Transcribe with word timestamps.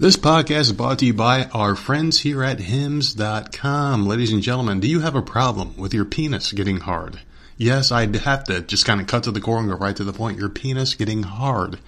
This 0.00 0.16
podcast 0.16 0.60
is 0.60 0.72
brought 0.72 1.00
to 1.00 1.06
you 1.06 1.12
by 1.12 1.46
our 1.46 1.74
friends 1.74 2.20
here 2.20 2.44
at 2.44 2.60
hims.com. 2.60 4.06
Ladies 4.06 4.32
and 4.32 4.44
gentlemen, 4.44 4.78
do 4.78 4.86
you 4.86 5.00
have 5.00 5.16
a 5.16 5.22
problem 5.22 5.76
with 5.76 5.92
your 5.92 6.04
penis 6.04 6.52
getting 6.52 6.76
hard? 6.76 7.18
Yes, 7.56 7.90
I'd 7.90 8.14
have 8.14 8.44
to 8.44 8.60
just 8.60 8.86
kind 8.86 9.00
of 9.00 9.08
cut 9.08 9.24
to 9.24 9.32
the 9.32 9.40
core 9.40 9.58
and 9.58 9.68
go 9.68 9.74
right 9.74 9.96
to 9.96 10.04
the 10.04 10.12
point. 10.12 10.38
Your 10.38 10.50
penis 10.50 10.94
getting 10.94 11.24
hard. 11.24 11.80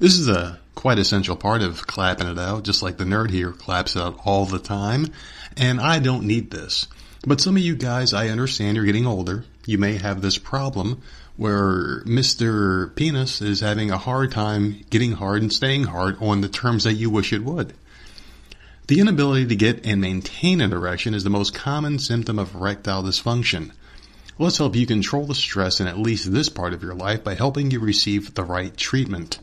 This 0.00 0.18
is 0.18 0.26
a 0.26 0.58
quite 0.74 0.98
essential 0.98 1.36
part 1.36 1.62
of 1.62 1.86
clapping 1.86 2.26
it 2.26 2.40
out, 2.40 2.64
just 2.64 2.82
like 2.82 2.96
the 2.96 3.04
nerd 3.04 3.30
here 3.30 3.52
claps 3.52 3.94
it 3.94 4.02
out 4.02 4.18
all 4.24 4.46
the 4.46 4.58
time. 4.58 5.06
And 5.56 5.80
I 5.80 6.00
don't 6.00 6.26
need 6.26 6.50
this. 6.50 6.88
But 7.24 7.40
some 7.40 7.56
of 7.56 7.62
you 7.62 7.76
guys, 7.76 8.12
I 8.12 8.30
understand 8.30 8.76
you're 8.76 8.84
getting 8.84 9.06
older. 9.06 9.44
You 9.64 9.78
may 9.78 9.94
have 9.98 10.20
this 10.20 10.38
problem 10.38 11.02
where 11.36 12.02
Mr. 12.04 12.94
Penis 12.94 13.42
is 13.42 13.60
having 13.60 13.90
a 13.90 13.98
hard 13.98 14.30
time 14.30 14.84
getting 14.90 15.12
hard 15.12 15.42
and 15.42 15.52
staying 15.52 15.84
hard 15.84 16.16
on 16.20 16.40
the 16.40 16.48
terms 16.48 16.84
that 16.84 16.94
you 16.94 17.10
wish 17.10 17.32
it 17.32 17.44
would. 17.44 17.74
The 18.86 19.00
inability 19.00 19.46
to 19.46 19.56
get 19.56 19.86
and 19.86 20.00
maintain 20.00 20.60
an 20.60 20.72
erection 20.72 21.14
is 21.14 21.24
the 21.24 21.30
most 21.30 21.54
common 21.54 21.98
symptom 21.98 22.38
of 22.38 22.54
erectile 22.54 23.02
dysfunction. 23.02 23.72
Let's 24.38 24.58
help 24.58 24.76
you 24.76 24.86
control 24.86 25.26
the 25.26 25.34
stress 25.34 25.80
in 25.80 25.86
at 25.86 25.98
least 25.98 26.32
this 26.32 26.48
part 26.48 26.74
of 26.74 26.82
your 26.82 26.94
life 26.94 27.24
by 27.24 27.34
helping 27.34 27.70
you 27.70 27.80
receive 27.80 28.34
the 28.34 28.44
right 28.44 28.76
treatment. 28.76 29.38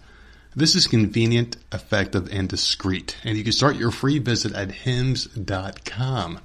This 0.53 0.75
is 0.75 0.85
convenient, 0.85 1.55
effective, 1.71 2.27
and 2.31 2.49
discreet, 2.49 3.15
and 3.23 3.37
you 3.37 3.43
can 3.43 3.53
start 3.53 3.77
your 3.77 3.91
free 3.91 4.19
visit 4.19 4.53
at 4.53 4.71
hims.com. 4.71 6.39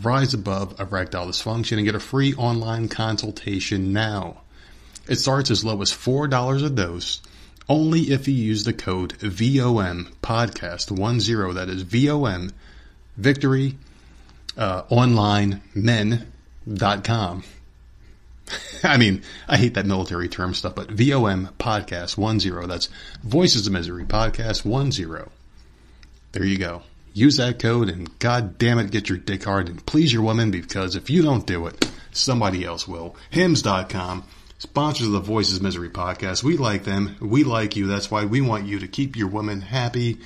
Rise 0.00 0.32
above 0.32 0.78
erectile 0.78 1.26
dysfunction 1.26 1.76
and 1.76 1.84
get 1.84 1.96
a 1.96 2.00
free 2.00 2.34
online 2.34 2.88
consultation 2.88 3.92
now. 3.92 4.41
It 5.12 5.20
starts 5.20 5.50
as 5.50 5.62
low 5.62 5.82
as 5.82 5.92
$4 5.92 6.64
a 6.64 6.70
dose, 6.70 7.20
only 7.68 8.00
if 8.00 8.26
you 8.26 8.32
use 8.32 8.64
the 8.64 8.72
code 8.72 9.12
VOM 9.12 10.08
podcast 10.22 10.86
10. 10.86 11.54
That 11.54 11.68
is 11.68 11.82
VOM 11.82 12.50
victory 13.18 13.76
uh, 14.56 14.84
online 14.88 15.60
men.com. 15.74 17.44
I 18.82 18.96
mean, 18.96 19.20
I 19.46 19.58
hate 19.58 19.74
that 19.74 19.84
military 19.84 20.30
term 20.30 20.54
stuff, 20.54 20.76
but 20.76 20.90
VOM 20.90 21.50
podcast 21.58 22.14
10. 22.16 22.68
That's 22.70 22.88
Voices 23.22 23.66
of 23.66 23.74
Misery 23.74 24.06
podcast 24.06 24.62
10. 24.62 25.30
There 26.32 26.46
you 26.46 26.56
go. 26.56 26.84
Use 27.12 27.36
that 27.36 27.58
code 27.58 27.90
and 27.90 28.18
god 28.18 28.56
damn 28.56 28.78
it, 28.78 28.90
get 28.90 29.10
your 29.10 29.18
dick 29.18 29.44
hard 29.44 29.68
and 29.68 29.84
please 29.84 30.10
your 30.10 30.22
woman 30.22 30.50
because 30.50 30.96
if 30.96 31.10
you 31.10 31.20
don't 31.20 31.46
do 31.46 31.66
it, 31.66 31.86
somebody 32.12 32.64
else 32.64 32.88
will. 32.88 33.14
Hims.com 33.28 34.24
sponsors 34.62 35.08
of 35.08 35.12
the 35.12 35.18
Voices 35.18 35.60
Misery 35.60 35.90
podcast. 35.90 36.44
We 36.44 36.56
like 36.56 36.84
them. 36.84 37.16
We 37.20 37.42
like 37.42 37.74
you. 37.74 37.88
That's 37.88 38.12
why 38.12 38.26
we 38.26 38.40
want 38.40 38.64
you 38.64 38.78
to 38.78 38.86
keep 38.86 39.16
your 39.16 39.26
woman 39.26 39.60
happy 39.60 40.18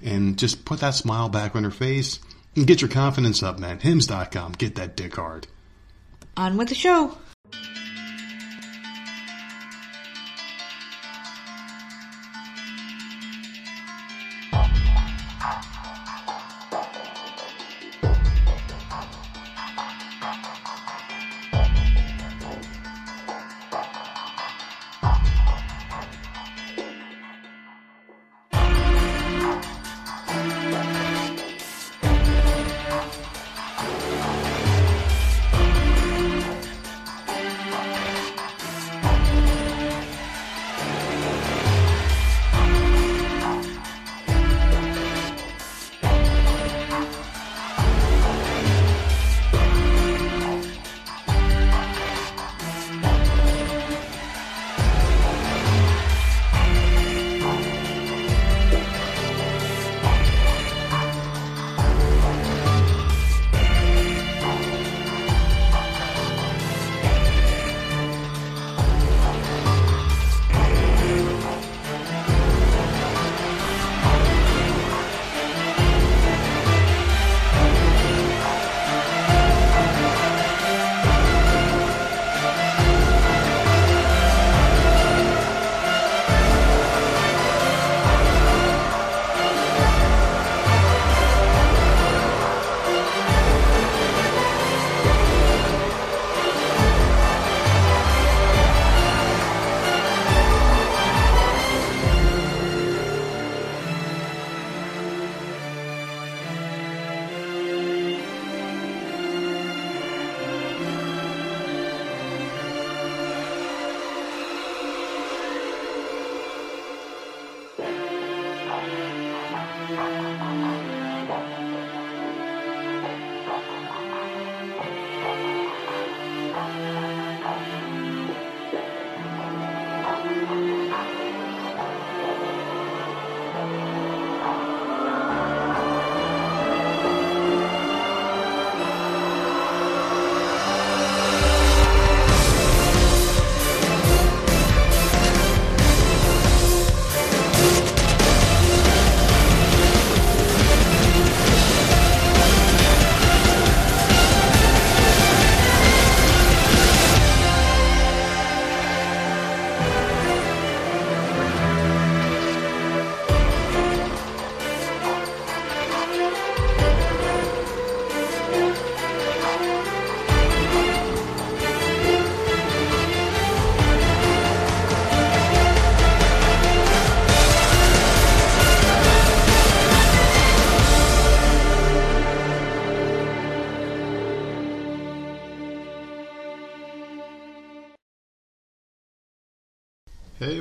and 0.00 0.38
just 0.38 0.64
put 0.64 0.78
that 0.78 0.94
smile 0.94 1.28
back 1.28 1.56
on 1.56 1.64
her 1.64 1.72
face 1.72 2.20
and 2.54 2.68
get 2.68 2.80
your 2.80 2.88
confidence 2.88 3.42
up, 3.42 3.58
man. 3.58 3.80
Hims.com. 3.80 4.52
Get 4.52 4.76
that 4.76 4.96
dick 4.96 5.16
hard. 5.16 5.48
On 6.36 6.56
with 6.56 6.68
the 6.68 6.76
show. 6.76 7.18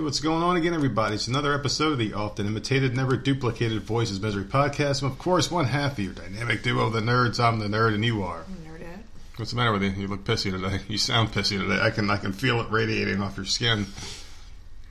What's 0.09 0.21
going 0.21 0.41
on 0.41 0.57
again, 0.57 0.73
everybody? 0.73 1.13
It's 1.13 1.27
another 1.27 1.53
episode 1.53 1.91
of 1.91 1.99
the 1.99 2.15
often 2.15 2.47
imitated, 2.47 2.95
never 2.95 3.15
duplicated 3.15 3.83
Voices 3.83 4.19
Misery 4.19 4.43
podcast. 4.43 5.03
And 5.03 5.11
of 5.11 5.19
course, 5.19 5.51
one 5.51 5.65
half 5.65 5.91
of 5.91 5.99
your 5.99 6.13
dynamic 6.13 6.63
duo, 6.63 6.89
the 6.89 6.99
nerds. 6.99 7.39
I'm 7.39 7.59
the 7.59 7.67
nerd, 7.67 7.93
and 7.93 8.03
you 8.03 8.23
are. 8.23 8.43
Nerdette. 8.65 9.03
What's 9.35 9.51
the 9.51 9.57
matter 9.57 9.71
with 9.71 9.83
you? 9.83 9.91
You 9.91 10.07
look 10.07 10.23
pissy 10.23 10.49
today. 10.49 10.79
You 10.87 10.97
sound 10.97 11.31
pissy 11.31 11.59
today. 11.59 11.79
I 11.79 11.91
can 11.91 12.09
I 12.09 12.17
can 12.17 12.33
feel 12.33 12.59
it 12.59 12.71
radiating 12.71 13.21
off 13.21 13.37
your 13.37 13.45
skin. 13.45 13.85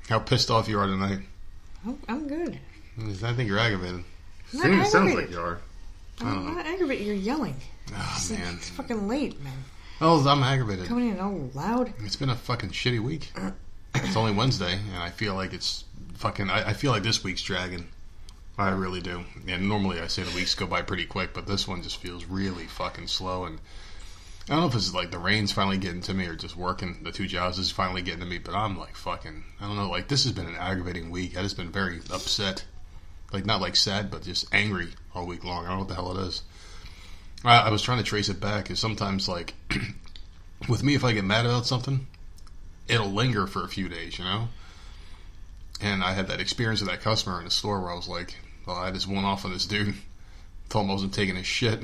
How 0.08 0.20
pissed 0.20 0.52
off 0.52 0.68
you 0.68 0.78
are 0.78 0.86
tonight. 0.86 1.18
Oh, 1.84 1.98
I'm 2.08 2.28
good. 2.28 2.56
I 3.00 3.32
think 3.32 3.48
you're 3.48 3.58
aggravated. 3.58 4.04
I'm 4.54 4.70
not 4.70 4.86
it 4.86 4.90
sounds 4.92 5.12
like 5.12 5.24
aggravated. 5.24 5.34
you 5.34 5.40
are. 5.40 5.58
I'm 6.20 6.54
not 6.54 6.64
aggravated. 6.64 7.04
You're 7.04 7.16
yelling. 7.16 7.56
Oh 7.92 8.14
It's, 8.16 8.30
man. 8.30 8.54
it's 8.54 8.68
fucking 8.68 9.08
late, 9.08 9.42
man. 9.42 9.64
Oh, 10.00 10.24
I'm 10.28 10.44
aggravated. 10.44 10.86
Coming 10.86 11.08
in 11.08 11.18
all 11.18 11.50
loud. 11.54 11.92
It's 12.04 12.14
been 12.14 12.30
a 12.30 12.36
fucking 12.36 12.70
shitty 12.70 13.00
week. 13.00 13.32
It's 14.04 14.16
only 14.16 14.32
Wednesday, 14.32 14.72
and 14.72 15.02
I 15.02 15.10
feel 15.10 15.34
like 15.34 15.52
it's 15.52 15.84
fucking. 16.14 16.50
I, 16.50 16.70
I 16.70 16.72
feel 16.72 16.92
like 16.92 17.02
this 17.02 17.24
week's 17.24 17.42
dragging. 17.42 17.88
I 18.58 18.70
really 18.70 19.00
do. 19.00 19.24
And 19.46 19.68
normally 19.68 20.00
I 20.00 20.08
say 20.08 20.24
the 20.24 20.34
weeks 20.34 20.54
go 20.54 20.66
by 20.66 20.82
pretty 20.82 21.06
quick, 21.06 21.32
but 21.32 21.46
this 21.46 21.68
one 21.68 21.82
just 21.82 21.98
feels 21.98 22.24
really 22.24 22.64
fucking 22.64 23.06
slow. 23.06 23.44
And 23.44 23.60
I 24.48 24.52
don't 24.52 24.60
know 24.60 24.66
if 24.66 24.74
it's 24.74 24.92
like 24.92 25.10
the 25.12 25.18
rain's 25.18 25.52
finally 25.52 25.78
getting 25.78 26.00
to 26.02 26.14
me 26.14 26.26
or 26.26 26.34
just 26.34 26.56
working. 26.56 26.98
The 27.02 27.12
two 27.12 27.28
jobs 27.28 27.58
is 27.58 27.70
finally 27.70 28.02
getting 28.02 28.20
to 28.20 28.26
me, 28.26 28.38
but 28.38 28.54
I'm 28.54 28.78
like 28.78 28.96
fucking. 28.96 29.44
I 29.60 29.66
don't 29.66 29.76
know. 29.76 29.88
Like 29.88 30.08
this 30.08 30.24
has 30.24 30.32
been 30.32 30.46
an 30.46 30.56
aggravating 30.56 31.10
week. 31.10 31.38
I 31.38 31.42
just 31.42 31.56
been 31.56 31.70
very 31.70 32.00
upset. 32.12 32.64
Like 33.32 33.46
not 33.46 33.60
like 33.60 33.76
sad, 33.76 34.10
but 34.10 34.22
just 34.22 34.52
angry 34.52 34.88
all 35.14 35.26
week 35.26 35.44
long. 35.44 35.64
I 35.64 35.68
don't 35.68 35.76
know 35.76 35.78
what 35.80 35.88
the 35.88 35.94
hell 35.94 36.18
it 36.18 36.26
is. 36.26 36.42
I, 37.44 37.58
I 37.58 37.70
was 37.70 37.82
trying 37.82 37.98
to 37.98 38.04
trace 38.04 38.28
it 38.28 38.40
back. 38.40 38.70
Is 38.70 38.80
sometimes 38.80 39.28
like 39.28 39.54
with 40.68 40.82
me, 40.82 40.94
if 40.94 41.04
I 41.04 41.12
get 41.12 41.24
mad 41.24 41.46
about 41.46 41.66
something, 41.66 42.06
it'll 42.88 43.10
linger 43.10 43.46
for 43.46 43.64
a 43.64 43.68
few 43.68 43.88
days, 43.88 44.18
you 44.18 44.24
know? 44.24 44.48
And 45.80 46.02
I 46.02 46.12
had 46.12 46.26
that 46.28 46.40
experience 46.40 46.80
with 46.80 46.90
that 46.90 47.00
customer 47.02 47.38
in 47.38 47.44
the 47.44 47.50
store 47.50 47.80
where 47.80 47.90
I 47.92 47.94
was 47.94 48.08
like, 48.08 48.34
well, 48.66 48.76
I 48.76 48.90
just 48.90 49.06
went 49.06 49.24
off 49.24 49.44
on 49.44 49.52
this 49.52 49.66
dude. 49.66 49.94
Told 50.68 50.84
him 50.84 50.90
I 50.90 50.94
wasn't 50.94 51.14
taking 51.14 51.36
his 51.36 51.46
shit. 51.46 51.82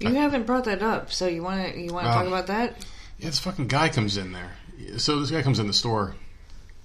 You 0.00 0.14
haven't 0.14 0.46
brought 0.46 0.64
that 0.64 0.82
up, 0.82 1.12
so 1.12 1.26
you 1.26 1.42
want 1.42 1.72
to 1.72 1.78
you 1.80 1.92
want 1.92 2.06
to 2.06 2.10
Oh. 2.10 2.14
talk 2.14 2.26
about 2.26 2.46
that? 2.48 2.84
Yeah, 3.18 3.26
this 3.26 3.38
fucking 3.38 3.68
guy 3.68 3.88
comes 3.88 4.16
in 4.16 4.32
there. 4.32 4.52
So 4.98 5.20
this 5.20 5.30
guy 5.30 5.42
comes 5.42 5.58
in 5.58 5.66
the 5.66 5.72
store, 5.72 6.14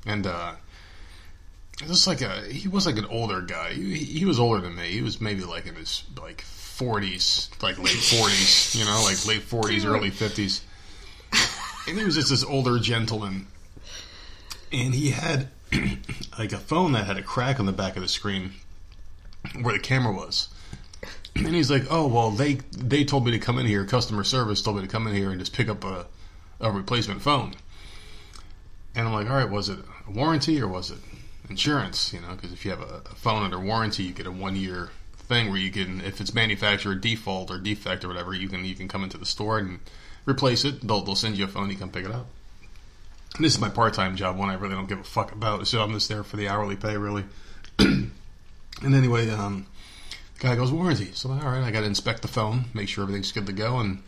and 0.05 0.27
uh, 0.27 0.53
this 1.87 2.07
like 2.07 2.21
a 2.21 2.41
he 2.43 2.67
was 2.67 2.85
like 2.85 2.97
an 2.97 3.05
older 3.05 3.41
guy. 3.41 3.73
He, 3.73 3.95
he 3.95 4.25
was 4.25 4.39
older 4.39 4.61
than 4.61 4.75
me. 4.75 4.89
He 4.89 5.01
was 5.01 5.19
maybe 5.21 5.43
like 5.43 5.65
in 5.65 5.75
his 5.75 6.03
like 6.21 6.41
forties, 6.41 7.49
like 7.61 7.77
late 7.79 7.89
forties, 7.89 8.75
you 8.75 8.85
know, 8.85 9.01
like 9.05 9.25
late 9.25 9.41
forties, 9.43 9.85
early 9.85 10.09
fifties. 10.11 10.61
And 11.89 11.97
he 11.97 12.05
was 12.05 12.13
just 12.13 12.29
this 12.29 12.43
older 12.43 12.77
gentleman, 12.77 13.47
and 14.71 14.93
he 14.93 15.09
had 15.09 15.47
like 16.37 16.53
a 16.53 16.57
phone 16.57 16.91
that 16.91 17.07
had 17.07 17.17
a 17.17 17.23
crack 17.23 17.59
on 17.59 17.65
the 17.65 17.71
back 17.71 17.95
of 17.95 18.03
the 18.03 18.07
screen 18.07 18.51
where 19.59 19.73
the 19.73 19.79
camera 19.79 20.13
was. 20.13 20.49
And 21.35 21.55
he's 21.55 21.71
like, 21.71 21.85
"Oh 21.89 22.05
well, 22.05 22.29
they 22.29 22.59
they 22.77 23.03
told 23.03 23.25
me 23.25 23.31
to 23.31 23.39
come 23.39 23.57
in 23.57 23.65
here. 23.65 23.85
Customer 23.85 24.23
service 24.23 24.61
told 24.61 24.75
me 24.75 24.83
to 24.83 24.87
come 24.87 25.07
in 25.07 25.15
here 25.15 25.31
and 25.31 25.39
just 25.39 25.53
pick 25.53 25.67
up 25.67 25.83
a 25.83 26.05
a 26.59 26.71
replacement 26.71 27.23
phone." 27.23 27.55
And 28.93 29.07
I'm 29.07 29.13
like, 29.13 29.27
"All 29.27 29.37
right, 29.37 29.49
was 29.49 29.67
it 29.67 29.79
a 30.07 30.11
warranty 30.11 30.61
or 30.61 30.67
was 30.67 30.91
it 30.91 30.99
insurance? 31.49 32.13
You 32.13 32.21
know, 32.21 32.35
because 32.35 32.53
if 32.53 32.65
you 32.65 32.71
have 32.71 32.81
a, 32.81 33.01
a 33.09 33.15
phone 33.15 33.41
under 33.41 33.59
warranty, 33.59 34.03
you 34.03 34.13
get 34.13 34.27
a 34.27 34.31
one 34.31 34.55
year 34.55 34.91
thing 35.17 35.49
where 35.49 35.57
you 35.57 35.71
can, 35.71 36.01
if 36.01 36.21
it's 36.21 36.35
manufacturer 36.35 36.93
default 36.93 37.49
or 37.49 37.57
defect 37.57 38.05
or 38.05 38.09
whatever, 38.09 38.35
you 38.35 38.47
can 38.47 38.63
you 38.63 38.75
can 38.75 38.87
come 38.87 39.03
into 39.03 39.17
the 39.17 39.25
store 39.25 39.57
and 39.57 39.79
replace 40.29 40.65
it. 40.65 40.85
They'll 40.85 41.01
they'll 41.01 41.15
send 41.15 41.37
you 41.37 41.45
a 41.45 41.47
phone, 41.47 41.69
you 41.69 41.77
come 41.77 41.91
pick 41.91 42.05
it 42.05 42.11
up." 42.11 42.27
And 43.35 43.45
this 43.45 43.53
is 43.53 43.59
my 43.59 43.69
part 43.69 43.93
time 43.93 44.15
job, 44.15 44.37
one 44.37 44.49
I 44.49 44.55
really 44.55 44.75
don't 44.75 44.89
give 44.89 44.99
a 44.99 45.03
fuck 45.03 45.31
about. 45.31 45.67
So 45.67 45.81
I'm 45.81 45.93
just 45.93 46.09
there 46.09 46.23
for 46.23 46.37
the 46.37 46.47
hourly 46.47 46.75
pay, 46.75 46.97
really. 46.97 47.25
and 47.79 48.11
anyway, 48.83 49.29
um, 49.29 49.65
the 50.39 50.47
guy 50.47 50.55
goes 50.55 50.71
warranty. 50.71 51.11
So 51.13 51.29
I'm 51.29 51.37
like, 51.37 51.45
all 51.45 51.51
right, 51.51 51.63
I 51.63 51.71
got 51.71 51.81
to 51.81 51.85
inspect 51.85 52.21
the 52.21 52.27
phone, 52.27 52.65
make 52.73 52.89
sure 52.89 53.03
everything's 53.03 53.31
good 53.31 53.45
to 53.45 53.53
go, 53.53 53.79
and 53.79 54.01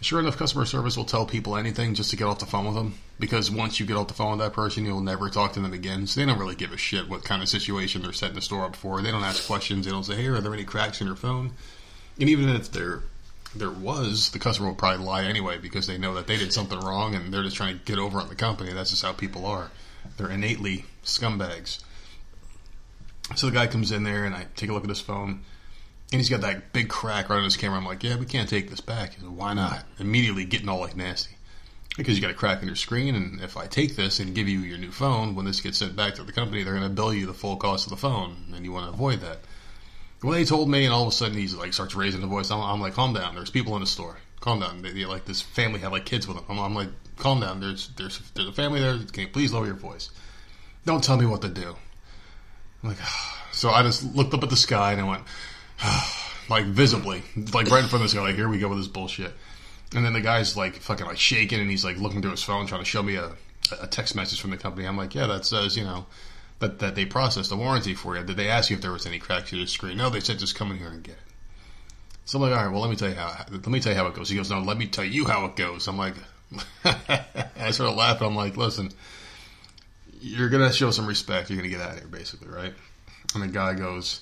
sure 0.00 0.20
enough, 0.20 0.36
customer 0.36 0.64
service 0.64 0.96
will 0.96 1.04
tell 1.04 1.26
people 1.26 1.56
anything 1.56 1.94
just 1.94 2.10
to 2.10 2.16
get 2.16 2.26
off 2.26 2.38
the 2.38 2.46
phone 2.46 2.66
with 2.66 2.74
them. 2.74 2.94
Because 3.18 3.50
once 3.50 3.80
you 3.80 3.86
get 3.86 3.96
off 3.96 4.08
the 4.08 4.14
phone 4.14 4.32
with 4.32 4.40
that 4.40 4.52
person, 4.52 4.84
you'll 4.84 5.00
never 5.00 5.28
talk 5.28 5.54
to 5.54 5.60
them 5.60 5.72
again. 5.72 6.06
So 6.06 6.20
they 6.20 6.26
don't 6.26 6.38
really 6.38 6.54
give 6.54 6.72
a 6.72 6.76
shit 6.76 7.08
what 7.08 7.24
kind 7.24 7.42
of 7.42 7.48
situation 7.48 8.02
they're 8.02 8.12
setting 8.12 8.36
the 8.36 8.40
store 8.40 8.64
up 8.64 8.76
for. 8.76 9.02
They 9.02 9.10
don't 9.10 9.24
ask 9.24 9.46
questions. 9.46 9.86
They 9.86 9.90
don't 9.90 10.04
say, 10.04 10.16
"Hey, 10.16 10.26
are 10.26 10.40
there 10.40 10.54
any 10.54 10.64
cracks 10.64 11.00
in 11.00 11.06
your 11.06 11.16
phone?" 11.16 11.52
And 12.20 12.28
even 12.28 12.48
if 12.48 12.70
there 12.70 13.02
there 13.54 13.70
was, 13.70 14.30
the 14.30 14.38
customer 14.38 14.68
will 14.68 14.74
probably 14.74 15.04
lie 15.04 15.24
anyway 15.24 15.58
because 15.58 15.86
they 15.86 15.98
know 15.98 16.14
that 16.14 16.26
they 16.26 16.36
did 16.36 16.52
something 16.52 16.78
wrong 16.78 17.14
and 17.14 17.32
they're 17.32 17.42
just 17.42 17.56
trying 17.56 17.78
to 17.78 17.84
get 17.84 17.98
over 17.98 18.20
on 18.20 18.28
the 18.28 18.34
company. 18.34 18.72
That's 18.72 18.90
just 18.90 19.02
how 19.02 19.12
people 19.12 19.46
are. 19.46 19.70
They're 20.16 20.30
innately 20.30 20.84
scumbags. 21.04 21.82
So 23.36 23.46
the 23.46 23.52
guy 23.52 23.66
comes 23.66 23.92
in 23.92 24.04
there 24.04 24.24
and 24.24 24.34
I 24.34 24.46
take 24.56 24.70
a 24.70 24.72
look 24.72 24.84
at 24.84 24.88
his 24.88 25.00
phone 25.00 25.44
and 26.10 26.20
he's 26.20 26.30
got 26.30 26.40
that 26.40 26.72
big 26.72 26.88
crack 26.88 27.28
right 27.28 27.36
on 27.36 27.44
his 27.44 27.56
camera. 27.56 27.78
I'm 27.78 27.84
like, 27.84 28.02
yeah, 28.02 28.16
we 28.16 28.24
can't 28.24 28.48
take 28.48 28.70
this 28.70 28.80
back. 28.80 29.14
He 29.14 29.20
said, 29.20 29.28
why 29.28 29.52
not? 29.52 29.84
Immediately 29.98 30.46
getting 30.46 30.68
all 30.68 30.80
like 30.80 30.96
nasty. 30.96 31.36
Because 31.98 32.16
you 32.16 32.22
got 32.22 32.30
a 32.30 32.34
crack 32.34 32.62
in 32.62 32.68
your 32.68 32.76
screen, 32.76 33.16
and 33.16 33.40
if 33.40 33.56
I 33.56 33.66
take 33.66 33.96
this 33.96 34.20
and 34.20 34.34
give 34.34 34.48
you 34.48 34.60
your 34.60 34.78
new 34.78 34.92
phone, 34.92 35.34
when 35.34 35.44
this 35.44 35.60
gets 35.60 35.78
sent 35.78 35.96
back 35.96 36.14
to 36.14 36.22
the 36.22 36.32
company, 36.32 36.62
they're 36.62 36.74
going 36.74 36.88
to 36.88 36.94
bill 36.94 37.12
you 37.12 37.26
the 37.26 37.34
full 37.34 37.56
cost 37.56 37.86
of 37.86 37.90
the 37.90 37.96
phone, 37.96 38.52
and 38.54 38.64
you 38.64 38.70
want 38.70 38.86
to 38.86 38.92
avoid 38.92 39.20
that. 39.20 39.40
Well, 40.22 40.32
they 40.32 40.44
told 40.44 40.68
me, 40.68 40.84
and 40.84 40.92
all 40.92 41.02
of 41.02 41.08
a 41.08 41.12
sudden 41.12 41.36
he's 41.36 41.54
like 41.54 41.72
starts 41.72 41.94
raising 41.94 42.20
the 42.20 42.26
voice. 42.26 42.50
I'm, 42.50 42.60
I'm 42.60 42.80
like, 42.80 42.94
calm 42.94 43.14
down. 43.14 43.34
There's 43.34 43.50
people 43.50 43.74
in 43.74 43.80
the 43.80 43.86
store. 43.86 44.18
Calm 44.40 44.60
down. 44.60 44.82
They, 44.82 44.92
they, 44.92 45.04
like 45.04 45.24
this 45.24 45.40
family 45.40 45.80
have 45.80 45.92
like 45.92 46.06
kids 46.06 46.26
with 46.26 46.36
them. 46.36 46.46
I'm, 46.48 46.58
I'm 46.58 46.74
like, 46.74 46.88
calm 47.16 47.40
down. 47.40 47.60
There's 47.60 47.88
there's 47.96 48.18
there's 48.34 48.48
a 48.48 48.52
family 48.52 48.80
there. 48.80 48.98
Can 49.12 49.22
you 49.22 49.28
please 49.28 49.52
lower 49.52 49.66
your 49.66 49.74
voice? 49.74 50.10
Don't 50.84 51.02
tell 51.02 51.16
me 51.16 51.26
what 51.26 51.42
to 51.42 51.48
do. 51.48 51.76
I'm 52.82 52.88
like, 52.88 52.98
so 53.52 53.70
I 53.70 53.82
just 53.82 54.02
looked 54.14 54.34
up 54.34 54.42
at 54.42 54.50
the 54.50 54.56
sky 54.56 54.92
and 54.92 55.00
I 55.00 55.04
went, 55.04 55.22
like 56.50 56.64
visibly, 56.64 57.22
like 57.54 57.70
right 57.70 57.82
in 57.82 57.88
front 57.88 58.02
of 58.04 58.10
this 58.10 58.14
guy. 58.14 58.22
Like, 58.22 58.36
here 58.36 58.48
we 58.48 58.58
go 58.58 58.68
with 58.68 58.78
this 58.78 58.88
bullshit. 58.88 59.32
And 59.94 60.04
then 60.04 60.12
the 60.12 60.20
guy's 60.20 60.56
like 60.56 60.74
fucking 60.76 61.06
like 61.06 61.18
shaking 61.18 61.60
and 61.60 61.70
he's 61.70 61.84
like 61.84 61.96
looking 61.96 62.22
through 62.22 62.32
his 62.32 62.42
phone 62.42 62.66
trying 62.66 62.82
to 62.82 62.84
show 62.84 63.02
me 63.02 63.14
a, 63.14 63.32
a 63.80 63.86
text 63.86 64.14
message 64.14 64.40
from 64.40 64.50
the 64.50 64.56
company. 64.56 64.86
I'm 64.86 64.96
like, 64.96 65.14
yeah, 65.14 65.26
that 65.26 65.46
says, 65.46 65.76
you 65.76 65.84
know, 65.84 66.06
that, 66.60 66.78
that 66.80 66.94
they 66.94 67.04
processed 67.04 67.50
the 67.50 67.56
warranty 67.56 67.94
for 67.94 68.16
you. 68.16 68.24
Did 68.24 68.36
they 68.36 68.48
ask 68.48 68.70
you 68.70 68.76
if 68.76 68.82
there 68.82 68.92
was 68.92 69.06
any 69.06 69.18
cracks 69.18 69.52
in 69.52 69.58
your 69.58 69.66
screen? 69.66 69.96
No, 69.96 70.10
they 70.10 70.20
said 70.20 70.38
just 70.38 70.54
come 70.54 70.70
in 70.70 70.78
here 70.78 70.88
and 70.88 71.02
get 71.02 71.14
it. 71.14 71.18
So 72.24 72.38
I'm 72.38 72.42
like, 72.42 72.58
all 72.58 72.64
right, 72.64 72.72
well, 72.72 72.82
let 72.82 72.90
me 72.90 72.96
tell 72.96 73.08
you 73.08 73.14
how, 73.14 73.44
let 73.50 73.66
me 73.66 73.80
tell 73.80 73.92
you 73.92 73.98
how 73.98 74.06
it 74.06 74.14
goes. 74.14 74.28
He 74.28 74.36
goes, 74.36 74.50
no, 74.50 74.60
let 74.60 74.76
me 74.76 74.86
tell 74.86 75.04
you 75.04 75.24
how 75.24 75.46
it 75.46 75.56
goes. 75.56 75.88
I'm 75.88 75.96
like, 75.96 76.14
I 76.84 77.70
sort 77.70 77.90
of 77.90 77.96
laugh. 77.96 78.20
I'm 78.20 78.36
like, 78.36 78.56
listen, 78.56 78.90
you're 80.20 80.50
to 80.50 80.72
show 80.72 80.90
some 80.90 81.06
respect. 81.06 81.50
You're 81.50 81.62
to 81.62 81.68
get 81.68 81.80
out 81.80 81.92
of 81.92 81.98
here, 82.00 82.08
basically, 82.08 82.48
right? 82.48 82.74
And 83.34 83.42
the 83.42 83.48
guy 83.48 83.74
goes, 83.74 84.20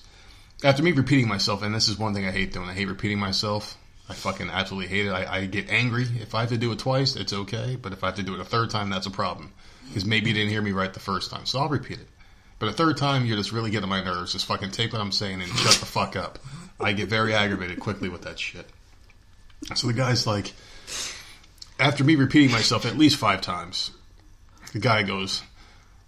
after 0.63 0.83
me 0.83 0.91
repeating 0.91 1.27
myself, 1.27 1.63
and 1.63 1.73
this 1.73 1.87
is 1.89 1.97
one 1.97 2.13
thing 2.13 2.25
I 2.25 2.31
hate 2.31 2.53
doing. 2.53 2.69
I 2.69 2.73
hate 2.73 2.87
repeating 2.87 3.19
myself. 3.19 3.77
I 4.09 4.13
fucking 4.13 4.49
absolutely 4.49 4.87
hate 4.87 5.07
it. 5.07 5.11
I, 5.11 5.39
I 5.39 5.45
get 5.45 5.69
angry. 5.69 6.07
If 6.21 6.33
I 6.33 6.41
have 6.41 6.49
to 6.49 6.57
do 6.57 6.71
it 6.71 6.79
twice, 6.79 7.15
it's 7.15 7.33
okay. 7.33 7.75
But 7.75 7.91
if 7.91 8.03
I 8.03 8.07
have 8.07 8.15
to 8.15 8.23
do 8.23 8.35
it 8.35 8.39
a 8.39 8.45
third 8.45 8.69
time, 8.69 8.89
that's 8.89 9.05
a 9.05 9.11
problem. 9.11 9.51
Because 9.87 10.05
maybe 10.05 10.29
you 10.29 10.33
didn't 10.33 10.49
hear 10.49 10.61
me 10.61 10.71
right 10.71 10.93
the 10.93 10.99
first 10.99 11.29
time. 11.29 11.45
So 11.45 11.59
I'll 11.59 11.69
repeat 11.69 11.99
it. 11.99 12.07
But 12.59 12.69
a 12.69 12.73
third 12.73 12.97
time, 12.97 13.25
you're 13.25 13.37
just 13.37 13.51
really 13.51 13.69
getting 13.69 13.89
my 13.89 14.03
nerves. 14.03 14.33
Just 14.33 14.45
fucking 14.45 14.71
take 14.71 14.91
what 14.91 15.01
I'm 15.01 15.11
saying 15.11 15.41
and 15.41 15.51
shut 15.51 15.75
the 15.75 15.85
fuck 15.85 16.15
up. 16.15 16.39
I 16.79 16.93
get 16.93 17.09
very 17.09 17.33
aggravated 17.33 17.79
quickly 17.79 18.09
with 18.09 18.23
that 18.23 18.39
shit. 18.39 18.67
So 19.75 19.87
the 19.87 19.93
guy's 19.93 20.25
like, 20.25 20.53
after 21.79 22.03
me 22.03 22.15
repeating 22.15 22.51
myself 22.51 22.85
at 22.85 22.97
least 22.97 23.17
five 23.17 23.41
times, 23.41 23.91
the 24.73 24.79
guy 24.79 25.03
goes, 25.03 25.43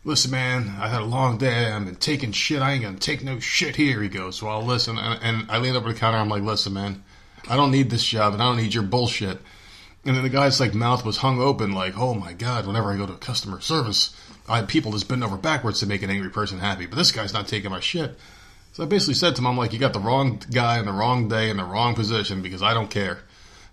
Listen, 0.06 0.32
man, 0.32 0.76
I 0.80 0.88
had 0.88 1.02
a 1.02 1.06
long 1.06 1.38
day. 1.38 1.70
I've 1.70 1.86
been 1.86 1.96
taking 1.96 2.32
shit. 2.32 2.62
I 2.62 2.72
ain't 2.72 2.84
gonna 2.84 2.98
take 2.98 3.24
no 3.24 3.40
shit 3.40 3.76
here. 3.76 4.02
He 4.02 4.10
goes, 4.10 4.42
Well, 4.42 4.64
listen. 4.64 4.98
And, 4.98 5.20
and 5.22 5.52
I 5.52 5.58
lean 5.60 5.76
over 5.76 5.92
the 5.92 6.00
counter. 6.00 6.18
I'm 6.18 6.30
like, 6.30 6.44
Listen, 6.44 6.74
man, 6.74 7.04
I 7.50 7.56
don't 7.56 7.72
need 7.72 7.90
this 7.90 8.06
job 8.06 8.34
and 8.34 8.42
I 8.42 8.46
don't 8.46 8.58
need 8.58 8.74
your 8.74 8.84
bullshit. 8.84 9.40
And 10.06 10.16
then 10.16 10.24
the 10.24 10.30
guy's 10.30 10.60
like 10.60 10.74
mouth 10.74 11.06
was 11.06 11.18
hung 11.18 11.42
open, 11.42 11.74
like, 11.74 11.98
Oh 11.98 12.14
my 12.14 12.34
god, 12.34 12.66
whenever 12.66 12.92
I 12.92 12.98
go 12.98 13.06
to 13.06 13.14
customer 13.14 13.60
service, 13.60 14.16
I 14.50 14.58
have 14.58 14.68
people 14.68 14.92
just 14.92 15.08
bend 15.08 15.24
over 15.24 15.38
backwards 15.38 15.80
to 15.82 15.86
make 15.86 16.02
an 16.02 16.10
angry 16.10 16.30
person 16.30 16.60
happy. 16.60 16.86
But 16.88 16.98
this 16.98 17.12
guy's 17.12 17.34
not 17.34 17.48
taking 17.48 17.72
my 17.72 17.80
shit. 17.80 18.18
So 18.74 18.84
I 18.84 18.86
basically 18.86 19.14
said 19.16 19.36
to 19.36 19.42
him, 19.42 19.48
I'm 19.48 19.58
like, 19.58 19.74
You 19.74 19.80
got 19.80 19.94
the 19.94 20.00
wrong 20.00 20.42
guy 20.52 20.80
in 20.80 20.86
the 20.86 20.94
wrong 20.94 21.28
day 21.28 21.50
in 21.50 21.58
the 21.58 21.64
wrong 21.64 21.96
position 21.96 22.42
because 22.42 22.62
I 22.62 22.74
don't 22.74 22.90
care. 22.90 23.20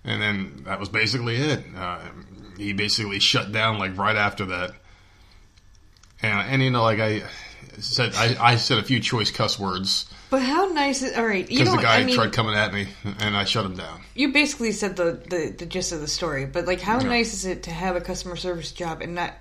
And 0.04 0.22
then 0.22 0.62
that 0.66 0.78
was 0.78 0.88
basically 0.88 1.36
it. 1.36 1.64
Uh, 1.76 1.98
he 2.56 2.72
basically 2.72 3.18
shut 3.18 3.52
down 3.52 3.78
like 3.78 3.96
right 3.98 4.16
after 4.16 4.44
that. 4.46 4.70
And, 6.22 6.48
and 6.48 6.62
you 6.62 6.70
know, 6.70 6.82
like 6.82 6.98
I 7.00 7.22
said, 7.78 8.14
I, 8.14 8.36
I 8.52 8.56
said 8.56 8.78
a 8.78 8.82
few 8.82 9.00
choice 9.00 9.30
cuss 9.30 9.58
words 9.58 10.06
But 10.30 10.42
how 10.42 10.66
nice 10.66 11.02
is 11.02 11.16
all 11.16 11.26
right? 11.26 11.46
Because 11.46 11.70
the 11.70 11.76
guy 11.76 11.98
I 11.98 12.04
mean, 12.04 12.14
tried 12.14 12.32
coming 12.32 12.54
at 12.54 12.72
me, 12.72 12.88
and 13.20 13.36
I 13.36 13.44
shut 13.44 13.66
him 13.66 13.76
down. 13.76 14.00
you 14.14 14.32
basically 14.32 14.72
said 14.72 14.96
the, 14.96 15.20
the 15.28 15.54
the 15.58 15.66
gist 15.66 15.92
of 15.92 16.00
the 16.00 16.08
story. 16.08 16.46
But 16.46 16.66
like, 16.66 16.80
how 16.80 16.98
Yeah. 17.00 17.08
nice 17.08 17.34
is 17.34 17.44
it 17.44 17.64
to 17.64 17.70
have 17.70 17.96
a 17.96 18.00
customer 18.00 18.36
service 18.36 18.72
job 18.72 19.02
and 19.02 19.14
not 19.14 19.34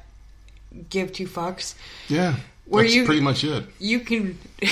give 0.90 1.12
two 1.14 1.28
fucks? 1.28 1.76
Yeah, 2.08 2.36
Were 2.68 2.82
that's 2.84 2.94
you- 2.96 3.06
pretty 3.06 3.22
much 3.22 3.44
it. 3.44 3.66
You 3.80 4.00
can. 4.02 4.38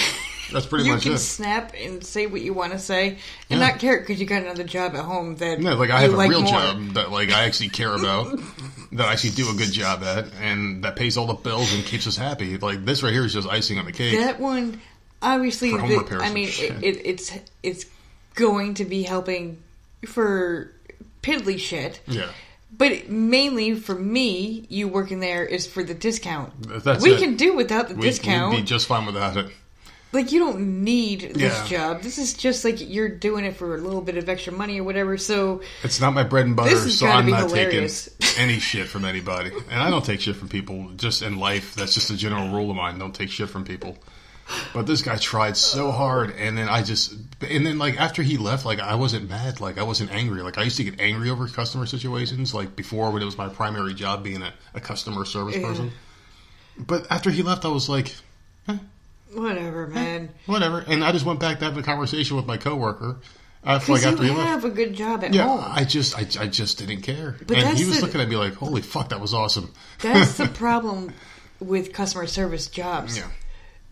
That's 0.51 0.67
pretty 0.67 0.85
you 0.85 0.93
much 0.93 1.03
can 1.03 1.17
snap 1.17 1.73
and 1.75 2.03
say 2.03 2.27
what 2.27 2.41
you 2.41 2.53
want 2.53 2.73
to 2.73 2.77
say 2.79 3.17
and 3.49 3.59
Yeah. 3.59 3.69
not 3.69 3.79
care 3.79 3.99
because 4.01 4.19
you 4.19 4.27
got 4.27 4.43
another 4.43 4.63
job 4.65 4.93
at 4.93 5.03
home 5.03 5.37
that 5.37 5.59
Yeah, 5.59 5.73
like 5.73 5.89
I 5.89 6.01
have 6.01 6.13
a 6.13 6.17
like 6.17 6.29
real 6.29 6.41
more. 6.43 6.51
job 6.51 6.93
that 6.93 7.11
like 7.11 7.31
I 7.31 7.45
actually 7.45 7.69
care 7.69 7.95
about, 7.95 8.37
that 8.91 9.07
I 9.07 9.13
actually 9.13 9.31
do 9.31 9.49
a 9.49 9.53
good 9.55 9.71
job 9.71 10.03
at, 10.03 10.27
and 10.41 10.83
that 10.83 10.95
pays 10.95 11.17
all 11.17 11.25
the 11.25 11.33
bills 11.33 11.73
and 11.73 11.83
keeps 11.83 12.05
us 12.05 12.17
happy. 12.17 12.57
Like 12.59 12.85
this 12.85 13.01
right 13.01 13.11
here 13.13 13.25
is 13.25 13.33
just 13.33 13.47
icing 13.47 13.79
on 13.79 13.85
the 13.85 13.91
cake. 13.93 14.19
That 14.19 14.39
one, 14.39 14.79
obviously, 15.23 15.71
the- 15.71 16.19
I 16.21 16.31
mean, 16.31 16.49
it, 16.49 16.83
it, 16.83 17.01
it's 17.07 17.31
it's 17.63 17.85
going 18.35 18.75
to 18.75 18.85
be 18.85 19.01
helping 19.01 19.57
for 20.05 20.71
piddly 21.23 21.57
shit. 21.57 21.99
Yeah. 22.05 22.29
But 22.77 23.09
mainly 23.09 23.75
for 23.75 23.95
me, 23.95 24.65
you 24.69 24.87
working 24.87 25.19
there 25.19 25.45
is 25.45 25.67
for 25.67 25.83
the 25.83 25.93
discount. 25.93 26.51
That's 26.83 27.03
we 27.03 27.13
it. 27.13 27.19
can 27.19 27.35
do 27.35 27.55
without 27.55 27.89
the 27.89 27.95
We, 27.95 28.07
discount. 28.07 28.51
We'd 28.55 28.61
be 28.61 28.65
just 28.67 28.87
fine 28.87 29.05
without 29.05 29.37
it. 29.37 29.47
like 30.11 30.31
you 30.31 30.39
don't 30.39 30.83
need 30.83 31.33
this 31.35 31.69
Yeah. 31.71 31.93
job. 31.93 32.01
This 32.03 32.17
is 32.17 32.33
just 32.33 32.63
like 32.65 32.77
you're 32.79 33.09
doing 33.09 33.45
it 33.45 33.55
for 33.57 33.75
a 33.75 33.77
little 33.79 34.01
bit 34.01 34.17
of 34.17 34.29
extra 34.29 34.53
money 34.53 34.79
or 34.79 34.83
whatever. 34.83 35.17
So 35.17 35.61
It's 35.83 35.99
not 35.99 36.13
my 36.13 36.23
bread 36.23 36.45
and 36.45 36.55
butter, 36.55 36.69
This 36.69 36.97
so 36.99 37.07
I'm 37.07 37.25
be 37.25 37.31
not 37.31 37.49
hilarious. 37.49 38.09
taking 38.19 38.43
any 38.43 38.59
shit 38.59 38.87
from 38.87 39.05
anybody. 39.05 39.51
And 39.69 39.81
I 39.81 39.89
don't 39.89 40.05
take 40.05 40.21
shit 40.21 40.35
from 40.35 40.49
people 40.49 40.89
just 40.95 41.21
in 41.21 41.37
life. 41.37 41.75
That's 41.75 41.93
just 41.93 42.09
a 42.11 42.15
general 42.17 42.49
rule 42.49 42.69
of 42.71 42.75
mine. 42.77 42.97
Don't 42.99 43.13
take 43.13 43.29
shit 43.29 43.49
from 43.49 43.63
people. 43.65 43.97
But 44.73 44.87
this 44.87 45.01
guy 45.01 45.15
tried 45.17 45.55
so 45.55 45.91
hard, 45.91 46.31
and 46.31 46.57
then 46.57 46.67
I 46.67 46.83
just, 46.83 47.13
and 47.47 47.65
then 47.65 47.77
like 47.77 47.99
after 47.99 48.21
he 48.21 48.37
left, 48.37 48.65
like 48.65 48.79
I 48.79 48.95
wasn't 48.95 49.29
mad, 49.29 49.61
like 49.61 49.77
I 49.77 49.83
wasn't 49.83 50.11
angry. 50.11 50.41
Like 50.41 50.57
I 50.57 50.63
used 50.63 50.77
to 50.77 50.83
get 50.83 50.99
angry 50.99 51.29
over 51.29 51.47
customer 51.47 51.85
situations, 51.85 52.53
like 52.53 52.75
before 52.75 53.11
when 53.11 53.21
it 53.21 53.25
was 53.25 53.37
my 53.37 53.47
primary 53.49 53.93
job 53.93 54.23
being 54.23 54.41
a, 54.41 54.53
a 54.73 54.79
customer 54.81 55.25
service 55.25 55.55
Yeah. 55.55 55.67
person. 55.67 55.91
But 56.77 57.07
after 57.09 57.29
he 57.31 57.41
left, 57.43 57.65
I 57.65 57.69
was 57.69 57.87
like, 57.87 58.13
whatever, 59.33 59.87
man. 59.87 60.29
whatever. 60.45 60.83
And 60.87 61.03
I 61.03 61.11
just 61.11 61.25
went 61.25 61.39
back 61.39 61.59
to 61.59 61.65
having 61.65 61.79
a 61.79 61.83
conversation 61.83 62.35
with 62.35 62.45
my 62.45 62.57
coworker. 62.57 63.17
After, 63.65 63.93
like 63.93 64.03
after 64.03 64.23
you 64.23 64.31
he 64.31 64.35
left, 64.37 64.49
have 64.49 64.65
a 64.65 64.69
good 64.69 64.93
job 64.93 65.23
at 65.23 65.33
yeah, 65.33 65.43
home. 65.47 65.63
I 65.65 65.85
just, 65.85 66.17
I, 66.17 66.43
I 66.43 66.47
just 66.47 66.79
didn't 66.79 67.01
care. 67.01 67.37
But 67.47 67.57
and 67.57 67.77
he 67.77 67.85
was 67.85 67.99
the- 68.01 68.05
looking 68.05 68.19
at 68.19 68.27
me 68.27 68.35
like, 68.35 68.55
"Holy 68.55 68.81
fuck, 68.81 69.09
that 69.09 69.21
was 69.21 69.33
awesome." 69.33 69.71
That's 70.01 70.35
the 70.35 70.47
problem 70.53 71.13
with 71.61 71.93
customer 71.93 72.27
service 72.27 72.67
jobs. 72.67 73.17
Yeah. 73.17 73.27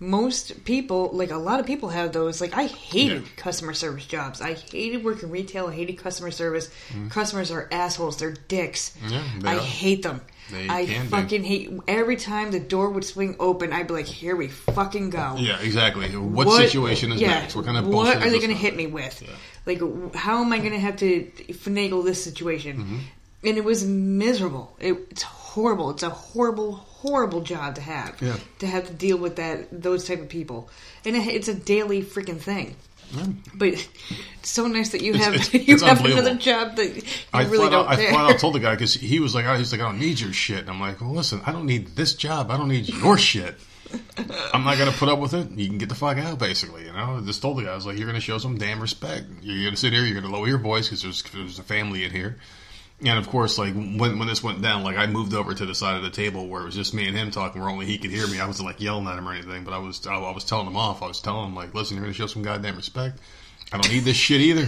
Most 0.02 0.66
people, 0.66 1.12
like 1.14 1.30
a 1.30 1.38
lot 1.38 1.60
of 1.60 1.68
people, 1.68 1.90
have 1.90 2.12
those. 2.12 2.42
Like 2.42 2.58
I 2.58 2.66
hated 2.66 3.22
Yeah. 3.22 3.28
customer 3.38 3.74
service 3.76 4.06
jobs. 4.08 4.42
I 4.42 4.54
hated 4.54 5.04
working 5.04 5.30
retail. 5.30 5.68
I 5.68 5.74
hated 5.74 5.94
customer 5.94 6.32
service. 6.32 6.70
Customers 7.10 7.52
are 7.52 7.70
assholes. 7.72 8.18
They're 8.18 8.32
dicks. 8.32 8.94
Yeah, 9.08 9.22
they 9.40 9.50
I 9.50 9.56
are. 9.58 9.60
hate 9.60 10.02
them. 10.02 10.22
They 10.52 10.68
I 10.68 10.86
can 10.88 11.04
be. 11.04 11.08
fucking 11.10 11.44
hate. 11.44 11.72
Every 11.88 12.16
time 12.18 12.50
the 12.50 12.60
door 12.60 12.90
would 12.90 13.06
swing 13.06 13.36
open, 13.40 13.72
I'd 13.72 13.88
be 13.88 13.94
like, 13.94 14.08
"Here 14.08 14.36
we 14.36 14.48
fucking 14.48 15.12
go." 15.12 15.36
Yeah, 15.38 15.60
exactly. 15.62 16.10
What, 16.18 16.50
situation 16.58 17.12
is 17.12 17.22
yeah, 17.22 17.30
next? 17.42 17.56
What 17.56 17.66
kind 17.66 17.78
of 17.78 17.88
what 17.88 18.18
are 18.18 18.30
they 18.30 18.40
going 18.40 18.50
to 18.50 18.56
hit 18.56 18.76
me 18.76 18.88
with? 18.88 19.24
Like, 19.68 19.80
how 20.16 20.42
am 20.44 20.52
I 20.52 20.58
going 20.58 20.72
to 20.72 20.80
have 20.80 20.98
to 20.98 21.30
finagle 21.52 22.04
this 22.04 22.22
situation? 22.24 22.78
Mm-hmm. 22.78 22.98
And 23.44 23.58
it 23.58 23.64
was 23.64 23.86
miserable. 23.86 24.76
It, 24.80 24.94
it's 25.12 25.22
horrible. 25.22 25.92
It's 25.92 26.04
a 26.04 26.10
horrible, 26.10 26.74
horrible 27.02 27.42
job 27.42 27.76
to 27.76 27.82
have. 27.82 28.22
Yeah. 28.22 28.38
To 28.60 28.68
have 28.68 28.88
to 28.88 28.94
deal 28.94 29.18
with 29.18 29.36
that 29.38 29.82
those 29.82 30.06
type 30.08 30.20
of 30.22 30.30
people, 30.30 30.70
and 31.06 31.16
it, 31.16 31.28
it's 31.28 31.48
a 31.48 31.54
daily 31.54 32.02
freaking 32.04 32.40
thing. 32.40 32.76
But 33.54 33.70
it's 33.70 33.90
so 34.44 34.68
nice 34.68 34.90
that 34.90 35.02
you 35.02 35.14
have 35.16 35.34
it's- 35.34 35.54
you 35.68 35.74
it's 35.76 35.84
have 35.84 36.04
another 36.06 36.36
job 36.36 36.78
that 36.78 36.96
you 36.96 37.02
I 37.34 37.44
really 37.44 37.70
don't 37.70 37.86
out, 37.86 38.00
I 38.00 38.10
flat 38.10 38.32
out 38.32 38.40
told 38.40 38.56
the 38.56 38.60
guy 38.60 38.72
because 38.76 38.94
he 38.94 39.20
was 39.20 39.36
like, 39.36 39.46
oh, 39.46 39.56
he's 39.56 39.72
like, 39.74 39.82
I 39.82 39.86
don't 39.86 40.00
need 40.00 40.20
your 40.20 40.32
shit. 40.32 40.60
And 40.60 40.70
I'm 40.70 40.80
like, 40.80 41.02
well, 41.02 41.12
listen, 41.12 41.42
I 41.46 41.52
don't 41.52 41.66
need 41.66 41.88
this 41.88 42.14
job. 42.14 42.52
I 42.52 42.58
don't 42.58 42.70
need 42.70 42.88
your 42.88 43.18
shit. 43.18 43.56
I'm 44.54 44.64
not 44.64 44.78
gonna 44.78 44.94
put 44.94 45.10
up 45.10 45.20
with 45.20 45.34
it. 45.34 45.52
You 45.52 45.68
can 45.68 45.78
get 45.78 45.90
the 45.90 45.96
fuck 45.96 46.18
out, 46.18 46.40
basically. 46.40 46.86
You 46.86 46.94
know, 46.94 47.18
I 47.18 47.22
just 47.26 47.42
told 47.42 47.58
the 47.58 47.64
guy, 47.64 47.72
I 47.72 47.76
was 47.76 47.86
like, 47.86 47.98
you're 47.98 48.08
gonna 48.08 48.22
show 48.22 48.38
some 48.38 48.58
damn 48.58 48.80
respect. 48.80 49.26
You're 49.42 49.66
gonna 49.66 49.76
sit 49.76 49.92
here. 49.92 50.04
You're 50.04 50.22
gonna 50.22 50.34
lower 50.34 50.48
your 50.48 50.60
voice 50.60 50.88
because 50.88 51.04
there's 51.04 51.24
there's 51.24 51.60
a 51.60 51.64
family 51.64 52.06
in 52.06 52.12
here. 52.12 52.38
And 53.04 53.18
of 53.18 53.28
course, 53.28 53.58
like 53.58 53.74
when 53.74 54.20
when 54.20 54.28
this 54.28 54.44
went 54.44 54.62
down, 54.62 54.84
like 54.84 54.98
I 54.98 55.08
moved 55.08 55.34
over 55.34 55.54
to 55.54 55.66
the 55.66 55.74
side 55.74 55.98
of 55.98 56.04
the 56.04 56.10
table 56.12 56.48
where 56.48 56.62
it 56.62 56.66
was 56.66 56.76
just 56.76 56.94
me 56.94 57.08
and 57.08 57.18
him 57.18 57.32
talking, 57.32 57.60
where 57.62 57.70
only 57.70 57.86
he 57.88 57.98
could 57.98 58.12
hear 58.12 58.28
me. 58.28 58.40
I 58.40 58.46
wasn't 58.46 58.68
like 58.68 58.80
yelling 58.80 59.08
at 59.08 59.18
him 59.18 59.28
or 59.28 59.34
anything, 59.34 59.64
but 59.64 59.74
I 59.74 59.80
was 59.80 60.06
I, 60.06 60.16
I 60.16 60.32
was 60.34 60.44
telling 60.44 60.68
him 60.68 60.78
off. 60.78 61.02
I 61.02 61.08
was 61.08 61.20
telling 61.20 61.48
him 61.48 61.56
like, 61.56 61.74
listen, 61.74 61.98
you're 61.98 62.06
gonna 62.06 62.14
show 62.14 62.28
some 62.28 62.44
goddamn 62.44 62.76
respect. 62.76 63.18
I 63.74 63.78
don't 63.80 63.92
need 63.92 64.04
this 64.04 64.18
shit 64.18 64.42
either. 64.42 64.68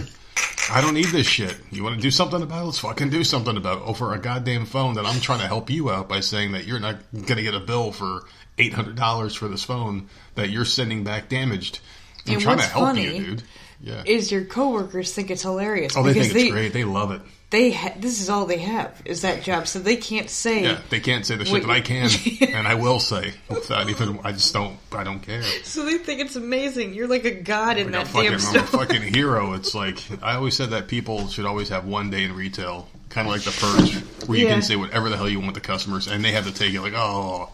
I 0.70 0.80
don't 0.80 0.94
need 0.94 1.06
this 1.06 1.26
shit. 1.26 1.56
You 1.70 1.84
want 1.84 1.96
to 1.96 2.00
do 2.00 2.10
something 2.10 2.42
about 2.42 2.62
it? 2.62 2.64
Let's 2.66 2.78
fucking 2.78 3.10
do 3.10 3.22
something 3.22 3.56
about 3.56 3.82
it 3.82 3.84
over 3.84 4.14
a 4.14 4.18
goddamn 4.18 4.64
phone 4.66 4.94
that 4.94 5.04
I'm 5.04 5.20
trying 5.20 5.40
to 5.40 5.46
help 5.46 5.68
you 5.70 5.90
out 5.90 6.08
by 6.08 6.20
saying 6.20 6.52
that 6.52 6.64
you're 6.64 6.80
not 6.80 6.96
going 7.12 7.36
to 7.36 7.42
get 7.42 7.54
a 7.54 7.60
bill 7.60 7.92
for 7.92 8.22
$800 8.58 9.36
for 9.36 9.46
this 9.48 9.62
phone 9.62 10.08
that 10.36 10.48
you're 10.50 10.64
sending 10.64 11.04
back 11.04 11.28
damaged. 11.28 11.80
I'm 12.26 12.34
And 12.34 12.42
trying 12.42 12.58
to 12.58 12.64
help 12.64 12.86
funny 12.86 13.04
you, 13.04 13.24
dude. 13.24 13.42
Yeah. 13.80 14.02
Is 14.06 14.32
your 14.32 14.44
coworkers 14.44 15.12
think 15.12 15.30
it's 15.30 15.42
hilarious? 15.42 15.96
oh, 15.96 16.02
they 16.02 16.14
think 16.14 16.34
it's 16.34 16.50
great. 16.50 16.72
They 16.72 16.84
love 16.84 17.10
it. 17.10 17.20
They 17.50 17.70
ha- 17.70 17.92
this 17.96 18.20
is 18.20 18.28
all 18.30 18.46
they 18.46 18.58
have 18.58 19.00
is 19.04 19.22
that 19.22 19.42
job, 19.44 19.68
so 19.68 19.78
they 19.78 19.96
can't 19.96 20.28
say. 20.28 20.64
Yeah, 20.64 20.80
they 20.90 20.98
can't 20.98 21.24
say 21.24 21.36
the 21.36 21.44
shit 21.44 21.52
What 21.52 21.62
that 21.62 21.70
I 21.70 21.80
can, 21.80 22.10
and 22.48 22.66
I 22.66 22.74
will 22.74 22.98
say 22.98 23.32
without 23.48 23.88
even. 23.90 24.18
I 24.24 24.32
just 24.32 24.52
don't. 24.52 24.76
I 24.90 25.04
don't 25.04 25.20
care. 25.20 25.42
So 25.62 25.84
they 25.84 25.98
think 25.98 26.20
it's 26.20 26.34
amazing. 26.34 26.94
You're 26.94 27.06
like 27.06 27.24
a 27.24 27.30
god 27.30 27.78
in 27.78 27.92
that 27.92 28.08
fucking, 28.08 28.30
damn 28.32 28.40
I'm 28.40 28.56
a 28.56 28.66
fucking 28.66 29.02
hero. 29.14 29.52
It's 29.52 29.74
like 29.74 29.98
I 30.22 30.34
always 30.34 30.56
said 30.56 30.70
that 30.70 30.88
people 30.88 31.28
should 31.28 31.44
always 31.46 31.68
have 31.68 31.84
one 31.84 32.10
day 32.10 32.24
in 32.24 32.34
retail, 32.34 32.88
kind 33.08 33.28
of 33.28 33.32
like 33.34 33.42
the 33.42 33.52
purge, 33.52 33.94
where 34.28 34.36
you 34.38 34.46
Yeah. 34.46 34.54
can 34.54 34.62
say 34.62 34.74
whatever 34.74 35.08
the 35.08 35.16
hell 35.16 35.28
you 35.28 35.38
want 35.38 35.54
to 35.54 35.60
the 35.60 35.66
customers, 35.66 36.08
and 36.08 36.24
they 36.24 36.32
have 36.32 36.46
to 36.46 36.52
take 36.52 36.74
it 36.74 36.80
like, 36.80 36.94
oh, 36.96 37.50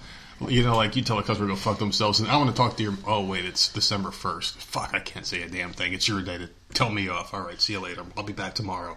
you 0.49 0.63
know, 0.63 0.77
like 0.77 0.97
you 0.97 1.03
tell 1.03 1.19
a 1.19 1.23
customer 1.23 1.49
to 1.49 1.53
go 1.55 1.57
fuck 1.61 1.79
themselves, 1.79 2.21
and 2.21 2.31
I 2.31 2.39
want 2.39 2.49
to 2.49 2.57
talk 2.57 2.79
to 2.79 2.83
your. 2.83 2.95
Oh 3.07 3.27
wait, 3.27 3.45
it's 3.45 3.71
December 3.71 4.11
first. 4.13 4.57
Fuck, 4.63 4.95
I 4.95 5.01
can't 5.01 5.27
say 5.27 5.43
a 5.43 5.49
damn 5.49 5.73
thing. 5.75 5.93
It's 5.93 6.09
your 6.09 6.23
day 6.23 6.39
to 6.39 6.49
tell 6.73 6.89
me 6.89 7.09
off. 7.11 7.35
All 7.35 7.43
right, 7.43 7.61
see 7.61 7.75
you 7.75 7.81
later. 7.81 8.03
I'll 8.17 8.23
be 8.23 8.33
back 8.33 8.55
tomorrow. 8.55 8.97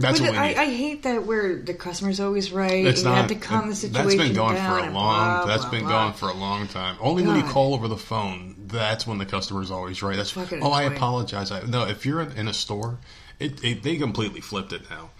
That's 0.00 0.20
But 0.20 0.30
what 0.30 0.38
I. 0.38 0.54
I 0.54 0.64
hate 0.66 1.02
that 1.04 1.26
where 1.26 1.56
the 1.56 1.74
customer's 1.74 2.20
always 2.20 2.52
right. 2.52 2.84
It's 2.86 3.00
and 3.02 3.08
you 3.10 3.14
not. 3.14 3.16
have 3.16 3.28
to 3.28 3.34
calm 3.46 3.68
the 3.68 3.74
situation 3.74 4.18
that's 4.18 4.28
been 4.28 4.34
going 4.34 4.54
down 4.56 4.80
for 4.82 4.88
a 4.88 4.92
long. 4.92 4.92
blah, 4.92 5.46
that's 5.46 5.62
blah, 5.64 5.70
been 5.70 5.84
blah. 5.84 6.02
going 6.04 6.12
for 6.14 6.28
a 6.28 6.34
long 6.34 6.66
time. 6.68 6.96
Only 7.00 7.24
when 7.26 7.36
you 7.36 7.42
call 7.42 7.74
over 7.74 7.86
the 7.88 7.96
phone, 7.96 8.56
that's 8.66 9.06
when 9.06 9.18
the 9.18 9.26
customer's 9.26 9.70
always 9.70 10.02
right. 10.02 10.16
That's 10.16 10.30
Fucking 10.30 10.62
oh, 10.62 10.70
I 10.72 10.84
apologize. 10.84 11.50
I, 11.50 11.62
no, 11.62 11.86
if 11.86 12.04
you're 12.06 12.20
in, 12.22 12.48
a 12.48 12.52
store, 12.54 12.98
it, 13.38 13.62
it 13.64 13.82
they 13.82 13.96
completely 13.96 14.40
flipped 14.40 14.72
it 14.72 14.88
now. 14.90 15.10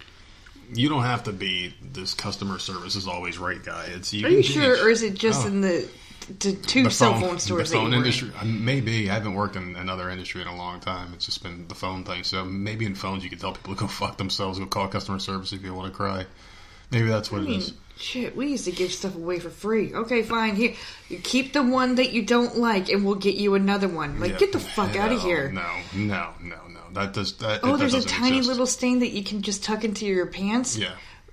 You 0.73 0.87
don't 0.87 1.03
have 1.03 1.23
to 1.23 1.33
be 1.33 1.75
this 1.81 2.13
customer 2.13 2.57
service 2.57 2.95
is 2.95 3.07
always 3.07 3.37
right 3.37 3.61
guy. 3.61 3.87
It's 3.93 4.13
you 4.13 4.25
Are 4.25 4.29
you 4.29 4.41
sure, 4.43 4.85
or 4.85 4.89
is 4.89 5.03
it 5.03 5.15
just 5.15 5.43
Oh. 5.43 5.47
in 5.47 5.61
the 5.61 5.87
t- 6.39 6.55
two 6.55 6.83
the 6.83 6.91
cell 6.91 7.13
phone- 7.13 7.21
phone 7.21 7.39
stores 7.39 7.69
The 7.69 7.75
phone 7.77 7.83
were 7.85 7.89
in? 7.89 7.93
industry, 7.99 8.31
uh, 8.39 8.45
maybe. 8.45 9.09
I 9.09 9.13
haven't 9.13 9.33
worked 9.33 9.55
in 9.55 9.75
another 9.75 10.09
industry 10.09 10.41
in 10.41 10.47
a 10.47 10.55
long 10.55 10.79
time. 10.79 11.11
It's 11.13 11.25
just 11.25 11.43
been 11.43 11.67
the 11.67 11.75
phone 11.75 12.03
thing. 12.03 12.23
So 12.23 12.45
maybe 12.45 12.85
in 12.85 12.95
phones 12.95 13.23
you 13.23 13.29
can 13.29 13.39
tell 13.39 13.53
people 13.53 13.73
to 13.75 13.79
go 13.81 13.87
fuck 14.01 14.17
themselves, 14.17 14.59
go 14.59 14.65
call 14.65 14.87
customer 14.87 15.19
service 15.19 15.53
if 15.53 15.63
you 15.63 15.73
want 15.73 15.91
to 15.91 15.95
cry. 15.95 16.25
Maybe 16.91 17.07
that's 17.07 17.31
what 17.31 17.41
I 17.41 17.45
mean, 17.45 17.59
is. 17.59 17.73
shit, 17.97 18.35
we 18.35 18.47
used 18.49 18.65
to 18.65 18.71
give 18.71 18.91
stuff 18.91 19.15
away 19.15 19.39
for 19.39 19.49
free. 19.49 19.93
Okay, 19.93 20.23
fine. 20.23 20.57
Here, 20.57 20.73
you 21.07 21.19
keep 21.19 21.53
the 21.53 21.63
one 21.63 21.95
that 21.95 22.11
you 22.11 22.21
don't 22.25 22.57
like, 22.57 22.89
and 22.89 23.05
we'll 23.05 23.15
get 23.15 23.35
you 23.35 23.55
another 23.55 23.87
one. 23.87 24.19
Like, 24.19 24.31
Yeah. 24.33 24.37
get 24.39 24.51
the 24.51 24.59
fuck 24.59 24.97
out 24.97 25.11
of 25.13 25.21
here. 25.21 25.49
No, 25.53 25.61
no, 25.95 26.31
no, 26.41 26.55
no. 26.67 26.79
That 26.91 27.13
does 27.13 27.37
that. 27.37 27.61
Oh, 27.63 27.71
that 27.71 27.77
there's 27.79 27.93
a 27.93 28.01
tiny 28.05 28.39
exist. 28.39 28.49
little 28.49 28.65
stain 28.65 28.99
that 28.99 29.11
you 29.11 29.23
can 29.23 29.41
just 29.41 29.63
tuck 29.63 29.85
into 29.85 30.05
your 30.05 30.25
pants. 30.25 30.75
Yeah. 30.77 30.89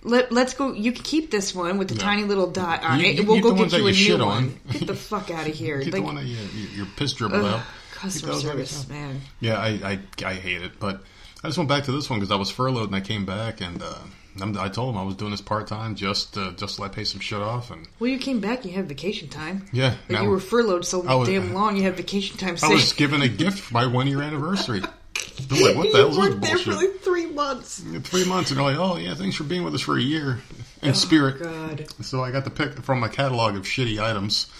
Let, 0.08 0.32
let's 0.32 0.54
go. 0.54 0.72
You 0.72 0.92
can 0.92 1.02
keep 1.04 1.30
this 1.30 1.54
one 1.54 1.78
with 1.78 1.88
the 1.88 1.94
Yeah. 1.94 2.02
tiny 2.02 2.24
little 2.24 2.50
dot 2.50 2.82
on 2.82 3.00
You- 3.00 3.06
it. 3.06 3.26
we'll 3.26 3.40
go 3.40 3.54
get 3.54 3.70
that 3.70 3.78
you 3.78 3.84
a 3.86 3.90
new 3.90 3.94
shit 3.94 4.18
one. 4.20 4.28
on. 4.28 4.60
Get 4.72 4.86
the 4.86 4.94
fuck 4.94 5.30
out 5.30 5.46
of 5.46 5.54
here. 5.62 5.78
Get 5.78 5.92
like, 5.92 6.02
the 6.02 6.06
one 6.06 6.16
that 6.16 6.24
you, 6.24 6.36
you, 6.54 6.68
your 6.76 6.86
piss 6.96 7.12
dribbled 7.12 7.44
out. 7.44 7.62
customer 7.92 8.32
Keep 8.34 8.42
service, 8.42 8.88
man. 8.88 9.20
Yeah, 9.40 9.58
I, 9.58 9.68
I 9.68 9.98
I 10.24 10.34
hate 10.34 10.62
it, 10.62 10.72
but 10.80 11.02
I 11.42 11.48
just 11.48 11.58
went 11.58 11.68
back 11.68 11.84
to 11.84 11.92
this 11.92 12.08
one 12.10 12.18
because 12.20 12.32
I 12.32 12.36
was 12.36 12.50
furloughed 12.50 12.86
and 12.88 12.96
I 12.96 13.00
came 13.00 13.24
back 13.26 13.60
and 13.60 13.82
uh, 13.82 13.94
I'm, 14.40 14.56
I 14.56 14.68
told 14.68 14.94
them 14.94 15.00
I 15.00 15.04
was 15.04 15.16
doing 15.16 15.30
this 15.32 15.40
part 15.40 15.66
time 15.66 15.94
just 15.96 16.36
uh, 16.38 16.52
just 16.52 16.76
to 16.76 16.82
let 16.82 16.92
pay 16.92 17.04
some 17.04 17.20
shit 17.20 17.40
off 17.40 17.70
and 17.72 17.86
Well, 17.98 18.08
you 18.10 18.18
came 18.18 18.38
back. 18.40 18.64
You 18.64 18.72
had 18.72 18.88
vacation 18.88 19.28
time. 19.28 19.66
yeah. 19.72 19.94
Now 20.08 20.22
you 20.22 20.28
were 20.30 20.38
furloughed 20.40 20.84
so 20.84 21.00
was- 21.00 21.28
damn 21.28 21.52
long. 21.54 21.76
You 21.76 21.82
had 21.82 21.96
vacation 21.96 22.36
time. 22.38 22.56
I 22.62 22.68
was 22.68 22.84
saved. 22.88 22.96
given 22.98 23.20
a 23.22 23.28
gift 23.44 23.58
for 23.58 23.74
my 23.74 23.86
one 23.86 24.06
year 24.06 24.22
anniversary. 24.22 24.82
I'm 25.50 25.60
like, 25.62 25.76
what 25.76 25.92
the 25.92 25.98
hell 25.98 26.08
is 26.08 26.16
you 26.16 26.22
this 26.22 26.30
worked 26.30 26.40
there 26.42 26.54
bullshit? 26.56 26.74
for 26.74 26.74
like 26.74 27.00
three 27.00 27.26
months. 27.26 27.80
Three 28.02 28.24
months 28.24 28.50
and 28.50 28.58
they're 28.58 28.66
like, 28.66 28.78
oh 28.78 28.96
yeah, 28.96 29.14
thanks 29.14 29.36
for 29.36 29.44
being 29.44 29.64
with 29.64 29.74
us 29.74 29.80
for 29.80 29.96
a 29.96 30.00
year 30.00 30.40
in 30.82 30.94
spirit. 30.94 31.36
Oh, 31.40 31.44
God. 31.44 31.86
So 32.02 32.22
I 32.22 32.30
got 32.30 32.44
to 32.44 32.50
pick 32.50 32.74
from 32.82 33.02
a 33.02 33.08
catalog 33.08 33.56
of 33.56 33.62
shitty 33.62 34.02
items. 34.02 34.50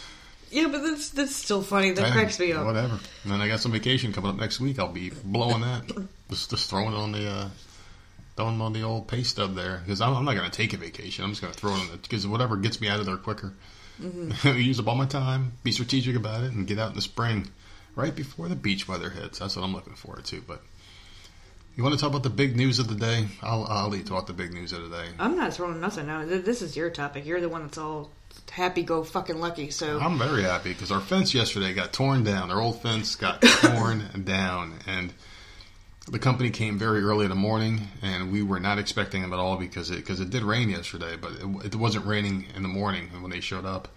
Yeah, 0.51 0.69
but 0.69 0.83
that's 0.83 1.11
that's 1.11 1.37
still 1.37 1.63
funny. 1.63 1.91
That 1.91 2.13
cracks 2.13 2.39
me 2.39 2.53
up. 2.53 2.65
Whatever. 2.65 2.99
And 3.25 3.33
then 3.33 3.41
I 3.41 3.49
got 3.49 3.61
some 3.61 3.73
vacation 3.73 4.13
coming 4.13 4.31
up 4.31 4.37
next 4.37 4.61
week. 4.61 4.79
I'll 4.79 4.89
be 4.89 5.11
blowing 5.25 5.61
that. 5.61 5.87
just, 6.31 6.51
just 6.51 6.71
throwing 6.71 6.95
it 6.95 6.97
on 6.97 7.13
the, 7.13 7.29
uh, 7.29 7.49
throwing 8.37 8.61
on 8.61 8.73
the 8.73 8.83
old 8.83 9.09
pay 9.09 9.23
stub 9.23 9.55
there. 9.55 9.83
Because 9.85 10.01
I'm, 10.01 10.15
I'm 10.15 10.25
not 10.25 10.37
going 10.37 10.51
to 10.51 10.57
take 10.57 10.73
a 10.73 10.79
vacation. 10.79 11.25
I'm 11.25 11.31
just 11.31 11.43
going 11.43 11.53
to 11.53 11.59
throw 11.59 11.75
it 11.75 11.83
in 11.83 11.91
the, 11.91 11.97
because 11.99 12.27
whatever 12.27 12.57
gets 12.57 12.81
me 12.81 12.89
out 12.89 12.99
of 13.01 13.07
there 13.07 13.19
quicker. 13.19 13.53
Mm-hmm. 14.01 14.49
Use 14.59 14.81
up 14.81 14.89
all 14.89 14.95
my 14.95 15.07
time, 15.07 15.53
be 15.65 15.73
strategic 15.73 16.17
about 16.17 16.45
it, 16.45 16.53
and 16.53 16.67
get 16.67 16.79
out 16.79 16.91
in 16.91 16.95
the 16.95 17.03
spring, 17.03 17.49
right 17.99 18.15
before 18.15 18.49
the 18.49 18.57
beach 18.57 18.87
weather 18.87 19.11
hits. 19.11 19.41
That's 19.41 19.57
what 19.57 19.65
I'm 19.65 19.75
looking 19.75 19.95
forward 19.95 20.25
to. 20.27 20.41
But 20.41 20.63
you 21.77 21.83
want 21.83 21.97
to 21.97 22.01
talk 22.01 22.11
about 22.11 22.23
the 22.23 22.31
big 22.31 22.57
news 22.57 22.79
of 22.79 22.89
the 22.89 22.95
day? 22.95 23.27
I'll, 23.43 23.65
I'll 23.65 23.89
leave 23.89 24.07
talk 24.07 24.29
the 24.29 24.33
big 24.33 24.55
news 24.55 24.73
of 24.73 24.89
the 24.89 24.97
day. 24.97 25.09
I'm 25.19 25.37
not 25.37 25.53
throwing 25.53 25.81
nothing 25.81 26.09
out. 26.09 26.29
This 26.29 26.63
is 26.63 26.77
your 26.77 26.91
topic. 26.91 27.27
You're 27.27 27.41
the 27.41 27.49
one 27.49 27.63
that's 27.63 27.77
all 27.77 28.13
happy, 28.51 28.85
go 28.85 29.03
fucking 29.03 29.41
lucky. 29.41 29.71
So 29.71 29.99
I'm 29.99 30.17
very 30.17 30.45
happy 30.45 30.73
because 30.73 30.93
our 30.93 31.01
fence 31.01 31.35
yesterday 31.35 31.75
got 31.75 31.93
torn 31.93 32.23
down. 32.23 32.53
Our 32.53 32.61
old 32.61 32.81
fence 32.81 33.17
got 33.17 33.43
torn 33.43 34.23
down, 34.25 34.79
and 34.87 35.13
the 36.09 36.21
company 36.21 36.51
came 36.51 36.79
very 36.79 37.03
early 37.03 37.25
in 37.25 37.31
the 37.31 37.37
morning, 37.37 37.89
and 38.01 38.33
we 38.33 38.43
were 38.43 38.61
not 38.61 38.79
expecting 38.79 39.23
them 39.23 39.33
at 39.33 39.41
all 39.41 39.57
because 39.57 39.91
it 39.91 39.97
because 39.97 40.21
it 40.21 40.31
did 40.31 40.45
rain 40.45 40.71
yesterday, 40.71 41.17
but 41.21 41.33
it, 41.33 41.67
it 41.67 41.75
wasn't 41.75 42.07
raining 42.07 42.47
in 42.55 42.63
the 42.63 42.69
morning 42.69 43.11
when 43.21 43.33
they 43.33 43.41
showed 43.41 43.67
up. 43.67 43.89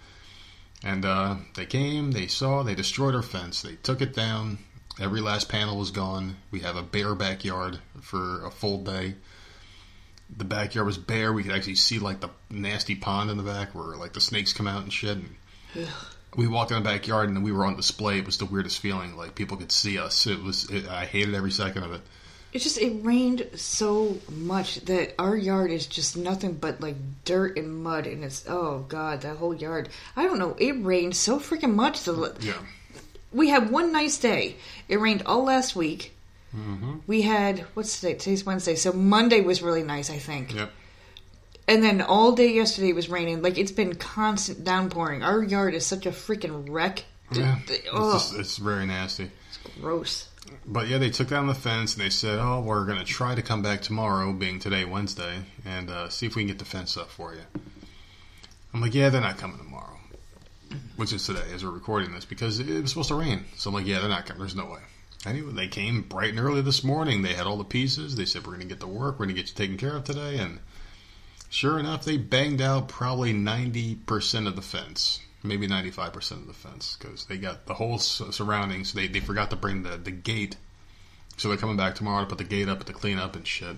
And 0.83 1.05
uh, 1.05 1.35
they 1.55 1.65
came, 1.65 2.11
they 2.11 2.27
saw, 2.27 2.63
they 2.63 2.75
destroyed 2.75 3.15
our 3.15 3.21
fence, 3.21 3.61
they 3.61 3.75
took 3.75 4.01
it 4.01 4.13
down. 4.15 4.57
Every 4.99 5.21
last 5.21 5.47
panel 5.47 5.77
was 5.77 5.91
gone. 5.91 6.37
We 6.51 6.59
have 6.61 6.75
a 6.75 6.81
bare 6.83 7.15
backyard 7.15 7.79
for 8.01 8.45
a 8.45 8.51
full 8.51 8.83
day. 8.83 9.15
The 10.35 10.43
backyard 10.43 10.85
was 10.85 10.97
bare. 10.97 11.31
We 11.33 11.43
could 11.43 11.53
actually 11.53 11.75
see 11.75 11.99
like 11.99 12.19
the 12.19 12.29
nasty 12.49 12.95
pond 12.95 13.29
in 13.29 13.37
the 13.37 13.43
back 13.43 13.73
where 13.73 13.95
like 13.95 14.13
the 14.13 14.21
snakes 14.21 14.53
come 14.53 14.67
out 14.67 14.83
and 14.83 14.91
shit. 14.91 15.17
And 15.17 15.35
we 16.35 16.47
walked 16.47 16.71
in 16.71 16.77
the 16.77 16.89
backyard 16.89 17.29
and 17.29 17.43
we 17.43 17.51
were 17.51 17.65
on 17.65 17.75
display. 17.75 18.19
It 18.19 18.25
was 18.25 18.37
the 18.37 18.45
weirdest 18.45 18.79
feeling. 18.79 19.15
Like 19.15 19.35
people 19.35 19.57
could 19.57 19.71
see 19.71 19.97
us. 19.97 20.27
It 20.27 20.41
was. 20.41 20.69
It, 20.69 20.87
I 20.87 21.05
hated 21.05 21.35
every 21.35 21.51
second 21.51 21.83
of 21.83 21.93
it. 21.93 22.01
It's 22.53 22.65
just 22.65 22.77
it 22.79 23.03
rained 23.03 23.47
so 23.55 24.17
much 24.29 24.81
that 24.81 25.13
our 25.17 25.35
yard 25.37 25.71
is 25.71 25.85
just 25.87 26.17
nothing 26.17 26.53
but 26.53 26.81
like 26.81 26.95
dirt 27.23 27.57
and 27.57 27.83
mud, 27.83 28.07
and 28.07 28.23
it's 28.23 28.45
oh 28.47 28.85
god, 28.89 29.21
that 29.21 29.37
whole 29.37 29.55
yard. 29.55 29.89
I 30.17 30.23
don't 30.23 30.39
know. 30.39 30.55
It 30.59 30.83
rained 30.83 31.15
so 31.15 31.39
freaking 31.39 31.75
much. 31.75 32.03
The 32.03 32.35
Yeah. 32.41 32.53
we 33.31 33.49
had 33.49 33.69
one 33.69 33.93
nice 33.93 34.17
day. 34.17 34.57
It 34.89 34.99
rained 34.99 35.23
all 35.25 35.45
last 35.45 35.75
week. 35.75 36.13
Mm-hmm. 36.55 36.97
We 37.07 37.21
had 37.21 37.59
what's 37.73 38.01
today? 38.01 38.15
Today's 38.15 38.45
Wednesday, 38.45 38.75
so 38.75 38.91
Monday 38.91 39.39
was 39.39 39.61
really 39.61 39.83
nice, 39.83 40.09
I 40.09 40.17
think. 40.17 40.53
Yep. 40.53 40.71
And 41.69 41.81
then 41.81 42.01
all 42.01 42.33
day 42.33 42.51
yesterday 42.51 42.91
was 42.91 43.09
raining. 43.09 43.41
Like 43.41 43.57
it's 43.57 43.71
been 43.71 43.95
constant 43.95 44.65
downpouring. 44.65 45.23
Our 45.23 45.41
yard 45.41 45.73
is 45.73 45.85
such 45.85 46.05
a 46.05 46.11
freaking 46.11 46.65
wreck. 46.69 47.05
Yeah. 47.31 47.59
It's, 47.69 47.83
just, 47.89 48.35
it's 48.35 48.57
very 48.57 48.85
nasty. 48.85 49.31
It's 49.47 49.79
gross. 49.79 50.27
But 50.65 50.87
yeah, 50.87 50.97
they 50.97 51.09
took 51.09 51.29
down 51.29 51.47
the 51.47 51.53
fence 51.53 51.95
and 51.95 52.03
they 52.03 52.09
said, 52.09 52.39
"Oh, 52.39 52.61
we're 52.61 52.85
to 52.85 53.03
try 53.03 53.35
to 53.35 53.41
come 53.41 53.61
back 53.61 53.81
tomorrow, 53.81 54.31
being 54.33 54.59
today 54.59 54.85
Wednesday, 54.85 55.43
and 55.65 55.89
uh, 55.89 56.09
see 56.09 56.25
if 56.25 56.35
we 56.35 56.43
can 56.43 56.47
get 56.47 56.59
the 56.59 56.65
fence 56.65 56.97
up 56.97 57.09
for 57.09 57.33
you." 57.33 57.41
I'm 58.73 58.81
like, 58.81 58.93
"Yeah, 58.93 59.09
they're 59.09 59.21
not 59.21 59.37
coming 59.37 59.57
tomorrow," 59.57 59.99
which 60.95 61.13
is 61.13 61.25
today 61.25 61.43
as 61.53 61.63
we're 61.63 61.71
recording 61.71 62.13
this 62.13 62.25
because 62.25 62.59
it 62.59 62.81
was 62.81 62.91
supposed 62.91 63.09
to 63.09 63.15
rain. 63.15 63.45
So 63.55 63.69
I'm 63.69 63.73
like, 63.73 63.85
"Yeah, 63.85 63.99
they're 63.99 64.09
not 64.09 64.25
coming. 64.25 64.39
There's 64.39 64.55
no 64.55 64.65
way." 64.65 64.81
Anyway, 65.25 65.51
they 65.53 65.67
came 65.67 66.01
bright 66.01 66.31
and 66.31 66.39
early 66.39 66.61
this 66.61 66.83
morning. 66.83 67.21
They 67.21 67.33
had 67.33 67.45
all 67.45 67.57
the 67.57 67.63
pieces. 67.63 68.15
They 68.15 68.25
said, 68.25 68.45
"We're 68.45 68.57
to 68.57 68.65
get 68.65 68.79
to 68.79 68.87
work. 68.87 69.19
We're 69.19 69.27
to 69.27 69.33
get 69.33 69.49
you 69.49 69.55
taken 69.55 69.77
care 69.77 69.95
of 69.95 70.03
today." 70.03 70.37
And 70.37 70.59
sure 71.49 71.79
enough, 71.79 72.05
they 72.05 72.17
banged 72.17 72.61
out 72.61 72.87
probably 72.87 73.33
ninety 73.33 73.95
percent 73.95 74.47
of 74.47 74.55
the 74.55 74.61
fence, 74.61 75.19
maybe 75.43 75.67
ninety-five 75.67 76.13
percent 76.13 76.41
of 76.41 76.47
the 76.47 76.53
fence, 76.53 76.97
because 76.99 77.25
they 77.25 77.37
got 77.37 77.65
the 77.65 77.73
whole 77.73 77.97
surroundings. 77.97 78.93
They 78.93 79.07
they 79.07 79.19
forgot 79.19 79.49
to 79.49 79.55
bring 79.55 79.83
the 79.83 79.97
the 79.97 80.11
gate, 80.11 80.57
so 81.37 81.47
they're 81.47 81.57
coming 81.57 81.77
back 81.77 81.95
tomorrow 81.95 82.23
to 82.23 82.29
put 82.29 82.37
the 82.37 82.43
gate 82.43 82.69
up, 82.69 82.83
to 82.83 82.93
clean 82.93 83.17
up 83.19 83.35
and 83.35 83.47
shit. 83.47 83.77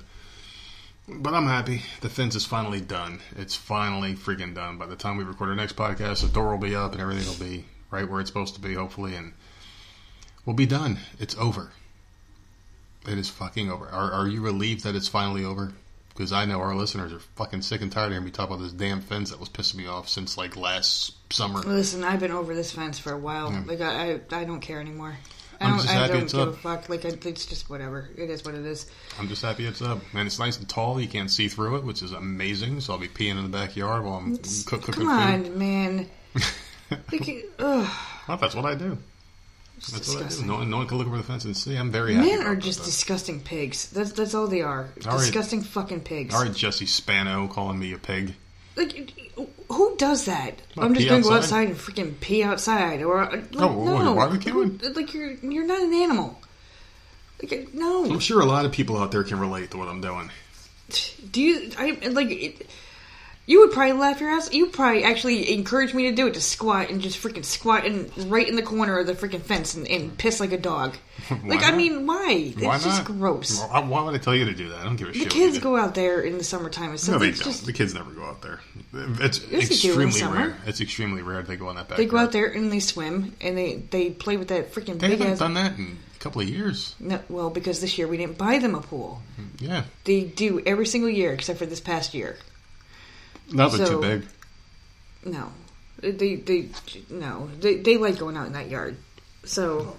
But 1.08 1.34
I'm 1.34 1.48
happy. 1.48 1.82
The 2.00 2.08
fence 2.10 2.34
is 2.34 2.46
finally 2.46 2.80
done. 2.80 3.20
It's 3.36 3.56
finally 3.56 4.14
freaking 4.14 4.56
done. 4.56 4.78
By 4.78 4.86
the 4.86 4.96
time 4.96 5.18
we 5.18 5.26
record 5.26 5.50
our 5.50 5.56
next 5.56 5.76
podcast, 5.76 6.22
the 6.22 6.30
door 6.30 6.52
will 6.52 6.58
be 6.58 6.76
up 6.76 6.94
and 6.94 7.02
everything 7.02 7.28
will 7.28 7.46
be 7.46 7.66
right 7.92 8.10
where 8.10 8.22
it's 8.22 8.30
supposed 8.30 8.56
to 8.56 8.62
be, 8.62 8.74
hopefully, 8.76 9.14
and 9.14 9.34
we'll 10.46 10.56
be 10.56 10.66
done. 10.66 11.00
It's 11.20 11.38
over. 11.38 11.72
It 13.06 13.18
is 13.18 13.30
fucking 13.30 13.70
over. 13.70 13.90
Are, 13.90 14.14
are 14.14 14.30
you 14.30 14.42
relieved 14.42 14.86
that 14.86 14.96
it's 14.96 15.10
finally 15.10 15.44
over? 15.44 15.74
Because 16.14 16.32
I 16.32 16.46
know 16.46 16.60
our 16.60 16.76
listeners 16.76 17.12
are 17.12 17.20
fucking 17.20 17.64
sick 17.64 17.82
and 17.82 17.92
tired 17.92 18.06
of 18.06 18.12
hearing 18.12 18.26
me 18.26 18.32
talk 18.32 18.48
about 18.48 18.62
this 18.62 18.72
damn 18.72 19.02
fence 19.02 19.32
that 19.32 19.40
was 19.40 19.50
pissing 19.50 19.76
me 19.76 19.88
off 19.88 20.08
since 20.08 20.38
like 20.38 20.56
last 20.56 21.34
summer. 21.34 21.60
Listen, 21.62 22.04
I've 22.04 22.20
been 22.20 22.32
over 22.32 22.54
this 22.54 22.72
fence 22.72 23.00
for 23.00 23.14
a 23.14 23.18
while. 23.18 23.52
Yeah. 23.52 23.64
Like 23.66 23.82
I, 23.82 24.14
I, 24.14 24.42
I 24.42 24.44
don't 24.44 24.60
care 24.60 24.80
anymore. 24.80 25.18
I 25.60 25.66
I'm 25.66 25.72
don't, 25.72 25.82
just 25.82 25.96
I 25.96 26.08
don't 26.08 26.24
it's 26.24 26.34
give 26.34 26.48
a 26.48 26.54
fuck. 26.54 26.88
Like 26.90 27.06
I, 27.06 27.10
it's 27.10 27.46
just 27.46 27.70
whatever. 27.70 28.10
It 28.16 28.30
is 28.30 28.46
what 28.46 28.54
it 28.54 28.66
is. 28.66 28.90
I'm 29.20 29.28
just 29.28 29.42
happy 29.42 29.66
it's 29.66 29.82
up. 29.82 30.02
And 30.14 30.28
it's 30.28 30.38
nice 30.38 30.58
and 30.60 30.70
tall. 30.70 31.02
You 31.02 31.08
can't 31.08 31.32
see 31.32 31.48
through 31.48 31.78
it, 31.78 31.84
which 31.84 32.04
is 32.04 32.12
amazing. 32.12 32.82
So 32.82 32.94
I'll 32.94 33.00
be 33.00 33.08
peeing 33.08 33.38
in 33.38 33.44
the 33.44 33.50
backyard 33.50 34.04
while 34.04 34.16
I'm 34.16 34.38
cook, 34.38 34.84
cooking 34.84 34.94
Come 34.94 35.10
on, 35.10 35.58
man. 35.58 36.10
Like, 37.12 37.46
ugh, 37.58 37.90
Well, 38.28 38.38
that's 38.38 38.54
what 38.54 38.66
I 38.66 38.76
do. 38.76 39.00
That's 39.92 40.08
what 40.08 40.18
I 40.18 40.20
do. 40.20 40.24
disgusting. 40.26 40.48
No 40.48 40.56
one, 40.56 40.70
no 40.70 40.78
one 40.78 40.88
can 40.88 40.98
look 40.98 41.08
over 41.08 41.18
the 41.18 41.24
fence 41.24 41.46
and 41.46 41.56
see. 41.56 41.76
I'm 41.76 41.92
very 41.92 42.14
happy. 42.16 42.30
Men 42.30 42.44
are 42.44 42.56
just 42.56 42.80
though. 42.80 42.86
disgusting 42.86 43.42
pigs. 43.42 43.90
That's 43.90 44.12
that's 44.14 44.34
all 44.34 44.48
they 44.48 44.62
are. 44.62 44.90
All 45.06 45.12
right. 45.12 45.20
disgusting 45.20 45.62
fucking 45.62 46.02
pigs. 46.02 46.34
All 46.34 46.44
right, 46.44 46.54
Jesse 46.54 46.86
Spano 46.86 47.48
calling 47.48 47.80
me 47.80 47.94
a 47.94 47.98
pig. 47.98 48.36
Like, 48.76 49.14
who 49.70 49.96
does 49.98 50.26
that? 50.26 50.62
What, 50.74 50.86
I'm 50.86 50.94
just 50.96 51.08
gonna 51.08 51.22
go 51.22 51.34
outside? 51.34 51.68
and 51.68 51.78
freaking 51.78 52.20
pee 52.20 52.44
outside, 52.44 53.04
or 53.04 53.22
uh, 53.22 53.32
like, 53.32 53.56
Oh, 53.58 53.84
no, 53.84 54.16
barbecuing? 54.16 54.96
Like 54.96 55.14
you're 55.14 55.32
you're 55.32 55.66
not 55.66 55.82
an 55.82 55.94
animal. 55.94 56.40
Like, 57.42 57.54
uh, 57.54 57.70
no. 57.74 58.06
I'm 58.06 58.20
sure 58.20 58.42
a 58.42 58.46
lot 58.46 58.66
of 58.66 58.72
people 58.72 58.98
out 58.98 59.12
there 59.12 59.24
can 59.24 59.40
relate 59.40 59.72
to 59.72 59.78
what 59.78 59.90
I'm 59.90 60.02
doing. 60.02 60.32
Do 61.32 61.42
you? 61.42 61.72
I 61.78 61.92
like. 62.08 62.32
It, 62.32 62.68
you 63.46 63.60
would 63.60 63.72
probably 63.72 63.94
laugh 63.94 64.22
your 64.22 64.30
ass. 64.30 64.54
You 64.54 64.68
probably 64.68 65.04
actually 65.04 65.52
encourage 65.54 65.94
me 65.94 66.10
to 66.10 66.16
do 66.16 66.28
it 66.28 66.34
to 66.36 66.42
squat 66.42 66.90
and 66.90 67.02
just 67.02 67.22
freaking 67.22 67.44
squat 67.44 67.86
and 67.86 68.10
right 68.32 68.48
in 68.48 68.56
the 68.56 68.62
corner 68.62 68.98
of 69.00 69.06
the 69.08 69.14
freaking 69.14 69.42
fence 69.42 69.76
and, 69.76 69.88
and 69.88 70.18
piss 70.18 70.40
like 70.40 70.52
a 70.54 70.58
dog. 70.58 70.96
like 71.46 71.64
I 71.64 71.76
mean, 71.76 72.06
why? 72.08 72.54
Why 72.58 72.76
it's 72.76 72.86
not? 72.86 72.92
just 72.96 73.06
gross. 73.06 73.62
Why, 73.62 73.80
would 73.82 74.16
I 74.16 74.18
tell 74.18 74.34
you 74.36 74.46
to 74.46 74.54
do 74.54 74.70
that? 74.70 74.78
I 74.80 74.84
don't 74.84 74.96
give 74.96 75.10
a 75.10 75.12
The 75.12 75.20
shit. 75.20 75.30
The 75.30 75.34
kids 75.36 75.60
go 75.60 75.76
out 75.76 75.94
there 75.96 76.22
in 76.22 76.38
the 76.38 76.44
summertime. 76.44 76.94
It's 76.94 77.08
No, 77.08 77.18
they 77.18 77.32
don't. 77.32 77.44
just 77.44 77.66
the 77.66 77.74
kids 77.74 77.94
never 77.94 78.12
go 78.12 78.24
out 78.24 78.42
there. 78.42 78.60
It's 78.94 79.40
Yes, 79.50 79.70
they 79.70 79.76
do 79.90 80.00
in 80.02 80.08
extremely 80.10 80.38
rare. 80.38 80.58
It's 80.66 80.82
extremely 80.82 81.22
rare 81.22 81.42
they 81.44 81.56
go 81.58 81.68
on 81.68 81.76
that 81.76 81.90
they 81.90 82.06
go 82.06 82.18
out 82.18 82.32
there 82.32 82.48
and 82.48 82.72
they 82.72 82.80
swim 82.80 83.36
and 83.42 83.58
they 83.58 83.76
they 83.90 84.10
play 84.12 84.38
with 84.38 84.48
that 84.50 84.74
freaking 84.74 85.00
They 85.00 85.10
big 85.10 85.20
haven't 85.20 85.34
ass. 85.34 85.40
done 85.40 85.54
that 85.56 85.78
in 85.78 85.98
a 86.16 86.20
couple 86.20 86.42
of 86.42 86.48
years. 86.50 86.96
No, 87.00 87.20
well, 87.30 87.50
because 87.50 87.82
this 87.82 87.98
year 87.98 88.08
we 88.08 88.18
didn't 88.18 88.38
buy 88.38 88.60
them 88.60 88.74
a 88.76 88.82
pool. 88.82 89.22
Yeah, 89.60 89.84
They 90.06 90.22
do 90.22 90.62
every 90.66 90.86
single 90.86 91.10
year 91.10 91.34
except 91.34 91.60
for 91.60 91.66
this 91.66 91.80
past 91.82 92.14
year. 92.14 92.38
No, 93.52 93.70
they're 93.70 93.86
So- 93.86 94.02
too 94.02 94.08
big. 94.08 94.28
No, 95.26 95.52
they 96.00 96.36
they 96.36 96.70
no 97.10 97.50
they 97.60 97.76
they 97.78 97.98
like 97.98 98.18
going 98.18 98.36
out 98.38 98.48
in 98.48 98.54
that 98.54 98.70
yard. 98.70 98.98
So 99.46 99.96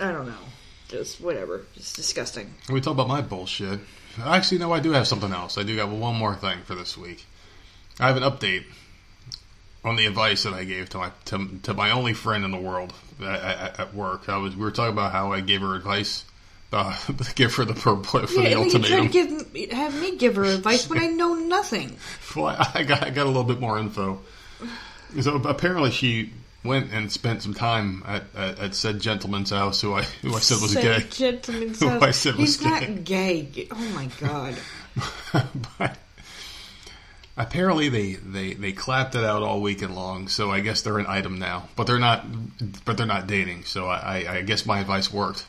I 0.00 0.10
don't 0.12 0.26
know, 0.26 0.42
just 0.88 1.20
whatever. 1.20 1.66
It's 1.76 1.92
disgusting. 1.92 2.52
We 2.68 2.80
talk 2.80 2.94
about 2.94 3.08
my 3.08 3.20
bullshit. 3.20 3.80
Actually, 4.20 4.58
no, 4.58 4.72
I 4.72 4.80
do 4.80 4.90
have 4.90 5.06
something 5.06 5.32
else. 5.32 5.56
I 5.56 5.62
do 5.62 5.76
got 5.76 5.88
one 5.88 6.16
more 6.16 6.34
thing 6.34 6.58
for 6.64 6.74
this 6.74 6.98
week. 6.98 7.24
I 8.00 8.08
have 8.08 8.16
an 8.16 8.24
update 8.24 8.64
on 9.84 9.94
the 9.96 10.06
advice 10.06 10.42
that 10.42 10.52
I 10.52 10.64
gave 10.64 10.88
to 10.90 10.98
my 10.98 11.10
to, 11.26 11.48
to 11.62 11.74
my 11.74 11.92
only 11.92 12.12
friend 12.12 12.44
in 12.44 12.50
the 12.50 12.58
world 12.58 12.92
at, 13.20 13.26
at, 13.40 13.80
at 13.80 13.94
work. 13.94 14.28
I 14.28 14.36
was 14.38 14.56
we 14.56 14.62
were 14.62 14.70
talking 14.72 14.92
about 14.92 15.12
how 15.12 15.32
I 15.32 15.40
gave 15.40 15.60
her 15.60 15.74
advice, 15.76 16.24
uh, 16.72 16.96
give 17.34 17.54
her 17.56 17.64
the 17.64 17.74
per, 17.74 17.96
for 18.02 18.20
the 18.26 18.42
yeah, 18.42 18.58
and 18.60 18.72
you 18.72 18.78
try 18.78 19.00
to 19.00 19.08
give 19.08 19.72
have 19.72 20.00
me 20.00 20.16
give 20.16 20.36
her 20.36 20.44
advice 20.44 20.88
when 20.88 20.98
I 21.00 21.06
know 21.06 21.34
nothing. 21.34 21.96
Well, 22.36 22.56
I, 22.74 22.84
got 22.84 23.02
I 23.02 23.10
got 23.10 23.24
a 23.24 23.28
little 23.28 23.42
bit 23.42 23.58
more 23.58 23.76
info. 23.76 24.20
So 25.20 25.34
apparently, 25.34 25.90
she 25.90 26.32
went 26.62 26.92
and 26.92 27.10
spent 27.10 27.42
some 27.42 27.54
time 27.54 28.04
at, 28.06 28.22
at, 28.36 28.58
at 28.60 28.74
said 28.76 29.00
gentleman's 29.00 29.50
house, 29.50 29.80
who 29.80 29.94
I 29.94 30.02
who 30.22 30.34
I 30.34 30.38
said 30.38 30.60
was 30.60 30.72
Said 30.72 30.82
gay. 30.82 31.06
Gentleman's 31.10 31.80
Who 31.82 31.88
house. 31.88 32.02
I 32.02 32.10
said 32.12 32.36
was 32.36 32.56
He's 32.56 32.64
not 32.64 33.04
gay. 33.04 33.42
gay. 33.42 33.68
Oh 33.70 33.88
my 33.94 34.08
god. 34.20 34.56
but 35.78 35.98
apparently 37.36 37.88
they, 37.88 38.12
they, 38.14 38.54
they 38.54 38.72
clapped 38.72 39.14
it 39.14 39.24
out 39.24 39.42
all 39.42 39.60
weekend 39.60 39.94
long, 39.94 40.28
so 40.28 40.50
I 40.50 40.60
guess 40.60 40.82
they're 40.82 40.98
an 40.98 41.06
item 41.08 41.38
now. 41.38 41.68
But 41.74 41.88
they're 41.88 41.98
not 41.98 42.24
but 42.84 42.96
they're 42.96 43.06
not 43.06 43.26
dating, 43.26 43.64
so 43.64 43.86
I, 43.86 44.24
I, 44.26 44.34
I 44.36 44.42
guess 44.42 44.66
my 44.66 44.78
advice 44.80 45.12
worked. 45.12 45.46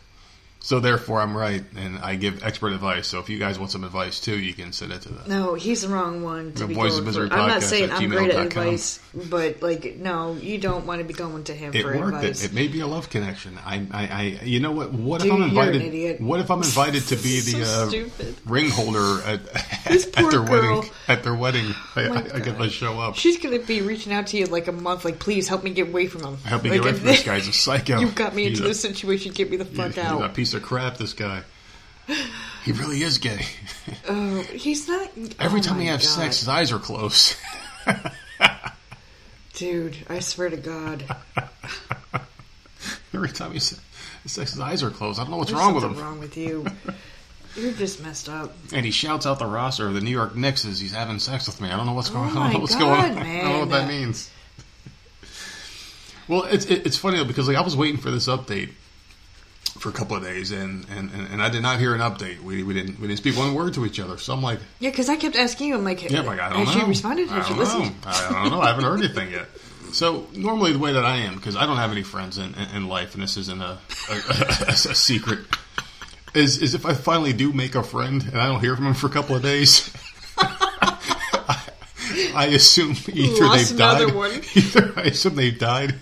So 0.63 0.79
therefore 0.79 1.21
I'm 1.21 1.35
right 1.35 1.63
and 1.75 1.97
I 1.99 2.15
give 2.15 2.43
expert 2.43 2.71
advice. 2.73 3.07
So 3.07 3.19
if 3.19 3.29
you 3.29 3.39
guys 3.39 3.57
want 3.57 3.71
some 3.71 3.83
advice 3.83 4.19
too, 4.19 4.37
you 4.39 4.53
can 4.53 4.71
send 4.71 4.91
it 4.93 5.01
to 5.01 5.09
the 5.09 5.27
No, 5.27 5.55
he's 5.55 5.81
the 5.81 5.87
wrong 5.89 6.21
one 6.23 6.53
to 6.53 6.59
The 6.59 6.67
be 6.67 6.73
Voice 6.75 6.91
of 6.93 6.97
going 6.99 7.05
Misery 7.07 7.27
for. 7.29 7.33
I'm 7.35 7.47
not 7.49 7.63
saying 7.63 7.91
I'm 7.91 8.09
great 8.09 8.31
at 8.31 8.45
advice, 8.45 8.99
but 9.29 9.61
like, 9.63 9.95
no, 9.97 10.33
you 10.33 10.59
don't 10.59 10.85
want 10.85 11.01
to 11.01 11.05
be 11.05 11.13
going 11.13 11.43
to 11.45 11.53
him 11.55 11.73
it 11.73 11.81
for 11.81 11.97
worked. 11.97 12.13
It, 12.23 12.29
advice. 12.29 12.45
it 12.45 12.53
may 12.53 12.67
be 12.67 12.79
a 12.81 12.87
love 12.87 13.09
connection. 13.09 13.57
I, 13.65 13.85
I, 13.91 14.07
I 14.07 14.21
you 14.43 14.59
know 14.59 14.71
what? 14.71 14.93
What 14.93 15.21
Dude, 15.21 15.31
if 15.31 15.35
I'm 15.35 15.43
invited? 15.43 15.81
idiot. 15.81 16.21
What 16.21 16.39
if 16.39 16.51
I'm 16.51 16.59
invited 16.59 17.03
to 17.07 17.15
be 17.15 17.39
So 17.51 17.89
the 17.89 18.03
uh, 18.05 18.25
ring 18.45 18.69
holder 18.69 19.21
at, 19.25 19.41
This 19.87 20.05
at 20.07 20.13
their 20.29 20.43
girl. 20.43 20.77
wedding? 20.77 20.91
At 21.07 21.23
their 21.23 21.35
wedding, 21.35 21.73
I, 21.95 22.07
my 22.07 22.15
I, 22.17 22.19
I 22.35 22.39
to 22.39 22.69
show 22.69 22.99
up. 22.99 23.15
She's 23.15 23.37
gonna 23.39 23.59
be 23.59 23.81
reaching 23.81 24.13
out 24.13 24.27
to 24.27 24.37
you 24.37 24.45
like 24.45 24.67
a 24.67 24.71
month, 24.71 25.05
like, 25.05 25.19
please 25.19 25.47
help 25.47 25.63
me 25.63 25.71
get 25.71 25.87
away 25.89 26.05
from 26.07 26.23
him. 26.23 26.37
Help 26.37 26.63
me 26.63 26.69
like, 26.69 26.81
get 26.81 26.87
away 26.87 26.97
from 26.97 27.07
this 27.07 27.23
guy. 27.23 27.35
He's 27.35 27.47
a 27.47 27.53
psycho. 27.53 27.99
You 27.99 28.11
got 28.11 28.35
me 28.35 28.43
He's 28.43 28.59
into 28.59 28.65
a- 28.65 28.67
this 28.69 28.79
situation. 28.81 29.33
Get 29.33 29.49
me 29.49 29.57
the 29.57 29.65
fuck 29.65 29.87
He's 29.87 29.97
a 29.97 30.05
out. 30.05 30.35
Piece 30.51 30.61
of 30.61 30.67
crap. 30.67 30.97
This 30.97 31.13
guy. 31.13 31.43
He 32.65 32.71
really 32.73 33.01
is 33.03 33.17
gay. 33.19 33.45
Oh, 34.07 34.41
he's 34.51 34.87
not. 34.87 35.09
Every 35.39 35.59
oh 35.59 35.63
time 35.63 35.79
he 35.79 35.87
has 35.87 36.01
God. 36.01 36.23
sex, 36.23 36.39
his 36.39 36.47
eyes 36.49 36.71
are 36.71 36.79
closed. 36.79 37.35
dude. 39.53 39.97
I 40.09 40.19
swear 40.19 40.49
to 40.49 40.57
God, 40.57 41.03
Every 43.13 43.29
time 43.29 43.51
he 43.51 43.55
has 43.55 43.79
sex, 44.25 44.51
his 44.51 44.59
eyes 44.59 44.83
are 44.83 44.89
closed. 44.89 45.19
I 45.19 45.23
don't 45.23 45.31
know 45.31 45.37
what's 45.37 45.51
there's 45.51 45.61
wrong 45.61 45.73
with 45.73 45.83
him. 45.83 45.97
wrong 45.97 46.19
with 46.19 46.35
you. 46.35 46.65
You're 47.55 47.73
just 47.73 48.01
messed 48.03 48.29
up. 48.29 48.53
And 48.73 48.85
he 48.85 48.91
shouts 48.91 49.25
out 49.25 49.39
the 49.39 49.45
roster 49.45 49.87
of 49.87 49.93
the 49.93 50.01
New 50.01 50.11
York 50.11 50.35
Knicks 50.35 50.65
as 50.65 50.79
he's 50.79 50.93
having 50.93 51.19
sex 51.19 51.47
with 51.47 51.59
me. 51.59 51.69
I 51.69 51.75
don't 51.77 51.85
know 51.85 51.93
what's 51.93 52.09
Oh 52.09 52.13
going 52.13 52.29
on. 52.29 52.37
I 52.37 52.39
don't 52.39 52.47
my 52.47 52.53
know 52.53 52.59
what's 52.59 52.75
God, 52.75 52.79
going 53.13 53.17
on. 53.17 53.25
I 53.25 53.41
don't 53.41 53.51
know 53.51 53.59
what 53.59 53.69
that 53.69 53.87
means. 53.87 54.29
Well, 56.27 56.43
it's 56.43 56.65
it's 56.65 56.97
funny 56.97 57.17
though 57.17 57.25
because 57.25 57.47
like 57.47 57.57
I 57.57 57.61
was 57.61 57.75
waiting 57.75 57.99
for 57.99 58.09
this 58.11 58.27
update 58.27 58.69
for 59.81 59.89
a 59.89 59.91
couple 59.91 60.15
of 60.15 60.23
days 60.23 60.51
and, 60.51 60.85
and, 60.89 61.11
and, 61.11 61.27
and 61.33 61.41
I 61.41 61.49
did 61.49 61.61
not 61.63 61.79
hear 61.79 61.93
an 61.95 62.01
update. 62.01 62.39
We, 62.41 62.63
we 62.63 62.73
didn't 62.73 62.99
we 62.99 63.07
didn't 63.07 63.17
speak 63.17 63.35
one 63.35 63.53
word 63.55 63.73
to 63.73 63.85
each 63.85 63.99
other. 63.99 64.17
So 64.17 64.33
I'm 64.33 64.41
like, 64.43 64.59
Yeah, 64.79 64.91
because 64.91 65.09
I 65.09 65.15
kept 65.15 65.35
asking 65.35 65.69
you. 65.69 65.75
I'm 65.75 65.83
like, 65.83 66.09
yeah, 66.09 66.21
like 66.21 66.39
I 66.39 66.49
don't 66.49 66.65
has 66.65 66.75
know. 66.75 66.81
she 66.83 66.87
responded? 66.87 67.27
Has 67.29 67.45
she 67.47 67.53
don't 67.53 67.59
listened? 67.59 67.83
know. 67.85 67.91
I 68.05 68.41
don't 68.43 68.51
know. 68.51 68.61
I 68.61 68.67
haven't 68.67 68.83
heard 68.83 68.99
anything 68.99 69.31
yet. 69.31 69.47
So 69.91 70.27
normally 70.33 70.71
the 70.71 70.79
way 70.79 70.93
that 70.93 71.03
I 71.03 71.17
am 71.17 71.35
because 71.35 71.55
I 71.55 71.65
don't 71.65 71.77
have 71.77 71.91
any 71.91 72.03
friends 72.03 72.37
in, 72.37 72.53
in, 72.55 72.75
in 72.75 72.87
life 72.87 73.13
and 73.15 73.23
this 73.23 73.35
isn't 73.37 73.61
a 73.61 73.77
a, 74.09 74.13
a, 74.13 74.71
a 74.71 74.75
secret 74.95 75.39
is 76.33 76.61
is 76.61 76.75
if 76.75 76.85
I 76.85 76.93
finally 76.93 77.33
do 77.33 77.51
make 77.51 77.75
a 77.75 77.83
friend 77.83 78.23
and 78.23 78.37
I 78.39 78.47
don't 78.47 78.61
hear 78.61 78.75
from 78.75 78.85
him 78.87 78.93
for 78.93 79.07
a 79.07 79.11
couple 79.11 79.35
of 79.35 79.41
days. 79.41 79.91
I 82.35 82.47
assume 82.53 82.95
either 83.13 83.45
Lost 83.45 83.69
they've 83.69 83.77
died. 83.77 84.13
one. 84.13 84.31
Either 84.55 84.93
I 84.95 85.03
assume 85.03 85.35
they've 85.35 85.57
died, 85.57 85.95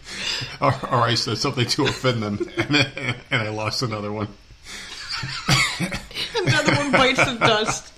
or, 0.62 0.74
or 0.84 1.02
I 1.02 1.15
said 1.15 1.38
something 1.38 1.65
to 1.65 1.86
offend 1.86 2.24
them, 2.24 2.50
and, 2.58 3.15
and 3.32 3.41
I 3.41 3.50
lost 3.50 3.82
another 3.82 4.12
one. 4.12 4.28
Another 6.36 6.76
one 6.76 6.91
bites 6.91 7.24
the 7.26 7.38
dust. 7.39 7.93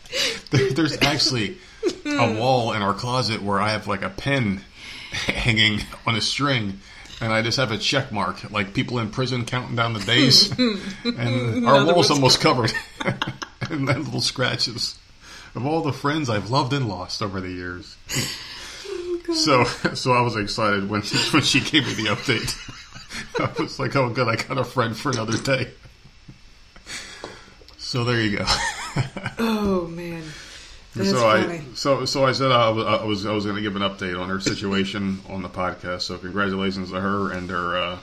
There, 0.52 0.72
there's 0.72 1.02
actually 1.02 1.58
a 2.06 2.28
hmm. 2.28 2.38
wall 2.38 2.74
in 2.74 2.82
our 2.82 2.94
closet 2.94 3.42
where 3.42 3.60
I 3.60 3.70
have 3.70 3.88
like 3.88 4.02
a 4.02 4.10
pen 4.10 4.62
hanging 5.12 5.82
on 6.06 6.16
a 6.16 6.22
string, 6.22 6.80
and 7.22 7.32
I 7.32 7.42
just 7.42 7.58
have 7.58 7.72
a 7.72 7.78
check 7.78 8.12
mark, 8.12 8.50
like 8.52 8.74
people 8.74 9.00
in 9.00 9.10
prison 9.12 9.46
counting 9.46 9.76
down 9.76 9.94
the 9.94 10.00
days, 10.00 10.52
hmm. 10.52 10.76
and 11.06 11.60
hmm. 11.60 11.68
our 11.68 11.76
Another 11.76 11.94
wall's 11.94 12.12
almost 12.12 12.42
covered, 12.42 12.74
and 13.70 13.88
then 13.88 14.04
little 14.04 14.22
scratches 14.22 14.98
of 15.56 15.66
all 15.66 15.82
the 15.82 15.94
friends 15.94 16.30
I've 16.30 16.50
loved 16.50 16.74
and 16.74 16.88
lost 16.88 17.22
over 17.22 17.42
the 17.42 17.52
years. 17.52 17.98
So, 19.34 19.64
so 19.94 20.12
I 20.14 20.22
was 20.22 20.36
excited 20.36 20.90
when 20.90 21.02
when 21.32 21.44
she 21.44 21.62
gave 21.62 21.86
me 21.88 22.04
the 22.04 22.10
update. 22.10 22.58
I 23.60 23.62
was 23.62 23.80
like, 23.80 23.96
"Oh, 23.96 24.10
good! 24.10 24.28
I 24.28 24.36
got 24.36 24.58
a 24.58 24.64
friend 24.64 24.96
for 24.96 25.12
another 25.12 25.38
day." 25.38 25.72
So 27.78 28.04
there 28.04 28.22
you 28.22 28.38
go. 28.38 28.46
Oh 29.44 29.88
man, 29.88 30.22
that's 30.96 31.12
so 31.12 31.22
funny. 31.22 31.60
I 31.60 31.64
so 31.74 32.04
so 32.06 32.26
I 32.26 32.34
said 32.34 32.52
I 32.52 32.70
was 32.70 32.86
I 32.86 33.06
was, 33.06 33.26
I 33.26 33.32
was 33.32 33.46
going 33.46 33.56
to 33.56 33.62
give 33.62 33.78
an 33.78 33.82
update 33.82 34.20
on 34.20 34.28
her 34.28 34.40
situation 34.42 35.22
on 35.30 35.42
the 35.42 35.50
podcast. 35.50 36.02
So 36.02 36.18
congratulations 36.18 36.92
to 36.92 37.00
her 37.00 37.32
and 37.32 37.50
her 37.50 37.78
uh, 37.78 37.98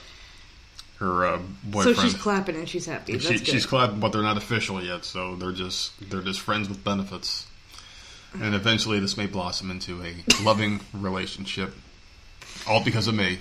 her 0.99 1.27
uh, 1.27 1.39
so 1.39 1.45
boyfriend. 1.65 1.99
she's 1.99 2.15
clapping 2.15 2.57
and 2.57 2.69
she's 2.69 2.87
happy. 2.87 3.13
That's 3.13 3.27
She, 3.27 3.39
she's 3.39 3.67
clapping, 3.67 4.01
but 4.01 4.13
they're 4.13 4.23
not 4.23 4.37
official 4.37 4.83
yet. 4.83 5.05
So 5.05 5.37
they're 5.37 5.53
just 5.53 5.93
they're 6.11 6.23
just 6.23 6.41
friends 6.41 6.69
with 6.69 6.83
benefits. 6.85 7.47
And 8.35 8.55
eventually, 8.55 9.01
this 9.01 9.17
may 9.17 9.27
blossom 9.27 9.71
into 9.71 10.03
a 10.03 10.15
loving 10.43 10.81
relationship, 10.93 11.73
all 12.67 12.85
because 12.85 13.09
of 13.09 13.15
me 13.15 13.39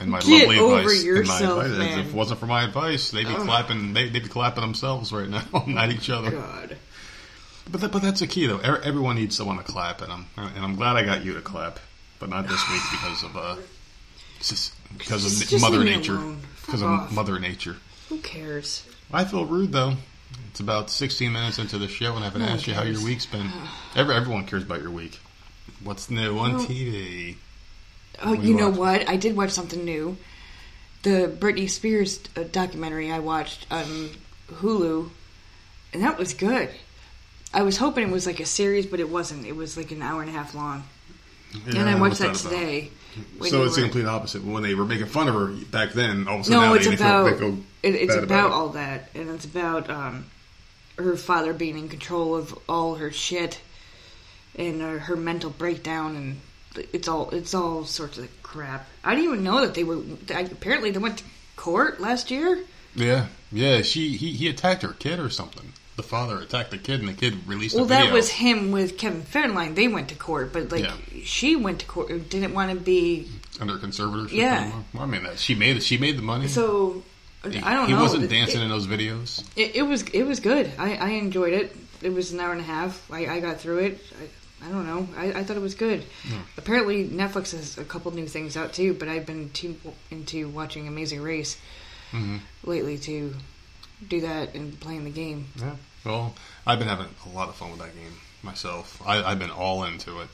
and 0.00 0.10
my 0.10 0.18
Get 0.20 0.48
lovely 0.48 0.58
advice. 0.58 1.04
and 1.04 1.28
my 1.28 1.38
advice. 1.40 1.78
man. 1.78 1.98
If 2.00 2.06
it 2.08 2.14
wasn't 2.14 2.40
for 2.40 2.46
my 2.46 2.64
advice, 2.64 3.10
they'd 3.12 3.28
be 3.28 3.34
clapping. 3.34 3.92
They, 3.92 4.08
they'd 4.08 4.22
be 4.24 4.28
clapping 4.28 4.62
themselves 4.62 5.12
right 5.12 5.28
now, 5.28 5.44
not 5.68 5.90
each 5.90 6.10
other. 6.10 6.32
God. 6.32 6.76
But 7.70 7.80
that, 7.80 7.92
but 7.92 8.02
that's 8.02 8.20
the 8.20 8.26
key 8.26 8.46
though. 8.46 8.58
E- 8.58 8.80
Everyone 8.84 9.14
needs 9.16 9.36
someone 9.36 9.56
to 9.58 9.62
clap, 9.62 10.00
and 10.02 10.12
I'm 10.12 10.26
and 10.36 10.64
I'm 10.64 10.74
glad 10.74 10.96
I 10.96 11.04
got 11.04 11.24
you 11.24 11.34
to 11.34 11.40
clap, 11.40 11.78
but 12.18 12.28
not 12.28 12.48
this 12.48 12.60
week 12.70 12.82
because 12.90 13.22
of 13.22 13.36
uh, 13.36 13.56
just 14.40 14.72
because 14.98 15.52
of 15.52 15.60
Mother 15.60 15.84
Nature. 15.84 16.16
alone. 16.16 16.40
Because 16.66 16.82
of 16.82 16.88
off. 16.88 17.12
Mother 17.12 17.38
Nature. 17.38 17.76
Who 18.08 18.18
cares? 18.18 18.84
I 19.12 19.24
feel 19.24 19.44
rude 19.46 19.72
though. 19.72 19.94
It's 20.50 20.60
about 20.60 20.90
16 20.90 21.32
minutes 21.32 21.58
into 21.58 21.78
the 21.78 21.88
show, 21.88 22.14
and 22.14 22.20
I 22.20 22.24
haven't 22.28 22.42
No 22.42 22.48
asked 22.48 22.66
you 22.66 22.74
how 22.74 22.82
your 22.82 23.02
week's 23.04 23.26
been. 23.26 23.50
Every, 23.96 24.14
everyone 24.14 24.46
cares 24.46 24.62
about 24.64 24.82
your 24.82 24.90
week. 24.90 25.18
What's 25.82 26.10
new 26.10 26.38
on 26.38 26.54
Well- 26.54 26.64
TV? 26.66 27.36
Oh, 28.22 28.32
you 28.32 28.52
you 28.52 28.54
know 28.56 28.70
what? 28.70 29.08
I 29.08 29.16
did 29.16 29.36
watch 29.36 29.50
something 29.50 29.84
new. 29.84 30.16
The 31.02 31.34
Britney 31.38 31.68
Spears 31.68 32.20
uh, 32.36 32.44
documentary 32.44 33.10
I 33.10 33.18
watched 33.18 33.66
on 33.72 34.10
Hulu, 34.52 35.10
and 35.92 36.02
that 36.02 36.16
was 36.16 36.32
good. 36.32 36.70
I 37.52 37.62
was 37.62 37.76
hoping 37.76 38.08
it 38.08 38.12
was 38.12 38.26
like 38.26 38.38
a 38.40 38.46
series, 38.46 38.86
but 38.86 39.00
it 39.00 39.10
wasn't. 39.10 39.46
It 39.46 39.56
was 39.56 39.76
like 39.76 39.90
an 39.90 40.00
hour 40.00 40.20
and 40.22 40.30
a 40.30 40.32
half 40.32 40.54
long. 40.54 40.84
and 41.66 41.76
I 41.88 41.98
watched 42.00 42.20
what's 42.20 42.42
that 42.42 42.50
today. 42.50 42.80
when 42.82 42.90
So 43.42 43.64
it's 43.64 43.76
the 43.76 43.82
complete 43.82 44.06
opposite. 44.06 44.44
When 44.44 44.62
they 44.62 44.74
were 44.74 44.84
making 44.84 45.06
fun 45.06 45.28
of 45.28 45.34
her 45.34 45.46
back 45.70 45.92
then, 45.92 46.26
all 46.28 46.36
of 46.36 46.40
a 46.42 46.44
sudden 46.44 46.60
No, 46.60 46.66
now 46.68 46.74
it's 46.74 46.86
they, 46.86 46.94
about 46.94 47.26
feel, 47.26 47.34
they 47.34 47.56
go 47.56 47.62
it, 47.82 47.94
it's 47.94 48.14
bad 48.14 48.24
about 48.24 48.46
it. 48.46 48.52
all 48.52 48.68
that, 48.70 49.08
and 49.14 49.30
it's 49.30 49.44
about 49.44 49.90
um, 49.90 50.26
her 50.98 51.16
father 51.16 51.52
being 51.52 51.78
in 51.78 51.88
control 51.88 52.34
of 52.36 52.58
all 52.68 52.96
her 52.96 53.10
shit 53.10 53.60
and 54.56 54.82
uh, 54.82 54.98
her 54.98 55.16
mental 55.16 55.50
breakdown, 55.50 56.16
and 56.16 56.86
it's 56.92 57.08
all 57.08 57.30
it's 57.30 57.54
all 57.54 57.84
sorts 57.84 58.18
of 58.18 58.28
crap. 58.42 58.86
I 59.04 59.14
didn't 59.14 59.32
even 59.32 59.44
know 59.44 59.60
that 59.60 59.74
they 59.74 59.84
were. 59.84 60.00
I, 60.34 60.40
apparently, 60.40 60.90
they 60.90 60.98
went 60.98 61.18
to 61.18 61.24
court 61.56 62.00
last 62.00 62.30
year. 62.30 62.64
Yeah, 62.94 63.26
yeah. 63.52 63.82
She 63.82 64.16
he, 64.16 64.32
he 64.32 64.48
attacked 64.48 64.82
her 64.82 64.92
kid 64.92 65.18
or 65.18 65.30
something. 65.30 65.72
The 65.96 66.02
father 66.02 66.38
attacked 66.40 66.70
the 66.72 66.78
kid, 66.78 67.00
and 67.00 67.08
the 67.08 67.12
kid 67.12 67.46
released 67.46 67.76
Well, 67.76 67.84
that 67.86 68.12
was 68.12 68.28
him 68.28 68.72
with 68.72 68.98
Kevin 68.98 69.22
Federline. 69.22 69.74
They 69.76 69.86
went 69.86 70.08
to 70.08 70.16
court, 70.16 70.52
but 70.52 70.72
like 70.72 70.82
Yeah. 70.84 70.94
she 71.24 71.54
went 71.54 71.78
to 71.80 71.86
court, 71.86 72.08
didn't 72.30 72.52
want 72.52 72.72
to 72.72 72.76
be. 72.76 73.28
under 73.60 73.76
conservatorship. 73.78 74.32
Yeah. 74.32 74.72
Well, 74.92 75.04
I 75.04 75.06
mean, 75.06 75.22
that 75.22 75.38
she 75.38 75.54
made. 75.54 75.80
She 75.82 75.96
made 75.96 76.18
the 76.18 76.22
money. 76.22 76.48
So 76.48 77.04
he, 77.48 77.58
I 77.60 77.74
don't 77.74 77.86
he 77.86 77.92
know. 77.94 78.02
wasn't 78.02 78.28
dancing 78.28 78.60
It, 78.60 78.64
in 78.64 78.68
those 78.70 78.88
videos. 78.88 79.44
it, 79.54 79.76
it 79.76 79.82
was 79.82 80.02
it 80.10 80.24
was 80.24 80.40
good. 80.40 80.72
I, 80.78 80.96
I 80.96 81.08
enjoyed 81.10 81.52
it. 81.52 81.76
It 82.02 82.12
was 82.12 82.32
an 82.32 82.40
hour 82.40 82.50
and 82.50 82.60
a 82.60 82.64
half. 82.64 83.08
I, 83.12 83.26
I 83.26 83.40
got 83.40 83.60
through 83.60 83.78
it. 83.78 84.00
I, 84.20 84.66
I 84.66 84.70
don't 84.72 84.86
know. 84.86 85.08
I, 85.16 85.40
I 85.40 85.44
thought 85.44 85.56
it 85.56 85.60
was 85.62 85.74
good. 85.74 86.02
Apparently, 86.56 87.06
Netflix 87.06 87.52
has 87.52 87.78
a 87.78 87.84
couple 87.84 88.10
new 88.12 88.26
things 88.26 88.56
out 88.56 88.72
too. 88.72 88.94
But 88.94 89.08
I've 89.08 89.26
been 89.26 89.50
too 89.50 89.76
into 90.10 90.48
watching 90.48 90.88
Amazing 90.88 91.22
Race 91.22 91.56
Mhm. 92.12 92.40
lately 92.64 92.98
to 92.98 93.34
do 94.06 94.20
that 94.22 94.54
and 94.54 94.78
playing 94.80 95.04
the 95.04 95.10
game. 95.10 95.46
Yeah. 95.56 95.76
Well, 96.04 96.34
I've 96.66 96.78
been 96.78 96.88
having 96.88 97.08
a 97.26 97.28
lot 97.30 97.48
of 97.48 97.56
fun 97.56 97.70
with 97.70 97.80
that 97.80 97.94
game 97.94 98.14
myself. 98.42 99.00
I, 99.06 99.22
I've 99.22 99.38
been 99.38 99.50
all 99.50 99.84
into 99.84 100.20
it. 100.20 100.28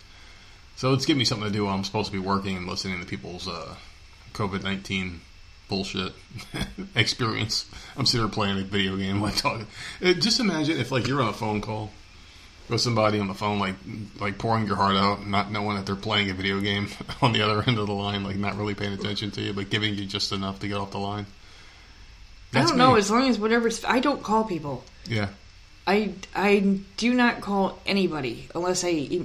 So 0.76 0.92
it's 0.94 1.06
giving 1.06 1.18
me 1.18 1.24
something 1.24 1.46
to 1.46 1.52
do. 1.52 1.64
while 1.66 1.74
I'm 1.74 1.84
supposed 1.84 2.10
to 2.10 2.12
be 2.12 2.24
working 2.24 2.56
and 2.56 2.66
listening 2.66 3.00
to 3.00 3.06
people's 3.06 3.46
uh, 3.46 3.74
COVID 4.32 4.62
nineteen 4.62 5.20
bullshit 5.68 6.12
experience. 6.94 7.70
I'm 7.96 8.06
sitting 8.06 8.26
here 8.26 8.32
playing 8.32 8.58
a 8.58 8.62
video 8.62 8.96
game, 8.96 9.20
like 9.20 9.36
talking. 9.36 9.66
Uh, 10.02 10.14
just 10.14 10.40
imagine 10.40 10.78
if 10.78 10.90
like 10.90 11.06
you're 11.06 11.22
on 11.22 11.28
a 11.28 11.34
phone 11.34 11.60
call 11.60 11.90
with 12.68 12.80
somebody 12.80 13.18
on 13.20 13.28
the 13.28 13.34
phone, 13.34 13.58
like 13.58 13.74
like 14.20 14.38
pouring 14.38 14.66
your 14.66 14.76
heart 14.76 14.96
out, 14.96 15.26
not 15.26 15.50
knowing 15.50 15.76
that 15.76 15.86
they're 15.86 15.96
playing 15.96 16.30
a 16.30 16.34
video 16.34 16.60
game 16.60 16.88
on 17.22 17.32
the 17.32 17.42
other 17.42 17.62
end 17.66 17.78
of 17.78 17.86
the 17.86 17.92
line, 17.92 18.24
like 18.24 18.36
not 18.36 18.56
really 18.56 18.74
paying 18.74 18.92
attention 18.92 19.30
to 19.32 19.40
you, 19.42 19.52
but 19.52 19.70
giving 19.70 19.94
you 19.94 20.06
just 20.06 20.32
enough 20.32 20.60
to 20.60 20.68
get 20.68 20.76
off 20.76 20.90
the 20.90 20.98
line. 20.98 21.26
I 22.54 22.62
don't 22.64 22.76
know. 22.76 22.96
As 22.96 23.10
long 23.10 23.28
as 23.28 23.38
whatever's, 23.38 23.84
I 23.84 24.00
don't 24.00 24.22
call 24.22 24.44
people. 24.44 24.84
yeah. 25.06 25.28
I 25.86 26.12
I 26.36 26.78
do 26.98 27.14
not 27.14 27.40
call 27.40 27.78
anybody 27.86 28.48
unless 28.54 28.84
I 28.84 29.20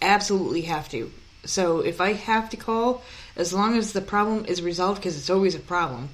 absolutely 0.00 0.62
have 0.62 0.88
to. 0.90 1.12
So 1.44 1.80
if 1.80 2.00
I 2.00 2.12
have 2.12 2.50
to 2.50 2.56
call, 2.56 3.02
as 3.36 3.52
long 3.52 3.76
as 3.76 3.92
the 3.92 4.00
problem 4.00 4.44
is 4.46 4.62
resolved, 4.62 5.00
because 5.00 5.16
it's 5.18 5.30
always 5.30 5.54
a 5.54 5.58
problem, 5.60 6.08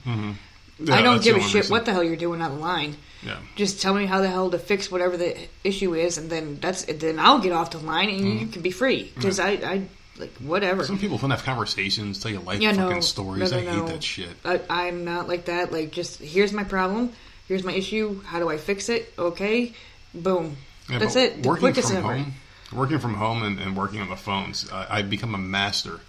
Yeah, 0.79 0.94
I 0.96 1.03
don't 1.03 1.22
give 1.22 1.37
a 1.37 1.40
shit 1.40 1.55
reason. 1.55 1.70
what 1.72 1.85
the 1.85 1.92
hell 1.92 2.03
you're 2.03 2.16
doing 2.16 2.40
on 2.42 2.51
the 2.53 2.59
line. 2.61 2.96
Yeah. 3.22 3.37
Just 3.55 3.81
tell 3.81 3.94
me 3.94 4.07
how 4.07 4.20
the 4.20 4.29
hell 4.29 4.51
to 4.51 4.59
fix 4.59 4.90
whatever 4.90 5.16
the 5.16 5.37
issue 5.62 5.94
is, 5.94 6.18
and 6.18 6.29
then 6.29 6.59
that's 6.61 6.85
then 6.85 7.18
I'll 7.20 7.38
get 7.38 7.53
off 7.53 7.70
the 7.70 7.79
line 7.79 8.09
and 8.09 8.20
Mm-hmm. 8.20 8.38
you 8.38 8.46
can 8.48 8.62
be 8.62 8.70
free. 8.72 9.12
Because 9.14 9.38
I 9.38 9.51
I 9.51 9.83
like 10.22 10.32
whatever. 10.38 10.85
Some 10.85 10.98
people 10.98 11.18
don't 11.18 11.30
have 11.30 11.42
conversations, 11.44 12.20
tell 12.20 12.30
you 12.32 12.40
life 12.40 12.61
Yeah, 12.61 12.72
fucking 12.72 12.94
no, 12.96 13.00
stories. 13.00 13.52
no, 13.52 13.58
I 13.58 13.61
hate 13.61 13.76
no. 13.76 13.87
that 13.88 14.02
shit. 14.02 14.28
I, 14.44 14.61
I'm 14.70 15.04
not 15.04 15.28
like 15.28 15.46
that. 15.46 15.72
Like, 15.72 15.90
just 15.92 16.20
here's 16.20 16.52
my 16.52 16.64
problem. 16.64 17.12
Here's 17.48 17.64
my 17.64 17.72
issue. 17.72 18.22
How 18.22 18.38
do 18.38 18.48
I 18.48 18.56
fix 18.56 18.88
it? 18.88 19.12
Okay, 19.18 19.72
boom. 20.14 20.56
Yeah, 20.88 20.98
That's 20.98 21.16
it. 21.16 21.42
The 21.42 21.48
Working 21.48 21.72
from 21.74 21.96
ever. 21.96 22.14
home, 22.14 22.35
working 22.72 22.98
from 22.98 23.14
home, 23.14 23.42
and, 23.42 23.58
and 23.61 23.76
working 23.76 24.00
on 24.00 24.08
the 24.08 24.16
phones, 24.16 24.70
I, 24.72 24.87
I've 24.98 25.11
become 25.11 25.35
a 25.35 25.38
master 25.38 26.00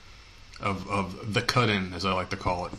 of 0.62 0.89
of 0.89 1.34
the 1.34 1.41
cut 1.41 1.69
in, 1.69 1.93
as 1.93 2.06
I 2.06 2.13
like 2.13 2.30
to 2.30 2.38
call 2.38 2.65
it. 2.67 2.71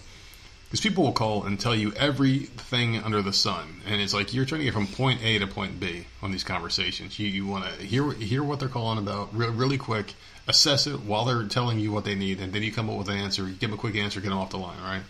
Because 0.67 0.81
people 0.81 1.05
will 1.05 1.13
call 1.13 1.45
and 1.45 1.61
tell 1.61 1.75
you 1.75 1.93
everything 1.95 2.99
under 3.03 3.23
the 3.23 3.33
sun, 3.33 3.81
and 3.87 4.01
it's 4.01 4.13
like 4.13 4.35
you're 4.35 4.45
trying 4.45 4.61
to 4.61 4.65
get 4.65 4.75
from 4.75 4.89
point 4.89 5.23
A 5.23 5.39
to 5.39 5.47
point 5.47 5.79
B 5.79 6.07
on 6.21 6.33
these 6.33 6.43
conversations. 6.43 7.17
You 7.19 7.29
you 7.29 7.47
want 7.47 7.65
to 7.67 7.85
hear 7.85 8.11
hear 8.13 8.43
what 8.43 8.59
they're 8.61 8.69
calling 8.69 8.99
about 8.99 9.37
re- 9.37 9.49
really 9.51 9.79
quick, 9.79 10.15
assess 10.47 10.87
it 10.87 11.01
while 11.01 11.25
they're 11.25 11.45
telling 11.45 11.79
you 11.79 11.93
what 11.93 12.05
they 12.05 12.15
need, 12.15 12.41
and 12.41 12.53
then 12.53 12.63
you 12.63 12.73
come 12.73 12.91
up 12.91 12.99
with 12.99 13.09
an 13.09 13.17
answer. 13.17 13.43
You 13.43 13.53
give 13.55 13.71
them 13.71 13.79
a 13.79 13.81
quick 13.81 13.97
answer, 13.97 14.21
get 14.21 14.31
them 14.31 14.39
off 14.39 14.51
the 14.51 14.59
line, 14.59 14.81
right? 14.83 15.03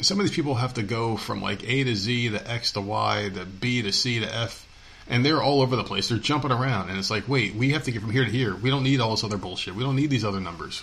some 0.00 0.18
of 0.18 0.26
these 0.26 0.34
people 0.34 0.54
have 0.54 0.74
to 0.74 0.82
go 0.82 1.16
from 1.16 1.42
like 1.42 1.68
A 1.68 1.84
to 1.84 1.94
Z 1.94 2.30
to 2.30 2.50
X 2.50 2.72
to 2.72 2.80
Y 2.80 3.30
to 3.34 3.44
B 3.44 3.82
to 3.82 3.92
C 3.92 4.20
to 4.20 4.34
F, 4.34 4.66
and 5.08 5.24
they're 5.24 5.42
all 5.42 5.60
over 5.60 5.76
the 5.76 5.84
place. 5.84 6.08
They're 6.08 6.18
jumping 6.18 6.50
around, 6.50 6.88
and 6.88 6.98
it's 6.98 7.10
like, 7.10 7.28
wait, 7.28 7.54
we 7.54 7.70
have 7.70 7.84
to 7.84 7.92
get 7.92 8.00
from 8.00 8.10
here 8.10 8.24
to 8.24 8.30
here. 8.30 8.54
We 8.54 8.70
don't 8.70 8.82
need 8.82 9.00
all 9.00 9.10
this 9.10 9.24
other 9.24 9.36
bullshit. 9.36 9.74
We 9.74 9.82
don't 9.82 9.96
need 9.96 10.10
these 10.10 10.24
other 10.24 10.40
numbers, 10.40 10.82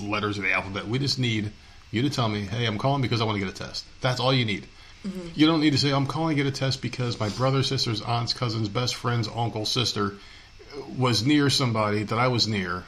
letters 0.00 0.38
of 0.38 0.44
the 0.44 0.52
alphabet. 0.52 0.86
We 0.86 0.98
just 0.98 1.18
need 1.18 1.50
you 1.90 2.02
to 2.02 2.10
tell 2.10 2.28
me, 2.28 2.42
hey, 2.42 2.66
I'm 2.66 2.78
calling 2.78 3.02
because 3.02 3.20
I 3.20 3.24
want 3.24 3.36
to 3.36 3.44
get 3.44 3.52
a 3.52 3.56
test. 3.56 3.84
That's 4.00 4.20
all 4.20 4.32
you 4.32 4.44
need. 4.44 4.66
Mm-hmm. 5.04 5.28
You 5.34 5.46
don't 5.46 5.60
need 5.60 5.72
to 5.72 5.78
say, 5.78 5.92
I'm 5.92 6.06
calling 6.06 6.36
to 6.36 6.42
get 6.42 6.50
a 6.50 6.56
test 6.56 6.80
because 6.80 7.20
my 7.20 7.28
brother, 7.28 7.62
sister's, 7.62 8.00
aunts, 8.00 8.32
cousins, 8.32 8.68
best 8.68 8.94
friend's 8.94 9.28
uncle, 9.28 9.66
sister 9.66 10.14
was 10.96 11.24
near 11.24 11.50
somebody 11.50 12.04
that 12.04 12.18
I 12.18 12.28
was 12.28 12.48
near, 12.48 12.84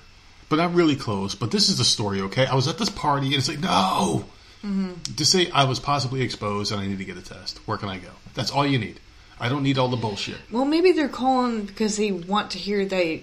but 0.49 0.57
not 0.57 0.75
really 0.75 0.97
close. 0.97 1.35
But 1.35 1.51
this 1.51 1.69
is 1.69 1.79
the 1.79 1.85
story, 1.85 2.21
okay? 2.23 2.47
I 2.47 2.55
was 2.55 2.69
at 2.69 2.79
this 2.79 2.91
party, 2.91 3.27
and 3.29 3.37
it's 3.37 3.49
like, 3.49 3.61
no! 3.61 4.27
Mm-hmm. 4.65 5.15
to 5.15 5.25
say 5.25 5.49
I 5.51 5.65
was 5.65 5.79
possibly 5.79 6.23
exposed 6.23 6.73
and 6.73 6.81
I 6.81 6.87
need 6.89 6.99
to 6.99 7.05
get 7.05 7.17
a 7.17 7.23
test. 7.23 7.59
Where 7.67 7.79
can 7.79 7.89
I 7.89 7.99
go? 7.99 8.09
That's 8.35 8.51
all 8.51 8.67
you 8.67 8.79
need. 8.79 8.99
I 9.39 9.49
don't 9.49 9.63
need 9.63 9.79
all 9.79 9.89
the 9.89 9.97
bullshit. 9.97 10.39
Well, 10.51 10.65
maybe 10.65 10.91
they're 10.93 11.09
calling 11.09 11.67
because 11.67 11.97
they 11.97 12.11
want 12.11 12.51
to 12.53 12.59
hear 12.59 12.85
that 12.85 13.21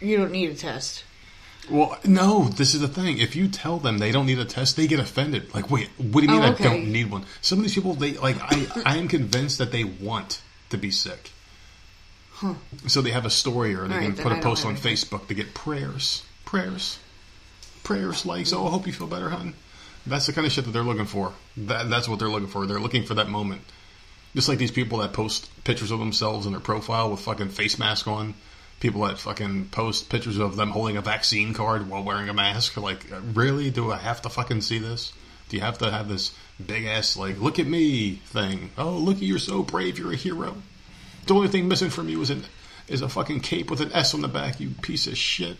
you 0.00 0.16
don't 0.16 0.30
need 0.30 0.50
a 0.50 0.54
test. 0.54 1.04
Well, 1.70 1.98
no, 2.04 2.44
this 2.44 2.74
is 2.74 2.80
the 2.80 2.88
thing. 2.88 3.18
If 3.18 3.36
you 3.36 3.48
tell 3.48 3.78
them 3.78 3.98
they 3.98 4.12
don't 4.12 4.24
need 4.24 4.38
a 4.38 4.44
test, 4.44 4.76
they 4.76 4.86
get 4.86 5.00
offended. 5.00 5.52
Like, 5.52 5.70
wait, 5.70 5.90
what 5.98 6.20
do 6.22 6.26
you 6.26 6.32
mean 6.32 6.42
Oh, 6.42 6.52
okay. 6.52 6.64
I 6.64 6.68
don't 6.68 6.90
need 6.90 7.10
one? 7.10 7.24
Some 7.42 7.58
of 7.58 7.64
these 7.64 7.74
people, 7.74 7.94
they 7.94 8.12
like, 8.12 8.36
I, 8.40 8.82
I 8.86 8.96
am 8.96 9.08
convinced 9.08 9.58
that 9.58 9.72
they 9.72 9.84
want 9.84 10.40
to 10.70 10.78
be 10.78 10.90
sick. 10.90 11.32
Huh. 12.32 12.54
So 12.86 13.02
they 13.02 13.10
have 13.10 13.26
a 13.26 13.30
story 13.30 13.74
or 13.74 13.88
they 13.88 13.96
right, 13.96 14.14
can 14.14 14.16
put 14.16 14.32
a 14.32 14.40
post 14.40 14.64
on 14.64 14.72
anything. 14.72 14.94
Facebook 14.94 15.26
to 15.26 15.34
get 15.34 15.52
prayers, 15.52 16.24
prayers, 16.48 16.98
prayers. 17.84 18.24
like, 18.24 18.50
Oh, 18.54 18.66
I 18.66 18.70
hope 18.70 18.86
you 18.86 18.92
feel 18.94 19.06
better, 19.06 19.28
hon. 19.28 19.52
That's 20.06 20.26
the 20.26 20.32
kind 20.32 20.46
of 20.46 20.52
shit 20.52 20.64
that 20.64 20.70
they're 20.70 20.82
looking 20.82 21.04
for. 21.04 21.34
That, 21.58 21.90
that's 21.90 22.08
what 22.08 22.18
they're 22.18 22.30
looking 22.30 22.48
for. 22.48 22.64
They're 22.64 22.80
looking 22.80 23.04
for 23.04 23.14
that 23.14 23.28
moment. 23.28 23.60
Just 24.34 24.48
like 24.48 24.56
these 24.56 24.70
people 24.70 24.98
that 24.98 25.12
post 25.12 25.50
pictures 25.64 25.90
of 25.90 25.98
themselves 25.98 26.46
in 26.46 26.52
their 26.52 26.60
profile 26.60 27.10
with 27.10 27.20
fucking 27.20 27.50
face 27.50 27.78
mask 27.78 28.08
on. 28.08 28.32
People 28.80 29.02
that 29.02 29.18
fucking 29.18 29.68
post 29.68 30.08
pictures 30.08 30.38
of 30.38 30.56
them 30.56 30.70
holding 30.70 30.96
a 30.96 31.02
vaccine 31.02 31.52
card 31.52 31.90
while 31.90 32.02
wearing 32.02 32.30
a 32.30 32.34
mask. 32.34 32.78
Like, 32.78 33.04
really? 33.34 33.68
Do 33.70 33.92
I 33.92 33.98
have 33.98 34.22
to 34.22 34.30
fucking 34.30 34.62
see 34.62 34.78
this? 34.78 35.12
Do 35.50 35.56
you 35.58 35.62
have 35.62 35.76
to 35.78 35.90
have 35.90 36.08
this 36.08 36.34
big 36.64 36.86
ass, 36.86 37.14
like, 37.14 37.38
look 37.38 37.58
at 37.58 37.66
me 37.66 38.22
thing? 38.24 38.70
Oh, 38.78 38.92
look 38.92 39.18
you're 39.20 39.38
so 39.38 39.62
brave, 39.62 39.98
you're 39.98 40.12
a 40.12 40.16
hero. 40.16 40.56
The 41.26 41.34
only 41.34 41.48
thing 41.48 41.68
missing 41.68 41.90
from 41.90 42.08
you 42.08 42.22
is, 42.22 42.30
an, 42.30 42.44
is 42.86 43.02
a 43.02 43.08
fucking 43.10 43.40
cape 43.40 43.70
with 43.70 43.82
an 43.82 43.92
S 43.92 44.14
on 44.14 44.22
the 44.22 44.28
back, 44.28 44.60
you 44.60 44.70
piece 44.70 45.06
of 45.06 45.18
shit. 45.18 45.58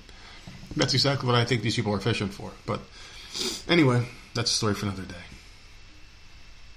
That's 0.79 0.95
exactly 0.95 1.27
what 1.27 1.35
I 1.35 1.45
think 1.45 1.63
these 1.63 1.75
people 1.75 1.93
are 1.93 2.01
fishing 2.01 2.29
for. 2.29 2.53
But 2.65 2.81
anyway, 3.69 4.07
that's 4.35 4.53
a 4.53 4.55
story 4.55 4.75
for 4.75 4.87
another 4.87 5.03
day. 5.03 5.15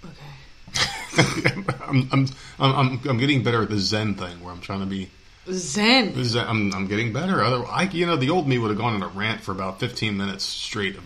Okay. 0.05 1.61
I'm, 1.87 2.09
I'm, 2.11 2.27
I'm, 2.59 2.99
I'm, 3.07 3.17
getting 3.17 3.43
better 3.43 3.61
at 3.61 3.69
the 3.69 3.77
Zen 3.77 4.15
thing 4.15 4.43
where 4.43 4.51
I'm 4.51 4.61
trying 4.61 4.79
to 4.79 4.85
be. 4.87 5.09
Zen. 5.51 6.23
Zen, 6.23 6.47
I'm, 6.47 6.73
I'm 6.73 6.87
getting 6.87 7.13
better. 7.13 7.43
Other, 7.43 7.63
I, 7.65 7.83
you 7.83 8.05
know, 8.07 8.15
the 8.15 8.31
old 8.31 8.47
me 8.47 8.57
would 8.57 8.69
have 8.69 8.77
gone 8.79 8.95
on 8.95 9.03
a 9.03 9.07
rant 9.07 9.41
for 9.41 9.51
about 9.51 9.79
15 9.79 10.17
minutes 10.17 10.43
straight 10.43 10.95
of 10.95 11.03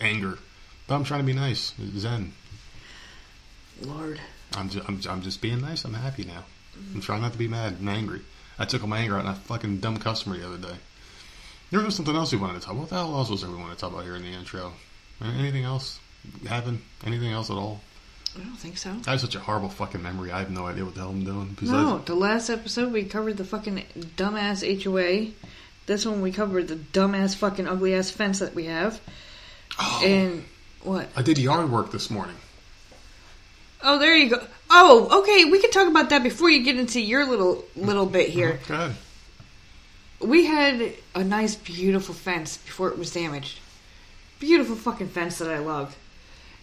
anger, 0.00 0.38
but 0.86 0.94
I'm 0.94 1.04
trying 1.04 1.20
to 1.20 1.26
be 1.26 1.32
nice. 1.34 1.74
Zen. 1.96 2.32
Lord. 3.82 4.20
I'm 4.54 4.70
just, 4.70 4.88
I'm, 4.88 5.00
I'm 5.08 5.22
just 5.22 5.42
being 5.42 5.60
nice. 5.60 5.84
I'm 5.84 5.94
happy 5.94 6.24
now. 6.24 6.44
I'm 6.94 7.02
trying 7.02 7.20
not 7.20 7.32
to 7.32 7.38
be 7.38 7.48
mad 7.48 7.74
and 7.78 7.88
angry. 7.88 8.22
I 8.58 8.64
took 8.64 8.82
all 8.82 8.88
my 8.88 8.98
anger 8.98 9.18
out 9.18 9.26
on 9.26 9.32
a 9.32 9.34
fucking 9.34 9.78
dumb 9.78 9.98
customer 9.98 10.38
the 10.38 10.46
other 10.46 10.58
day. 10.58 10.76
There 11.72 11.80
was 11.80 11.96
something 11.96 12.14
else 12.14 12.30
we 12.32 12.38
wanted 12.38 12.60
to 12.60 12.66
talk 12.66 12.72
about. 12.72 12.80
What 12.80 12.88
the 12.90 12.94
hell 12.96 13.16
else 13.16 13.30
was 13.30 13.40
there 13.40 13.50
we 13.50 13.56
wanted 13.56 13.74
to 13.76 13.80
talk 13.80 13.92
about 13.92 14.04
here 14.04 14.14
in 14.14 14.22
the 14.22 14.28
intro? 14.28 14.74
Uh, 15.22 15.32
anything 15.38 15.64
else 15.64 15.98
happen? 16.46 16.82
Anything 17.06 17.32
else 17.32 17.48
at 17.50 17.56
all? 17.56 17.80
I 18.36 18.40
don't 18.40 18.56
think 18.56 18.76
so. 18.76 18.94
I 19.06 19.12
have 19.12 19.20
such 19.22 19.34
a 19.36 19.40
horrible 19.40 19.70
fucking 19.70 20.02
memory. 20.02 20.32
I 20.32 20.40
have 20.40 20.50
no 20.50 20.66
idea 20.66 20.84
what 20.84 20.94
the 20.94 21.00
hell 21.00 21.08
I'm 21.10 21.24
doing. 21.24 21.56
Besides, 21.58 21.70
No, 21.72 21.98
the 21.98 22.14
last 22.14 22.50
episode 22.50 22.92
we 22.92 23.04
covered 23.04 23.38
the 23.38 23.44
fucking 23.46 23.84
dumbass 24.16 24.62
HOA. 24.84 25.32
This 25.86 26.04
one 26.04 26.20
we 26.20 26.30
covered 26.30 26.68
the 26.68 26.76
dumbass 26.76 27.34
fucking 27.36 27.66
ugly 27.66 27.94
ass 27.94 28.10
fence 28.10 28.40
that 28.40 28.54
we 28.54 28.66
have. 28.66 29.00
Oh, 29.80 30.02
And 30.04 30.44
what? 30.82 31.08
I 31.16 31.22
did 31.22 31.38
yard 31.38 31.70
work 31.70 31.90
this 31.90 32.10
morning. 32.10 32.36
Oh, 33.82 33.98
there 33.98 34.14
you 34.14 34.28
go. 34.28 34.46
Oh, 34.68 35.20
okay. 35.22 35.46
We 35.46 35.58
can 35.58 35.70
talk 35.70 35.88
about 35.88 36.10
that 36.10 36.22
before 36.22 36.50
you 36.50 36.62
get 36.64 36.78
into 36.78 37.00
your 37.00 37.26
little 37.26 37.64
little 37.76 38.06
bit 38.06 38.28
here. 38.28 38.60
Good. 38.68 38.94
We 40.22 40.46
had 40.46 40.92
a 41.14 41.24
nice, 41.24 41.54
beautiful 41.54 42.14
fence 42.14 42.56
before 42.56 42.88
it 42.88 42.98
was 42.98 43.12
damaged. 43.12 43.58
Beautiful 44.38 44.76
fucking 44.76 45.08
fence 45.08 45.38
that 45.38 45.50
I 45.50 45.58
loved. 45.58 45.96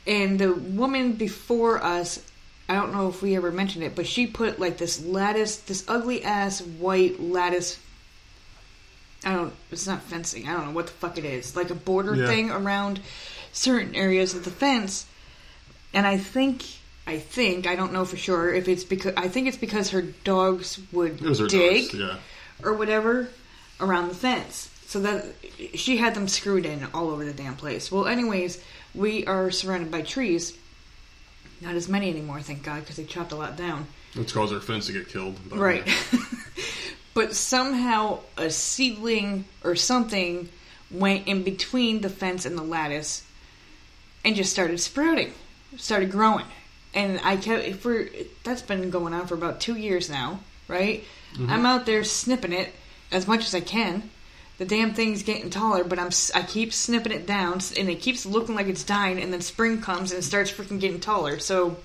And 0.08 0.40
the 0.40 0.54
woman 0.54 1.14
before 1.14 1.84
us, 1.84 2.24
I 2.68 2.76
don't 2.76 2.94
know 2.94 3.10
if 3.10 3.22
we 3.22 3.36
ever 3.36 3.52
mentioned 3.52 3.84
it, 3.84 3.96
but 3.96 4.08
she 4.08 4.28
put 4.28 4.60
like 4.60 4.78
this 4.78 5.04
lattice, 5.04 5.58
this 5.58 5.84
ugly 5.88 6.24
ass 6.24 6.62
white 6.62 7.20
lattice. 7.20 7.80
I 9.26 9.34
don't. 9.34 9.54
It's 9.72 9.86
not 9.88 10.02
fencing. 10.04 10.48
I 10.48 10.54
don't 10.54 10.68
know 10.68 10.72
what 10.72 10.88
the 10.88 10.94
fuck 10.94 11.18
it 11.18 11.26
is. 11.26 11.56
Like 11.56 11.70
a 11.70 11.76
border 11.76 12.16
Yeah. 12.16 12.28
thing 12.28 12.52
around 12.52 13.02
certain 13.52 13.94
areas 13.96 14.34
of 14.34 14.46
the 14.46 14.52
fence. 14.52 15.06
And 15.94 16.08
I 16.08 16.18
think, 16.18 16.64
I 17.06 17.18
think, 17.20 17.68
I 17.68 17.76
don't 17.76 17.92
know 17.92 18.06
for 18.06 18.16
sure 18.16 18.54
if 18.54 18.68
it's 18.70 18.84
because 18.86 19.14
I 19.18 19.28
think 19.28 19.48
it's 19.48 19.58
because 19.58 19.90
her 19.90 20.02
dogs 20.02 20.80
would 20.94 21.20
her 21.20 21.48
dig 21.48 21.86
dogs, 21.92 21.94
Yeah. 21.96 22.16
or 22.64 22.74
whatever 22.74 23.28
around 23.80 24.10
the 24.10 24.16
fence. 24.16 24.70
So 24.88 25.00
that 25.02 25.26
she 25.76 25.98
had 25.98 26.16
them 26.16 26.28
screwed 26.28 26.66
in 26.66 26.88
all 26.94 27.10
over 27.10 27.24
the 27.24 27.34
damn 27.34 27.56
place. 27.56 27.92
Well, 27.92 28.08
anyways, 28.08 28.60
we 28.96 29.26
are 29.28 29.52
surrounded 29.52 29.92
by 29.92 30.02
trees. 30.02 30.58
Not 31.62 31.76
as 31.76 31.88
many 31.88 32.10
anymore, 32.10 32.42
thank 32.42 32.64
God, 32.64 32.80
because 32.80 32.96
they 32.96 33.04
chopped 33.04 33.32
a 33.32 33.36
lot 33.36 33.56
down. 33.56 33.86
Which 34.16 34.34
caused 34.34 34.54
our 34.54 34.60
fence 34.60 34.88
to 34.88 34.94
get 34.94 35.10
killed. 35.10 35.38
Right. 35.52 35.88
but 37.14 37.36
somehow 37.36 38.20
a 38.38 38.50
seedling 38.50 39.46
or 39.64 39.76
something 39.76 40.50
went 40.90 41.28
in 41.28 41.44
between 41.44 42.02
the 42.02 42.10
fence 42.10 42.46
and 42.46 42.58
the 42.58 42.64
lattice 42.64 43.24
and 44.26 44.36
just 44.36 44.52
started 44.52 44.80
sprouting, 44.80 45.34
started 45.78 46.12
growing. 46.12 46.46
And 46.94 47.20
I 47.24 47.38
kept 47.38 47.76
for 47.76 48.08
that's 48.44 48.64
been 48.64 48.90
going 48.90 49.14
on 49.14 49.28
for 49.28 49.36
about 49.36 49.60
two 49.60 49.76
years 49.76 50.10
now, 50.10 50.40
right? 50.68 51.04
Mm-hmm. 51.34 51.52
I'm 51.52 51.66
out 51.66 51.86
there 51.86 52.04
snipping 52.04 52.54
it 52.54 52.74
as 53.12 53.28
much 53.28 53.46
as 53.46 53.56
I 53.56 53.62
can. 53.62 54.10
The 54.58 54.66
damn 54.66 54.94
thing's 54.94 55.24
getting 55.24 55.50
taller, 55.50 55.86
but 55.86 56.00
I'm 56.00 56.10
I 56.36 56.42
keep 56.42 56.74
snipping 56.74 57.14
it 57.14 57.26
down, 57.26 57.62
and 57.78 57.90
it 57.90 58.02
keeps 58.02 58.26
looking 58.26 58.56
like 58.56 58.68
it's 58.68 58.84
dying. 58.84 59.22
And 59.22 59.32
then 59.32 59.40
spring 59.42 59.82
comes 59.82 60.12
and 60.12 60.20
it 60.20 60.24
starts 60.24 60.52
freaking 60.52 60.82
getting 60.82 61.00
taller. 61.00 61.40
So 61.40 61.78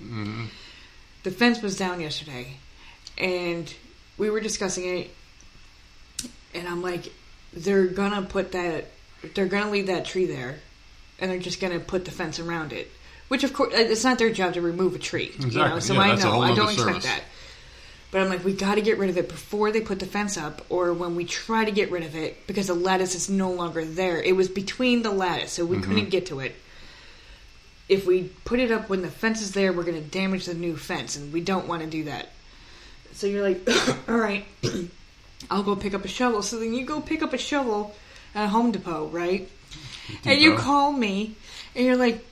the 1.23 1.31
fence 1.31 1.63
was 1.63 1.77
down 1.77 2.01
yesterday, 2.01 2.57
and 3.17 3.73
we 4.19 4.29
were 4.29 4.41
discussing 4.41 4.99
it, 4.99 5.11
and 6.53 6.67
I'm 6.67 6.83
like, 6.83 7.13
they're 7.53 7.87
gonna 7.87 8.23
put 8.23 8.53
that, 8.53 8.87
they're 9.35 9.47
gonna 9.47 9.71
leave 9.71 9.87
that 9.87 10.05
tree 10.05 10.27
there, 10.27 10.59
and 11.21 11.31
they're 11.31 11.39
just 11.39 11.61
gonna 11.61 11.79
put 11.79 12.05
the 12.05 12.11
fence 12.11 12.41
around 12.41 12.73
it. 12.73 12.91
Which 13.29 13.45
of 13.45 13.53
course, 13.53 13.73
it's 13.75 14.05
not 14.05 14.19
their 14.19 14.31
job 14.31 14.55
to 14.55 14.61
remove 14.61 14.95
a 14.95 14.99
tree, 14.99 15.33
you 15.39 15.41
know. 15.41 15.47
Exactly. 15.47 15.81
So 15.81 15.95
Yeah, 15.95 16.01
I 16.01 16.15
know 16.17 16.41
I 16.41 16.55
don't 16.55 16.73
expect 16.73 17.05
that. 17.05 17.23
But 18.15 18.23
I'm 18.23 18.29
like, 18.29 18.45
we 18.45 18.53
got 18.53 18.77
to 18.77 18.81
get 18.81 18.99
rid 18.99 19.11
of 19.11 19.19
it 19.19 19.29
before 19.29 19.73
they 19.73 19.81
put 19.81 19.99
the 19.99 20.07
fence 20.07 20.39
up, 20.39 20.65
or 20.69 20.93
when 20.93 21.17
we 21.17 21.25
try 21.25 21.65
to 21.65 21.73
get 21.73 21.91
rid 21.91 22.05
of 22.05 22.15
it 22.15 22.47
because 22.47 22.69
the 22.69 22.75
lattice 22.75 23.17
is 23.17 23.29
no 23.29 23.51
longer 23.51 23.85
there. 23.85 24.23
It 24.23 24.37
was 24.37 24.47
between 24.47 25.03
the 25.03 25.11
lattice, 25.11 25.51
so 25.51 25.65
we 25.65 25.79
mm-hmm. 25.79 25.91
couldn't 25.91 26.11
get 26.11 26.27
to 26.27 26.39
it. 26.39 26.55
If 27.89 28.07
we 28.07 28.31
put 28.45 28.61
it 28.61 28.71
up 28.71 28.89
when 28.89 29.03
the 29.03 29.11
fence 29.11 29.43
is 29.43 29.51
there, 29.51 29.73
we're 29.73 29.83
going 29.83 30.01
to 30.01 30.09
damage 30.09 30.47
the 30.47 30.55
new 30.55 30.77
fence, 30.77 31.17
and 31.17 31.33
we 31.33 31.41
don't 31.41 31.67
want 31.67 31.83
to 31.83 31.89
do 31.89 32.05
that. 32.05 32.29
So 33.15 33.27
you're 33.27 33.43
like, 33.43 33.69
all 34.09 34.17
right, 34.17 34.47
I'll 35.51 35.65
go 35.65 35.75
pick 35.75 35.93
up 35.93 36.05
a 36.05 36.09
shovel. 36.09 36.43
So 36.43 36.61
then 36.61 36.73
you 36.73 36.87
go 36.87 37.01
pick 37.01 37.21
up 37.21 37.33
a 37.33 37.39
shovel 37.39 37.97
at 38.33 38.47
Home 38.47 38.71
Depot, 38.71 39.09
right? 39.09 39.51
And 40.25 40.41
you 40.41 40.55
call 40.55 40.93
me, 40.93 41.35
and 41.75 41.85
you're 41.85 41.97
like, 41.97 42.25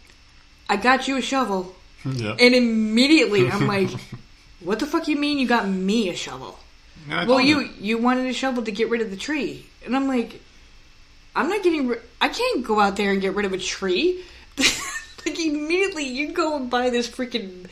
I 0.69 0.77
got 0.77 1.09
you 1.09 1.17
a 1.17 1.23
shovel. 1.23 1.75
Yeah. 2.05 2.35
And 2.37 2.53
immediately 2.53 3.49
I'm 3.49 3.69
like, 3.69 3.89
what 4.65 4.79
the 4.79 4.87
fuck 4.87 5.09
you 5.09 5.17
mean 5.17 5.39
you 5.39 5.47
got 5.47 5.69
me 5.69 6.09
a 6.09 6.15
shovel? 6.17 6.59
Well, 7.09 7.41
you 7.41 7.69
you 7.81 7.99
wanted 7.99 8.27
a 8.27 8.33
shovel 8.33 8.63
to 8.65 8.71
get 8.73 8.89
rid 8.89 9.01
of 9.01 9.11
the 9.11 9.17
tree, 9.17 9.67
and 9.85 9.97
I'm 9.97 10.07
like, 10.09 10.41
I'm 11.35 11.49
not 11.49 11.63
getting. 11.63 11.89
Ri- 11.89 11.99
I 12.21 12.29
can't 12.29 12.65
go 12.65 12.79
out 12.81 12.97
there 12.97 13.11
and 13.11 13.21
get 13.21 13.35
rid 13.35 13.45
of 13.47 13.53
a 13.53 13.59
tree. 13.59 14.23
like 14.59 15.39
immediately, 15.39 16.05
you 16.05 16.33
go 16.33 16.57
and 16.57 16.71
buy 16.71 16.91
this 16.91 17.09
freaking 17.09 17.67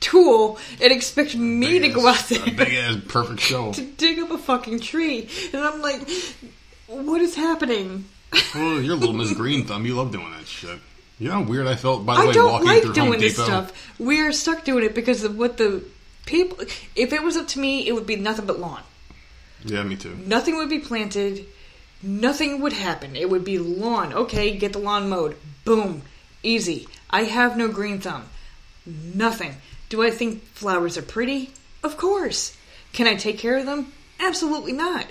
tool 0.00 0.58
and 0.82 0.92
expect 0.92 1.34
me 1.34 1.78
to 1.78 1.88
go 1.88 2.06
out 2.06 2.18
there 2.28 2.42
A 2.46 2.50
big 2.50 2.74
ass 2.74 2.96
perfect 3.08 3.40
shovel. 3.48 3.72
to 3.72 3.82
dig 3.82 4.18
up 4.18 4.30
a 4.30 4.38
fucking 4.38 4.80
tree, 4.80 5.28
and 5.54 5.62
I'm 5.62 5.80
like, 5.80 6.06
what 6.86 7.20
is 7.22 7.34
happening? 7.34 8.04
Well, 8.54 8.80
you're 8.82 8.96
little 8.96 9.14
Miss 9.14 9.32
Green 9.32 9.64
Thumb. 9.64 9.86
You 9.86 9.94
love 9.94 10.12
doing 10.12 10.30
that 10.32 10.46
shit. 10.46 10.78
You 11.18 11.28
know 11.28 11.34
how 11.36 11.42
weird 11.44 11.66
I 11.66 11.76
felt, 11.76 12.04
by 12.04 12.16
the 12.16 12.20
I 12.22 12.26
way, 12.26 12.32
don't 12.34 12.52
walking 12.52 12.68
like 12.68 12.82
through 12.82 12.92
doing 12.92 13.12
Home 13.12 13.20
this 13.20 13.36
Depot. 13.36 13.46
stuff. 13.46 13.94
We 13.98 14.20
are 14.20 14.32
stuck 14.32 14.64
doing 14.64 14.84
it 14.84 14.94
because 14.94 15.24
of 15.24 15.38
what 15.38 15.56
the 15.56 15.82
people. 16.26 16.66
If 16.94 17.12
it 17.12 17.22
was 17.22 17.36
up 17.36 17.48
to 17.48 17.58
me, 17.58 17.88
it 17.88 17.92
would 17.92 18.06
be 18.06 18.16
nothing 18.16 18.46
but 18.46 18.60
lawn. 18.60 18.82
Yeah, 19.64 19.82
me 19.82 19.96
too. 19.96 20.14
Nothing 20.26 20.56
would 20.56 20.68
be 20.68 20.78
planted. 20.78 21.46
Nothing 22.02 22.60
would 22.60 22.74
happen. 22.74 23.16
It 23.16 23.30
would 23.30 23.44
be 23.44 23.58
lawn. 23.58 24.12
Okay, 24.12 24.56
get 24.56 24.74
the 24.74 24.78
lawn 24.78 25.08
mowed. 25.08 25.36
Boom. 25.64 26.02
Easy. 26.42 26.86
I 27.08 27.24
have 27.24 27.56
no 27.56 27.68
green 27.68 28.00
thumb. 28.00 28.24
Nothing. 28.84 29.56
Do 29.88 30.02
I 30.02 30.10
think 30.10 30.44
flowers 30.48 30.98
are 30.98 31.02
pretty? 31.02 31.52
Of 31.82 31.96
course. 31.96 32.56
Can 32.92 33.06
I 33.06 33.14
take 33.14 33.38
care 33.38 33.56
of 33.56 33.66
them? 33.66 33.92
Absolutely 34.20 34.72
not. 34.72 35.06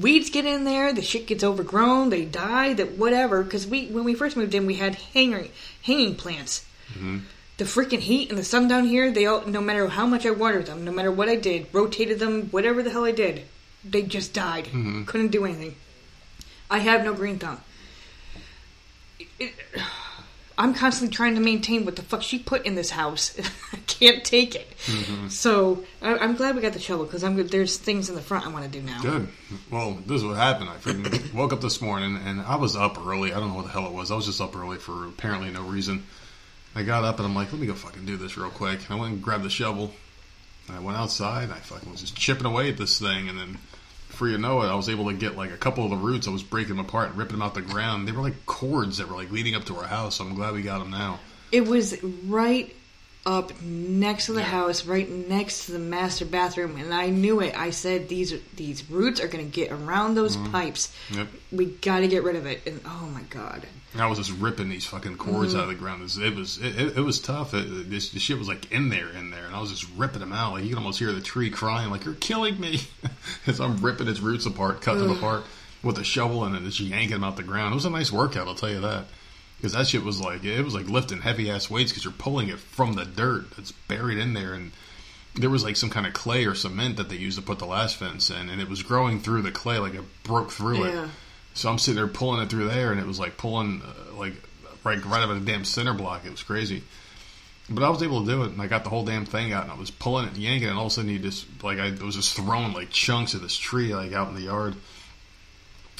Weeds 0.00 0.30
get 0.30 0.44
in 0.44 0.64
there, 0.64 0.92
the 0.92 1.02
shit 1.02 1.26
gets 1.26 1.42
overgrown, 1.42 2.10
they 2.10 2.24
die, 2.24 2.74
that 2.74 2.92
whatever. 2.92 3.42
Because 3.42 3.66
we, 3.66 3.86
when 3.86 4.04
we 4.04 4.14
first 4.14 4.36
moved 4.36 4.54
in, 4.54 4.66
we 4.66 4.74
had 4.74 4.96
hanging 4.96 5.50
hanging 5.82 6.14
plants. 6.14 6.66
Mm-hmm. 6.92 7.18
The 7.58 7.64
freaking 7.64 7.98
heat 8.00 8.30
and 8.30 8.38
the 8.38 8.44
sun 8.44 8.68
down 8.68 8.84
here, 8.84 9.10
they 9.10 9.26
all, 9.26 9.44
no 9.46 9.60
matter 9.60 9.86
how 9.88 10.06
much 10.06 10.24
I 10.24 10.30
watered 10.30 10.66
them, 10.66 10.84
no 10.84 10.92
matter 10.92 11.10
what 11.12 11.28
I 11.28 11.34
did, 11.36 11.66
rotated 11.72 12.18
them, 12.20 12.44
whatever 12.50 12.82
the 12.82 12.90
hell 12.90 13.04
I 13.04 13.10
did, 13.12 13.42
they 13.84 14.02
just 14.02 14.32
died. 14.32 14.64
Mm-hmm. 14.66 15.04
Couldn't 15.04 15.28
do 15.28 15.44
anything. 15.44 15.74
I 16.70 16.78
have 16.78 17.04
no 17.04 17.14
green 17.14 17.38
thumb. 17.38 17.60
It- 19.18 19.28
it- 19.40 19.54
I'm 20.60 20.74
constantly 20.74 21.14
trying 21.14 21.36
to 21.36 21.40
maintain 21.40 21.84
what 21.84 21.94
the 21.94 22.02
fuck 22.02 22.20
she 22.20 22.36
put 22.36 22.66
in 22.66 22.74
this 22.74 22.90
house. 22.90 23.38
I 23.72 23.76
can't 23.86 24.24
take 24.24 24.56
it. 24.56 24.68
Mm-hmm. 24.86 25.28
So 25.28 25.84
I, 26.02 26.18
I'm 26.18 26.34
glad 26.34 26.56
we 26.56 26.60
got 26.62 26.72
the 26.72 26.80
shovel 26.80 27.04
because 27.04 27.22
I'm. 27.22 27.36
There's 27.46 27.76
things 27.76 28.08
in 28.08 28.16
the 28.16 28.20
front 28.20 28.44
I 28.44 28.48
want 28.48 28.64
to 28.64 28.70
do 28.70 28.84
now. 28.84 29.00
Good. 29.00 29.28
Well, 29.70 29.98
this 30.04 30.16
is 30.20 30.24
what 30.24 30.36
happened. 30.36 30.68
I 30.70 30.74
freaking 30.78 31.32
woke 31.32 31.52
up 31.52 31.60
this 31.60 31.80
morning 31.80 32.18
and 32.24 32.40
I 32.40 32.56
was 32.56 32.74
up 32.74 32.98
early. 32.98 33.32
I 33.32 33.38
don't 33.38 33.50
know 33.50 33.54
what 33.54 33.66
the 33.66 33.70
hell 33.70 33.86
it 33.86 33.92
was. 33.92 34.10
I 34.10 34.16
was 34.16 34.26
just 34.26 34.40
up 34.40 34.56
early 34.56 34.78
for 34.78 35.06
apparently 35.06 35.50
no 35.50 35.62
reason. 35.62 36.04
I 36.74 36.82
got 36.82 37.04
up 37.04 37.18
and 37.18 37.26
I'm 37.26 37.34
like, 37.34 37.52
let 37.52 37.60
me 37.60 37.66
go 37.66 37.74
fucking 37.74 38.04
do 38.06 38.16
this 38.16 38.36
real 38.36 38.50
quick. 38.50 38.90
I 38.90 38.94
went 38.94 39.12
and 39.12 39.22
grabbed 39.22 39.44
the 39.44 39.50
shovel. 39.50 39.92
And 40.68 40.76
I 40.76 40.80
went 40.80 40.98
outside. 40.98 41.44
And 41.44 41.52
I 41.52 41.58
fucking 41.58 41.90
was 41.90 42.00
just 42.00 42.16
chipping 42.16 42.46
away 42.46 42.68
at 42.68 42.76
this 42.76 42.98
thing, 42.98 43.28
and 43.28 43.38
then 43.38 43.58
before 44.08 44.28
you 44.28 44.38
know 44.38 44.62
it, 44.62 44.66
I 44.66 44.74
was 44.74 44.88
able 44.88 45.08
to 45.08 45.14
get 45.14 45.36
like 45.36 45.52
a 45.52 45.56
couple 45.56 45.84
of 45.84 45.90
the 45.90 45.96
roots. 45.96 46.26
I 46.26 46.30
was 46.30 46.42
breaking 46.42 46.76
them 46.76 46.84
apart 46.84 47.10
and 47.10 47.18
ripping 47.18 47.38
them 47.38 47.42
out 47.42 47.54
the 47.54 47.62
ground. 47.62 48.08
They 48.08 48.12
were 48.12 48.22
like 48.22 48.46
cords 48.46 48.98
that 48.98 49.08
were 49.08 49.14
like 49.14 49.30
leading 49.30 49.54
up 49.54 49.64
to 49.66 49.76
our 49.76 49.84
house. 49.84 50.16
So 50.16 50.24
I'm 50.24 50.34
glad 50.34 50.54
we 50.54 50.62
got 50.62 50.80
them 50.80 50.90
now. 50.90 51.20
It 51.52 51.66
was 51.66 52.02
right 52.02 52.74
up 53.24 53.60
next 53.62 54.26
to 54.26 54.32
the 54.32 54.42
house, 54.42 54.86
right 54.86 55.08
next 55.08 55.66
to 55.66 55.72
the 55.72 55.78
master 55.78 56.24
bathroom, 56.24 56.76
and 56.76 56.92
I 56.92 57.10
knew 57.10 57.40
it. 57.40 57.56
I 57.58 57.70
said 57.70 58.08
these 58.08 58.34
these 58.56 58.90
roots 58.90 59.20
are 59.20 59.28
going 59.28 59.44
to 59.44 59.50
get 59.50 59.70
around 59.70 60.14
those 60.14 60.36
mm-hmm. 60.36 60.52
pipes. 60.52 60.94
Yep. 61.10 61.28
We 61.52 61.66
got 61.66 62.00
to 62.00 62.08
get 62.08 62.24
rid 62.24 62.36
of 62.36 62.46
it. 62.46 62.66
And 62.66 62.80
oh 62.86 63.08
my 63.12 63.22
god, 63.22 63.66
And 63.94 64.02
I 64.02 64.06
was 64.06 64.18
just 64.18 64.32
ripping 64.32 64.68
these 64.68 64.84
fucking 64.84 65.16
cords 65.16 65.52
mm-hmm. 65.52 65.60
out 65.60 65.62
of 65.62 65.68
the 65.70 65.74
ground. 65.74 66.00
It 66.00 66.04
was 66.04 66.18
it 66.18 66.34
was, 66.34 66.58
it, 66.58 66.98
it, 66.98 67.00
was 67.00 67.20
tough. 67.20 67.54
It, 67.54 67.88
this 67.88 68.10
the 68.10 68.18
shit 68.18 68.38
was 68.38 68.48
like 68.48 68.70
in 68.70 68.90
there, 68.90 69.08
in 69.08 69.30
there, 69.30 69.46
and 69.46 69.54
I 69.54 69.60
was 69.60 69.70
just 69.70 69.88
ripping 69.96 70.20
them 70.20 70.32
out. 70.32 70.52
Like 70.52 70.64
you 70.64 70.68
can 70.68 70.78
almost 70.78 70.98
hear 70.98 71.12
the 71.12 71.22
tree 71.22 71.50
crying, 71.50 71.90
like 71.90 72.04
you're 72.04 72.14
killing 72.14 72.60
me, 72.60 72.80
as 73.46 73.60
I'm 73.60 73.78
ripping 73.78 74.08
its 74.08 74.20
roots 74.20 74.44
apart, 74.44 74.82
cutting 74.82 75.06
them 75.06 75.16
apart 75.16 75.44
with 75.82 75.98
a 75.98 76.04
shovel 76.04 76.44
and 76.44 76.54
then 76.54 76.64
just 76.64 76.80
yanking 76.80 77.12
them 77.12 77.24
out 77.24 77.36
the 77.36 77.42
ground. 77.42 77.72
It 77.72 77.76
was 77.76 77.84
a 77.84 77.90
nice 77.90 78.12
workout, 78.12 78.48
I'll 78.48 78.54
tell 78.54 78.70
you 78.70 78.80
that. 78.80 79.06
Because 79.56 79.72
that 79.72 79.86
shit 79.86 80.04
was 80.04 80.20
like 80.20 80.44
it 80.44 80.62
was 80.62 80.74
like 80.74 80.88
lifting 80.88 81.20
heavy 81.22 81.50
ass 81.50 81.70
weights 81.70 81.90
because 81.90 82.04
you're 82.04 82.12
pulling 82.12 82.48
it 82.48 82.58
from 82.58 82.92
the 82.92 83.04
dirt 83.04 83.56
that's 83.56 83.72
buried 83.72 84.18
in 84.18 84.34
there, 84.34 84.52
and 84.52 84.72
there 85.34 85.50
was 85.50 85.64
like 85.64 85.76
some 85.76 85.90
kind 85.90 86.06
of 86.06 86.12
clay 86.12 86.44
or 86.44 86.54
cement 86.54 86.96
that 86.98 87.08
they 87.08 87.16
used 87.16 87.38
to 87.38 87.44
put 87.44 87.58
the 87.58 87.66
last 87.66 87.96
fence 87.96 88.30
in, 88.30 88.50
and 88.50 88.60
it 88.60 88.68
was 88.68 88.82
growing 88.82 89.18
through 89.18 89.42
the 89.42 89.50
clay, 89.50 89.78
like 89.78 89.94
it 89.94 90.04
broke 90.22 90.52
through 90.52 90.84
Yeah. 90.84 91.04
it. 91.04 91.10
So 91.58 91.68
I'm 91.68 91.78
sitting 91.80 91.96
there 91.96 92.06
pulling 92.06 92.40
it 92.40 92.50
through 92.50 92.68
there, 92.68 92.92
and 92.92 93.00
it 93.00 93.06
was 93.06 93.18
like 93.18 93.36
pulling 93.36 93.82
uh, 93.82 94.16
like 94.16 94.34
right 94.84 95.04
right 95.04 95.22
out 95.22 95.30
of 95.30 95.44
the 95.44 95.52
damn 95.52 95.64
center 95.64 95.92
block. 95.92 96.24
It 96.24 96.30
was 96.30 96.44
crazy. 96.44 96.84
But 97.68 97.82
I 97.82 97.90
was 97.90 98.00
able 98.00 98.24
to 98.24 98.30
do 98.30 98.44
it, 98.44 98.52
and 98.52 98.62
I 98.62 98.68
got 98.68 98.84
the 98.84 98.90
whole 98.90 99.04
damn 99.04 99.26
thing 99.26 99.52
out, 99.52 99.64
and 99.64 99.72
I 99.72 99.74
was 99.74 99.90
pulling 99.90 100.26
it 100.26 100.34
and 100.34 100.38
yanking, 100.38 100.68
it, 100.68 100.70
and 100.70 100.78
all 100.78 100.86
of 100.86 100.92
a 100.92 100.94
sudden 100.94 101.10
you 101.10 101.18
just 101.18 101.46
like 101.64 101.80
I 101.80 101.90
was 101.90 102.14
just 102.14 102.36
throwing 102.36 102.74
like 102.74 102.90
chunks 102.90 103.34
of 103.34 103.42
this 103.42 103.56
tree 103.56 103.92
like 103.92 104.12
out 104.12 104.28
in 104.28 104.36
the 104.36 104.42
yard. 104.42 104.76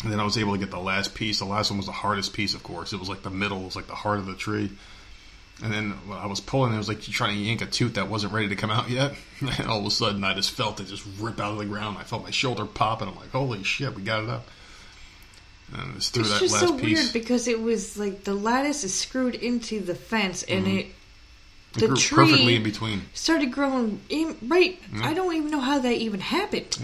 And 0.04 0.12
then 0.12 0.20
I 0.20 0.24
was 0.24 0.38
able 0.38 0.52
to 0.52 0.58
get 0.58 0.70
the 0.70 0.78
last 0.78 1.16
piece. 1.16 1.40
The 1.40 1.44
last 1.44 1.72
one 1.72 1.78
was 1.78 1.86
the 1.86 1.92
hardest 1.92 2.34
piece, 2.34 2.54
of 2.54 2.62
course. 2.62 2.92
It 2.92 3.00
was 3.00 3.08
like 3.08 3.22
the 3.22 3.30
middle, 3.30 3.62
it 3.62 3.64
was 3.64 3.76
like 3.76 3.88
the 3.88 3.96
heart 3.96 4.20
of 4.20 4.26
the 4.26 4.36
tree. 4.36 4.70
And 5.60 5.72
then 5.72 5.94
I 6.12 6.26
was 6.26 6.38
pulling, 6.38 6.72
it 6.72 6.78
was 6.78 6.86
like 6.86 7.00
trying 7.00 7.34
to 7.34 7.42
yank 7.42 7.62
a 7.62 7.66
tooth 7.66 7.94
that 7.94 8.08
wasn't 8.08 8.32
ready 8.32 8.48
to 8.50 8.54
come 8.54 8.70
out 8.70 8.90
yet. 8.90 9.14
And 9.40 9.66
all 9.66 9.80
of 9.80 9.86
a 9.86 9.90
sudden, 9.90 10.22
I 10.22 10.34
just 10.34 10.52
felt 10.52 10.78
it 10.78 10.86
just 10.86 11.04
rip 11.18 11.40
out 11.40 11.50
of 11.50 11.58
the 11.58 11.64
ground. 11.64 11.98
I 11.98 12.04
felt 12.04 12.22
my 12.22 12.30
shoulder 12.30 12.64
pop, 12.64 13.02
and 13.02 13.10
I'm 13.10 13.16
like, 13.16 13.30
"Holy 13.30 13.64
shit, 13.64 13.96
we 13.96 14.02
got 14.02 14.22
it 14.22 14.30
up!" 14.30 14.46
And 15.74 15.94
just 15.96 16.14
threw 16.14 16.22
it's 16.22 16.32
that 16.32 16.40
just 16.40 16.54
last 16.54 16.66
so 16.66 16.78
piece. 16.78 16.98
weird 16.98 17.12
because 17.12 17.48
it 17.48 17.60
was 17.60 17.98
like 17.98 18.24
the 18.24 18.34
lattice 18.34 18.84
is 18.84 18.94
screwed 18.94 19.34
into 19.34 19.80
the 19.80 19.94
fence, 19.94 20.42
and 20.44 20.66
mm-hmm. 20.66 20.76
it 20.78 20.86
It 21.76 21.80
the 21.80 21.86
grew 21.88 21.96
tree 21.96 22.24
perfectly 22.24 22.54
in 22.56 22.62
between. 22.62 23.02
started 23.12 23.52
growing 23.52 24.00
in, 24.08 24.36
right. 24.42 24.80
I 25.02 25.12
don't 25.14 25.34
even 25.34 25.50
know 25.50 25.60
how 25.60 25.78
that 25.78 25.92
even 25.92 26.20
happened. 26.20 26.78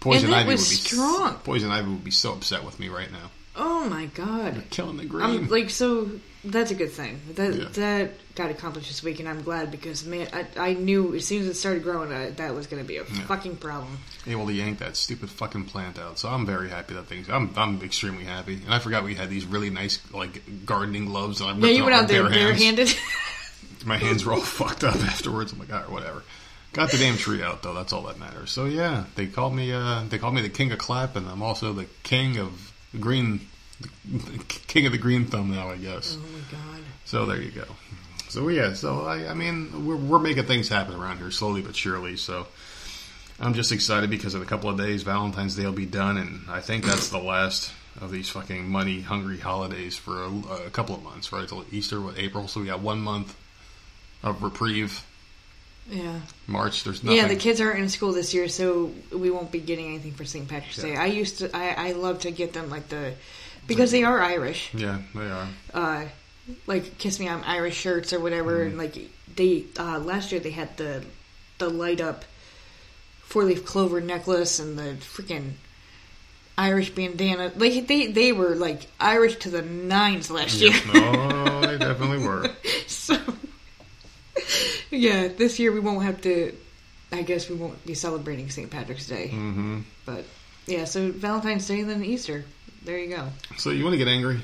Poison 0.00 0.26
And 0.26 0.34
ivy 0.34 0.50
was 0.50 0.60
would 0.62 0.70
be 0.70 0.76
strong. 0.76 1.34
Poison 1.44 1.70
ivy 1.70 1.88
would 1.88 2.04
be 2.04 2.10
so 2.10 2.32
upset 2.32 2.64
with 2.64 2.78
me 2.78 2.88
right 2.88 3.10
now. 3.10 3.30
Oh 3.56 3.88
my 3.88 4.06
god. 4.06 4.64
Killing 4.70 4.96
the 4.96 5.04
green. 5.04 5.24
I'm 5.24 5.48
like 5.48 5.70
so. 5.70 6.10
That's 6.44 6.72
a 6.72 6.74
good 6.74 6.90
thing. 6.90 7.20
That 7.36 7.54
Yeah. 7.54 7.64
that 7.74 8.34
got 8.34 8.50
accomplished 8.50 8.88
this 8.88 9.02
week, 9.02 9.20
and 9.20 9.28
I'm 9.28 9.42
glad 9.42 9.70
because 9.70 10.04
man, 10.04 10.26
I, 10.32 10.46
I 10.70 10.72
knew 10.74 11.14
as 11.14 11.24
soon 11.26 11.42
as 11.42 11.46
it 11.46 11.54
started 11.54 11.84
growing, 11.84 12.12
uh, 12.12 12.32
that 12.36 12.52
was 12.54 12.66
going 12.66 12.82
to 12.82 12.86
be 12.88 12.96
a 12.96 13.04
fucking 13.04 13.56
problem. 13.58 13.98
able 14.26 14.46
to 14.46 14.52
yank 14.52 14.80
that 14.80 14.96
stupid 14.96 15.30
fucking 15.30 15.66
plant 15.66 15.98
out. 16.00 16.18
So 16.18 16.28
I'm 16.28 16.44
very 16.44 16.68
happy 16.68 16.94
that 16.94 17.06
things. 17.06 17.28
I'm 17.30 17.52
I'm 17.56 17.80
extremely 17.82 18.24
happy. 18.24 18.54
And 18.54 18.74
I 18.74 18.80
forgot 18.80 19.04
we 19.04 19.14
had 19.14 19.30
these 19.30 19.44
really 19.44 19.70
nice 19.70 20.00
like 20.12 20.66
gardening 20.66 21.04
gloves. 21.06 21.40
And 21.40 21.48
I 21.48 21.52
ripped 21.52 21.64
Yeah, 21.66 21.70
you 21.72 21.84
went 21.84 21.94
out 21.94 22.08
there 22.08 22.28
hands. 22.28 22.34
barehanded. 22.58 22.96
My 23.86 23.96
hands 23.98 24.24
were 24.24 24.32
all 24.32 24.40
fucked 24.40 24.82
up 24.84 24.96
afterwards. 24.96 25.52
I'm 25.52 25.58
like, 25.60 25.72
all 25.72 25.80
right, 25.80 25.90
whatever. 25.90 26.22
Got 26.72 26.90
the 26.90 26.98
damn 26.98 27.16
tree 27.18 27.42
out 27.42 27.62
though. 27.62 27.74
That's 27.74 27.92
all 27.92 28.02
that 28.04 28.18
matters. 28.18 28.50
So 28.50 28.64
yeah, 28.64 29.04
they 29.14 29.26
called 29.26 29.54
me. 29.54 29.72
Uh, 29.72 30.02
they 30.08 30.18
called 30.18 30.34
me 30.34 30.40
the 30.42 30.48
king 30.48 30.72
of 30.72 30.78
clap, 30.78 31.14
and 31.16 31.28
I'm 31.28 31.42
also 31.42 31.72
the 31.72 31.86
king 32.02 32.38
of 32.38 32.72
green, 32.98 33.46
king 34.66 34.86
of 34.86 34.92
the 34.92 34.98
green 34.98 35.26
thumb 35.26 35.50
now, 35.50 35.70
I 35.70 35.76
guess. 35.76 36.16
oh 36.18 36.26
my 36.32 36.58
god. 36.58 36.82
So 37.04 37.26
there 37.26 37.40
you 37.40 37.50
go. 37.50 37.64
So 38.28 38.48
yeah, 38.48 38.72
so 38.72 39.02
I, 39.02 39.30
I 39.30 39.34
mean, 39.34 39.86
we're, 39.86 39.96
we're 39.96 40.18
making 40.18 40.44
things 40.44 40.68
happen 40.68 40.94
around 40.94 41.18
here 41.18 41.30
slowly 41.30 41.60
but 41.60 41.76
surely. 41.76 42.16
So 42.16 42.46
I'm 43.38 43.54
just 43.54 43.72
excited 43.72 44.08
because 44.08 44.34
in 44.34 44.42
a 44.42 44.46
couple 44.46 44.70
of 44.70 44.78
days, 44.78 45.02
Valentine's 45.02 45.56
Day 45.56 45.64
will 45.64 45.72
be 45.72 45.86
done, 45.86 46.16
and 46.16 46.48
I 46.48 46.60
think 46.60 46.84
that's 46.84 47.08
the 47.08 47.18
last 47.18 47.72
of 48.00 48.10
these 48.10 48.28
fucking 48.30 48.68
money 48.68 49.00
hungry 49.00 49.38
holidays 49.38 49.96
for 49.96 50.22
a, 50.22 50.66
a 50.66 50.70
couple 50.70 50.94
of 50.94 51.02
months, 51.02 51.32
right? 51.32 51.46
Till 51.46 51.64
Easter, 51.70 52.00
with 52.00 52.18
April? 52.18 52.48
So 52.48 52.60
we 52.60 52.66
got 52.66 52.80
one 52.80 53.00
month 53.00 53.36
of 54.22 54.42
reprieve. 54.42 55.04
Yeah. 55.90 56.20
March, 56.46 56.84
there's 56.84 57.02
nothing. 57.02 57.18
Yeah, 57.18 57.28
the 57.28 57.36
kids 57.36 57.60
aren't 57.60 57.80
in 57.80 57.88
school 57.88 58.12
this 58.12 58.32
year, 58.32 58.48
so 58.48 58.92
we 59.12 59.30
won't 59.30 59.50
be 59.50 59.58
getting 59.60 59.86
anything 59.86 60.12
for 60.12 60.24
St. 60.24 60.48
Patrick's 60.48 60.80
Day. 60.80 60.96
I 60.96 61.06
used 61.06 61.38
to, 61.38 61.54
I, 61.54 61.88
I 61.88 61.92
love 61.92 62.20
to 62.20 62.30
get 62.30 62.52
them 62.52 62.70
like 62.70 62.88
the, 62.88 63.14
because 63.66 63.90
they 63.90 64.02
are 64.04 64.20
Irish, 64.20 64.72
Yeah, 64.74 64.98
they 65.14 65.30
are. 65.30 65.48
uh, 65.74 66.04
like 66.66 66.98
Kiss 66.98 67.18
Me 67.20 67.28
I'm 67.28 67.42
Irish 67.44 67.76
shirts 67.76 68.12
or 68.12 68.20
whatever, 68.20 68.58
Mm-hmm. 68.58 68.68
and 68.70 68.78
like 68.78 69.10
they, 69.36 69.64
uh, 69.78 69.98
last 69.98 70.32
year 70.32 70.40
they 70.40 70.50
had 70.50 70.76
the, 70.76 71.04
the 71.58 71.68
light 71.68 72.00
up 72.00 72.24
four 73.22 73.44
leaf 73.44 73.64
clover 73.64 74.00
necklace 74.00 74.58
and 74.58 74.78
the 74.78 74.94
freaking 75.00 75.52
Irish 76.58 76.90
bandana. 76.90 77.50
Like 77.56 77.86
they, 77.86 78.08
they 78.08 78.32
were 78.32 78.54
like 78.54 78.86
Irish 79.00 79.36
to 79.36 79.48
the 79.50 79.62
nines 79.62 80.30
last 80.30 80.60
year. 80.60 80.72
No, 80.92 81.60
they 81.66 81.78
definitely 81.78 82.18
were. 82.26 82.50
so, 82.86 83.16
yeah, 84.90 85.28
this 85.28 85.58
year 85.58 85.72
we 85.72 85.80
won't 85.80 86.02
have 86.04 86.20
to. 86.22 86.54
I 87.10 87.22
guess 87.22 87.48
we 87.48 87.56
won't 87.56 87.84
be 87.86 87.94
celebrating 87.94 88.48
St. 88.50 88.70
Patrick's 88.70 89.06
Day. 89.06 89.28
hmm 89.28 89.80
But 90.06 90.24
yeah, 90.66 90.84
so 90.84 91.10
Valentine's 91.12 91.66
Day 91.68 91.80
and 91.80 91.90
then 91.90 92.04
Easter. 92.04 92.44
There 92.84 92.98
you 92.98 93.08
go. 93.14 93.28
So 93.58 93.70
you 93.70 93.84
want 93.84 93.94
to 93.94 93.98
get 93.98 94.08
angry? 94.08 94.40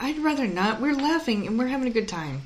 I'd 0.00 0.18
rather 0.18 0.46
not. 0.46 0.80
We're 0.80 0.94
laughing 0.94 1.46
and 1.46 1.58
we're 1.58 1.66
having 1.68 1.86
a 1.86 1.90
good 1.92 2.08
time. 2.08 2.42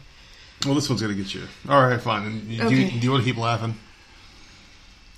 Well, 0.66 0.74
this 0.74 0.88
one's 0.90 1.00
going 1.00 1.16
to 1.16 1.22
get 1.22 1.32
you. 1.34 1.42
All 1.68 1.80
right, 1.80 2.00
fine. 2.00 2.46
Do, 2.48 2.62
Okay. 2.64 2.74
you, 2.76 2.90
do 2.90 2.98
you 3.06 3.10
want 3.10 3.24
to 3.24 3.30
keep 3.30 3.40
laughing? 3.40 3.76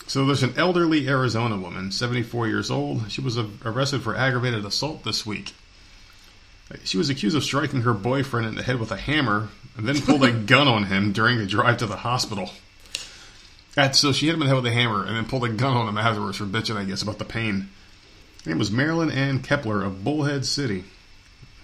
So 0.07 0.27
there's 0.27 0.43
an 0.43 0.55
elderly 0.57 1.09
Arizona 1.09 1.57
woman, 1.57 1.91
74 1.91 2.47
years 2.49 2.71
old. 2.71 3.11
She 3.11 3.21
was 3.21 3.39
arrested 3.65 4.03
for 4.03 4.17
aggravated 4.17 4.65
assault 4.65 5.05
this 5.05 5.25
week. 5.25 5.53
She 6.85 6.97
was 6.97 7.11
accused 7.11 7.37
of 7.37 7.45
striking 7.45 7.83
her 7.83 7.93
boyfriend 7.93 8.47
in 8.47 8.55
the 8.55 8.63
head 8.63 8.79
with 8.79 8.91
a 8.93 8.97
hammer 8.97 9.49
and 9.77 9.87
then 9.89 10.01
pulled 10.01 10.25
a 10.25 10.33
gun 10.47 10.69
on 10.69 10.85
him 10.85 11.13
during 11.13 11.39
a 11.39 11.47
drive 11.47 11.79
to 11.79 11.87
the 11.87 11.97
hospital. 11.97 12.51
And 13.77 13.97
so 13.97 14.13
she 14.13 14.27
hit 14.27 14.35
him 14.35 14.43
in 14.43 14.49
the 14.49 14.55
head 14.55 14.63
with 14.63 14.73
a 14.73 14.75
hammer 14.75 15.05
and 15.05 15.17
then 15.17 15.27
pulled 15.27 15.45
a 15.45 15.49
gun 15.49 15.77
on 15.77 15.89
him 15.89 15.99
afterwards 15.99 16.37
for 16.37 16.45
bitching, 16.45 16.77
I 16.77 16.85
guess, 16.85 17.03
about 17.03 17.19
the 17.19 17.25
pain. 17.25 17.69
Her 18.45 18.51
name 18.51 18.59
was 18.59 18.73
Marilyn 18.73 19.11
Ann 19.11 19.41
Kepler 19.41 19.83
of 19.83 20.03
Bullhead 20.03 20.45
City. 20.45 20.85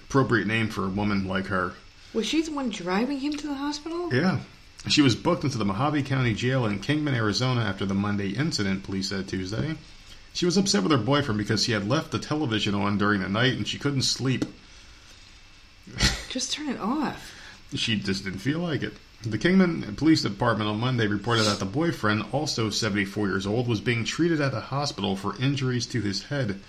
Appropriate 0.04 0.46
name 0.46 0.68
for 0.68 0.84
a 0.84 0.88
woman 0.88 1.26
like 1.26 1.46
her. 1.46 1.72
Was 2.14 2.26
she 2.26 2.40
the 2.40 2.52
one 2.52 2.70
driving 2.70 3.18
him 3.18 3.32
to 3.32 3.46
the 3.48 3.54
hospital? 3.54 4.14
Yeah. 4.14 4.40
She 4.86 5.02
was 5.02 5.16
booked 5.16 5.42
into 5.42 5.58
the 5.58 5.64
Mohave 5.64 6.06
County 6.06 6.34
Jail 6.34 6.64
in 6.66 6.78
Kingman, 6.78 7.14
Arizona 7.14 7.62
after 7.62 7.84
the 7.84 7.94
Monday 7.94 8.30
incident, 8.30 8.84
police 8.84 9.08
said 9.08 9.26
Tuesday. 9.26 9.74
She 10.32 10.46
was 10.46 10.56
upset 10.56 10.84
with 10.84 10.92
her 10.92 10.98
boyfriend 10.98 11.36
because 11.36 11.66
he 11.66 11.72
had 11.72 11.88
left 11.88 12.12
the 12.12 12.18
television 12.20 12.76
on 12.76 12.96
during 12.96 13.22
the 13.22 13.28
night 13.28 13.54
and 13.54 13.66
she 13.66 13.78
couldn't 13.78 14.02
sleep. 14.02 14.44
Just 16.28 16.52
turn 16.52 16.68
it 16.68 16.78
off. 16.78 17.34
She 17.74 17.96
just 17.96 18.22
didn't 18.22 18.38
feel 18.38 18.60
like 18.60 18.84
it. 18.84 18.92
The 19.22 19.38
Kingman 19.38 19.96
Police 19.96 20.22
Department 20.22 20.70
on 20.70 20.78
Monday 20.78 21.06
reported 21.08 21.42
that 21.42 21.58
the 21.58 21.64
boyfriend, 21.64 22.24
also 22.32 22.70
74 22.70 23.26
years 23.28 23.46
old, 23.46 23.66
was 23.66 23.80
being 23.80 24.04
treated 24.04 24.40
at 24.40 24.54
a 24.54 24.60
hospital 24.60 25.16
for 25.16 25.36
injuries 25.42 25.86
to 25.86 26.00
his 26.00 26.24
head. 26.24 26.60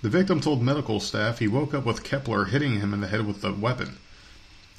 The 0.00 0.08
victim 0.08 0.40
told 0.40 0.62
medical 0.62 0.98
staff 0.98 1.38
he 1.38 1.48
woke 1.48 1.74
up 1.74 1.84
with 1.84 2.02
Kepler 2.04 2.46
hitting 2.46 2.80
him 2.80 2.94
in 2.94 3.00
the 3.00 3.06
head 3.08 3.26
with 3.26 3.42
the 3.42 3.52
weapon. 3.52 3.98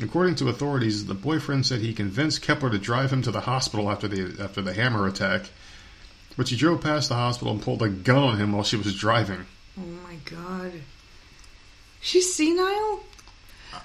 According 0.01 0.35
to 0.35 0.49
authorities, 0.49 1.05
the 1.05 1.13
boyfriend 1.13 1.65
said 1.65 1.79
he 1.81 1.93
convinced 1.93 2.41
Kepler 2.41 2.69
to 2.71 2.77
drive 2.79 3.13
him 3.13 3.21
to 3.21 3.31
the 3.31 3.41
hospital 3.41 3.89
after 3.89 4.07
the 4.07 4.41
after 4.43 4.61
the 4.61 4.73
hammer 4.73 5.07
attack, 5.07 5.43
but 6.35 6.47
she 6.47 6.57
drove 6.57 6.81
past 6.81 7.09
the 7.09 7.15
hospital 7.15 7.53
and 7.53 7.61
pulled 7.61 7.81
a 7.81 7.87
gun 7.89 8.23
on 8.23 8.37
him 8.37 8.51
while 8.51 8.63
she 8.63 8.75
was 8.75 8.93
driving. 8.95 9.45
Oh 9.79 9.85
my 10.07 10.15
god. 10.25 10.73
She's 12.01 12.33
senile? 12.35 13.03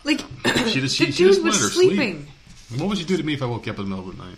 Like, 0.05 0.20
She 0.68 0.80
just- 0.80 0.97
she- 0.97 1.07
the 1.07 1.12
dude 1.12 1.44
was 1.44 1.72
sleeping. 1.74 1.97
sleep. 2.26 2.28
What 2.76 2.88
would 2.88 2.98
you 2.98 3.04
do 3.04 3.16
to 3.16 3.22
me 3.22 3.34
if 3.34 3.42
I 3.42 3.46
woke 3.46 3.66
you 3.66 3.72
up 3.72 3.78
in 3.78 3.84
the 3.84 3.90
middle 3.90 4.08
of 4.08 4.16
the 4.16 4.22
night? 4.22 4.36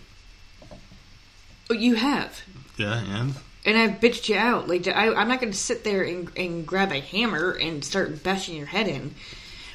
Oh, 1.71 1.75
you 1.75 1.95
have. 1.95 2.43
Yeah, 2.77 2.99
and 2.99 3.35
And 3.65 3.79
I've 3.79 4.01
bitched 4.01 4.29
you 4.29 4.37
out. 4.37 4.69
Like 4.69 4.87
I, 4.89 5.13
I'm 5.13 5.29
not 5.29 5.41
going 5.41 5.53
to 5.53 5.59
sit 5.59 5.85
there 5.85 6.03
and, 6.03 6.31
and 6.37 6.67
grab 6.67 6.93
a 6.93 7.01
hammer 7.01 7.53
and 7.53 7.85
start 7.85 8.23
bashing 8.23 8.57
your 8.57 8.67
head 8.67 8.89
in. 8.89 9.15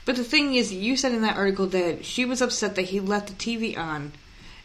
But 0.05 0.15
the 0.15 0.23
thing 0.23 0.55
is, 0.55 0.73
you 0.73 0.95
said 0.95 1.11
in 1.11 1.21
that 1.21 1.37
article 1.37 1.67
that 1.67 2.05
she 2.05 2.25
was 2.25 2.41
upset 2.41 2.75
that 2.75 2.83
he 2.83 2.99
left 2.99 3.27
the 3.27 3.33
TV 3.33 3.77
on, 3.77 4.13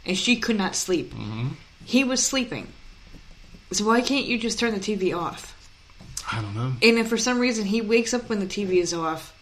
and 0.07 0.17
she 0.17 0.37
could 0.37 0.57
not 0.57 0.77
sleep. 0.77 1.13
Mm-hmm. 1.13 1.49
He 1.85 2.05
was 2.05 2.25
sleeping. 2.25 2.73
So 3.73 3.87
why 3.87 4.03
can't 4.03 4.27
you 4.27 4.39
just 4.39 4.59
turn 4.59 4.73
the 4.73 4.79
TV 4.79 5.17
off? 5.17 5.59
I 6.31 6.41
don't 6.41 6.55
know. 6.55 6.75
And 6.83 6.99
if 6.99 7.09
for 7.09 7.17
some 7.17 7.39
reason 7.39 7.67
he 7.67 7.81
wakes 7.81 8.15
up 8.15 8.29
when 8.29 8.39
the 8.39 8.47
TV 8.47 8.75
is 8.75 8.95
off, 8.95 9.35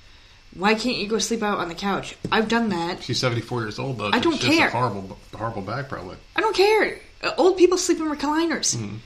why 0.54 0.74
can't 0.74 0.96
you 0.96 1.06
go 1.06 1.18
sleep 1.18 1.42
out 1.42 1.58
on 1.58 1.68
the 1.68 1.74
couch? 1.74 2.16
I've 2.32 2.48
done 2.48 2.70
that. 2.70 3.02
She's 3.02 3.18
74 3.20 3.62
years 3.62 3.78
old, 3.78 3.98
though. 3.98 4.10
I 4.12 4.18
don't 4.18 4.36
She 4.40 4.46
has 4.46 4.56
a 4.56 4.58
care. 4.58 4.70
horrible, 4.70 5.18
horrible 5.34 5.62
back, 5.62 5.88
probably. 5.88 6.16
I 6.34 6.40
don't 6.40 6.56
care. 6.56 6.98
Uh, 7.22 7.32
old 7.36 7.56
people 7.56 7.78
sleep 7.78 7.98
in 7.98 8.06
recliners. 8.06 8.76
Mm-hmm. 8.76 8.96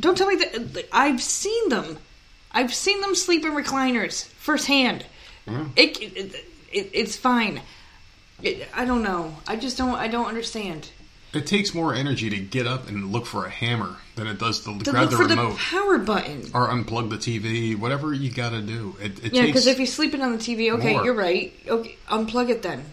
Don't 0.00 0.16
tell 0.16 0.28
me 0.28 0.36
that. 0.36 0.88
I've 0.92 1.22
seen 1.22 1.68
them. 1.68 1.98
I've 2.52 2.72
seen 2.74 3.00
them 3.00 3.14
sleep 3.14 3.44
in 3.44 3.52
recliners 3.52 4.24
firsthand. 4.24 5.04
Yeah. 5.46 5.66
It, 5.76 6.00
it, 6.00 6.34
it 6.72 6.90
it's 6.92 7.16
fine. 7.16 7.60
It, 8.42 8.68
I 8.74 8.84
don't 8.84 9.02
know. 9.02 9.36
I 9.46 9.56
just 9.56 9.76
don't. 9.78 9.94
I 9.94 10.08
don't 10.08 10.26
understand. 10.26 10.90
It 11.34 11.46
takes 11.46 11.74
more 11.74 11.94
energy 11.94 12.30
to 12.30 12.38
get 12.38 12.66
up 12.66 12.88
and 12.88 13.12
look 13.12 13.26
for 13.26 13.44
a 13.44 13.50
hammer 13.50 13.96
than 14.14 14.26
it 14.26 14.38
does 14.38 14.60
to 14.64 14.78
To 14.78 14.90
grab 14.90 15.10
the 15.10 15.16
remote 15.18 15.52
the 15.52 15.56
power 15.58 15.98
button. 15.98 16.50
or 16.54 16.68
unplug 16.68 17.10
the 17.10 17.16
TV. 17.18 17.78
Whatever 17.78 18.14
you 18.14 18.30
got 18.30 18.50
to 18.50 18.62
do. 18.62 18.96
It, 19.02 19.22
it 19.24 19.34
Yeah, 19.34 19.42
because 19.44 19.66
if 19.66 19.76
he's 19.76 19.92
sleeping 19.92 20.22
on 20.22 20.32
the 20.32 20.38
TV, 20.38 20.72
okay, 20.78 20.94
more. 20.94 21.04
you're 21.04 21.14
right. 21.14 21.52
Okay, 21.68 21.96
unplug 22.08 22.48
it 22.48 22.62
then. 22.62 22.84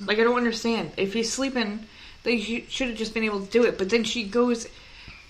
Like 0.00 0.18
I 0.18 0.22
don't 0.24 0.36
understand. 0.36 0.92
If 0.96 1.12
he's 1.12 1.30
sleeping, 1.32 1.80
they 2.22 2.40
sh- 2.40 2.64
should 2.68 2.88
have 2.88 2.96
just 2.96 3.12
been 3.12 3.24
able 3.24 3.44
to 3.44 3.50
do 3.50 3.64
it. 3.64 3.76
But 3.76 3.90
then 3.90 4.04
she 4.04 4.24
goes. 4.24 4.66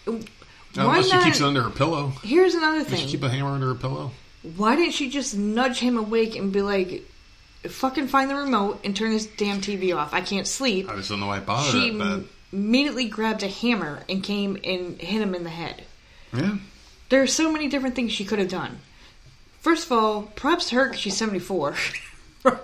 Oh, 0.07 0.21
why 0.75 0.83
unless 0.99 1.11
not? 1.11 1.23
she 1.23 1.29
keeps 1.31 1.41
it 1.41 1.45
under 1.45 1.63
her 1.63 1.71
pillow. 1.71 2.13
Here's 2.23 2.55
another 2.55 2.85
Does 2.85 2.91
she 2.91 2.97
thing. 2.97 3.09
keep 3.09 3.23
a 3.25 3.29
hammer 3.29 3.51
under 3.51 3.69
her 3.69 3.75
pillow? 3.75 4.13
Why 4.57 4.77
didn't 4.77 4.93
she 4.95 5.09
just 5.11 5.37
nudge 5.37 5.79
him 5.81 5.97
awake 5.97 6.37
and 6.37 6.53
be 6.53 6.63
like, 6.63 7.03
"Fucking 7.69 8.09
find 8.09 8.31
the 8.31 8.37
remote 8.37 8.81
and 8.85 8.95
turn 8.95 9.11
this 9.11 9.27
damn 9.27 9.61
TV 9.61 9.95
off. 9.97 10.13
I 10.15 10.21
can't 10.21 10.47
sleep." 10.47 10.89
I 10.91 10.97
just 10.97 11.09
don't 11.09 11.21
know 11.21 11.27
why 11.29 11.39
I 11.39 11.41
bothered 11.41 11.73
She. 11.73 11.91
Immediately 12.55 13.09
grabbed 13.09 13.43
a 13.43 13.49
hammer 13.49 14.03
and 14.09 14.23
came 14.23 14.57
and 14.65 15.01
hit 15.01 15.21
him 15.21 15.35
in 15.35 15.45
the 15.45 15.51
head. 15.51 15.83
Yeah. 16.33 16.57
There 17.11 17.23
are 17.23 17.27
so 17.27 17.51
many 17.53 17.69
different 17.69 17.95
things 17.95 18.13
she 18.13 18.25
could 18.25 18.39
have 18.39 18.49
done. 18.49 18.79
First 19.61 19.87
of 19.87 19.93
all, 19.93 20.23
props 20.23 20.69
to 20.71 20.77
her 20.77 20.85
because 20.87 21.01
she's 21.01 21.17
74. 21.17 21.75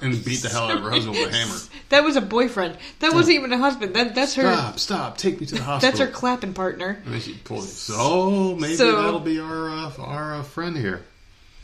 And 0.02 0.22
beat 0.26 0.42
the 0.42 0.50
hell 0.50 0.64
out 0.64 0.76
of 0.76 0.82
her 0.82 0.90
husband 0.90 1.16
with 1.16 1.32
a 1.32 1.34
hammer. 1.34 1.56
That 1.88 2.04
was 2.04 2.14
a 2.14 2.20
boyfriend. 2.20 2.76
That 2.98 3.14
wasn't 3.14 3.36
even 3.36 3.50
a 3.54 3.56
husband. 3.56 3.94
That 3.94 4.14
that's 4.14 4.34
her. 4.34 4.42
Stop, 4.42 4.78
stop, 4.78 5.16
take 5.16 5.40
me 5.40 5.46
to 5.46 5.54
the 5.54 5.62
hospital. 5.62 5.90
That's 5.90 6.00
her 6.00 6.06
clapping 6.14 6.52
partner. 6.52 7.00
And 7.06 7.14
then 7.14 7.20
she 7.22 7.32
pulled 7.32 7.64
it. 7.64 7.68
So 7.68 8.54
maybe 8.56 8.74
So- 8.74 9.00
that'll 9.00 9.20
be 9.20 9.40
our 9.40 9.70
uh, 9.70 9.92
our 9.98 10.34
uh, 10.34 10.42
friend 10.42 10.76
here. 10.76 11.02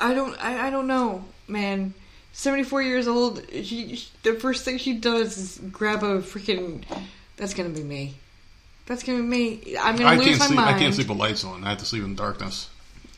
I 0.00 0.14
don't. 0.14 0.34
I, 0.42 0.68
I 0.68 0.70
don't 0.70 0.86
know, 0.86 1.26
man. 1.46 1.92
74 2.32 2.80
years 2.84 3.06
old. 3.06 3.42
She, 3.52 3.96
she- 3.96 4.08
the 4.22 4.32
first 4.40 4.64
thing 4.64 4.78
she 4.78 4.94
does 4.94 5.36
is 5.36 5.60
grab 5.70 6.02
a 6.02 6.22
freaking. 6.22 6.84
That's 7.36 7.54
gonna 7.54 7.68
be 7.70 7.82
me. 7.82 8.14
That's 8.86 9.02
gonna 9.02 9.18
be 9.18 9.24
me. 9.24 9.76
I'm 9.78 9.96
gonna 9.96 10.08
I 10.10 10.16
lose 10.16 10.26
can't 10.26 10.38
my 10.38 10.46
sleep. 10.46 10.56
mind. 10.56 10.74
I 10.74 10.78
can't 10.78 10.94
sleep 10.94 11.08
with 11.08 11.18
lights 11.18 11.44
on. 11.44 11.64
I 11.64 11.70
have 11.70 11.78
to 11.78 11.84
sleep 11.84 12.04
in 12.04 12.14
darkness. 12.14 12.68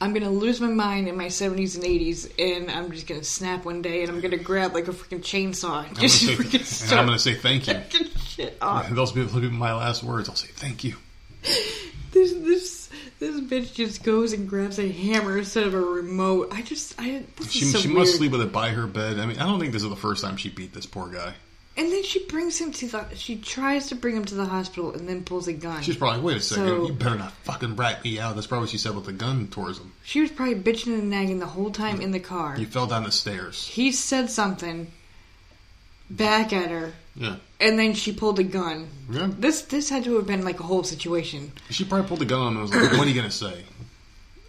I'm 0.00 0.12
gonna 0.12 0.30
lose 0.30 0.60
my 0.60 0.68
mind 0.68 1.08
in 1.08 1.16
my 1.16 1.26
70s 1.26 1.74
and 1.74 1.84
80s, 1.84 2.30
and 2.38 2.70
I'm 2.70 2.90
just 2.92 3.06
gonna 3.08 3.24
snap 3.24 3.64
one 3.64 3.82
day, 3.82 4.02
and 4.02 4.10
I'm 4.10 4.20
gonna 4.20 4.36
grab 4.36 4.72
like 4.74 4.86
a 4.88 4.92
freaking 4.92 5.20
chainsaw, 5.20 5.80
and 5.86 5.96
I'm 5.96 6.02
just 6.02 6.24
gonna 6.24 6.36
freaking 6.38 6.64
say, 6.64 6.96
and 6.96 7.00
I'm 7.00 7.08
to 7.14 7.18
say 7.18 7.34
thank 7.34 7.66
you. 7.66 7.80
shit 8.24 8.56
off. 8.62 8.88
Those 8.90 9.10
will 9.12 9.16
be, 9.16 9.22
those 9.24 9.34
will 9.34 9.40
be 9.42 9.48
my 9.50 9.74
last 9.74 10.02
words. 10.04 10.28
I'll 10.28 10.36
say 10.36 10.48
thank 10.48 10.84
you. 10.84 10.96
This 12.10 12.32
this 12.32 12.88
this 13.18 13.38
bitch 13.42 13.74
just 13.74 14.02
goes 14.02 14.32
and 14.32 14.48
grabs 14.48 14.78
a 14.78 14.90
hammer 14.90 15.36
instead 15.36 15.66
of 15.66 15.74
a 15.74 15.80
remote. 15.80 16.48
I 16.52 16.62
just 16.62 16.94
I 16.98 17.22
this 17.36 17.50
She, 17.50 17.66
so 17.66 17.78
she 17.78 17.88
weird. 17.88 17.98
must 17.98 18.16
sleep 18.16 18.32
with 18.32 18.40
it 18.40 18.50
by 18.50 18.70
her 18.70 18.86
bed. 18.86 19.18
I 19.20 19.26
mean, 19.26 19.38
I 19.38 19.44
don't 19.44 19.60
think 19.60 19.74
this 19.74 19.82
is 19.82 19.90
the 19.90 19.94
first 19.94 20.24
time 20.24 20.38
she 20.38 20.48
beat 20.48 20.72
this 20.72 20.86
poor 20.86 21.08
guy. 21.08 21.34
And 21.78 21.92
then 21.92 22.02
she 22.02 22.24
brings 22.24 22.58
him 22.58 22.72
to 22.72 22.88
the. 22.88 23.06
She 23.14 23.36
tries 23.36 23.86
to 23.86 23.94
bring 23.94 24.16
him 24.16 24.24
to 24.24 24.34
the 24.34 24.44
hospital 24.44 24.92
and 24.92 25.08
then 25.08 25.22
pulls 25.24 25.46
a 25.46 25.52
gun. 25.52 25.80
She's 25.82 25.96
probably, 25.96 26.20
wait 26.22 26.36
a 26.38 26.40
second, 26.40 26.66
So- 26.66 26.86
you 26.88 26.92
better 26.92 27.14
not 27.16 27.32
fucking 27.44 27.76
rat 27.76 28.02
me 28.02 28.18
out. 28.18 28.34
That's 28.34 28.48
probably 28.48 28.64
what 28.64 28.70
she 28.70 28.78
said 28.78 28.96
with 28.96 29.04
the 29.06 29.12
gun 29.12 29.46
towards 29.46 29.78
him. 29.78 29.92
she 30.02 30.20
was 30.20 30.30
probably 30.32 30.56
bitching 30.56 30.98
and 30.98 31.08
nagging 31.08 31.38
the 31.38 31.46
whole 31.46 31.70
time 31.70 32.00
in 32.00 32.10
the 32.10 32.18
car. 32.20 32.56
You 32.58 32.66
fell 32.66 32.86
down 32.88 33.04
the 33.04 33.12
stairs. 33.12 33.64
He 33.66 33.92
said 33.92 34.28
something 34.28 34.90
back 36.10 36.52
at 36.52 36.70
her, 36.70 36.94
Yeah. 37.14 37.36
and 37.60 37.78
then 37.78 37.94
she 37.94 38.12
pulled 38.12 38.38
a 38.38 38.42
gun. 38.44 38.88
Yeah. 39.10 39.28
This 39.38 39.62
this 39.62 39.88
had 39.90 40.04
to 40.04 40.16
have 40.16 40.26
been 40.26 40.42
like 40.44 40.58
a 40.60 40.64
whole 40.64 40.82
situation. 40.84 41.52
She 41.70 41.84
probably 41.84 42.08
pulled 42.08 42.20
the 42.20 42.24
gun 42.26 42.40
on 42.40 42.48
him 42.54 42.60
and 42.62 42.70
was 42.70 42.74
like, 42.74 42.92
what 42.98 43.06
are 43.06 43.10
you 43.10 43.14
going 43.14 43.30
to 43.30 43.36
say? 43.36 43.62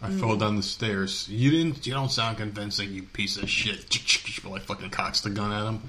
I 0.01 0.09
Mm. 0.09 0.19
fell 0.19 0.37
down 0.37 0.55
the 0.55 0.63
stairs. 0.63 1.27
You 1.29 1.51
didn't, 1.51 1.85
you 1.85 1.93
don't 1.93 2.09
sound 2.11 2.37
convincing, 2.37 2.93
you 2.93 3.03
piece 3.03 3.35
of 3.37 3.49
shit. 3.49 3.91
She 3.91 4.39
probably 4.41 4.61
fucking 4.61 4.89
cocks 4.91 5.19
the 5.21 5.29
gun 5.29 5.51
at 5.51 5.65
him. 5.67 5.81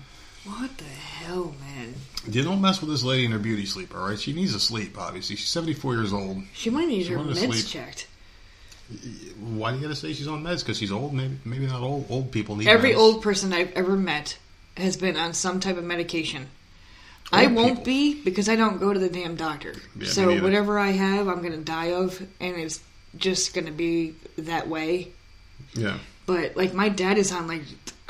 What 0.45 0.77
the 0.79 0.85
hell, 0.85 1.55
man? 1.61 1.95
You 2.31 2.43
don't 2.43 2.61
mess 2.63 2.81
with 2.81 2.89
this 2.91 3.03
lady 3.05 3.25
in 3.27 3.31
her 3.33 3.39
beauty 3.39 3.67
sleep, 3.67 3.95
alright? 3.95 4.19
She 4.19 4.33
needs 4.33 4.55
to 4.55 4.61
sleep, 4.61 4.99
obviously. 4.99 5.37
She's 5.37 5.49
74 5.49 5.95
years 5.97 6.13
old. 6.13 6.43
She 6.55 6.71
might 6.71 6.89
need 6.89 7.05
She 7.05 7.13
her 7.13 7.19
meds 7.19 7.37
sleep. 7.37 7.67
checked. 7.67 8.07
Why 9.39 9.71
do 9.71 9.77
you 9.77 9.83
gotta 9.83 9.95
say 9.95 10.13
she's 10.13 10.27
on 10.27 10.43
meds? 10.43 10.61
Because 10.61 10.79
she's 10.79 10.91
old? 10.91 11.15
Maybe 11.15 11.39
maybe 11.45 11.67
not 11.67 11.81
old. 11.83 12.07
Old 12.11 12.33
people 12.33 12.57
need 12.57 12.67
Every 12.69 12.93
meds. 12.93 12.97
old 12.97 13.23
person 13.23 13.53
I've 13.53 13.71
ever 13.73 13.97
met 13.97 14.37
has 14.77 14.97
been 14.97 15.17
on 15.17 15.35
some 15.35 15.61
type 15.61 15.77
of 15.77 15.85
medication. 15.85 16.49
I 17.33 17.47
won't 17.47 17.71
people. 17.71 17.85
be 17.85 18.23
because 18.23 18.49
I 18.49 18.57
don't 18.57 18.81
go 18.81 18.93
to 18.93 18.99
the 18.99 19.09
damn 19.09 19.37
doctor. 19.37 19.75
me 19.95 20.07
so 20.07 20.43
whatever 20.43 20.79
I 20.79 20.89
have, 20.91 21.29
I'm 21.29 21.39
going 21.41 21.53
to 21.53 21.59
die 21.59 21.93
of, 21.93 22.21
and 22.41 22.57
it's 22.57 22.81
just 23.17 23.55
going 23.55 23.67
to 23.67 23.73
be 23.73 24.15
that 24.39 24.67
way. 24.67 25.13
Yeah. 25.75 25.99
But 26.27 26.57
like 26.57 26.75
my 26.75 26.89
dad 26.89 27.19
is 27.19 27.31
on 27.31 27.47
like 27.47 27.63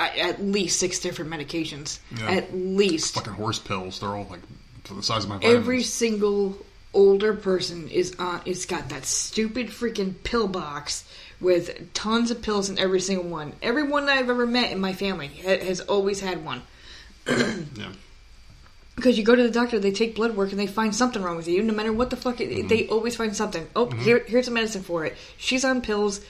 at 0.09 0.43
least 0.43 0.79
six 0.79 0.99
different 0.99 1.31
medications. 1.31 1.99
Yeah. 2.17 2.31
At 2.31 2.55
least 2.55 3.15
Fucking 3.15 3.35
horse 3.35 3.59
pills. 3.59 4.01
They're 4.01 4.11
all 4.11 4.27
like 4.31 4.41
the 4.85 5.03
size 5.03 5.25
of 5.25 5.31
my 5.31 5.37
vitamins. 5.37 5.59
every 5.59 5.83
single 5.83 6.57
older 6.93 7.35
person 7.35 7.89
is 7.89 8.15
on. 8.19 8.41
It's 8.45 8.67
got 8.67 8.89
that 8.89 9.05
stupid 9.05 9.69
freaking 9.69 10.15
pill 10.25 10.49
box 10.49 11.05
with 11.41 11.93
tons 11.95 12.31
of 12.31 12.43
pills 12.43 12.69
in 12.69 12.79
every 12.79 13.01
single 13.01 13.29
one. 13.29 13.55
Everyone 13.63 14.09
I've 14.09 14.29
ever 14.29 14.47
met 14.47 14.73
in 14.73 14.81
my 14.81 14.93
family 14.93 15.29
has 15.29 15.81
always 15.81 16.21
had 16.21 16.45
one. 16.45 16.63
Yeah. 17.77 17.93
Because 18.97 19.17
you 19.17 19.25
go 19.25 19.35
to 19.35 19.43
the 19.43 19.51
doctor, 19.51 19.79
they 19.79 19.93
take 19.93 20.15
blood 20.15 20.37
work, 20.37 20.51
and 20.51 20.61
they 20.61 20.67
find 20.67 20.95
something 20.95 21.23
wrong 21.23 21.37
with 21.37 21.49
you. 21.49 21.63
No 21.63 21.73
matter 21.73 21.91
what 21.91 22.11
the 22.11 22.17
fuck, 22.17 22.39
it, 22.39 22.51
mm-hmm. 22.51 22.69
they 22.69 22.87
always 22.89 23.17
find 23.17 23.35
something. 23.35 23.67
Oh, 23.75 23.87
mm-hmm. 23.87 23.99
here, 24.01 24.19
here's 24.27 24.47
a 24.47 24.51
medicine 24.51 24.83
for 24.83 25.07
it. 25.07 25.17
She's 25.39 25.65
on 25.65 25.81
pills. 25.81 26.21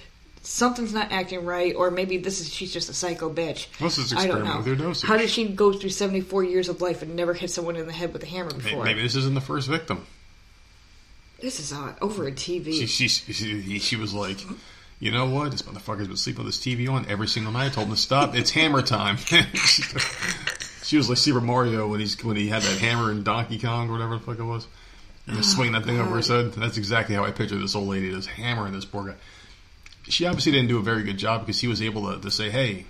Something's 0.42 0.94
not 0.94 1.12
acting 1.12 1.44
right, 1.44 1.74
or 1.74 1.90
maybe 1.90 2.16
this 2.16 2.40
is 2.40 2.52
she's 2.52 2.72
just 2.72 2.88
a 2.88 2.94
psycho 2.94 3.30
bitch. 3.30 3.66
Just 3.78 4.16
I 4.16 4.26
don't 4.26 4.44
know. 4.44 4.56
with 4.58 4.66
your 4.66 4.76
dosage. 4.76 5.06
How 5.06 5.18
did 5.18 5.28
she 5.28 5.46
go 5.48 5.72
through 5.72 5.90
74 5.90 6.44
years 6.44 6.70
of 6.70 6.80
life 6.80 7.02
and 7.02 7.14
never 7.14 7.34
hit 7.34 7.50
someone 7.50 7.76
in 7.76 7.86
the 7.86 7.92
head 7.92 8.14
with 8.14 8.22
a 8.22 8.26
hammer 8.26 8.52
before? 8.52 8.84
Maybe 8.84 9.02
this 9.02 9.16
isn't 9.16 9.34
the 9.34 9.42
first 9.42 9.68
victim. 9.68 10.06
This 11.40 11.60
is 11.60 11.72
on 11.72 11.94
over 12.00 12.26
a 12.26 12.32
TV. 12.32 12.72
She, 12.72 12.86
she, 12.86 13.08
she, 13.08 13.78
she 13.78 13.96
was 13.96 14.14
like, 14.14 14.38
you 14.98 15.10
know 15.10 15.26
what? 15.26 15.50
This 15.50 15.62
motherfucker's 15.62 16.08
been 16.08 16.16
sleeping 16.16 16.44
with 16.44 16.54
this 16.54 16.64
TV 16.64 16.88
on 16.90 17.06
every 17.08 17.28
single 17.28 17.52
night. 17.52 17.66
I 17.66 17.68
told 17.70 17.88
him 17.88 17.94
to 17.94 18.00
stop. 18.00 18.34
It's 18.34 18.50
hammer 18.50 18.82
time. 18.82 19.16
she 20.82 20.96
was 20.96 21.08
like 21.08 21.18
Super 21.18 21.40
Mario 21.40 21.88
when 21.88 22.00
he's 22.00 22.22
when 22.22 22.36
he 22.36 22.48
had 22.48 22.62
that 22.62 22.78
hammer 22.78 23.10
in 23.10 23.24
Donkey 23.24 23.58
Kong 23.58 23.88
or 23.88 23.92
whatever 23.92 24.16
the 24.16 24.20
fuck 24.20 24.38
it 24.38 24.44
was. 24.44 24.66
And 25.26 25.36
just 25.36 25.52
swinging 25.52 25.72
that 25.72 25.84
thing 25.84 25.98
over 25.98 26.14
oh, 26.14 26.16
his 26.16 26.28
head. 26.28 26.52
That's 26.52 26.76
exactly 26.76 27.14
how 27.14 27.24
I 27.24 27.30
picture 27.30 27.56
this 27.56 27.74
old 27.74 27.88
lady, 27.88 28.10
this 28.10 28.26
hammering 28.26 28.72
this 28.72 28.84
poor 28.84 29.06
guy. 29.06 29.14
She 30.08 30.26
obviously 30.26 30.52
didn't 30.52 30.68
do 30.68 30.78
a 30.78 30.82
very 30.82 31.02
good 31.02 31.18
job 31.18 31.42
because 31.42 31.60
he 31.60 31.68
was 31.68 31.80
able 31.82 32.12
to, 32.14 32.20
to 32.20 32.30
say, 32.30 32.50
hey, 32.50 32.86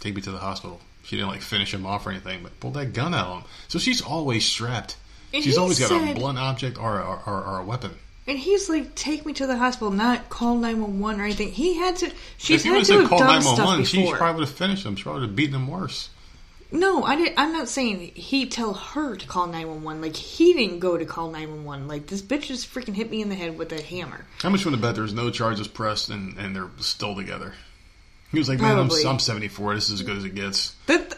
take 0.00 0.14
me 0.14 0.22
to 0.22 0.30
the 0.30 0.38
hospital. 0.38 0.80
She 1.04 1.16
didn't 1.16 1.28
like 1.30 1.42
finish 1.42 1.72
him 1.74 1.84
off 1.86 2.06
or 2.06 2.10
anything, 2.10 2.42
but 2.42 2.58
pulled 2.60 2.74
that 2.74 2.92
gun 2.94 3.14
out 3.14 3.28
on 3.28 3.40
him. 3.42 3.46
So 3.68 3.78
she's 3.78 4.00
always 4.00 4.44
strapped. 4.44 4.96
And 5.32 5.42
She's 5.44 5.54
he 5.54 5.60
always 5.60 5.78
got 5.78 5.90
a 5.92 6.14
blunt 6.14 6.38
object 6.38 6.78
or 6.78 6.98
a, 7.00 7.04
or, 7.26 7.44
or 7.44 7.58
a 7.58 7.64
weapon. 7.64 7.90
and 8.26 8.38
he's 8.38 8.68
like, 8.68 8.94
"Take 8.94 9.26
me 9.26 9.32
to 9.34 9.46
the 9.46 9.56
hospital, 9.56 9.90
not 9.90 10.30
call 10.30 10.54
911 10.56 11.20
or 11.20 11.24
anything." 11.24 11.50
He 11.50 11.74
had 11.76 11.96
to. 11.96 12.10
She's 12.38 12.60
if 12.60 12.62
he 12.62 12.68
had 12.70 12.84
to 12.86 12.92
have 12.92 13.10
have 13.10 13.10
done 13.10 13.26
911, 13.42 13.84
stuff 13.84 13.88
she 13.88 14.12
probably 14.12 14.40
would 14.40 14.48
have 14.48 14.56
finished 14.56 14.86
him. 14.86 14.94
She 14.96 15.02
probably 15.02 15.20
would 15.22 15.28
have 15.30 15.36
beaten 15.36 15.56
him 15.56 15.66
worse. 15.66 16.08
No, 16.72 17.04
I 17.04 17.14
did, 17.16 17.34
I'm 17.36 17.52
not 17.52 17.68
saying 17.68 18.12
he 18.14 18.46
tell 18.46 18.74
her 18.74 19.14
to 19.16 19.26
call 19.26 19.46
911. 19.46 20.02
Like, 20.02 20.16
he 20.16 20.52
didn't 20.54 20.80
go 20.80 20.98
to 20.98 21.04
call 21.04 21.30
911. 21.30 21.86
Like, 21.86 22.06
this 22.06 22.20
bitch 22.22 22.42
just 22.42 22.72
freaking 22.72 22.94
hit 22.94 23.10
me 23.10 23.22
in 23.22 23.28
the 23.28 23.34
head 23.36 23.56
with 23.56 23.70
a 23.72 23.80
hammer. 23.80 24.26
How 24.40 24.48
much 24.50 24.64
would 24.64 24.72
have 24.72 24.80
bet 24.80 24.94
there's 24.96 25.14
no 25.14 25.30
charges 25.30 25.68
pressed 25.68 26.08
and, 26.10 26.36
and 26.36 26.54
they're 26.56 26.70
still 26.78 27.14
together? 27.14 27.54
He 28.32 28.38
was 28.38 28.48
like, 28.48 28.58
man, 28.60 28.72
I'm, 28.78 28.88
Probably. 28.88 29.06
I'm 29.06 29.18
74. 29.20 29.74
This 29.76 29.90
is 29.90 30.00
as 30.00 30.06
good 30.06 30.16
as 30.16 30.24
it 30.24 30.34
gets. 30.34 30.74
That, 30.86 31.16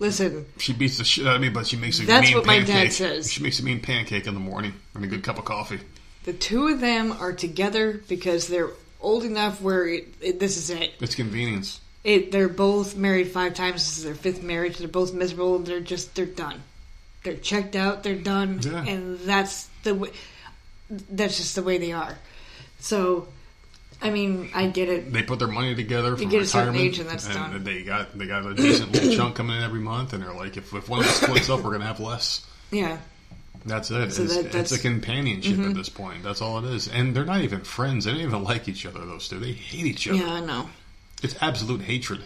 listen, 0.00 0.46
She 0.58 0.72
beats 0.72 0.98
the 0.98 1.04
shit 1.04 1.26
out 1.26 1.36
of 1.36 1.40
me, 1.40 1.48
but 1.48 1.66
she 1.68 1.76
makes 1.76 2.00
a 2.00 2.06
That's 2.06 2.26
mean 2.28 2.38
what 2.38 2.46
my 2.46 2.58
dad 2.58 2.66
pancake. 2.66 2.92
says. 2.92 3.30
She 3.32 3.42
makes 3.42 3.60
a 3.60 3.64
mean 3.64 3.80
pancake 3.80 4.26
in 4.26 4.34
the 4.34 4.40
morning 4.40 4.74
and 4.94 5.04
a 5.04 5.06
good 5.06 5.22
cup 5.22 5.38
of 5.38 5.44
coffee. 5.44 5.78
the 6.24 6.32
two 6.32 6.66
of 6.68 6.80
them 6.80 7.12
are 7.12 7.32
together 7.32 8.02
because 8.08 8.48
they're 8.48 8.70
old 9.00 9.22
enough 9.24 9.60
where 9.60 9.86
it, 9.86 10.08
it, 10.20 10.40
this 10.40 10.56
is 10.56 10.70
it. 10.70 10.92
It's 11.00 11.14
convenience. 11.14 11.80
It. 12.04 12.32
They're 12.32 12.48
both 12.48 12.96
married 12.96 13.28
five 13.30 13.54
times. 13.54 13.74
This 13.74 13.98
is 13.98 14.04
their 14.04 14.14
fifth 14.14 14.42
marriage. 14.42 14.78
They're 14.78 14.88
both 14.88 15.12
miserable. 15.14 15.58
They're 15.60 15.80
just, 15.80 16.14
they're 16.14 16.26
done. 16.26 16.62
They're 17.22 17.36
checked 17.36 17.76
out. 17.76 18.02
They're 18.02 18.16
done. 18.16 18.60
Yeah. 18.62 18.84
And 18.84 19.18
that's 19.20 19.68
the 19.84 19.94
way, 19.94 20.10
that's 20.90 21.36
just 21.36 21.54
the 21.54 21.62
way 21.62 21.78
they 21.78 21.92
are. 21.92 22.18
So, 22.80 23.28
I 24.00 24.10
mean, 24.10 24.50
I 24.54 24.66
get 24.66 24.88
it. 24.88 25.12
They 25.12 25.22
put 25.22 25.38
their 25.38 25.46
money 25.48 25.74
together 25.76 26.16
for 26.16 26.24
get 26.24 26.42
a 26.42 26.46
certain 26.46 26.74
age 26.74 26.98
and 26.98 27.08
that's 27.08 27.28
done. 27.32 27.62
they 27.62 27.82
got 27.84 28.18
they 28.18 28.26
got 28.26 28.44
a 28.44 28.54
decent 28.54 28.90
little 28.92 29.12
chunk 29.16 29.36
coming 29.36 29.56
in 29.56 29.62
every 29.62 29.78
month, 29.78 30.12
and 30.12 30.22
they're 30.22 30.32
like, 30.34 30.56
if, 30.56 30.74
if 30.74 30.88
one 30.88 30.98
of 31.00 31.06
us 31.06 31.20
splits 31.20 31.48
up, 31.48 31.60
we're 31.60 31.70
gonna 31.70 31.86
have 31.86 32.00
less. 32.00 32.44
Yeah. 32.72 32.98
That's 33.64 33.92
it. 33.92 34.10
So 34.12 34.24
it's, 34.24 34.34
that- 34.34 34.42
that's- 34.46 34.48
Mm-hmm. 34.52 34.58
it's 34.58 34.72
a 34.72 34.78
companionship 34.80 35.58
at 35.60 35.74
this 35.74 35.88
point. 35.88 36.24
That's 36.24 36.42
all 36.42 36.58
it 36.58 36.64
is. 36.74 36.88
And 36.88 37.14
they're 37.14 37.24
not 37.24 37.42
even 37.42 37.60
friends. 37.60 38.04
They 38.06 38.10
don't 38.10 38.20
even 38.22 38.42
like 38.42 38.66
each 38.68 38.84
other. 38.84 38.98
Those 39.06 39.28
two, 39.28 39.38
they 39.38 39.52
hate 39.52 39.86
each 39.86 40.08
other. 40.08 40.18
Yeah, 40.18 40.32
I 40.32 40.40
know. 40.40 40.68
It's 41.22 41.36
absolute 41.40 41.82
hatred. 41.82 42.22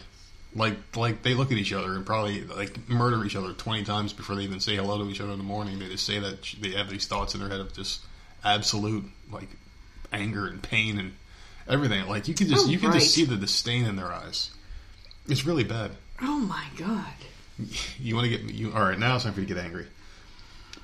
Like 0.55 0.97
like 0.97 1.23
they 1.23 1.35
look 1.35 1.53
at 1.53 1.59
each 1.59 1.73
other 1.73 1.95
and 1.95 2.07
probably 2.07 2.45
like 2.45 2.89
murder 2.89 3.25
each 3.25 3.37
other 3.37 3.53
twenty 3.53 3.85
times 3.85 4.13
before 4.13 4.37
they 4.37 4.43
even 4.43 4.61
say 4.61 4.77
hello 4.77 5.05
to 5.05 5.11
each 5.11 5.21
other 5.21 5.33
in 5.33 5.39
the 5.39 5.45
morning. 5.45 5.79
They 5.79 5.89
just 5.89 6.07
say 6.07 6.19
that 6.19 6.55
they 6.61 6.71
have 6.71 6.89
these 6.89 7.07
thoughts 7.07 7.35
in 7.35 7.41
their 7.41 7.51
head 7.51 7.61
of 7.61 7.73
just 7.75 8.01
absolute 8.43 9.05
like 9.31 9.49
anger 10.13 10.47
and 10.47 10.63
pain 10.63 10.99
and 10.99 11.13
everything. 11.69 12.07
Like 12.07 12.27
you 12.27 12.35
can 12.35 12.49
just 12.49 12.67
Oh, 12.67 12.71
you 12.71 12.79
can 12.79 12.93
just 12.93 13.13
see 13.13 13.25
the 13.25 13.37
disdain 13.37 13.85
in 13.85 13.97
their 13.97 14.13
eyes. 14.13 14.51
It's 15.29 15.45
really 15.45 15.65
bad. 15.65 15.91
Oh 16.23 16.39
my 16.39 16.65
god. 16.79 17.15
You 17.99 18.15
want 18.15 18.31
to 18.31 18.37
get 18.37 18.55
you 18.55 18.73
all 18.73 18.83
right? 18.83 18.99
Now 18.99 19.17
it's 19.17 19.25
time 19.25 19.35
for 19.35 19.41
you 19.41 19.47
to 19.47 19.55
get 19.55 19.63
angry. 19.63 19.87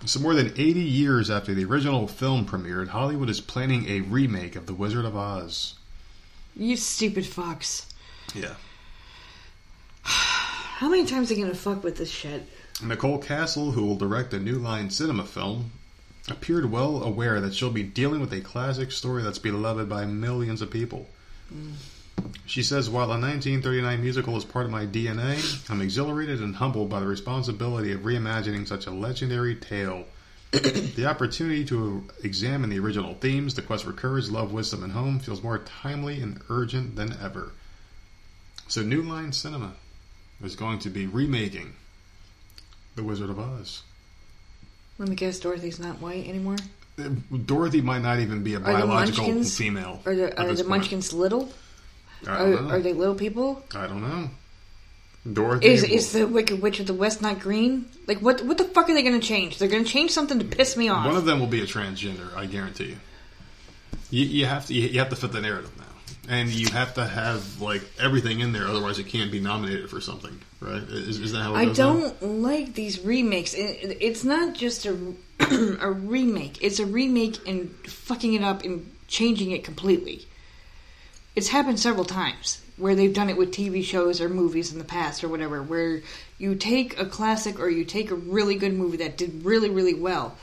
So 0.04 0.18
more 0.20 0.34
than 0.34 0.48
80 0.48 0.80
years 0.80 1.30
after 1.30 1.54
the 1.54 1.64
original 1.64 2.08
film 2.08 2.44
premiered, 2.44 2.88
Hollywood 2.88 3.30
is 3.30 3.40
planning 3.40 3.88
a 3.88 4.00
remake 4.00 4.56
of 4.56 4.66
The 4.66 4.74
Wizard 4.74 5.04
of 5.04 5.16
Oz. 5.16 5.74
You 6.56 6.76
stupid 6.76 7.24
fox. 7.24 7.86
Yeah. 8.34 8.54
How 10.02 10.88
many 10.88 11.06
times 11.06 11.30
are 11.30 11.34
you 11.34 11.44
gonna 11.44 11.54
fuck 11.54 11.84
with 11.84 11.96
this 11.96 12.10
shit? 12.10 12.46
Nicole 12.82 13.22
Kassell, 13.22 13.72
who 13.72 13.84
will 13.84 13.96
direct 13.96 14.34
a 14.34 14.38
New 14.38 14.58
Line 14.58 14.90
Cinema 14.90 15.24
film, 15.24 15.70
appeared 16.28 16.70
well 16.70 17.02
aware 17.02 17.40
that 17.40 17.54
she'll 17.54 17.70
be 17.70 17.82
dealing 17.82 18.20
with 18.20 18.32
a 18.32 18.40
classic 18.40 18.90
story 18.92 19.22
that's 19.22 19.38
beloved 19.38 19.88
by 19.88 20.04
millions 20.04 20.62
of 20.62 20.70
people. 20.70 21.08
Mm. 21.52 21.74
She 22.46 22.62
says, 22.62 22.90
While 22.90 23.06
the 23.06 23.14
1939 23.14 24.00
musical 24.00 24.36
is 24.36 24.44
part 24.44 24.66
of 24.66 24.72
my 24.72 24.86
DNA, 24.86 25.70
I'm 25.70 25.80
exhilarated 25.80 26.40
and 26.40 26.56
humbled 26.56 26.90
by 26.90 27.00
the 27.00 27.06
responsibility 27.06 27.92
of 27.92 28.00
reimagining 28.00 28.66
such 28.66 28.86
a 28.86 28.90
legendary 28.90 29.54
tale. 29.54 30.06
the 30.50 31.06
opportunity 31.06 31.64
to 31.64 32.06
examine 32.22 32.70
the 32.70 32.78
original 32.78 33.14
themes, 33.14 33.54
the 33.54 33.62
quest 33.62 33.84
for 33.84 33.92
courage, 33.92 34.28
love, 34.28 34.52
wisdom, 34.52 34.82
and 34.82 34.92
home, 34.92 35.18
feels 35.18 35.42
more 35.42 35.58
timely 35.58 36.20
and 36.20 36.40
urgent 36.48 36.96
than 36.96 37.16
ever. 37.22 37.52
So, 38.72 38.80
New 38.80 39.02
Line 39.02 39.34
Cinema 39.34 39.74
is 40.42 40.56
going 40.56 40.78
to 40.78 40.88
be 40.88 41.06
remaking 41.06 41.74
The 42.96 43.02
Wizard 43.02 43.28
of 43.28 43.38
Oz. 43.38 43.82
Let 44.96 45.10
me 45.10 45.14
guess, 45.14 45.38
Dorothy's 45.38 45.78
not 45.78 46.00
white 46.00 46.26
anymore. 46.26 46.56
Uh, 46.98 47.10
Dorothy 47.44 47.82
might 47.82 48.00
not 48.00 48.20
even 48.20 48.42
be 48.42 48.54
a 48.54 48.60
biological 48.60 49.44
female. 49.44 50.00
Are 50.06 50.14
the 50.14 50.40
are 50.40 50.54
the. 50.54 50.64
Munchkins 50.64 51.12
little? 51.12 51.52
Are, 52.26 52.72
are 52.72 52.80
they 52.80 52.94
little 52.94 53.14
people? 53.14 53.62
I 53.74 53.86
don't 53.86 54.00
know. 54.00 54.30
Dorothy 55.30 55.66
Is 55.66 55.84
is 55.84 56.12
the 56.12 56.26
Wicked 56.26 56.62
Witch 56.62 56.80
of 56.80 56.86
the 56.86 56.94
West 56.94 57.20
not 57.20 57.40
green? 57.40 57.84
Like 58.06 58.20
what? 58.20 58.42
What 58.42 58.56
the 58.56 58.64
fuck 58.64 58.88
are 58.88 58.94
they 58.94 59.02
gonna 59.02 59.20
change? 59.20 59.58
They're 59.58 59.68
gonna 59.68 59.84
change 59.84 60.12
something 60.12 60.38
to 60.38 60.46
piss 60.46 60.78
me 60.78 60.88
off. 60.88 61.04
one 61.04 61.16
of 61.16 61.26
them 61.26 61.40
will 61.40 61.46
be 61.46 61.60
a 61.60 61.66
transgender. 61.66 62.34
I 62.34 62.46
guarantee 62.46 62.86
you. 62.86 62.96
You, 64.08 64.24
you 64.24 64.46
have 64.46 64.64
to 64.68 64.72
you 64.72 64.98
have 64.98 65.10
to 65.10 65.16
fit 65.16 65.32
the 65.32 65.42
narrative 65.42 65.78
and 66.28 66.48
you 66.50 66.68
have 66.70 66.94
to 66.94 67.04
have 67.06 67.60
like 67.60 67.82
everything 68.00 68.40
in 68.40 68.52
there. 68.52 68.66
Otherwise, 68.66 68.98
it 68.98 69.06
can't 69.08 69.30
be 69.32 69.40
nominated 69.40 69.90
for 69.90 70.00
something, 70.00 70.38
right? 70.60 70.82
Is, 70.82 71.18
is 71.18 71.32
that 71.32 71.42
how 71.42 71.54
it 71.54 71.58
I 71.58 71.64
now? 71.66 71.72
don't 71.72 72.22
like 72.42 72.74
these 72.74 73.00
remakes. 73.00 73.54
It- 73.54 73.98
It's 74.00 74.24
not 74.24 74.54
just 74.54 74.86
a 74.86 74.96
a 75.80 75.90
remake. 75.90 76.62
It's 76.62 76.78
a 76.78 76.86
remake 76.86 77.38
and 77.46 77.70
fucking 77.86 78.34
it 78.34 78.42
up 78.42 78.62
and 78.64 78.90
changing 79.08 79.50
it 79.50 79.64
completely. 79.64 80.26
It's 81.34 81.48
happened 81.48 81.80
several 81.80 82.04
times 82.04 82.60
where 82.76 82.94
they've 82.94 83.12
done 83.14 83.30
it 83.30 83.36
with 83.36 83.52
TV 83.52 83.82
shows 83.84 84.20
or 84.20 84.28
movies 84.28 84.72
in 84.72 84.78
the 84.78 84.84
past 84.84 85.24
or 85.24 85.28
whatever, 85.28 85.62
where 85.62 86.02
you 86.38 86.54
take 86.54 86.98
a 86.98 87.06
classic 87.06 87.58
or 87.58 87.68
you 87.70 87.84
take 87.84 88.10
a 88.10 88.14
really 88.14 88.54
good 88.54 88.74
movie 88.74 88.98
that 88.98 89.16
did 89.16 89.44
really 89.44 89.70
really 89.70 89.94
well, 89.94 90.36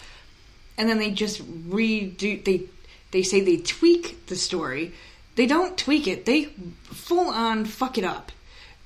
and 0.78 0.90
then 0.90 0.98
they 0.98 1.12
just 1.12 1.42
redo. 1.70 2.44
They 2.44 2.64
they 3.12 3.24
say 3.24 3.40
they 3.42 3.58
tweak 3.58 4.26
the 4.28 4.36
story. 4.36 4.94
They 5.40 5.48
don't 5.48 5.78
tweak 5.78 6.06
it. 6.06 6.26
They 6.26 6.44
full 6.84 7.30
on 7.30 7.64
fuck 7.64 7.98
it 7.98 8.04
up 8.04 8.34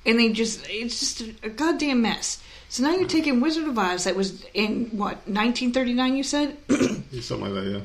and 0.06 0.20
they 0.20 0.32
just 0.32 0.64
it's 0.70 1.00
just 1.00 1.22
a, 1.22 1.48
a 1.48 1.50
goddamn 1.50 2.04
mess. 2.04 2.44
So 2.70 2.84
now 2.84 2.94
you're 2.94 3.08
taking 3.08 3.42
Wizard 3.42 3.68
of 3.68 3.80
Oz 3.80 4.04
that 4.04 4.16
was 4.16 4.46
in 4.54 4.86
what 4.92 5.16
1939 5.26 6.16
you 6.16 6.22
said 6.22 6.56
Something 6.70 7.42
like 7.42 7.54
that, 7.56 7.84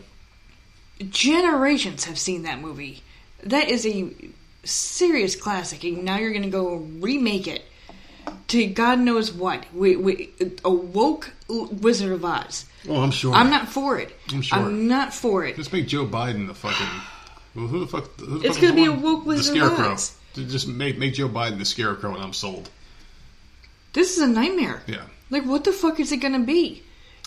yeah. 1.01 1.07
generations 1.09 2.05
have 2.05 2.19
seen 2.19 2.43
that 2.43 2.61
movie. 2.61 3.03
That 3.43 3.71
is 3.71 3.87
a 3.87 4.11
serious 4.65 5.35
classic 5.35 5.83
and 5.85 6.05
now 6.05 6.19
you're 6.19 6.33
going 6.33 6.43
to 6.43 6.51
go 6.51 6.75
remake 6.77 7.49
it 7.49 7.65
to 8.49 8.67
God 8.67 8.99
knows 8.99 9.33
what. 9.33 9.65
We, 9.73 9.97
we, 9.97 10.29
a 10.63 10.71
woke 10.71 11.33
Wizard 11.49 12.13
of 12.13 12.23
Oz. 12.23 12.67
Oh, 12.87 13.01
I'm 13.01 13.13
sure. 13.13 13.33
I'm 13.33 13.49
not 13.49 13.67
for 13.67 13.99
it. 13.99 14.15
I'm 14.29 14.43
sure. 14.43 14.59
I'm 14.59 14.87
not 14.89 15.15
for 15.15 15.47
it. 15.47 15.57
Just 15.57 15.73
make 15.73 15.89
Joe 15.89 16.05
Biden 16.05 16.47
the 16.47 16.55
fucking. 16.55 16.87
Well, 17.59 17.67
who 17.67 17.81
the 17.81 17.87
fuck? 17.89 18.21
Who 18.21 18.39
the 18.39 18.47
It's 18.47 18.57
fuck 18.57 18.63
gonna 18.63 18.77
be 18.77 18.85
a 18.87 18.93
woke 18.93 19.27
Wizard 19.27 19.57
The 19.57 19.59
scarecrow. 19.59 19.97
Just 20.47 20.69
make 20.69 20.97
make 20.97 21.15
Joe 21.15 21.29
Biden 21.29 21.59
the 21.59 21.65
scarecrow, 21.65 22.15
and 22.15 22.23
I'm 22.23 22.33
sold. 22.33 22.71
This 23.95 24.17
is 24.17 24.23
a 24.23 24.29
nightmare. 24.29 24.83
Yeah, 24.87 25.03
Like 25.29 25.45
what 25.45 25.65
the 25.65 25.73
fuck 25.73 25.99
is 25.99 26.13
it 26.13 26.19
going 26.19 26.35
to 26.35 26.47
be? 26.47 26.85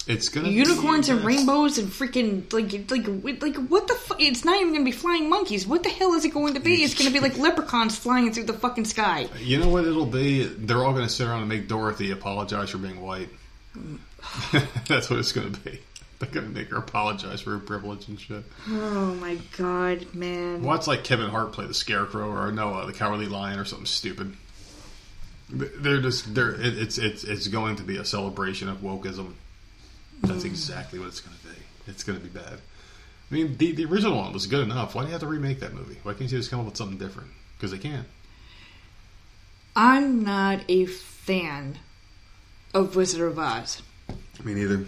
it's 0.07 0.29
gonna 0.29 0.47
be 0.47 0.53
unicorns 0.53 1.07
be, 1.07 1.13
and 1.13 1.23
rainbows 1.23 1.77
and 1.77 1.89
freaking 1.89 2.51
like 2.53 2.71
like 2.89 3.41
like 3.41 3.55
what 3.69 3.87
the 3.89 3.93
fuck? 3.93 4.21
It's 4.21 4.45
not 4.45 4.59
even 4.61 4.71
gonna 4.73 4.85
be 4.85 4.91
flying 4.93 5.29
monkeys. 5.29 5.67
What 5.67 5.83
the 5.83 5.89
hell 5.89 6.13
is 6.13 6.23
it 6.23 6.33
going 6.33 6.53
to 6.53 6.61
be? 6.61 6.83
It's 6.83 6.93
gonna 6.93 7.11
be 7.11 7.19
like 7.19 7.37
leprechauns 7.37 7.97
flying 7.97 8.31
through 8.31 8.45
the 8.45 8.53
fucking 8.53 8.85
sky. 8.85 9.27
You 9.39 9.59
know 9.59 9.67
what 9.67 9.83
it'll 9.83 10.05
be? 10.05 10.45
They're 10.45 10.83
all 10.83 10.93
going 10.93 11.05
to 11.05 11.09
sit 11.09 11.27
around 11.27 11.41
and 11.41 11.49
make 11.49 11.67
Dorothy 11.67 12.11
apologize 12.11 12.69
for 12.69 12.77
being 12.77 13.01
white. 13.01 13.29
Mm. 13.77 13.99
That's 14.87 15.09
what 15.09 15.19
it's 15.19 15.33
going 15.33 15.51
to 15.51 15.59
be. 15.59 15.81
They're 16.29 16.29
going 16.29 16.53
to 16.53 16.59
make 16.59 16.69
her 16.69 16.77
apologize 16.77 17.41
for 17.41 17.51
her 17.51 17.59
privilege 17.59 18.07
and 18.07 18.19
shit. 18.19 18.43
Oh 18.67 19.15
my 19.15 19.39
god, 19.57 20.13
man! 20.13 20.61
Watch 20.61 20.85
like 20.85 21.03
Kevin 21.03 21.29
Hart 21.29 21.51
play 21.51 21.65
the 21.65 21.73
Scarecrow 21.73 22.29
or 22.29 22.51
Noah, 22.51 22.85
the 22.85 22.93
Cowardly 22.93 23.25
Lion, 23.25 23.57
or 23.57 23.65
something 23.65 23.87
stupid. 23.87 24.35
They're 25.49 25.99
just 25.99 26.35
they're 26.35 26.53
it, 26.53 26.77
it's 26.77 26.99
it's 26.99 27.23
it's 27.23 27.47
going 27.47 27.75
to 27.77 27.83
be 27.83 27.97
a 27.97 28.05
celebration 28.05 28.69
of 28.69 28.77
wokeism. 28.77 29.33
That's 30.21 30.43
mm. 30.43 30.45
exactly 30.45 30.99
what 30.99 31.07
it's 31.07 31.21
going 31.21 31.35
to 31.35 31.47
be. 31.47 31.55
It's 31.87 32.03
going 32.03 32.19
to 32.19 32.23
be 32.23 32.29
bad. 32.29 32.59
I 33.31 33.33
mean, 33.33 33.57
the 33.57 33.71
the 33.71 33.85
original 33.85 34.17
one 34.17 34.31
was 34.31 34.45
good 34.45 34.63
enough. 34.63 34.93
Why 34.93 35.01
do 35.01 35.07
you 35.07 35.13
have 35.13 35.21
to 35.21 35.27
remake 35.27 35.59
that 35.61 35.73
movie? 35.73 35.97
Why 36.03 36.13
can't 36.13 36.31
you 36.31 36.37
just 36.37 36.51
come 36.51 36.59
up 36.59 36.67
with 36.67 36.77
something 36.77 36.99
different? 36.99 37.31
Because 37.57 37.71
they 37.71 37.79
can't. 37.79 38.07
I'm 39.75 40.23
not 40.23 40.61
a 40.69 40.85
fan 40.85 41.79
of 42.75 42.95
Wizard 42.95 43.27
of 43.27 43.39
Oz. 43.39 43.81
Me 44.43 44.53
neither. 44.53 44.85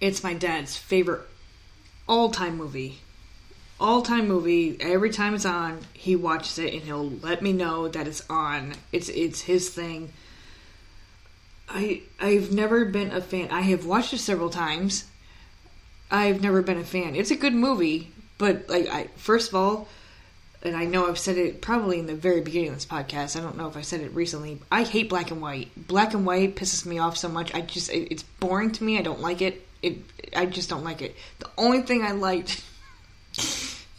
It's 0.00 0.22
my 0.22 0.34
dad's 0.34 0.76
favorite 0.76 1.22
all-time 2.08 2.56
movie. 2.56 3.00
All-time 3.78 4.28
movie. 4.28 4.76
Every 4.80 5.10
time 5.10 5.34
it's 5.34 5.44
on, 5.44 5.80
he 5.92 6.16
watches 6.16 6.58
it 6.58 6.72
and 6.72 6.82
he'll 6.82 7.10
let 7.10 7.42
me 7.42 7.52
know 7.52 7.88
that 7.88 8.06
it's 8.06 8.24
on. 8.30 8.74
It's 8.92 9.08
it's 9.08 9.42
his 9.42 9.68
thing. 9.68 10.12
I 11.68 12.02
I've 12.20 12.52
never 12.52 12.84
been 12.84 13.10
a 13.10 13.20
fan. 13.20 13.50
I 13.50 13.62
have 13.62 13.84
watched 13.84 14.12
it 14.12 14.18
several 14.18 14.50
times. 14.50 15.04
I've 16.10 16.40
never 16.40 16.62
been 16.62 16.78
a 16.78 16.84
fan. 16.84 17.16
It's 17.16 17.30
a 17.30 17.36
good 17.36 17.54
movie, 17.54 18.12
but 18.38 18.68
like 18.68 18.86
I 18.88 19.08
first 19.16 19.48
of 19.48 19.56
all, 19.56 19.88
and 20.62 20.76
I 20.76 20.84
know 20.84 21.08
I've 21.08 21.18
said 21.18 21.36
it 21.36 21.60
probably 21.60 21.98
in 21.98 22.06
the 22.06 22.14
very 22.14 22.40
beginning 22.40 22.70
of 22.70 22.74
this 22.76 22.86
podcast. 22.86 23.36
I 23.36 23.42
don't 23.42 23.58
know 23.58 23.68
if 23.68 23.76
I 23.76 23.82
said 23.82 24.00
it 24.00 24.14
recently. 24.14 24.60
I 24.70 24.84
hate 24.84 25.10
black 25.10 25.30
and 25.30 25.42
white. 25.42 25.70
Black 25.76 26.14
and 26.14 26.24
white 26.24 26.56
pisses 26.56 26.86
me 26.86 26.98
off 26.98 27.18
so 27.18 27.28
much. 27.28 27.52
I 27.54 27.60
just 27.60 27.90
it, 27.90 28.10
it's 28.10 28.22
boring 28.22 28.72
to 28.72 28.84
me. 28.84 28.98
I 28.98 29.02
don't 29.02 29.20
like 29.20 29.42
it. 29.42 29.65
It 29.82 29.98
I 30.34 30.46
just 30.46 30.68
don't 30.70 30.84
like 30.84 31.02
it. 31.02 31.14
The 31.38 31.50
only 31.58 31.82
thing 31.82 32.02
I 32.02 32.12
liked 32.12 32.62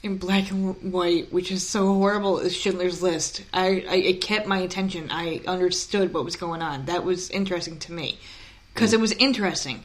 in 0.03 0.17
black 0.17 0.49
and 0.51 0.91
white, 0.91 1.32
which 1.32 1.51
is 1.51 1.67
so 1.67 1.93
horrible, 1.93 2.39
is 2.39 2.55
Schindler's 2.55 3.01
List. 3.01 3.43
I, 3.53 3.86
I 3.89 3.95
it 3.95 4.21
kept 4.21 4.47
my 4.47 4.59
attention. 4.59 5.09
I 5.11 5.41
understood 5.47 6.13
what 6.13 6.25
was 6.25 6.36
going 6.36 6.61
on. 6.61 6.86
That 6.86 7.03
was 7.03 7.30
interesting 7.30 7.80
to 7.80 7.91
me 7.91 8.19
because 8.73 8.93
it 8.93 8.99
was 8.99 9.11
interesting. 9.13 9.84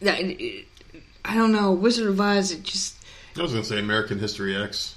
That 0.00 0.20
it- 0.20 0.40
it- 0.42 0.66
I 1.22 1.34
don't 1.34 1.52
know. 1.52 1.72
Wizard 1.72 2.06
of 2.08 2.18
Oz. 2.18 2.50
It 2.50 2.62
just 2.62 2.96
I 3.36 3.42
was 3.42 3.52
going 3.52 3.62
to 3.62 3.68
say 3.68 3.78
American 3.78 4.18
History 4.18 4.56
X. 4.56 4.94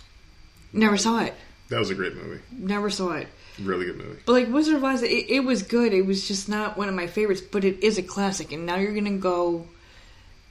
never 0.72 0.98
saw 0.98 1.20
it. 1.20 1.34
That 1.70 1.80
was 1.80 1.90
a 1.90 1.96
great 1.96 2.16
movie. 2.16 2.42
Never 2.52 2.90
saw 2.90 3.12
it. 3.14 3.28
Really 3.62 3.86
good 3.86 3.98
movie. 3.98 4.20
But 4.26 4.32
like 4.34 4.48
Wizard 4.50 4.76
of 4.76 4.84
Oz, 4.84 5.04
it, 5.04 5.30
it 5.30 5.42
was 5.42 5.64
good. 5.64 5.94
It 5.94 6.06
was 6.06 6.28
just 6.28 6.50
not 6.50 6.78
one 6.78 6.90
of 6.90 6.96
my 6.96 7.08
favorites, 7.08 7.42
but 7.42 7.64
it 7.64 7.84
is 7.84 7.98
a 7.98 8.04
classic. 8.04 8.52
And 8.52 8.66
now 8.66 8.78
you're 8.78 8.94
gonna 8.94 9.18
go 9.18 9.68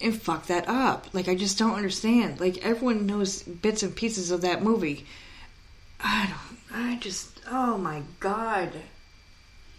and 0.01 0.21
fuck 0.21 0.47
that 0.47 0.69
up. 0.69 1.13
Like 1.13 1.29
I 1.29 1.35
just 1.35 1.59
don't 1.59 1.75
understand. 1.75 2.41
Like 2.41 2.65
everyone 2.65 3.07
knows 3.07 3.43
bits 3.43 3.83
and 3.83 3.95
pieces 3.95 4.31
of 4.31 4.43
that 4.43 4.63
movie. 4.63 5.07
I 6.01 6.27
don't. 6.29 6.81
I 6.81 6.97
just. 6.97 7.41
Oh 7.51 7.77
my 7.77 8.03
god. 8.21 8.73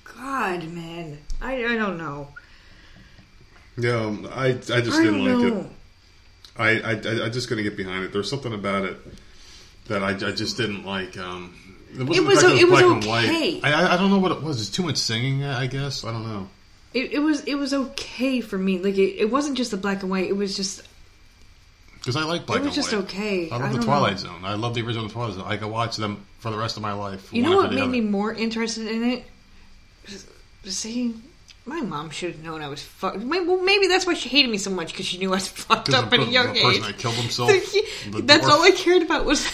God, 0.04 0.64
man. 0.70 1.20
I 1.42 1.66
I 1.66 1.76
don't 1.76 1.98
know. 1.98 2.28
Yeah, 3.78 4.02
um, 4.02 4.28
I 4.32 4.48
I 4.48 4.54
just 4.54 5.00
I 5.00 5.04
didn't 5.04 5.26
like 5.26 5.54
know. 5.54 5.60
it. 5.60 5.68
I, 6.56 6.70
I 6.70 6.92
I 6.92 7.26
I 7.26 7.30
just 7.30 7.48
couldn't 7.48 7.64
get 7.64 7.76
behind 7.76 8.04
it. 8.04 8.14
There's 8.14 8.30
something 8.30 8.54
about 8.54 8.86
it 8.86 8.98
that 9.88 10.04
I, 10.04 10.12
I 10.12 10.32
just 10.32 10.58
didn't 10.58 10.86
like. 10.86 11.18
Um, 11.18 11.56
it, 11.94 11.98
the 11.98 12.22
was 12.24 12.44
it 12.44 12.68
was 12.70 12.82
okay. 12.84 13.62
I, 13.64 13.94
I 13.94 13.98
don't 13.98 14.10
know 14.10 14.20
what 14.20 14.32
it 14.32 14.42
was. 14.42 14.60
It's 14.62 14.70
too 14.70 14.84
much 14.84 14.98
singing. 14.98 15.44
I 15.44 15.68
guess 15.68 16.04
I 16.04 16.12
don't 16.12 16.28
know. 16.28 16.48
It, 16.94 17.14
it 17.14 17.20
was 17.20 17.42
it 17.46 17.56
was 17.56 17.74
okay 17.74 18.42
for 18.42 18.58
me. 18.58 18.80
Like 18.80 18.96
it, 18.98 19.18
it 19.20 19.32
wasn't 19.32 19.58
just 19.58 19.72
the 19.72 19.78
black 19.78 20.02
and 20.02 20.12
white. 20.12 20.28
It 20.30 20.36
was 20.38 20.56
just 20.56 20.84
Because 22.00 22.16
I 22.16 22.24
like 22.24 22.46
black 22.46 22.58
and 22.58 22.66
white. 22.68 22.74
it 22.76 22.78
was 22.80 22.90
just 22.92 22.94
okay. 23.06 23.50
I 23.50 23.58
love 23.58 23.70
I 23.74 23.78
the 23.78 23.84
Twilight 23.84 24.12
know. 24.14 24.18
Zone. 24.30 24.42
I 24.46 24.56
love 24.56 24.76
the 24.76 24.82
original 24.84 25.10
Twilight 25.10 25.34
Zone. 25.36 25.46
I 25.48 25.58
could 25.58 25.70
watch 25.72 25.98
them 25.98 26.26
for 26.40 26.52
the 26.52 26.58
rest 26.58 26.78
of 26.78 26.84
my 26.84 26.94
life. 26.94 27.34
You 27.34 27.42
know 27.44 27.56
what 27.58 27.74
made 27.74 27.90
me 27.90 28.02
more 28.02 28.34
interested 28.34 28.88
in 28.88 29.04
it? 29.04 29.24
See, 30.66 31.14
my 31.66 31.82
mom 31.82 32.10
should 32.10 32.34
have 32.36 32.44
known 32.44 32.62
I 32.62 32.68
was 32.68 32.82
fucked. 32.82 33.18
Well, 33.18 33.62
maybe 33.64 33.88
that's 33.88 34.06
why 34.06 34.14
she 34.14 34.30
hated 34.30 34.50
me 34.52 34.58
so 34.58 34.70
much 34.70 34.92
because 34.92 35.06
she 35.06 35.18
knew 35.18 35.30
I 35.32 35.36
was 35.36 35.48
fucked 35.48 35.94
up 35.94 36.12
at 36.14 36.20
a 36.20 36.26
young 36.26 36.54
the 36.54 36.62
person 36.62 36.84
age. 36.84 36.88
that 36.88 36.98
killed 37.00 37.16
himself. 37.26 37.50
that's 37.50 38.46
dwarf. 38.46 38.50
all 38.50 38.62
I 38.64 38.72
cared 38.72 39.02
about 39.02 39.26
was 39.26 39.46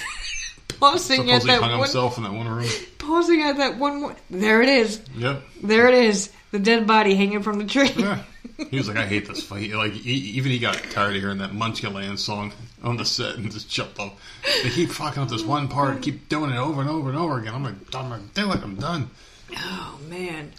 pausing 0.79 1.31
at 1.31 1.43
that 1.43 1.61
hung 1.61 1.71
one, 1.71 1.79
himself 1.79 2.17
in 2.17 2.23
that 2.23 2.33
one 2.33 2.47
room. 2.47 2.69
pausing 2.97 3.41
at 3.41 3.57
that 3.57 3.77
one. 3.77 4.15
There 4.29 4.61
it 4.61 4.69
is. 4.69 5.01
Yep. 5.15 5.41
There 5.63 5.87
it 5.87 5.93
is. 5.93 6.31
The 6.51 6.59
dead 6.59 6.87
body 6.87 7.15
hanging 7.15 7.43
from 7.43 7.59
the 7.59 7.65
tree. 7.65 7.91
Yeah. 7.95 8.23
He 8.71 8.75
was 8.75 8.89
like, 8.89 8.97
I 8.97 9.05
hate 9.05 9.25
this 9.25 9.41
fight. 9.41 9.71
Like, 9.71 9.93
he, 9.93 10.11
even 10.11 10.51
he 10.51 10.59
got 10.59 10.75
tired 10.91 11.15
of 11.15 11.21
hearing 11.21 11.37
that 11.37 11.51
Munchkinland 11.51 12.19
song 12.19 12.51
on 12.83 12.97
the 12.97 13.05
set 13.05 13.35
and 13.35 13.49
just 13.49 13.69
jumped 13.69 13.97
off. 13.99 14.21
They 14.63 14.69
keep 14.69 14.89
fucking 14.89 15.23
up 15.23 15.29
this 15.29 15.43
one 15.43 15.69
part, 15.69 16.01
keep 16.01 16.27
doing 16.27 16.51
it 16.51 16.57
over 16.57 16.81
and 16.81 16.89
over 16.89 17.07
and 17.07 17.17
over 17.17 17.39
again. 17.39 17.55
I'm 17.55 17.63
like, 17.63 17.75
I'm 17.95 18.09
gonna 18.09 18.21
do 18.33 18.51
it. 18.51 18.61
I'm 18.61 18.75
done. 18.75 19.09
Oh 19.55 19.97
man. 20.09 20.51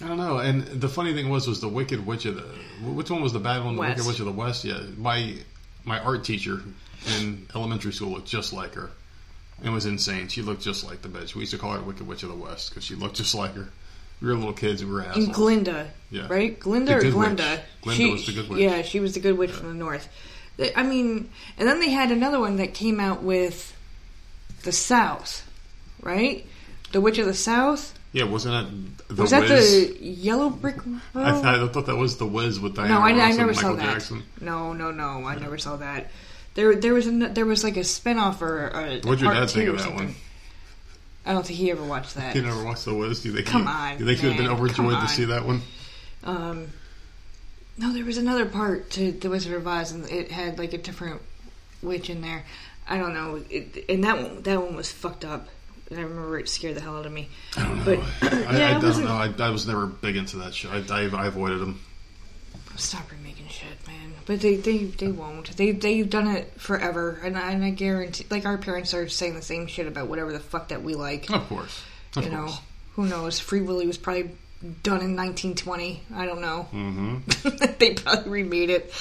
I 0.00 0.06
don't 0.06 0.18
know. 0.18 0.38
And 0.38 0.62
the 0.62 0.88
funny 0.88 1.14
thing 1.14 1.28
was, 1.28 1.48
was 1.48 1.60
the 1.60 1.68
Wicked 1.68 2.06
Witch 2.06 2.26
of 2.26 2.36
the. 2.36 2.42
Which 2.88 3.10
one 3.10 3.22
was 3.22 3.32
the 3.32 3.40
bad 3.40 3.64
one? 3.64 3.74
The 3.74 3.80
West. 3.80 3.96
Wicked 3.96 4.08
Witch 4.08 4.20
of 4.20 4.26
the 4.26 4.32
West. 4.32 4.64
Yeah, 4.64 4.80
my 4.96 5.34
my 5.84 5.98
art 5.98 6.24
teacher 6.24 6.62
in 7.18 7.46
elementary 7.54 7.92
school 7.92 8.10
looked 8.10 8.28
just 8.28 8.52
like 8.52 8.74
her. 8.74 8.90
It 9.62 9.70
was 9.70 9.86
insane. 9.86 10.28
She 10.28 10.42
looked 10.42 10.62
just 10.62 10.84
like 10.84 11.02
the 11.02 11.08
bitch. 11.08 11.34
We 11.34 11.40
used 11.40 11.52
to 11.52 11.58
call 11.58 11.72
her 11.72 11.80
Wicked 11.80 12.06
Witch 12.06 12.22
of 12.22 12.28
the 12.28 12.34
West 12.36 12.70
because 12.70 12.84
she 12.84 12.94
looked 12.94 13.16
just 13.16 13.34
like 13.34 13.54
her. 13.54 13.68
We 14.20 14.28
were 14.28 14.34
little 14.34 14.52
kids. 14.52 14.84
We 14.84 14.90
were 14.90 15.02
assholes. 15.02 15.26
And 15.26 15.34
Glinda. 15.34 15.90
Yeah. 16.10 16.26
Right? 16.28 16.58
Glinda 16.58 16.96
or 16.96 17.00
good 17.00 17.14
Glenda? 17.14 17.50
witch. 17.50 17.60
Glinda 17.82 18.12
was 18.12 18.26
the 18.26 18.32
good 18.32 18.48
witch. 18.48 18.60
Yeah, 18.60 18.82
she 18.82 19.00
was 19.00 19.14
the 19.14 19.20
good 19.20 19.38
witch 19.38 19.50
from 19.50 19.68
the 19.68 19.74
north. 19.74 20.08
I 20.76 20.82
mean, 20.82 21.30
and 21.56 21.68
then 21.68 21.78
they 21.80 21.90
had 21.90 22.10
another 22.10 22.40
one 22.40 22.56
that 22.56 22.74
came 22.74 22.98
out 22.98 23.22
with 23.22 23.76
the 24.64 24.72
South, 24.72 25.48
right? 26.02 26.44
The 26.90 27.00
Witch 27.00 27.18
of 27.18 27.26
the 27.26 27.34
South. 27.34 27.96
Yeah, 28.12 28.24
wasn't 28.24 28.98
that 29.06 29.14
the 29.14 29.22
Was 29.22 29.30
that 29.30 29.42
Wiz? 29.42 29.98
the 29.98 30.04
Yellow 30.04 30.50
Brick 30.50 30.84
Road? 30.84 31.00
I, 31.14 31.32
th- 31.32 31.44
I 31.44 31.68
thought 31.68 31.86
that 31.86 31.96
was 31.96 32.16
the 32.16 32.26
Wiz 32.26 32.58
with 32.58 32.74
Diana 32.74 32.94
no, 32.94 33.00
I, 33.00 33.10
I 33.10 33.30
never 33.32 33.52
Michael 33.52 33.54
saw 33.54 33.74
that. 33.74 33.82
Jackson. 33.92 34.22
No, 34.40 34.72
no, 34.72 34.90
no, 34.90 35.24
I 35.26 35.36
never 35.36 35.58
saw 35.58 35.76
that. 35.76 36.10
There, 36.58 36.74
there 36.74 36.92
was 36.92 37.06
an, 37.06 37.34
there 37.34 37.46
was 37.46 37.62
like 37.62 37.76
a 37.76 37.84
spinoff 37.84 38.42
or 38.42 38.66
a 38.66 39.00
What'd 39.02 39.20
your 39.20 39.32
dad 39.32 39.48
think 39.48 39.68
of 39.68 39.78
that 39.78 39.94
one? 39.94 40.16
I 41.24 41.32
don't 41.32 41.46
think 41.46 41.56
he 41.56 41.70
ever 41.70 41.84
watched 41.84 42.16
that. 42.16 42.34
You 42.34 42.42
never 42.42 42.64
watched 42.64 42.84
the 42.84 42.94
Wiz? 42.94 43.22
Do 43.22 43.28
you 43.28 43.36
think? 43.36 43.46
Come 43.46 43.62
you, 43.62 43.68
on, 43.68 43.96
Do 43.96 44.02
you 44.02 44.10
think 44.10 44.22
you 44.24 44.28
would 44.30 44.36
have 44.38 44.44
been 44.44 44.52
overjoyed 44.52 45.00
to 45.00 45.06
see 45.06 45.26
that 45.26 45.46
one? 45.46 45.62
Um, 46.24 46.66
no, 47.76 47.92
there 47.92 48.04
was 48.04 48.18
another 48.18 48.44
part 48.44 48.90
to 48.90 49.12
The 49.12 49.30
Wizard 49.30 49.52
of 49.52 49.68
Oz, 49.68 49.92
and 49.92 50.10
it 50.10 50.32
had 50.32 50.58
like 50.58 50.72
a 50.72 50.78
different 50.78 51.22
witch 51.80 52.10
in 52.10 52.22
there. 52.22 52.44
I 52.88 52.98
don't 52.98 53.14
know, 53.14 53.40
it, 53.48 53.84
and 53.88 54.02
that 54.02 54.20
one 54.20 54.42
that 54.42 54.60
one 54.60 54.74
was 54.74 54.90
fucked 54.90 55.24
up. 55.24 55.46
And 55.90 56.00
I 56.00 56.02
remember 56.02 56.40
it 56.40 56.48
scared 56.48 56.74
the 56.74 56.80
hell 56.80 56.96
out 56.96 57.06
of 57.06 57.12
me. 57.12 57.28
I 57.56 57.62
don't 57.62 57.78
know. 57.78 57.84
But 57.84 57.98
I, 58.32 58.58
yeah, 58.58 58.74
I 58.74 58.78
it 58.78 58.82
don't 58.82 59.04
know. 59.04 59.12
I, 59.12 59.32
I 59.46 59.50
was 59.50 59.68
never 59.68 59.86
big 59.86 60.16
into 60.16 60.38
that 60.38 60.54
shit. 60.54 60.72
I, 60.72 60.78
I, 60.92 61.08
I 61.22 61.26
avoided 61.26 61.60
them. 61.60 61.80
Stop 62.78 63.10
remaking 63.10 63.48
shit, 63.48 63.86
man. 63.88 64.14
But 64.24 64.40
they 64.40 64.54
they 64.54 64.84
they 64.84 65.08
won't. 65.08 65.56
They 65.56 65.72
they've 65.72 66.08
done 66.08 66.28
it 66.28 66.60
forever, 66.60 67.20
and 67.24 67.36
I, 67.36 67.50
and 67.50 67.64
I 67.64 67.70
guarantee, 67.70 68.24
like 68.30 68.46
our 68.46 68.56
parents 68.56 68.94
are 68.94 69.08
saying 69.08 69.34
the 69.34 69.42
same 69.42 69.66
shit 69.66 69.88
about 69.88 70.06
whatever 70.06 70.32
the 70.32 70.38
fuck 70.38 70.68
that 70.68 70.82
we 70.82 70.94
like. 70.94 71.28
Of 71.28 71.48
course. 71.48 71.82
Of 72.16 72.24
you 72.24 72.30
know, 72.30 72.48
who 72.94 73.06
knows? 73.06 73.40
Free 73.40 73.62
Willy 73.62 73.86
was 73.86 73.98
probably 73.98 74.30
done 74.82 75.00
in 75.00 75.16
1920. 75.16 76.02
I 76.14 76.26
don't 76.26 76.40
know. 76.40 76.68
Mm-hmm. 76.72 77.74
they 77.78 77.94
probably 77.94 78.30
remade 78.30 78.70
it. 78.70 78.94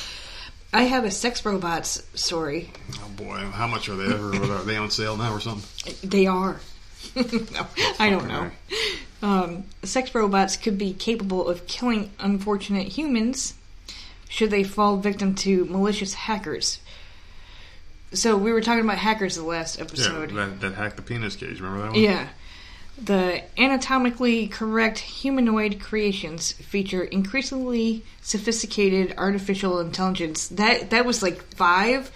I 0.74 0.84
have 0.84 1.06
a 1.06 1.12
sex 1.12 1.46
robots 1.46 2.04
story. 2.16 2.72
Oh 2.96 3.10
boy, 3.16 3.38
how 3.38 3.68
much 3.68 3.90
are 3.90 3.96
they 3.96 4.12
ever? 4.12 4.36
Are 4.36 4.64
they 4.64 4.76
on 4.76 4.90
sale 4.90 5.18
now 5.18 5.34
or 5.34 5.40
something? 5.40 5.94
They 6.08 6.26
are. 6.26 6.60
no, 7.16 7.68
I 8.00 8.10
don't 8.10 8.28
know. 8.28 8.52
Um, 9.22 9.66
sex 9.84 10.14
robots 10.14 10.58
could 10.58 10.78
be 10.80 10.94
capable 10.94 11.48
of 11.48 11.68
killing 11.68 12.12
unfortunate 12.20 12.88
humans 12.88 13.54
should 14.30 14.52
they 14.52 14.64
fall 14.64 14.98
victim 14.98 15.36
to 15.36 15.66
malicious 15.66 16.14
hackers. 16.14 16.80
So 18.14 18.38
we 18.38 18.52
were 18.52 18.62
talking 18.62 18.84
about 18.84 18.98
hackers 18.98 19.36
the 19.36 19.44
last 19.44 19.78
Yeah, 19.78 19.84
episode. 19.86 20.32
that, 20.32 20.62
that 20.62 20.74
hacked 20.76 20.96
the 20.96 21.02
penis 21.02 21.36
cage. 21.36 21.60
Remember 21.60 21.84
that 21.84 21.92
one? 21.94 22.02
Yeah. 22.02 22.28
The 23.04 23.44
anatomically 23.60 24.48
correct 24.48 24.98
humanoid 25.00 25.80
creations 25.80 26.54
feature 26.54 27.04
increasingly 27.04 28.04
sophisticated 28.22 29.14
artificial 29.18 29.80
intelligence. 29.80 30.48
That 30.48 30.90
that 30.90 31.06
was 31.06 31.22
like 31.22 31.42
five 31.56 32.10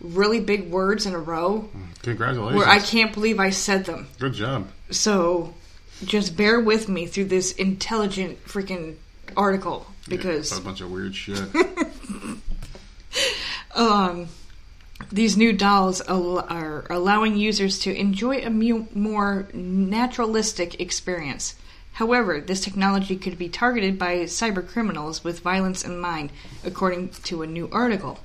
really 0.00 0.38
big 0.40 0.70
words 0.70 1.06
in 1.06 1.14
a 1.14 1.18
row 1.18 1.68
Congratulations. 2.02 2.56
where 2.58 2.68
I 2.68 2.78
can't 2.78 3.12
believe 3.14 3.40
I 3.40 3.50
said 3.50 3.86
them. 3.86 4.08
Good 4.18 4.34
job. 4.34 4.68
So 4.90 5.54
just 6.04 6.36
bear 6.36 6.60
with 6.60 6.88
me 6.88 7.06
through 7.06 7.24
this 7.26 7.52
intelligent 7.52 8.44
freaking 8.44 8.96
article 9.36 9.86
Yeah, 10.08 10.16
because 10.16 10.56
a 10.56 10.60
bunch 10.60 10.80
of 10.80 10.90
weird 10.90 11.14
shit. 11.14 11.48
um, 13.74 14.28
these 15.12 15.36
new 15.36 15.52
dolls 15.52 16.00
al- 16.08 16.40
are 16.40 16.84
allowing 16.90 17.36
users 17.36 17.78
to 17.80 17.94
enjoy 17.94 18.38
a 18.38 18.50
mu- 18.50 18.86
more 18.94 19.48
naturalistic 19.52 20.80
experience. 20.80 21.54
However, 21.92 22.40
this 22.40 22.60
technology 22.60 23.16
could 23.16 23.38
be 23.38 23.48
targeted 23.48 23.98
by 23.98 24.18
cyber 24.20 24.66
criminals 24.66 25.24
with 25.24 25.40
violence 25.40 25.84
in 25.84 25.98
mind, 25.98 26.30
according 26.64 27.08
to 27.24 27.42
a 27.42 27.46
new 27.46 27.68
article. 27.72 28.20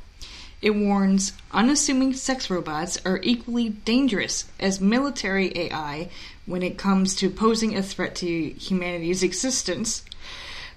It 0.61 0.75
warns 0.75 1.33
unassuming 1.51 2.13
sex 2.13 2.49
robots 2.49 2.97
are 3.03 3.19
equally 3.23 3.69
dangerous 3.69 4.45
as 4.59 4.79
military 4.79 5.51
AI 5.57 6.09
when 6.45 6.63
it 6.63 6.77
comes 6.77 7.15
to 7.15 7.29
posing 7.29 7.75
a 7.75 7.83
threat 7.83 8.15
to 8.17 8.49
humanity's 8.51 9.23
existence. 9.23 10.03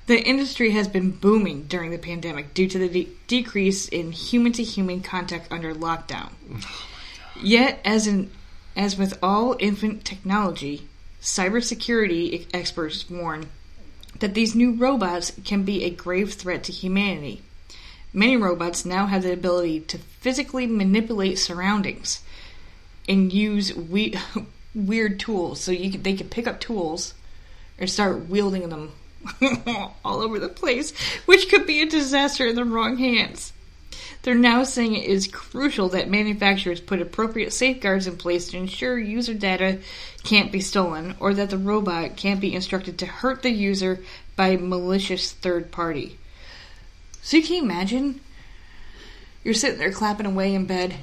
The 0.07 0.23
industry 0.23 0.71
has 0.71 0.87
been 0.87 1.11
booming 1.11 1.65
during 1.65 1.91
the 1.91 1.99
pandemic 1.99 2.55
due 2.55 2.69
to 2.69 2.79
the 2.79 2.89
de- 2.89 3.09
decrease 3.27 3.89
in 3.89 4.13
human 4.13 4.53
to 4.53 4.63
human 4.63 5.03
contact 5.03 5.51
under 5.51 5.75
lockdown. 5.75 6.31
Oh, 6.49 6.61
Yet, 7.43 7.81
as 7.85 8.07
in 8.07 8.31
as 8.77 8.97
with 8.97 9.19
all 9.21 9.57
infant 9.59 10.05
technology, 10.05 10.87
cybersecurity 11.21 12.47
experts 12.55 13.11
warn 13.11 13.49
that 14.21 14.35
these 14.35 14.55
new 14.55 14.73
robots 14.73 15.33
can 15.45 15.65
be 15.65 15.83
a 15.83 15.91
grave 15.91 16.35
threat 16.35 16.63
to 16.65 16.73
humanity. 16.73 17.43
Many 18.13 18.37
robots 18.37 18.85
now 18.85 19.07
have 19.07 19.25
the 19.25 19.33
ability 19.33 19.81
to 19.81 19.99
physically 19.99 20.67
manipulate 20.67 21.39
surroundings 21.39 22.23
and 23.09 23.33
use 23.33 23.75
we- 23.75 24.15
weird 24.75 25.19
tools. 25.19 25.61
So 25.61 25.73
you 25.73 25.99
they 25.99 26.15
can 26.15 26.29
pick 26.29 26.47
up 26.47 26.61
tools 26.61 27.15
and 27.77 27.91
start 27.91 28.29
wielding 28.29 28.69
them 28.69 28.93
all 30.05 30.21
over 30.21 30.39
the 30.39 30.49
place, 30.49 30.97
which 31.27 31.49
could 31.49 31.67
be 31.67 31.81
a 31.83 31.87
disaster 31.87 32.47
in 32.47 32.55
the 32.55 32.65
wrong 32.65 32.97
hands. 32.99 33.53
They're 34.23 34.35
now 34.35 34.65
saying 34.65 34.95
it 34.97 35.05
is 35.05 35.29
crucial 35.29 35.89
that 35.91 36.11
manufacturers 36.11 36.81
put 36.81 37.01
appropriate 37.01 37.53
safeguards 37.53 38.09
in 38.09 38.17
place 38.17 38.51
to 38.51 38.57
ensure 38.57 38.99
user 38.99 39.35
data 39.35 39.79
can't 40.25 40.51
be 40.51 40.61
stolen 40.61 41.15
or 41.21 41.33
that 41.35 41.51
the 41.51 41.59
robot 41.59 42.17
can't 42.17 42.41
be 42.41 42.53
instructed 42.55 42.99
to 42.99 43.07
hurt 43.07 43.43
the 43.43 43.51
user 43.51 44.03
by 44.35 44.49
a 44.49 44.59
malicious 44.59 45.31
third 45.33 45.71
party. 45.71 46.19
So 47.23 47.37
you 47.37 47.43
can 47.45 47.63
imagine 47.63 48.21
you're 49.45 49.55
sitting 49.55 49.79
there 49.79 49.93
clapping 49.93 50.27
away 50.27 50.55
in 50.55 50.67
bed 50.67 50.95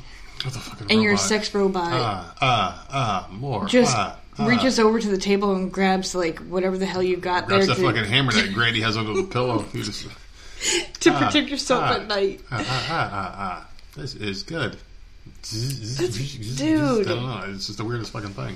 What 0.43 0.53
the 0.53 0.59
fucking 0.59 0.91
and 0.91 1.01
your 1.01 1.15
sex 1.15 1.53
robot 1.55 1.93
Ah, 1.93 2.35
ah, 2.41 2.87
ah, 2.89 3.27
more. 3.31 3.65
just 3.67 3.95
ah, 3.95 4.19
ah. 4.37 4.45
reaches 4.47 4.79
over 4.79 4.99
to 4.99 5.07
the 5.07 5.17
table 5.17 5.55
and 5.55 5.71
grabs 5.71 6.15
like 6.15 6.39
whatever 6.39 6.77
the 6.77 6.85
hell 6.85 7.03
you 7.03 7.17
got 7.17 7.47
Grabs 7.47 7.67
there 7.67 7.75
that 7.75 7.81
to, 7.81 7.87
fucking 7.87 8.05
hammer 8.05 8.31
that 8.31 8.53
Grady 8.53 8.81
has 8.81 8.97
under 8.97 9.13
the 9.13 9.23
pillow. 9.23 9.65
Just, 9.73 10.07
to 11.01 11.09
ah, 11.11 11.19
protect 11.19 11.49
yourself 11.49 11.83
ah, 11.83 11.95
at 11.95 12.07
night. 12.07 12.41
Ah. 12.51 13.67
This 13.95 14.15
is 14.15 14.43
good. 14.43 14.77
dude. 15.43 17.07
I 17.07 17.09
don't 17.09 17.25
know. 17.25 17.43
It's 17.49 17.67
just 17.67 17.77
the 17.77 17.85
weirdest 17.85 18.11
fucking 18.11 18.31
thing. 18.31 18.55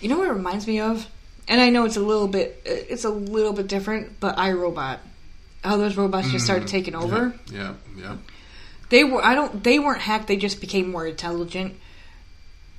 You 0.00 0.08
know 0.08 0.18
what 0.18 0.28
it 0.28 0.32
reminds 0.32 0.66
me 0.66 0.80
of? 0.80 1.06
And 1.48 1.60
I 1.60 1.70
know 1.70 1.84
it's 1.84 1.96
a 1.96 2.00
little 2.00 2.26
bit 2.26 2.60
it's 2.64 3.04
a 3.04 3.10
little 3.10 3.52
bit 3.52 3.68
different, 3.68 4.18
but 4.18 4.36
iRobot. 4.36 4.98
How 5.62 5.76
those 5.76 5.96
robots 5.96 6.30
just 6.30 6.44
started 6.44 6.68
taking 6.68 6.94
over. 6.94 7.34
Yeah, 7.52 7.74
yeah. 7.96 8.16
They 8.88 9.04
were 9.04 9.24
I 9.24 9.34
don't 9.34 9.62
they 9.62 9.78
weren't 9.78 10.00
hacked, 10.00 10.28
they 10.28 10.36
just 10.36 10.60
became 10.60 10.90
more 10.90 11.06
intelligent. 11.06 11.76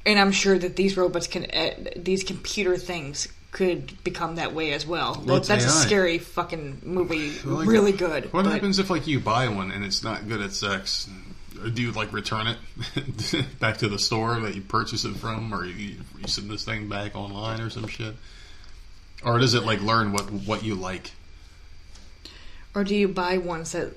And 0.08 0.18
I'm 0.18 0.32
sure 0.32 0.58
that 0.58 0.76
these 0.78 0.96
robots 0.98 1.28
can 1.28 1.46
uh, 1.46 1.92
these 1.98 2.24
computer 2.24 2.78
things 2.78 3.28
could 3.52 4.04
become 4.04 4.36
that 4.36 4.54
way 4.54 4.72
as 4.72 4.88
well. 4.88 5.22
Well, 5.26 5.40
That- 5.42 5.48
that's 5.48 5.66
a 5.66 5.70
scary 5.70 6.18
fucking 6.18 6.82
movie. 6.84 7.32
Like, 7.44 7.68
really 7.68 7.92
good. 7.92 8.32
What 8.34 8.46
but- 8.46 8.54
happens 8.54 8.80
if 8.80 8.90
like 8.90 9.06
you 9.06 9.20
buy 9.20 9.50
one 9.50 9.70
and 9.72 9.84
it's 9.84 10.04
not 10.04 10.28
good 10.28 10.42
at 10.42 10.54
sex? 10.54 11.10
Do 11.74 11.82
you 11.82 11.92
like 11.92 12.14
return 12.14 12.48
it 12.48 13.60
back 13.60 13.78
to 13.78 13.88
the 13.90 13.98
store 14.00 14.40
that 14.42 14.56
you 14.56 14.62
purchased 14.62 15.06
it 15.06 15.16
from, 15.18 15.52
or 15.54 15.66
you, 15.66 15.96
you 16.20 16.28
send 16.28 16.50
this 16.52 16.64
thing 16.64 16.88
back 16.88 17.16
online 17.16 17.60
or 17.60 17.70
some 17.70 17.88
shit? 17.88 18.16
Or 19.24 19.40
does 19.40 19.56
it 19.56 19.64
like 19.66 19.82
learn 19.82 20.12
what 20.14 20.32
what 20.32 20.64
you 20.64 20.76
like? 20.76 21.12
Or 22.76 22.84
do 22.84 22.96
you 22.96 23.08
buy 23.08 23.40
ones 23.40 23.72
that 23.72 23.94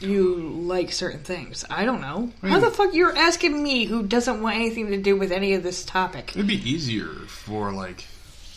you 0.00 0.36
like 0.36 0.92
certain 0.92 1.20
things? 1.20 1.64
I 1.68 1.84
don't 1.84 2.00
know. 2.00 2.32
I 2.42 2.48
How 2.48 2.58
hmm. 2.58 2.64
the 2.64 2.70
fuck 2.70 2.94
you're 2.94 3.16
asking 3.16 3.62
me 3.62 3.84
who 3.84 4.02
doesn't 4.04 4.42
want 4.42 4.56
anything 4.56 4.88
to 4.88 4.98
do 4.98 5.16
with 5.16 5.32
any 5.32 5.54
of 5.54 5.62
this 5.62 5.84
topic? 5.84 6.32
It'd 6.34 6.46
be 6.46 6.68
easier 6.68 7.08
for 7.08 7.72
like 7.72 8.04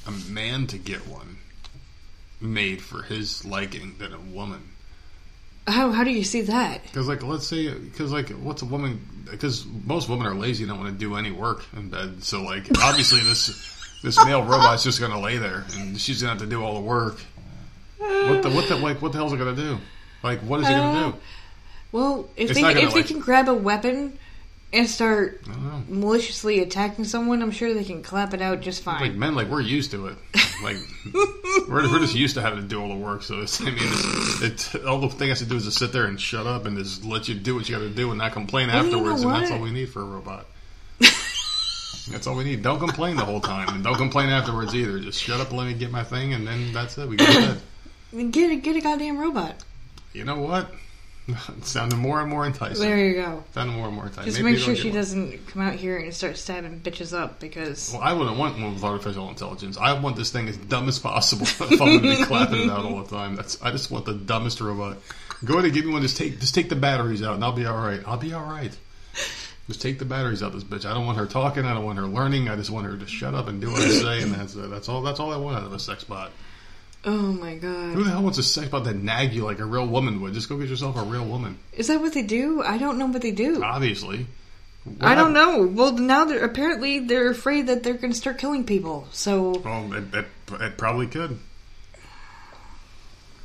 a 0.08 0.12
man 0.12 0.68
to 0.68 0.78
get 0.78 1.08
one 1.08 1.38
made 2.40 2.82
for 2.82 3.04
his 3.04 3.46
liking 3.46 3.96
than 4.00 4.14
a 4.14 4.20
woman. 4.20 4.62
How 5.68 5.92
how 5.92 6.04
do 6.04 6.12
you 6.12 6.24
see 6.24 6.42
that? 6.42 6.84
Because 6.84 7.08
like, 7.08 7.24
let's 7.24 7.46
say, 7.46 7.72
because 7.72 8.12
like, 8.12 8.30
what's 8.30 8.64
a 8.64 8.66
woman? 8.66 9.26
Because 9.30 9.66
most 9.86 10.10
women 10.10 10.26
are 10.26 10.34
lazy, 10.34 10.64
and 10.64 10.72
don't 10.72 10.80
want 10.80 10.92
to 10.92 11.00
do 11.00 11.16
any 11.16 11.32
work 11.32 11.64
in 11.76 11.90
bed. 11.90 12.24
So 12.24 12.42
like, 12.42 12.66
obviously 12.82 13.22
this 13.22 13.78
this 14.02 14.24
male 14.26 14.44
robot's 14.44 14.84
just 14.84 15.00
gonna 15.00 15.20
lay 15.20 15.38
there, 15.38 15.66
and 15.76 16.00
she's 16.00 16.22
gonna 16.22 16.34
have 16.34 16.42
to 16.42 16.48
do 16.48 16.64
all 16.64 16.74
the 16.74 16.82
work. 16.82 17.20
What 18.00 18.42
the 18.42 18.50
what 18.50 18.68
the 18.68 18.76
like? 18.76 19.02
What 19.02 19.12
the 19.12 19.20
hell's 19.20 19.34
it 19.34 19.38
gonna 19.38 19.56
do? 19.56 19.78
Like, 20.24 20.40
what 20.42 20.60
is 20.62 20.68
it 20.68 20.72
gonna 20.72 21.00
Uh, 21.08 21.12
do? 21.12 21.18
Well, 21.92 22.30
if 22.38 22.52
It's 22.52 22.60
they 22.60 22.66
if 22.68 22.76
they 22.94 23.00
like- 23.02 23.08
can 23.08 23.20
grab 23.20 23.50
a 23.50 23.54
weapon 23.54 24.18
and 24.74 24.90
start 24.90 25.42
I 25.46 25.52
don't 25.52 25.64
know. 25.64 25.84
maliciously 25.90 26.60
attacking 26.60 27.04
someone, 27.06 27.42
I'm 27.42 27.52
sure 27.52 27.74
they 27.74 27.84
can 27.84 28.02
clap 28.04 28.34
it 28.34 28.42
out 28.42 28.62
just 28.62 28.84
fine. 28.84 29.02
Like 29.02 29.14
men, 29.16 29.36
like 29.36 29.50
we're 29.50 29.60
used 29.62 29.92
to 29.92 30.08
it. 30.08 30.18
Like 30.64 30.78
we're, 31.68 31.92
we're 31.92 32.00
just 32.00 32.16
used 32.16 32.36
to 32.36 32.42
having 32.42 32.62
to 32.62 32.68
do 32.68 32.82
all 32.82 32.88
the 32.88 32.96
work. 32.96 33.24
So 33.24 33.42
it's, 33.42 33.60
I 33.60 33.66
mean, 33.66 33.76
it's, 34.42 34.74
it, 34.74 34.86
all 34.86 35.00
the 35.00 35.10
thing 35.10 35.30
has 35.30 35.40
to 35.40 35.46
do 35.46 35.56
is 35.58 35.66
just 35.66 35.80
sit 35.80 35.92
there 35.92 36.06
and 36.06 36.20
shut 36.22 36.48
up 36.48 36.66
and 36.66 36.78
just 36.78 37.04
let 37.04 37.28
you 37.28 37.36
do 37.36 37.56
what 37.56 37.68
you 37.68 37.76
got 37.76 37.82
to 37.82 37.90
do 37.90 38.10
and 38.12 38.20
not 38.20 38.32
complain 38.32 38.68
Well, 38.70 38.86
you 38.86 38.92
know 38.92 38.98
afterwards. 39.00 39.24
And 39.24 39.34
that's 39.34 39.52
all 39.52 39.60
we 39.60 39.72
need 39.72 39.90
for 39.90 40.02
a 40.02 40.06
robot. 40.06 40.46
that's 41.00 42.28
all 42.28 42.36
we 42.36 42.44
need. 42.46 42.62
Don't 42.64 42.80
complain 42.80 43.16
the 43.16 43.26
whole 43.26 43.42
time, 43.42 43.68
and 43.70 43.84
don't 43.84 43.96
complain 43.98 44.30
afterwards 44.30 44.74
either. 44.76 45.00
Just 45.00 45.22
shut 45.22 45.40
up 45.42 45.50
and 45.50 45.58
let 45.58 45.68
me 45.68 45.74
get 45.74 45.92
my 45.92 46.04
thing, 46.04 46.34
and 46.34 46.48
then 46.48 46.72
that's 46.74 46.98
it. 46.98 47.08
We 47.10 47.18
go 47.18 47.26
to 47.26 47.60
bed. 48.14 48.32
Get 48.32 48.52
a 48.52 48.56
get 48.58 48.76
a 48.76 48.82
goddamn 48.82 49.18
robot. 49.18 49.56
You 50.14 50.26
know 50.26 50.40
what? 50.40 50.72
It 51.28 51.66
sounded 51.66 51.98
more 51.98 52.20
and 52.20 52.30
more 52.30 52.46
enticing. 52.46 52.82
There 52.82 52.98
you 52.98 53.14
go. 53.14 53.44
Sounded 53.54 53.74
more 53.74 53.88
and 53.88 53.96
more 53.96 54.06
enticing. 54.06 54.26
Just 54.26 54.42
Maybe 54.42 54.54
make 54.56 54.60
sure 54.60 54.76
she 54.76 54.90
one. 54.90 54.98
doesn't 54.98 55.48
come 55.48 55.62
out 55.62 55.76
here 55.76 55.98
and 55.98 56.14
start 56.14 56.36
stabbing 56.36 56.82
bitches 56.82 57.18
up 57.18 57.40
because 57.40 57.92
Well, 57.94 58.02
I 58.02 58.12
wouldn't 58.14 58.38
want 58.38 58.60
one 58.60 58.74
with 58.74 58.84
artificial 58.84 59.30
intelligence. 59.30 59.78
I 59.78 59.94
want 59.98 60.16
this 60.16 60.32
thing 60.32 60.50
as 60.50 60.58
dumb 60.58 60.90
as 60.90 60.98
possible. 61.00 61.44
if 61.48 61.62
I'm 61.62 61.78
going 61.78 62.02
to 62.02 62.18
be 62.18 62.26
clapping 62.26 62.62
it 62.62 62.70
out 62.70 62.84
all 62.86 63.04
the 63.04 63.16
time, 63.16 63.36
that's 63.36 63.62
I 63.62 63.72
just 63.72 63.92
want 63.92 64.06
the 64.06 64.16
dumbest 64.16 64.60
robot. 64.62 64.98
Go 65.46 65.54
ahead 65.54 65.66
and 65.66 65.74
give 65.74 65.86
me 65.86 65.94
one. 65.94 66.02
Just 66.02 66.18
take 66.18 66.40
just 66.40 66.56
take 66.56 66.70
the 66.70 66.76
batteries 66.76 67.22
out, 67.24 67.36
and 67.36 67.44
I'll 67.44 67.54
be 67.54 67.66
all 67.66 67.78
right. 67.78 68.02
I'll 68.06 68.18
be 68.18 68.34
all 68.34 68.44
right. 68.44 68.76
Just 69.68 69.82
take 69.82 70.00
the 70.00 70.06
batteries 70.06 70.42
out, 70.44 70.54
this 70.54 70.64
bitch. 70.64 70.86
I 70.86 70.94
don't 70.94 71.06
want 71.06 71.18
her 71.20 71.28
talking. 71.28 71.66
I 71.66 71.74
don't 71.74 71.86
want 71.86 72.00
her 72.00 72.08
learning. 72.08 72.50
I 72.50 72.56
just 72.56 72.72
want 72.72 72.88
her 72.88 72.98
to 72.98 73.08
shut 73.08 73.36
up 73.36 73.48
and 73.48 73.62
do 73.62 73.72
what 73.72 73.82
I 73.82 73.90
say, 73.90 74.22
and 74.24 74.34
that's 74.34 74.56
it. 74.56 74.70
That's 74.70 74.90
all. 74.90 75.02
That's 75.02 75.20
all 75.20 75.32
I 75.32 75.38
want 75.38 75.58
out 75.58 75.64
of 75.64 75.72
a 75.74 75.80
sex 75.80 76.04
bot. 76.04 76.32
Oh 77.06 77.34
my 77.34 77.56
god! 77.56 77.94
Who 77.94 78.04
the 78.04 78.12
hell 78.12 78.24
wants 78.24 78.38
a 78.38 78.44
sex 78.44 78.70
bot 78.70 78.84
that 78.86 78.96
nag 78.96 79.34
you 79.34 79.44
like 79.46 79.60
a 79.60 79.66
real 79.66 79.88
woman 79.88 80.22
would? 80.22 80.34
Just 80.34 80.50
go 80.50 80.58
get 80.58 80.70
yourself 80.70 80.98
a 80.98 81.04
real 81.04 81.26
woman. 81.26 81.58
is 81.74 81.88
that 81.88 82.00
what 82.02 82.14
they 82.14 82.24
do? 82.24 82.62
I 82.64 82.78
don't 82.78 82.98
know 82.98 83.08
what 83.08 83.22
they 83.22 83.32
do. 83.32 83.64
Obviously. 83.64 84.28
I 85.00 85.14
don't 85.14 85.34
know. 85.34 85.68
Well, 85.68 85.92
now 85.92 86.26
they're 86.26 86.44
apparently 86.44 87.00
they're 87.00 87.30
afraid 87.30 87.68
that 87.68 87.84
they're 87.84 87.94
going 87.94 88.14
to 88.14 88.18
start 88.18 88.40
killing 88.40 88.64
people. 88.66 89.08
So, 89.12 89.60
Well, 89.60 89.94
it, 89.94 90.04
it, 90.14 90.26
it 90.60 90.78
probably 90.78 91.06
could. 91.06 91.38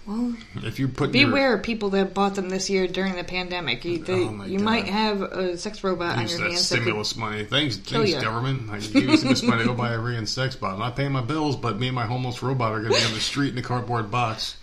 Well, 0.07 0.35
If 0.63 0.79
you 0.79 0.89
put 0.89 1.13
your, 1.15 1.27
beware 1.27 1.59
people 1.59 1.91
that 1.91 2.15
bought 2.15 2.35
them 2.37 2.49
this 2.49 2.71
year 2.71 2.87
during 2.87 3.17
the 3.17 3.25
pandemic. 3.25 3.85
You, 3.85 3.99
they, 3.99 4.25
Oh 4.25 4.45
you 4.45 4.59
God. 4.59 4.65
might 4.65 4.85
have 4.87 5.21
a 5.23 5.59
sex 5.59 5.83
robot 5.83 6.17
on 6.19 6.29
your 6.29 6.39
that 6.39 6.51
hands. 6.51 6.69
that 6.69 6.77
stimulus 6.77 7.17
money. 7.17 7.45
Thanks, 7.45 7.77
thanks, 7.77 8.15
government. 8.15 8.71
I 8.71 8.77
use 8.99 9.23
this 9.23 9.43
money 9.43 9.63
to 9.63 9.69
go 9.69 9.75
buy 9.75 9.93
a 9.93 9.99
Rian 9.99 10.29
sex 10.29 10.55
bot. 10.57 10.75
I'm 10.75 10.79
not 10.79 10.97
paying 10.97 11.13
my 11.13 11.23
bills, 11.23 11.57
but 11.57 11.79
me 11.79 11.89
and 11.89 11.95
my 11.95 12.07
homeless 12.07 12.43
robot 12.43 12.73
are 12.73 12.81
going 12.81 12.93
to 12.93 12.99
be 13.01 13.05
on 13.05 13.15
the 13.15 13.21
street 13.21 13.53
in 13.53 13.59
a 13.59 13.63
cardboard 13.63 14.11
box. 14.11 14.57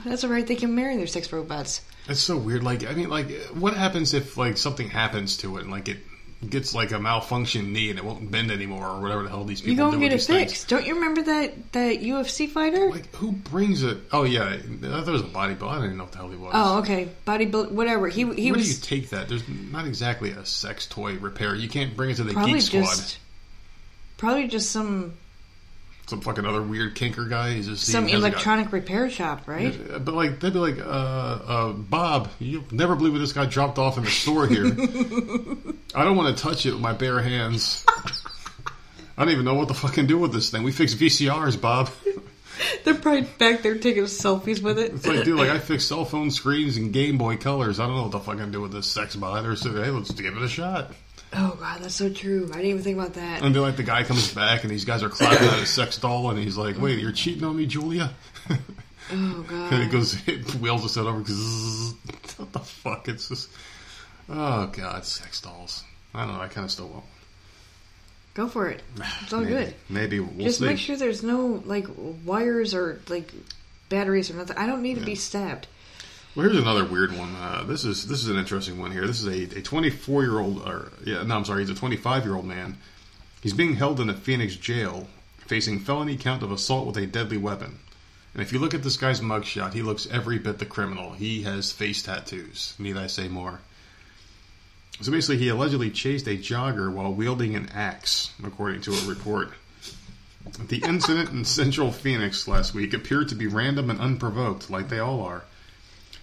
That's 0.05 0.23
all 0.23 0.29
right. 0.29 0.45
They 0.45 0.55
can 0.55 0.75
marry 0.75 0.97
their 0.97 1.07
sex 1.07 1.31
robots. 1.31 1.81
It's 2.09 2.19
so 2.19 2.37
weird. 2.37 2.63
Like, 2.63 2.85
I 2.89 2.93
mean, 2.93 3.09
like, 3.09 3.31
what 3.53 3.73
happens 3.75 4.13
if 4.13 4.37
like 4.37 4.57
something 4.57 4.89
happens 4.89 5.37
to 5.37 5.57
it 5.57 5.61
and 5.63 5.71
like 5.71 5.87
it 5.87 5.99
gets 6.47 6.75
like 6.75 6.91
a 6.91 6.99
malfunction 6.99 7.73
knee 7.73 7.89
and 7.89 7.97
it 7.97 8.05
won't 8.05 8.29
bend 8.29 8.51
anymore 8.51 8.85
or 8.85 9.01
whatever 9.01 9.23
the 9.23 9.29
hell 9.29 9.43
these 9.43 9.61
people 9.61 9.85
You 9.85 9.91
go 9.91 9.91
do 9.91 9.99
get 9.99 10.13
it 10.13 10.21
fixed. 10.21 10.67
Don't 10.67 10.85
you 10.85 10.95
remember 10.95 11.23
that 11.23 11.73
that 11.73 12.01
UFC 12.01 12.47
fighter? 12.47 12.89
Like, 12.89 13.13
who 13.15 13.31
brings 13.31 13.81
it? 13.81 13.97
Oh 14.11 14.23
yeah, 14.23 14.45
I 14.45 14.57
thought 14.57 15.07
it 15.07 15.11
was 15.11 15.21
a 15.21 15.25
bodybuilder. 15.25 15.69
I 15.69 15.73
didn't 15.75 15.85
even 15.85 15.97
know 15.97 16.03
what 16.03 16.11
the 16.11 16.17
hell 16.19 16.29
he 16.29 16.37
was. 16.37 16.51
Oh, 16.53 16.79
okay. 16.79 17.09
Bodybuild, 17.25 17.71
whatever. 17.71 18.07
He 18.07 18.19
he 18.33 18.51
Where 18.51 18.61
do 18.61 18.67
you 18.67 18.75
take 18.75 19.09
that? 19.09 19.29
There's 19.29 19.47
not 19.47 19.87
exactly 19.87 20.31
a 20.31 20.45
sex 20.45 20.85
toy 20.85 21.17
repair. 21.17 21.55
You 21.55 21.69
can't 21.69 21.95
bring 21.95 22.11
it 22.11 22.17
to 22.17 22.23
the 22.23 22.33
probably 22.33 22.53
Geek 22.53 22.61
Squad. 22.61 22.81
just 22.81 23.17
probably 24.17 24.47
just 24.47 24.71
some 24.71 25.13
Some 26.07 26.21
fucking 26.21 26.45
other 26.45 26.61
weird 26.61 26.95
kinker 26.95 27.29
guy. 27.29 27.53
He's 27.53 27.67
just 27.67 27.85
some 27.85 28.07
electronic 28.07 28.71
repair 28.71 29.09
shop, 29.09 29.45
right? 29.45 29.73
Yeah, 29.73 29.97
But 29.97 30.13
like 30.13 30.39
they'd 30.39 30.53
be 30.53 30.59
like, 30.59 30.79
uh, 30.79 30.83
uh, 30.83 31.73
Bob, 31.73 32.29
you'll 32.39 32.63
never 32.71 32.95
believe 32.95 33.11
what 33.11 33.19
this 33.19 33.33
guy 33.33 33.45
dropped 33.45 33.77
off 33.77 33.97
in 33.97 34.05
the 34.05 34.09
store 34.09 34.47
here. 34.47 34.65
I 35.95 36.03
don't 36.05 36.15
want 36.15 36.35
to 36.35 36.41
touch 36.41 36.65
it 36.65 36.71
with 36.71 36.81
my 36.81 36.93
bare 36.93 37.19
hands. 37.19 37.85
I 39.17 39.25
don't 39.25 39.33
even 39.33 39.45
know 39.45 39.55
what 39.55 39.67
the 39.67 39.73
fuck 39.73 39.91
to 39.91 39.95
fucking 39.95 40.07
do 40.07 40.17
with 40.17 40.31
this 40.31 40.49
thing. 40.49 40.63
We 40.63 40.71
fix 40.71 40.93
VCRs, 40.93 41.59
Bob. 41.59 41.89
They're 42.83 42.93
probably 42.93 43.21
back 43.37 43.61
there 43.61 43.77
taking 43.77 44.03
selfies 44.03 44.61
with 44.61 44.79
it. 44.79 44.93
It's 44.93 45.05
like, 45.05 45.25
dude, 45.25 45.37
like 45.37 45.49
I 45.49 45.59
fix 45.59 45.85
cell 45.87 46.05
phone 46.05 46.31
screens 46.31 46.77
and 46.77 46.93
Game 46.93 47.17
Boy 47.17 47.35
Colors. 47.37 47.79
I 47.79 47.85
don't 47.87 47.95
know 47.95 48.03
what 48.03 48.11
the 48.11 48.19
fuck 48.19 48.35
I 48.35 48.39
can 48.39 48.51
do 48.51 48.61
with 48.61 48.71
this 48.71 48.87
sex 48.87 49.15
bot. 49.15 49.45
Or 49.45 49.55
so, 49.55 49.71
hey, 49.73 49.89
let's 49.89 50.11
give 50.11 50.37
it 50.37 50.41
a 50.43 50.47
shot. 50.47 50.91
Oh 51.33 51.57
god, 51.59 51.81
that's 51.81 51.95
so 51.95 52.09
true. 52.09 52.45
I 52.51 52.57
didn't 52.57 52.69
even 52.71 52.83
think 52.83 52.97
about 52.97 53.13
that. 53.15 53.41
And 53.43 53.53
then 53.53 53.61
like 53.61 53.75
the 53.75 53.83
guy 53.83 54.03
comes 54.03 54.33
back 54.33 54.63
and 54.63 54.71
these 54.71 54.85
guys 54.85 55.03
are 55.03 55.09
clapping 55.09 55.47
at 55.47 55.59
a 55.59 55.65
sex 55.65 55.97
doll 55.97 56.29
and 56.29 56.39
he's 56.39 56.57
like, 56.57 56.79
wait, 56.79 56.99
you're 56.99 57.11
cheating 57.11 57.43
on 57.43 57.55
me, 57.57 57.65
Julia? 57.65 58.11
Oh 59.11 59.45
god. 59.47 59.71
And 59.73 59.83
it 59.83 59.91
goes, 59.91 60.17
it 60.27 60.55
wheels 60.55 60.83
us 60.85 60.97
over. 60.97 61.23
Zzz. 61.25 61.93
What 62.37 62.53
the 62.53 62.59
fuck? 62.59 63.07
It's 63.07 63.29
just, 63.29 63.49
oh 64.29 64.67
god, 64.67 65.05
sex 65.05 65.41
dolls. 65.41 65.83
I 66.13 66.25
don't 66.25 66.35
know. 66.35 66.41
I 66.41 66.47
kind 66.47 66.65
of 66.65 66.71
still 66.71 66.87
won't. 66.87 67.05
Go 68.33 68.47
for 68.47 68.69
it. 68.69 68.81
It's 69.23 69.33
all 69.33 69.41
maybe, 69.41 69.51
good. 69.53 69.75
Maybe 69.89 70.19
we'll 70.19 70.45
Just 70.45 70.59
see. 70.59 70.65
make 70.65 70.77
sure 70.77 70.95
there's 70.95 71.23
no 71.23 71.61
like 71.65 71.87
wires 72.25 72.73
or 72.73 73.01
like 73.09 73.31
batteries 73.89 74.29
or 74.31 74.35
nothing. 74.35 74.57
I 74.57 74.65
don't 74.67 74.81
need 74.81 74.99
to 74.99 75.05
be 75.05 75.15
stabbed. 75.15 75.67
Well, 76.37 76.45
here's 76.47 76.61
another 76.61 76.85
weird 76.85 77.17
one. 77.17 77.35
Uh, 77.35 77.63
this 77.63 77.83
is 77.83 78.07
this 78.07 78.21
is 78.21 78.29
an 78.29 78.37
interesting 78.37 78.77
one 78.77 78.91
here. 78.91 79.07
This 79.07 79.23
is 79.23 79.55
a, 79.55 79.57
a 79.57 79.61
24 79.63 80.21
year 80.21 80.37
old, 80.37 80.61
or 80.67 80.91
yeah, 81.03 81.23
no, 81.23 81.35
I'm 81.35 81.45
sorry, 81.45 81.61
he's 81.61 81.71
a 81.71 81.73
25 81.73 82.25
year 82.25 82.35
old 82.35 82.45
man. 82.45 82.77
He's 83.41 83.53
being 83.53 83.75
held 83.75 83.99
in 83.99 84.07
a 84.07 84.13
Phoenix 84.13 84.55
jail, 84.55 85.07
facing 85.39 85.79
felony 85.79 86.15
count 86.15 86.43
of 86.43 86.51
assault 86.51 86.85
with 86.85 86.97
a 86.97 87.07
deadly 87.07 87.37
weapon. 87.37 87.79
And 88.35 88.43
if 88.43 88.53
you 88.53 88.59
look 88.59 88.75
at 88.75 88.83
this 88.83 88.97
guy's 88.97 89.19
mugshot, 89.19 89.73
he 89.73 89.81
looks 89.81 90.07
every 90.11 90.37
bit 90.37 90.59
the 90.59 90.67
criminal. 90.67 91.13
He 91.13 91.41
has 91.41 91.71
face 91.71 92.03
tattoos. 92.03 92.75
Need 92.77 92.97
I 92.97 93.07
say 93.07 93.27
more? 93.27 93.61
So 95.01 95.11
basically, 95.11 95.37
he 95.37 95.49
allegedly 95.49 95.89
chased 95.89 96.27
a 96.27 96.37
jogger 96.37 96.93
while 96.93 97.11
wielding 97.11 97.55
an 97.55 97.69
axe, 97.73 98.31
according 98.43 98.81
to 98.81 98.93
a 98.93 99.05
report. 99.07 99.53
The 100.67 100.83
incident 100.83 101.31
in 101.31 101.45
central 101.45 101.91
Phoenix 101.91 102.47
last 102.47 102.75
week 102.75 102.93
appeared 102.93 103.29
to 103.29 103.35
be 103.35 103.47
random 103.47 103.89
and 103.89 103.99
unprovoked, 103.99 104.69
like 104.69 104.89
they 104.89 104.99
all 104.99 105.23
are. 105.23 105.43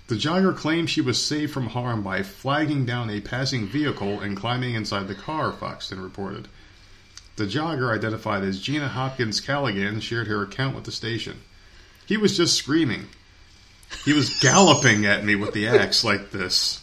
The 0.06 0.16
jogger 0.16 0.54
claimed 0.54 0.90
she 0.90 1.00
was 1.00 1.24
saved 1.24 1.52
from 1.52 1.68
harm 1.68 2.02
by 2.02 2.22
flagging 2.22 2.84
down 2.84 3.08
a 3.08 3.22
passing 3.22 3.66
vehicle 3.66 4.20
and 4.20 4.36
climbing 4.36 4.74
inside 4.74 5.08
the 5.08 5.14
car, 5.14 5.50
Fox 5.50 5.88
10 5.88 6.00
reported. 6.00 6.48
The 7.36 7.46
jogger, 7.46 7.92
identified 7.92 8.42
as 8.44 8.60
Gina 8.60 8.88
Hopkins 8.88 9.40
Callaghan, 9.40 10.00
shared 10.00 10.26
her 10.26 10.42
account 10.42 10.74
with 10.74 10.84
the 10.84 10.92
station. 10.92 11.40
He 12.06 12.16
was 12.16 12.36
just 12.36 12.54
screaming. 12.54 13.06
He 14.04 14.12
was 14.12 14.38
galloping 14.40 15.06
at 15.06 15.24
me 15.24 15.34
with 15.36 15.54
the 15.54 15.66
axe 15.66 16.04
like 16.04 16.30
this, 16.30 16.82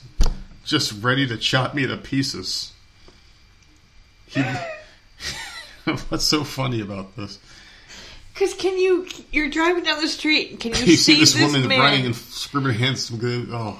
just 0.65 1.03
ready 1.03 1.27
to 1.27 1.37
chop 1.37 1.75
me 1.75 1.85
to 1.85 1.97
pieces. 1.97 2.73
He, 4.25 4.43
what's 6.09 6.25
so 6.25 6.43
funny 6.43 6.81
about 6.81 7.15
this? 7.15 7.37
Cause 8.41 8.55
can 8.55 8.75
you? 8.79 9.07
You're 9.31 9.51
driving 9.51 9.83
down 9.83 10.01
the 10.01 10.07
street. 10.07 10.59
Can 10.59 10.73
you, 10.73 10.79
You 10.85 10.95
see 10.95 11.19
this 11.19 11.33
this 11.33 11.43
woman 11.43 11.67
man? 11.67 11.79
running 11.79 12.05
and 12.07 12.15
screaming 12.15 12.73
hands. 12.73 13.11
Oh, 13.23 13.79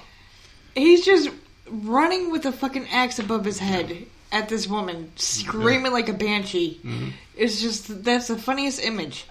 He's 0.76 1.04
just 1.04 1.32
running 1.68 2.30
with 2.30 2.46
a 2.46 2.52
fucking 2.52 2.88
axe 2.90 3.18
above 3.18 3.44
his 3.44 3.58
head 3.58 4.06
at 4.32 4.50
this 4.50 4.68
woman, 4.68 5.14
screaming 5.16 5.92
like 5.92 6.10
a 6.10 6.14
banshee. 6.14 6.80
Mm-hmm. 6.86 7.10
It's 7.36 7.60
just 7.60 8.04
that's 8.04 8.28
the 8.28 8.38
funniest 8.38 8.86
image. 8.86 9.26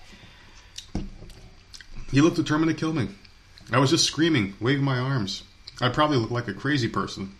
He 2.10 2.20
looked 2.20 2.34
determined 2.34 2.72
to 2.72 2.76
kill 2.76 2.92
me. 2.92 3.10
I 3.70 3.78
was 3.78 3.90
just 3.90 4.06
screaming, 4.06 4.54
waving 4.58 4.84
my 4.84 4.98
arms. 4.98 5.44
I 5.80 5.90
probably 5.90 6.16
looked 6.16 6.32
like 6.32 6.48
a 6.48 6.54
crazy 6.54 6.88
person. 6.88 7.36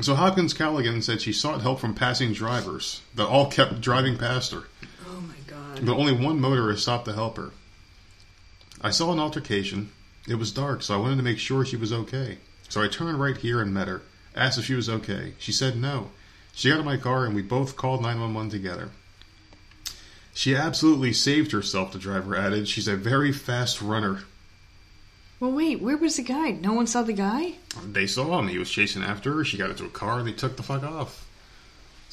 So 0.00 0.16
Hopkins 0.16 0.52
Callaghan 0.52 1.00
said 1.00 1.22
she 1.22 1.32
sought 1.32 1.62
help 1.62 1.78
from 1.78 1.94
passing 1.94 2.32
drivers 2.32 3.02
that 3.14 3.28
all 3.28 3.48
kept 3.48 3.80
driving 3.80 4.18
past 4.18 4.50
her. 4.50 4.64
But 5.82 5.96
only 5.96 6.12
one 6.12 6.40
motorist 6.40 6.82
stopped 6.82 7.06
to 7.06 7.12
help 7.12 7.36
her. 7.36 7.50
I 8.80 8.90
saw 8.90 9.12
an 9.12 9.18
altercation. 9.18 9.90
It 10.28 10.36
was 10.36 10.52
dark, 10.52 10.82
so 10.82 10.94
I 10.94 10.98
wanted 10.98 11.16
to 11.16 11.22
make 11.22 11.38
sure 11.38 11.64
she 11.64 11.76
was 11.76 11.92
okay. 11.92 12.38
So 12.68 12.82
I 12.82 12.88
turned 12.88 13.20
right 13.20 13.36
here 13.36 13.60
and 13.60 13.72
met 13.72 13.88
her, 13.88 14.02
asked 14.34 14.58
if 14.58 14.64
she 14.64 14.74
was 14.74 14.88
okay. 14.88 15.34
She 15.38 15.52
said 15.52 15.76
no. 15.76 16.10
She 16.54 16.68
got 16.68 16.78
in 16.78 16.84
my 16.84 16.96
car 16.96 17.24
and 17.24 17.34
we 17.34 17.42
both 17.42 17.76
called 17.76 18.02
911 18.02 18.50
together. 18.50 18.90
She 20.34 20.56
absolutely 20.56 21.12
saved 21.12 21.52
herself, 21.52 21.92
the 21.92 21.98
driver 21.98 22.36
added. 22.36 22.68
She's 22.68 22.88
a 22.88 22.96
very 22.96 23.32
fast 23.32 23.80
runner. 23.80 24.24
Well, 25.40 25.52
wait. 25.52 25.80
Where 25.80 25.96
was 25.96 26.16
the 26.16 26.22
guy? 26.22 26.52
No 26.52 26.72
one 26.72 26.86
saw 26.86 27.02
the 27.02 27.12
guy. 27.12 27.54
They 27.84 28.06
saw 28.06 28.38
him. 28.38 28.48
He 28.48 28.58
was 28.58 28.70
chasing 28.70 29.02
after 29.02 29.32
her. 29.34 29.44
She 29.44 29.56
got 29.56 29.70
into 29.70 29.84
a 29.84 29.90
car 29.90 30.18
and 30.18 30.26
they 30.26 30.32
took 30.32 30.56
the 30.56 30.62
fuck 30.62 30.82
off. 30.82 31.23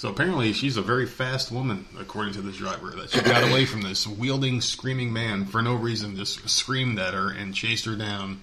So 0.01 0.09
apparently, 0.09 0.51
she's 0.53 0.77
a 0.77 0.81
very 0.81 1.05
fast 1.05 1.51
woman, 1.51 1.85
according 1.99 2.33
to 2.33 2.41
this 2.41 2.57
driver. 2.57 2.89
That 2.89 3.11
she 3.11 3.21
got 3.21 3.47
away 3.47 3.67
from 3.67 3.83
this 3.83 4.07
wielding, 4.07 4.59
screaming 4.59 5.13
man 5.13 5.45
for 5.45 5.61
no 5.61 5.75
reason. 5.75 6.15
Just 6.15 6.49
screamed 6.49 6.97
at 6.97 7.13
her 7.13 7.29
and 7.29 7.53
chased 7.53 7.85
her 7.85 7.95
down 7.95 8.41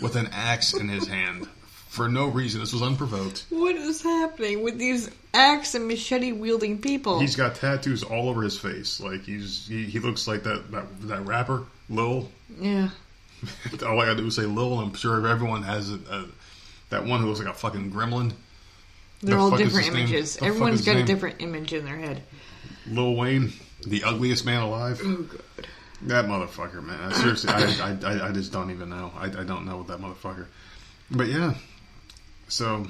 with 0.00 0.16
an 0.16 0.30
axe 0.32 0.72
in 0.72 0.88
his 0.88 1.06
hand 1.06 1.46
for 1.88 2.08
no 2.08 2.28
reason. 2.28 2.60
This 2.60 2.72
was 2.72 2.80
unprovoked. 2.80 3.44
What 3.50 3.76
is 3.76 4.00
happening 4.00 4.62
with 4.62 4.78
these 4.78 5.10
axe 5.34 5.74
and 5.74 5.88
machete 5.88 6.32
wielding 6.32 6.80
people? 6.80 7.20
He's 7.20 7.36
got 7.36 7.56
tattoos 7.56 8.02
all 8.02 8.30
over 8.30 8.40
his 8.40 8.58
face. 8.58 8.98
Like 8.98 9.24
he's 9.24 9.66
he, 9.66 9.84
he 9.84 9.98
looks 9.98 10.26
like 10.26 10.44
that, 10.44 10.70
that 10.70 11.02
that 11.02 11.26
rapper 11.26 11.64
Lil. 11.90 12.30
yeah. 12.58 12.88
all 13.86 14.00
I 14.00 14.06
gotta 14.06 14.16
do 14.16 14.28
is 14.28 14.36
say 14.36 14.46
Lil. 14.46 14.80
I'm 14.80 14.94
sure 14.94 15.28
everyone 15.28 15.64
has 15.64 15.90
a, 15.90 15.98
a, 16.10 16.24
that 16.88 17.04
one 17.04 17.20
who 17.20 17.26
looks 17.26 17.40
like 17.40 17.48
a 17.48 17.52
fucking 17.52 17.92
gremlin. 17.92 18.32
They're 19.24 19.36
The 19.36 19.40
all 19.40 19.56
different 19.56 19.88
images. 19.88 20.36
Everyone's 20.42 20.84
got 20.84 20.96
a 20.96 21.02
different 21.04 21.40
image 21.40 21.72
in 21.72 21.84
their 21.84 21.96
head. 21.96 22.22
Lil 22.86 23.14
Wayne, 23.16 23.52
the 23.86 24.04
ugliest 24.04 24.44
man 24.44 24.62
alive. 24.62 25.00
Oh 25.02 25.22
god. 25.22 25.66
That 26.02 26.26
motherfucker, 26.26 26.82
man. 26.82 27.12
Seriously, 27.14 27.48
I, 27.50 27.62
I, 27.80 27.98
I, 28.04 28.28
I 28.28 28.32
just 28.32 28.52
don't 28.52 28.70
even 28.70 28.90
know. 28.90 29.10
I, 29.16 29.26
I 29.26 29.44
don't 29.44 29.64
know 29.64 29.82
that 29.84 30.00
motherfucker. 30.00 30.46
But 31.10 31.28
yeah, 31.28 31.54
so 32.48 32.86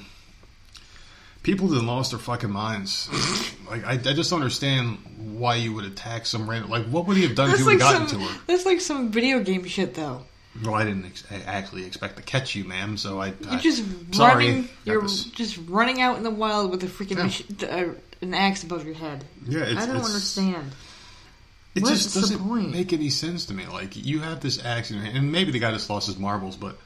people 1.43 1.67
that 1.69 1.81
lost 1.83 2.11
their 2.11 2.19
fucking 2.19 2.51
minds. 2.51 3.09
Like 3.65 3.83
I, 3.83 3.93
I 3.93 4.13
just 4.13 4.29
don't 4.29 4.41
understand 4.41 4.99
why 5.17 5.55
you 5.55 5.73
would 5.73 5.85
attack 5.85 6.27
some 6.27 6.47
random. 6.47 6.69
Like, 6.69 6.85
what 6.85 7.07
would 7.07 7.17
he 7.17 7.23
have 7.23 7.33
done 7.33 7.49
if 7.49 7.53
That's 7.53 7.59
you 7.61 7.65
would 7.65 7.79
like 7.79 7.81
have 7.81 7.93
gotten 8.01 8.07
some. 8.07 8.19
to 8.19 8.25
her? 8.27 8.41
That's 8.45 8.63
like 8.63 8.79
some 8.79 9.09
video 9.11 9.39
game 9.39 9.63
shit, 9.65 9.95
though. 9.95 10.21
Well, 10.63 10.73
I 10.75 10.83
didn't 10.85 11.05
ex- 11.05 11.23
actually 11.45 11.85
expect 11.85 12.15
to 12.17 12.23
catch 12.23 12.55
you, 12.55 12.63
ma'am. 12.63 12.97
So 12.97 13.19
I, 13.21 13.33
You're 13.41 13.51
I 13.51 13.57
just 13.59 13.83
sorry. 14.13 14.45
running. 14.47 14.69
You're 14.85 15.01
just 15.05 15.59
running 15.67 16.01
out 16.01 16.17
in 16.17 16.23
the 16.23 16.31
wild 16.31 16.71
with 16.71 16.83
a 16.83 16.87
freaking 16.87 17.17
Yeah. 17.17 17.67
mach- 17.69 17.89
uh, 17.89 17.93
an 18.21 18.33
axe 18.33 18.63
above 18.63 18.85
your 18.85 18.95
head. 18.95 19.25
yeah. 19.47 19.59
It's, 19.63 19.81
I 19.81 19.85
don't 19.85 19.97
it's, 19.97 20.07
understand. 20.07 20.71
It 21.75 21.83
What's 21.83 22.03
just 22.03 22.13
the 22.13 22.21
doesn't 22.21 22.39
point? 22.39 22.71
make 22.71 22.93
any 22.93 23.09
sense 23.09 23.45
to 23.47 23.53
me. 23.53 23.65
Like 23.67 23.97
you 23.97 24.19
have 24.19 24.39
this 24.39 24.63
accident, 24.63 25.13
and 25.15 25.31
maybe 25.31 25.51
the 25.51 25.59
guy 25.59 25.71
just 25.73 25.89
lost 25.89 26.07
his 26.07 26.17
marbles, 26.17 26.55
but 26.55 26.77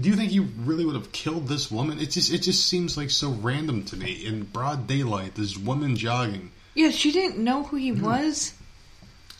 do 0.00 0.08
you 0.08 0.16
think 0.16 0.32
you 0.32 0.48
really 0.64 0.86
would 0.86 0.94
have 0.94 1.12
killed 1.12 1.46
this 1.46 1.70
woman? 1.70 2.00
It 2.00 2.10
just 2.10 2.32
it 2.32 2.38
just 2.38 2.64
seems 2.66 2.96
like 2.96 3.10
so 3.10 3.30
random 3.30 3.84
to 3.84 3.96
me. 3.96 4.12
In 4.24 4.44
broad 4.44 4.86
daylight, 4.86 5.34
this 5.34 5.58
woman 5.58 5.96
jogging. 5.96 6.52
Yeah, 6.74 6.90
she 6.90 7.12
didn't 7.12 7.38
know 7.38 7.64
who 7.64 7.76
he 7.76 7.92
was. 7.92 8.54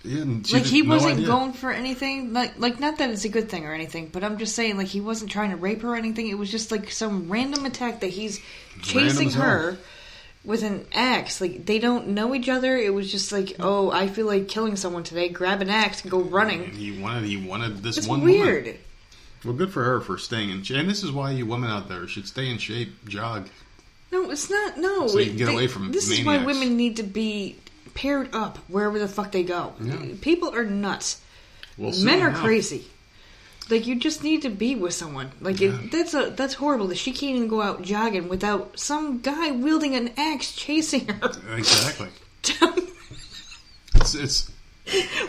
Yeah, 0.04 0.24
like 0.52 0.64
he 0.64 0.82
wasn't 0.82 1.14
idea. 1.14 1.26
going 1.26 1.52
for 1.54 1.70
anything. 1.72 2.32
Like 2.34 2.58
like 2.58 2.78
not 2.78 2.98
that 2.98 3.08
it's 3.10 3.24
a 3.24 3.28
good 3.30 3.48
thing 3.48 3.64
or 3.66 3.72
anything, 3.72 4.08
but 4.12 4.22
I'm 4.22 4.36
just 4.38 4.54
saying 4.54 4.76
like 4.76 4.88
he 4.88 5.00
wasn't 5.00 5.30
trying 5.30 5.50
to 5.50 5.56
rape 5.56 5.80
her 5.82 5.88
or 5.94 5.96
anything. 5.96 6.28
It 6.28 6.36
was 6.38 6.50
just 6.50 6.70
like 6.70 6.90
some 6.90 7.30
random 7.30 7.64
attack 7.64 8.00
that 8.00 8.08
he's 8.10 8.38
chasing 8.82 9.30
hell. 9.30 9.42
her 9.42 9.78
with 10.44 10.62
an 10.62 10.86
axe. 10.92 11.40
Like 11.40 11.64
they 11.64 11.78
don't 11.78 12.08
know 12.08 12.34
each 12.34 12.50
other. 12.50 12.76
It 12.76 12.92
was 12.92 13.10
just 13.10 13.32
like, 13.32 13.56
oh, 13.60 13.90
I 13.90 14.08
feel 14.08 14.26
like 14.26 14.46
killing 14.48 14.76
someone 14.76 15.04
today. 15.04 15.30
Grab 15.30 15.62
an 15.62 15.70
axe 15.70 16.02
and 16.02 16.10
go 16.10 16.20
And 16.20 16.30
running. 16.32 16.70
he 16.72 17.00
wanted 17.00 17.24
he 17.24 17.38
wanted 17.38 17.82
this 17.82 17.96
It's 17.96 18.06
one 18.06 18.20
weird. 18.22 18.64
woman. 18.66 18.78
Well, 19.42 19.54
good 19.54 19.72
for 19.72 19.84
her 19.84 20.00
for 20.00 20.18
staying 20.18 20.50
in 20.50 20.62
shape. 20.62 20.78
And 20.78 20.88
this 20.90 21.02
is 21.02 21.12
why 21.12 21.30
you 21.30 21.46
women 21.46 21.70
out 21.70 21.88
there 21.88 22.06
should 22.06 22.26
stay 22.28 22.50
in 22.50 22.58
shape, 22.58 23.06
jog. 23.08 23.48
No, 24.12 24.30
it's 24.30 24.48
not. 24.50 24.78
No, 24.78 25.06
So 25.08 25.18
you 25.18 25.26
can 25.28 25.36
get 25.36 25.48
away 25.48 25.66
from 25.66 25.92
This 25.92 26.10
is 26.10 26.24
why 26.24 26.44
women 26.44 26.76
need 26.76 26.96
to 26.96 27.02
be 27.02 27.56
paired 27.94 28.34
up 28.34 28.58
wherever 28.68 28.98
the 28.98 29.08
fuck 29.08 29.32
they 29.32 29.42
go. 29.42 29.72
Yeah. 29.80 29.96
People 30.20 30.54
are 30.54 30.64
nuts. 30.64 31.20
Well, 31.78 31.92
Men 32.02 32.22
are 32.22 32.32
crazy. 32.32 32.86
Like 33.70 33.86
you 33.86 33.96
just 33.96 34.22
need 34.22 34.42
to 34.42 34.50
be 34.50 34.74
with 34.74 34.92
someone. 34.92 35.32
Like 35.40 35.60
it, 35.62 35.90
that's 35.90 36.12
a 36.14 36.30
that's 36.30 36.54
horrible 36.54 36.88
that 36.88 36.98
she 36.98 37.12
can't 37.12 37.36
even 37.36 37.48
go 37.48 37.62
out 37.62 37.82
jogging 37.82 38.28
without 38.28 38.78
some 38.78 39.20
guy 39.20 39.50
wielding 39.52 39.94
an 39.96 40.10
axe 40.18 40.52
chasing 40.54 41.08
her. 41.08 41.30
Exactly. 41.56 42.08
It's, 43.96 44.14
it's 44.14 44.50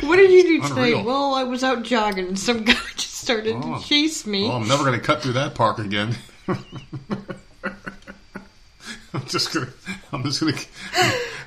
what 0.02 0.18
did 0.18 0.32
you 0.32 0.44
do 0.44 0.62
today? 0.68 0.92
Unreal. 0.94 1.04
Well, 1.06 1.34
I 1.36 1.44
was 1.44 1.64
out 1.64 1.84
jogging 1.84 2.28
and 2.28 2.38
some 2.40 2.64
guy 2.66 2.74
just 2.98 3.14
started 3.14 3.56
Oh. 3.58 3.80
to 3.80 3.86
chase 3.88 4.26
me. 4.26 4.44
well, 4.50 4.58
I'm 4.58 4.68
never 4.68 4.84
going 4.84 5.00
to 5.00 5.06
cut 5.06 5.22
through 5.22 5.34
that 5.34 5.56
park 5.56 5.80
again. 5.80 6.16
I'm 9.16 9.26
just 9.28 9.54
gonna. 9.54 9.68
I'm 10.12 10.24
just 10.24 10.40
gonna. 10.42 10.54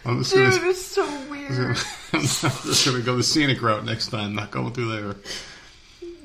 I'm 0.04 0.18
just 0.22 0.34
Dude, 0.34 0.52
gonna. 0.52 0.70
it's 0.70 0.84
so 0.84 1.04
weird. 1.30 1.76
I'm 2.12 2.20
just 2.22 2.86
gonna 2.86 3.00
go 3.02 3.16
the 3.16 3.22
scenic 3.22 3.60
route 3.62 3.84
next 3.84 4.08
time. 4.08 4.34
Not 4.34 4.50
going 4.50 4.72
through 4.72 4.96
there. 4.96 5.16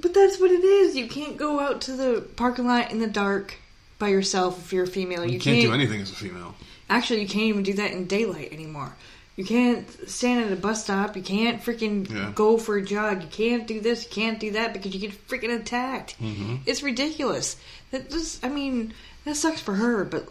But 0.01 0.13
that's 0.13 0.39
what 0.39 0.51
it 0.51 0.63
is. 0.63 0.95
You 0.95 1.07
can't 1.07 1.37
go 1.37 1.59
out 1.59 1.81
to 1.81 1.93
the 1.93 2.21
parking 2.35 2.67
lot 2.67 2.91
in 2.91 2.99
the 2.99 3.07
dark 3.07 3.55
by 3.99 4.09
yourself 4.09 4.59
if 4.59 4.73
you're 4.73 4.83
a 4.83 4.87
female. 4.87 5.25
You, 5.25 5.39
can't, 5.39 5.61
do 5.61 5.73
anything 5.73 6.01
as 6.01 6.11
a 6.11 6.15
female. 6.15 6.55
Actually, 6.89 7.21
you 7.21 7.27
can't 7.27 7.45
even 7.45 7.63
do 7.63 7.73
that 7.73 7.91
in 7.91 8.05
daylight 8.05 8.51
anymore. 8.51 8.95
You 9.35 9.45
can't 9.45 9.89
stand 10.07 10.45
at 10.45 10.51
a 10.51 10.55
bus 10.55 10.83
stop. 10.83 11.15
You 11.15 11.23
can't 11.23 11.61
freaking 11.61 12.09
Yeah. 12.09 12.31
go 12.35 12.57
for 12.57 12.77
a 12.77 12.81
jog. 12.85 13.23
You 13.23 13.29
can't 13.29 13.65
do 13.65 13.79
this. 13.81 14.03
You 14.03 14.09
can't 14.11 14.39
do 14.39 14.51
that 14.51 14.73
because 14.73 14.93
you 14.93 14.99
get 14.99 15.27
freaking 15.27 15.57
attacked. 15.59 16.21
Mm-hmm. 16.21 16.57
It's 16.65 16.83
ridiculous. 16.83 17.55
That 17.91 18.09
this, 18.11 18.39
I 18.43 18.49
mean, 18.49 18.93
that 19.25 19.35
sucks 19.35 19.59
for 19.61 19.73
her, 19.73 20.03
but 20.05 20.27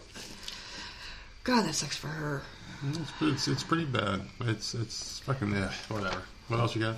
God, 1.45 1.67
that 1.67 1.75
sucks 1.75 1.97
for 1.97 2.09
her. 2.09 2.43
It's, 2.91 3.11
it's, 3.21 3.49
it's 3.49 3.63
pretty 3.65 3.85
bad. 3.85 4.23
It's 4.43 4.75
it's 4.75 5.21
fucking 5.21 5.53
yeah. 5.53 5.71
Whatever. 5.89 6.23
What 6.49 6.61
else 6.61 6.75
you 6.75 6.83
got? 6.83 6.97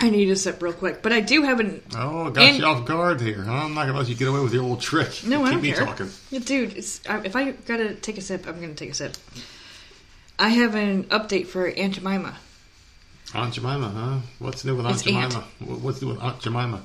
I 0.00 0.10
need 0.10 0.26
to 0.26 0.36
sip 0.36 0.62
real 0.62 0.72
quick, 0.72 1.02
but 1.02 1.12
I 1.12 1.20
do 1.20 1.42
have 1.42 1.60
an. 1.60 1.82
Oh, 1.96 2.30
got 2.30 2.44
And- 2.44 2.58
you 2.58 2.64
off 2.64 2.84
guard 2.86 3.20
here. 3.20 3.42
Huh? 3.42 3.52
I'm 3.52 3.74
not 3.74 3.86
gonna 3.86 3.98
let 3.98 4.08
you 4.08 4.14
get 4.14 4.28
away 4.28 4.40
with 4.40 4.52
your 4.54 4.62
old 4.64 4.80
trick. 4.80 5.22
No, 5.24 5.38
Keep 5.38 5.46
I 5.46 5.50
don't 5.50 5.52
keep 5.52 5.62
me 5.62 5.72
care. 5.72 5.86
talking. 5.86 6.10
Dude, 6.30 6.76
if 6.76 7.36
I 7.36 7.50
gotta 7.52 7.94
take 7.94 8.18
a 8.18 8.20
sip, 8.20 8.46
I'm 8.46 8.60
gonna 8.60 8.74
take 8.74 8.90
a 8.90 8.94
sip. 8.94 9.16
I 10.38 10.48
have 10.50 10.74
an 10.74 11.04
update 11.04 11.46
for 11.46 11.66
Aunt 11.68 11.94
Jemima. 11.94 12.36
Aunt 13.34 13.54
Jemima, 13.54 13.88
huh? 13.88 14.18
What's 14.38 14.64
new 14.64 14.76
with 14.76 14.86
Aunt 14.86 14.94
It's 14.96 15.04
Jemima? 15.04 15.44
What- 15.60 15.80
What's 15.80 16.02
new 16.02 16.08
with 16.08 16.20
Aunt 16.22 16.40
Jemima? 16.40 16.82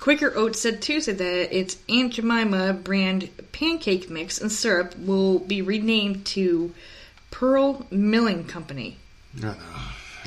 Quaker 0.00 0.32
Oats 0.36 0.60
said 0.60 0.82
Tuesday 0.82 1.12
that 1.12 1.56
its 1.56 1.76
Aunt 1.88 2.14
Jemima 2.14 2.72
brand 2.72 3.28
pancake 3.52 4.10
mix 4.10 4.40
and 4.40 4.52
syrup 4.52 4.96
will 4.98 5.38
be 5.38 5.62
renamed 5.62 6.26
to 6.26 6.72
Pearl 7.30 7.86
Milling 7.90 8.44
Company. 8.44 8.98
I 9.38 9.40
know. 9.40 9.56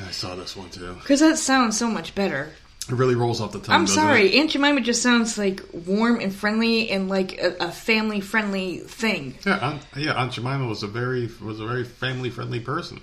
I 0.06 0.10
saw 0.12 0.34
this 0.34 0.56
one 0.56 0.70
too. 0.70 0.94
Because 0.94 1.20
that 1.20 1.36
sounds 1.38 1.78
so 1.78 1.88
much 1.88 2.14
better. 2.14 2.50
It 2.88 2.94
really 2.94 3.14
rolls 3.14 3.40
off 3.40 3.52
the 3.52 3.60
tongue. 3.60 3.74
I'm 3.74 3.86
sorry, 3.86 4.34
It? 4.34 4.40
Aunt 4.40 4.50
Jemima 4.50 4.80
just 4.80 5.02
sounds 5.02 5.38
like 5.38 5.62
warm 5.72 6.18
and 6.20 6.34
friendly 6.34 6.90
and 6.90 7.08
like 7.08 7.38
a, 7.38 7.56
a 7.60 7.70
family 7.70 8.20
friendly 8.20 8.78
thing. 8.78 9.34
Yeah, 9.46 9.58
Aunt, 9.58 9.82
yeah. 9.96 10.14
Aunt 10.14 10.32
Jemima 10.32 10.66
was 10.66 10.82
a 10.82 10.88
very 10.88 11.30
was 11.40 11.60
a 11.60 11.66
very 11.66 11.84
family 11.84 12.30
friendly 12.30 12.60
person. 12.60 13.00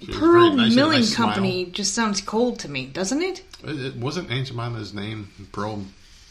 She 0.00 0.12
Pearl 0.12 0.52
nice, 0.52 0.72
she 0.72 0.78
had 0.78 0.84
a 0.84 0.86
Milling 0.86 1.00
nice 1.00 1.14
smile. 1.14 1.28
Company 1.28 1.66
just 1.66 1.94
sounds 1.94 2.20
cold 2.20 2.58
to 2.60 2.70
me, 2.70 2.86
doesn't 2.86 3.22
it? 3.22 3.42
It, 3.64 3.80
it 3.80 3.96
wasn't 3.96 4.30
Aunt 4.30 4.48
Jemima's 4.48 4.92
name 4.92 5.30
Pearl 5.52 5.84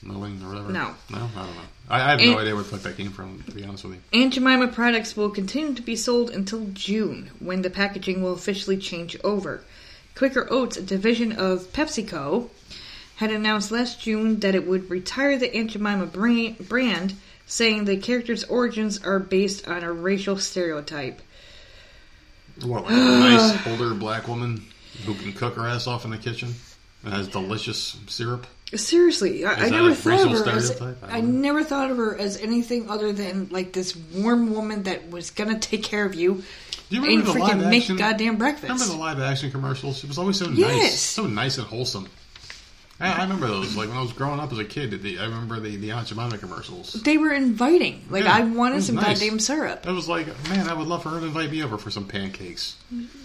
Milling 0.03 0.41
or 0.43 0.49
whatever. 0.49 0.71
No. 0.71 0.95
no, 1.09 1.17
I 1.17 1.19
don't 1.19 1.35
know. 1.35 1.61
I, 1.89 1.95
I 1.95 2.09
have 2.11 2.19
Aunt- 2.19 2.31
no 2.31 2.39
idea 2.39 2.55
where 2.55 2.63
the 2.63 2.69
fuck 2.69 2.81
that 2.81 2.97
came 2.97 3.11
from. 3.11 3.43
To 3.43 3.51
be 3.51 3.63
honest 3.63 3.83
with 3.83 3.95
you. 3.95 4.21
Aunt 4.21 4.33
Jemima 4.33 4.67
products 4.67 5.15
will 5.15 5.29
continue 5.29 5.73
to 5.73 5.81
be 5.81 5.95
sold 5.95 6.29
until 6.29 6.67
June, 6.73 7.31
when 7.39 7.61
the 7.61 7.69
packaging 7.69 8.21
will 8.21 8.33
officially 8.33 8.77
change 8.77 9.17
over. 9.23 9.63
Quaker 10.15 10.47
Oats, 10.51 10.77
a 10.77 10.81
division 10.81 11.31
of 11.31 11.71
PepsiCo, 11.73 12.49
had 13.15 13.31
announced 13.31 13.71
last 13.71 14.01
June 14.01 14.39
that 14.39 14.55
it 14.55 14.67
would 14.67 14.89
retire 14.89 15.37
the 15.37 15.55
Aunt 15.55 15.71
Jemima 15.71 16.05
brand, 16.05 17.15
saying 17.45 17.85
the 17.85 17.97
character's 17.97 18.43
origins 18.45 19.03
are 19.03 19.19
based 19.19 19.67
on 19.67 19.83
a 19.83 19.91
racial 19.91 20.37
stereotype. 20.37 21.21
What, 22.61 22.83
like 22.83 22.93
a 22.93 22.95
nice 22.95 23.67
older 23.67 23.93
black 23.93 24.27
woman 24.27 24.63
who 25.05 25.15
can 25.15 25.33
cook 25.33 25.55
her 25.55 25.67
ass 25.67 25.87
off 25.87 26.05
in 26.05 26.11
the 26.11 26.17
kitchen 26.17 26.53
and 27.03 27.13
has 27.13 27.27
delicious 27.27 27.97
syrup. 28.07 28.45
Seriously, 28.75 29.45
I, 29.45 29.53
I 29.53 29.69
never 29.69 29.93
thought 29.93 30.25
of 30.25 30.31
her 30.31 30.49
as? 30.49 30.81
I 30.81 30.95
I 31.03 31.21
never 31.21 31.63
thought 31.63 31.91
of 31.91 31.97
her 31.97 32.17
as 32.17 32.37
anything 32.37 32.89
other 32.89 33.13
than 33.13 33.49
like 33.51 33.73
this 33.73 33.95
warm 33.95 34.53
woman 34.53 34.83
that 34.83 35.09
was 35.09 35.31
gonna 35.31 35.59
take 35.59 35.83
care 35.83 36.05
of 36.05 36.15
you 36.15 36.43
Do 36.89 36.95
you 36.97 37.03
and 37.03 37.07
remember 37.07 37.33
the 37.33 37.39
freaking 37.39 37.61
live 37.61 37.69
make 37.69 37.83
action? 37.83 37.97
goddamn 37.97 38.37
breakfast. 38.37 38.63
Remember 38.71 38.85
the 38.85 38.99
live 38.99 39.19
action 39.19 39.51
commercials? 39.51 40.03
It 40.03 40.07
was 40.07 40.17
always 40.17 40.37
so 40.39 40.47
nice, 40.47 40.99
so 40.99 41.27
nice 41.27 41.57
and 41.57 41.67
wholesome. 41.67 42.07
I, 43.03 43.19
I 43.19 43.23
remember 43.23 43.47
those. 43.47 43.75
Like 43.75 43.89
when 43.89 43.97
I 43.97 44.01
was 44.01 44.13
growing 44.13 44.39
up 44.39 44.51
as 44.51 44.59
a 44.59 44.65
kid, 44.65 45.01
the, 45.01 45.19
I 45.19 45.23
remember 45.25 45.59
the 45.59 45.75
the 45.75 45.91
Aunt 45.91 46.07
Jemima 46.07 46.37
commercials. 46.37 46.93
They 46.93 47.17
were 47.17 47.31
inviting. 47.33 48.03
Like 48.09 48.23
Yeah, 48.23 48.33
I 48.35 48.41
it 48.41 48.49
wanted 48.49 48.75
was 48.75 48.85
some 48.87 48.95
nice. 48.95 49.19
goddamn 49.19 49.39
syrup. 49.39 49.85
I 49.87 49.91
was 49.91 50.07
like, 50.07 50.27
man, 50.49 50.69
I 50.69 50.73
would 50.73 50.87
love 50.87 51.03
for 51.03 51.09
her 51.09 51.19
to 51.19 51.25
invite 51.25 51.51
me 51.51 51.61
over 51.63 51.77
for 51.77 51.91
some 51.91 52.07
pancakes. 52.07 52.77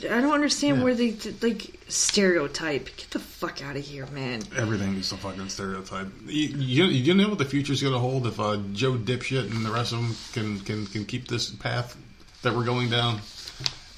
I 0.02 0.20
don't 0.20 0.32
understand 0.32 0.78
Yeah. 0.78 0.84
where 0.84 0.94
they 0.94 1.16
like 1.40 1.78
stereotype. 1.88 2.86
Get 2.96 3.10
the 3.10 3.18
fuck 3.20 3.62
out 3.62 3.76
of 3.76 3.84
here, 3.84 4.06
man. 4.08 4.42
Everything 4.56 4.94
is 4.96 5.12
a 5.12 5.16
fucking 5.16 5.48
stereotype. 5.48 6.08
You, 6.26 6.48
you, 6.48 6.84
you 6.86 7.14
know 7.14 7.28
what 7.28 7.38
the 7.38 7.44
future's 7.44 7.80
going 7.80 7.94
to 7.94 8.00
hold 8.00 8.26
if 8.26 8.40
uh, 8.40 8.56
Joe 8.72 8.94
Dipshit 8.94 9.50
and 9.54 9.64
the 9.64 9.70
rest 9.70 9.92
of 9.92 10.00
them 10.00 10.16
can, 10.32 10.60
can, 10.64 10.86
can 10.86 11.04
keep 11.04 11.28
this 11.28 11.50
path 11.50 11.96
that 12.42 12.54
we're 12.54 12.64
going 12.64 12.90
down? 12.90 13.20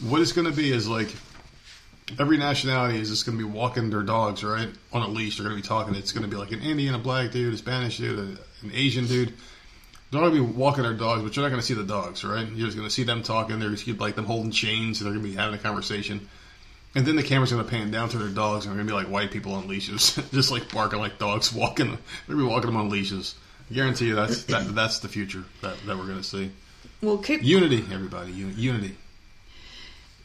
What 0.00 0.20
it's 0.20 0.32
going 0.32 0.46
to 0.50 0.56
be 0.56 0.72
is 0.72 0.88
like 0.88 1.08
every 2.18 2.36
nationality 2.36 2.98
is 2.98 3.10
just 3.10 3.26
going 3.26 3.38
to 3.38 3.44
be 3.44 3.50
walking 3.50 3.90
their 3.90 4.02
dogs, 4.02 4.42
right? 4.42 4.68
On 4.92 5.02
a 5.02 5.08
leash. 5.08 5.36
They're 5.36 5.44
going 5.46 5.56
to 5.56 5.62
be 5.62 5.66
talking. 5.66 5.94
It's 5.94 6.12
going 6.12 6.24
to 6.24 6.28
be 6.28 6.36
like 6.36 6.52
an 6.52 6.60
Indian, 6.60 6.94
a 6.94 6.98
black 6.98 7.30
dude, 7.30 7.54
a 7.54 7.56
Spanish 7.56 7.98
dude, 7.98 8.18
a, 8.18 8.22
an 8.64 8.72
Asian 8.72 9.06
dude. 9.06 9.34
They're 10.10 10.20
going 10.20 10.34
to 10.34 10.44
be 10.44 10.52
walking 10.52 10.82
their 10.82 10.94
dogs, 10.94 11.22
but 11.22 11.36
you're 11.36 11.44
not 11.44 11.50
going 11.50 11.60
to 11.60 11.66
see 11.66 11.74
the 11.74 11.84
dogs, 11.84 12.24
right? 12.24 12.46
You're 12.48 12.66
just 12.66 12.76
going 12.76 12.88
to 12.88 12.94
see 12.94 13.04
them 13.04 13.22
talking. 13.22 13.60
They're 13.60 13.70
just 13.70 13.86
gonna, 13.86 13.98
like 14.00 14.16
them 14.16 14.24
holding 14.24 14.50
chains. 14.50 15.00
And 15.00 15.06
they're 15.06 15.14
going 15.14 15.24
to 15.24 15.30
be 15.30 15.36
having 15.36 15.54
a 15.54 15.62
conversation. 15.62 16.28
And 16.94 17.06
then 17.06 17.14
the 17.14 17.22
camera's 17.22 17.52
going 17.52 17.64
to 17.64 17.70
pan 17.70 17.92
down 17.92 18.08
to 18.08 18.18
their 18.18 18.28
dogs, 18.28 18.66
and 18.66 18.72
they're 18.72 18.84
going 18.84 18.88
to 18.88 18.92
be 18.92 19.04
like 19.04 19.12
white 19.12 19.30
people 19.30 19.52
on 19.52 19.68
leashes, 19.68 20.16
just 20.32 20.50
like 20.50 20.72
barking 20.72 20.98
like 20.98 21.18
dogs 21.18 21.52
walking. 21.54 21.86
They're 21.86 22.34
going 22.34 22.38
to 22.38 22.44
be 22.44 22.50
walking 22.50 22.66
them 22.70 22.76
on 22.76 22.88
leashes. 22.88 23.36
I 23.70 23.74
guarantee 23.74 24.06
you 24.06 24.16
that's 24.16 24.44
that, 24.44 24.74
that's 24.74 24.98
the 24.98 25.06
future 25.08 25.44
that, 25.62 25.76
that 25.86 25.96
we're 25.96 26.06
going 26.06 26.16
to 26.18 26.24
see. 26.24 26.50
Well, 27.00 27.18
Ki- 27.18 27.38
Unity, 27.40 27.84
everybody. 27.92 28.32
Uni- 28.32 28.54
Unity. 28.54 28.96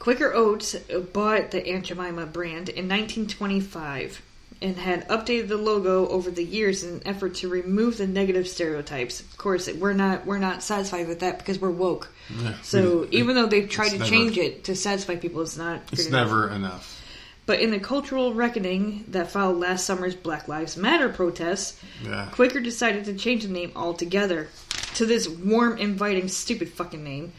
Quaker 0.06 0.32
Oats 0.36 0.76
bought 1.14 1.50
the 1.50 1.66
Aunt 1.68 1.86
Jemima 1.86 2.28
brand 2.28 2.70
in 2.70 2.88
1925 2.88 4.22
and 4.62 4.78
had 4.78 5.08
updated 5.08 5.48
the 5.48 5.58
logo 5.58 6.08
over 6.10 6.30
the 6.30 6.44
years 6.44 6.84
in 6.84 6.98
an 6.98 7.02
effort 7.08 7.34
to 7.34 7.50
remove 7.50 7.98
the 7.98 8.06
negative 8.06 8.48
stereotypes. 8.48 9.20
Of 9.22 9.36
course, 9.38 9.68
we're 9.74 9.94
not 9.94 10.28
we're 10.28 10.38
not 10.38 10.62
satisfied 10.62 11.08
with 11.08 11.22
that 11.22 11.40
because 11.40 11.60
we're 11.60 11.72
woke. 11.72 12.10
Yeah, 12.40 12.54
So 12.62 13.02
it- 13.02 13.14
even 13.14 13.34
though 13.36 13.48
they've 13.48 13.68
tried 13.68 13.90
to 13.90 13.98
never- 13.98 14.08
change 14.12 14.38
it 14.38 14.64
to 14.66 14.76
satisfy 14.76 15.16
people, 15.16 15.42
it's 15.42 15.58
not. 15.58 15.82
It's 15.92 16.06
enough. 16.06 16.28
never 16.30 16.50
enough. 16.52 17.02
But 17.48 17.60
in 17.60 17.72
the 17.72 17.80
cultural 17.80 18.36
reckoning 18.36 19.06
that 19.08 19.32
followed 19.32 19.58
last 19.58 19.88
summer's 19.88 20.14
Black 20.14 20.48
Lives 20.48 20.78
Matter 20.78 21.10
protests, 21.10 21.80
Yeah. 22.04 22.28
Quaker 22.32 22.60
decided 22.60 23.06
to 23.06 23.16
change 23.16 23.42
the 23.42 23.50
name 23.52 23.72
altogether 23.76 24.50
to 24.96 25.08
this 25.08 25.28
warm, 25.28 25.80
inviting, 25.80 26.28
stupid 26.28 26.70
fucking 26.70 27.04
name. 27.04 27.34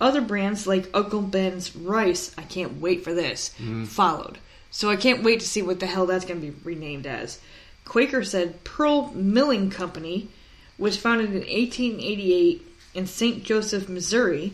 Other 0.00 0.20
brands 0.20 0.66
like 0.66 0.90
Uncle 0.92 1.22
Ben's 1.22 1.74
Rice, 1.74 2.34
I 2.36 2.42
can't 2.42 2.80
wait 2.80 3.02
for 3.02 3.14
this, 3.14 3.50
mm-hmm. 3.58 3.84
followed. 3.84 4.38
So 4.70 4.90
I 4.90 4.96
can't 4.96 5.22
wait 5.22 5.40
to 5.40 5.48
see 5.48 5.62
what 5.62 5.80
the 5.80 5.86
hell 5.86 6.06
that's 6.06 6.26
going 6.26 6.40
to 6.40 6.46
be 6.46 6.56
renamed 6.64 7.06
as. 7.06 7.40
Quaker 7.86 8.22
said 8.24 8.62
Pearl 8.64 9.12
Milling 9.14 9.70
Company 9.70 10.28
was 10.76 10.98
founded 10.98 11.30
in 11.30 11.36
1888 11.36 12.66
in 12.94 13.06
St. 13.06 13.42
Joseph, 13.42 13.88
Missouri, 13.88 14.52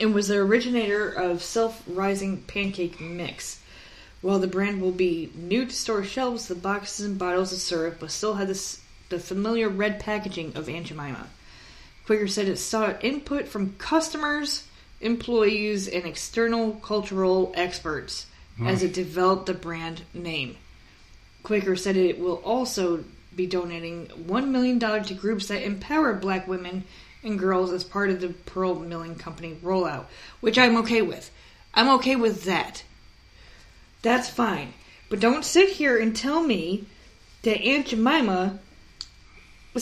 and 0.00 0.14
was 0.14 0.28
the 0.28 0.38
originator 0.38 1.08
of 1.08 1.42
self-rising 1.42 2.42
pancake 2.42 3.00
mix. 3.00 3.60
While 4.20 4.40
the 4.40 4.48
brand 4.48 4.80
will 4.80 4.92
be 4.92 5.30
new 5.36 5.66
to 5.66 5.72
store 5.72 6.02
shelves, 6.02 6.48
the 6.48 6.56
boxes 6.56 7.06
and 7.06 7.18
bottles 7.18 7.52
of 7.52 7.60
syrup 7.60 8.00
will 8.00 8.08
still 8.08 8.34
have 8.34 8.48
this, 8.48 8.80
the 9.08 9.20
familiar 9.20 9.68
red 9.68 10.00
packaging 10.00 10.56
of 10.56 10.68
Aunt 10.68 10.86
Jemima. 10.86 11.28
Quaker 12.08 12.26
said 12.26 12.48
it 12.48 12.56
sought 12.56 13.04
input 13.04 13.46
from 13.48 13.74
customers, 13.76 14.66
employees, 15.02 15.86
and 15.86 16.06
external 16.06 16.72
cultural 16.76 17.52
experts 17.54 18.24
as 18.64 18.82
it 18.82 18.94
developed 18.94 19.44
the 19.44 19.52
brand 19.52 20.00
name. 20.14 20.56
Quaker 21.42 21.76
said 21.76 21.98
it 21.98 22.18
will 22.18 22.36
also 22.36 23.04
be 23.36 23.46
donating 23.46 24.06
$1 24.06 24.48
million 24.48 24.80
to 24.80 25.12
groups 25.12 25.48
that 25.48 25.62
empower 25.62 26.14
black 26.14 26.48
women 26.48 26.84
and 27.22 27.38
girls 27.38 27.72
as 27.72 27.84
part 27.84 28.08
of 28.08 28.22
the 28.22 28.30
Pearl 28.30 28.76
Milling 28.76 29.16
Company 29.16 29.58
rollout, 29.62 30.06
which 30.40 30.56
I'm 30.56 30.78
okay 30.78 31.02
with. 31.02 31.30
I'm 31.74 31.90
okay 31.96 32.16
with 32.16 32.44
that. 32.44 32.84
That's 34.00 34.30
fine. 34.30 34.72
But 35.10 35.20
don't 35.20 35.44
sit 35.44 35.68
here 35.68 35.98
and 35.98 36.16
tell 36.16 36.42
me 36.42 36.86
that 37.42 37.60
Aunt 37.60 37.88
Jemima 37.88 38.60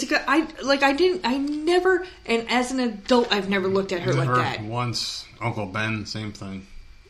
was 0.03 0.11
like 0.11 0.25
I 0.29 0.47
like 0.63 0.83
I 0.83 0.93
didn't 0.93 1.23
I 1.25 1.39
never 1.39 2.07
and 2.27 2.49
as 2.51 2.71
an 2.73 2.81
adult 2.81 3.33
I've 3.33 3.49
never 3.49 3.69
looked 3.69 3.93
at 3.93 4.01
her 4.03 4.13
Never 4.15 4.35
like 4.37 4.59
that. 4.59 4.65
once. 4.65 5.25
Uncle 5.41 5.67
Ben, 5.67 6.07
same 6.07 6.33
thing. 6.33 6.67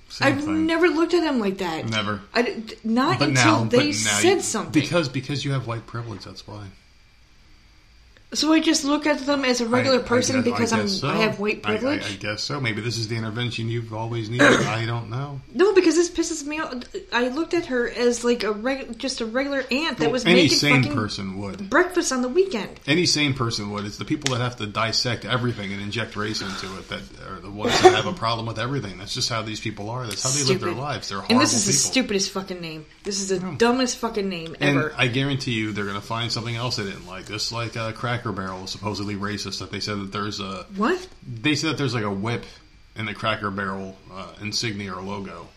Same 0.09 0.28
I've 0.28 0.45
thing. 0.45 0.66
never 0.66 0.89
looked 0.89 1.14
at 1.14 1.22
him 1.24 1.39
like 1.41 1.59
that. 1.59 1.89
Never. 1.89 2.20
I 2.34 2.62
not 2.84 3.18
But 3.18 3.28
until 3.30 3.45
now, 3.45 3.64
they 3.64 3.87
now 3.89 3.93
said 3.93 4.34
you, 4.37 4.41
something. 4.41 4.72
because 4.72 5.09
because 5.09 5.45
you 5.45 5.53
have 5.53 5.66
white 5.66 5.87
privilege. 5.87 6.24
That's 6.24 6.47
why. 6.47 6.66
So 8.33 8.53
I 8.53 8.61
just 8.61 8.85
look 8.85 9.07
at 9.07 9.20
them 9.20 9.45
as 9.45 9.61
a 9.61 9.66
regular 9.66 9.99
I- 9.99 10.03
I 10.03 10.05
person 10.07 10.37
guess- 10.43 10.45
because 10.53 10.72
I 10.72 10.81
I'm 10.81 10.89
so. 10.89 11.09
I 11.09 11.16
have 11.18 11.39
white 11.39 11.61
I- 11.64 11.74
I- 11.74 11.77
privilege. 11.79 12.12
I, 12.12 12.16
guess 12.16 12.43
so. 12.43 12.61
Maybe 12.61 12.81
this 12.81 12.99
is 12.99 13.09
the 13.09 13.16
intervention 13.16 13.68
you've 13.68 13.95
always 13.95 14.29
needed. 14.29 14.47
I 14.66 14.85
don't 14.85 15.11
know. 15.11 15.41
no, 15.55 15.72
because 15.74 15.95
this 15.95 16.11
pisses 16.11 16.45
me 16.47 16.59
off. 16.61 16.74
I 17.12 17.29
looked 17.29 17.55
at 17.55 17.66
her 17.66 17.89
as 17.89 18.24
like 18.24 18.43
a 18.43 18.53
reg- 18.53 18.99
just 18.99 19.20
a 19.20 19.27
regular 19.27 19.64
aunt 19.70 19.99
that 19.99 20.07
Well, 20.07 20.11
was 20.12 20.24
any 20.27 20.43
making 20.43 20.59
sane 20.59 20.83
fucking 20.83 20.97
person 20.97 21.39
would. 21.39 21.70
breakfast 21.70 22.12
on 22.12 22.22
the 22.22 22.29
weekend. 22.29 22.81
Any 22.87 23.07
sane 23.07 23.33
person 23.35 23.70
would. 23.70 23.85
It's 23.85 23.99
the 23.99 24.05
people 24.05 24.35
that 24.35 24.43
have 24.43 24.57
to 24.57 24.66
dissect 24.66 25.24
everything 25.24 25.72
and 25.72 25.81
inject 25.81 26.16
race 26.16 26.43
into 26.43 26.66
it 26.79 26.89
that 26.89 27.03
are 27.29 27.41
the 27.41 27.51
ones 27.51 27.81
that 27.83 27.95
have 27.95 28.07
a 28.07 28.12
problem 28.12 28.47
with 28.47 28.59
everything. 28.59 28.99
That's 28.99 29.14
just 29.14 29.29
how 29.29 29.43
these 29.43 29.61
people 29.61 29.89
are. 29.91 30.05
That's 30.07 30.22
how 30.22 30.31
they 30.31 30.53
live 30.53 30.61
their 30.61 30.72
lives. 30.72 31.09
They're 31.09 31.18
horrible 31.18 31.35
And 31.37 31.41
this 31.43 31.53
is 31.55 31.64
the 31.66 31.72
stupidest 31.72 32.31
fucking 32.33 32.61
name. 32.61 32.87
This 33.05 33.20
is 33.20 33.29
the 33.29 33.39
dumbest 33.57 33.99
fucking 33.99 34.29
name 34.29 34.57
And 34.61 34.79
ever. 34.79 34.95
I 34.97 35.07
guarantee 35.07 35.53
you, 35.53 35.72
they're 35.72 35.85
going 35.85 35.95
to 35.97 36.01
find 36.07 36.31
something 36.33 36.57
else 36.57 36.77
they 36.77 36.85
didn't 36.85 37.07
like. 37.07 37.29
Just 37.29 37.53
like 37.53 37.77
uh, 37.77 37.93
Cracker 38.17 38.33
Barrel 38.33 38.64
is 38.64 38.71
supposedly 38.71 39.14
racist. 39.14 39.59
That 39.59 39.71
they 39.71 39.81
said 39.81 39.99
that 39.99 40.12
there's 40.12 40.41
a 40.41 40.64
what? 40.77 41.07
they 41.27 41.55
said 41.55 41.71
that 41.71 41.79
there's 41.79 41.95
like 41.95 42.05
a 42.05 42.11
whip 42.11 42.45
in 42.97 43.05
the 43.05 43.12
Cracker 43.12 43.51
Barrel 43.51 43.97
uh, 44.11 44.33
insignia 44.41 44.95
or 44.95 45.03
logo. 45.03 45.49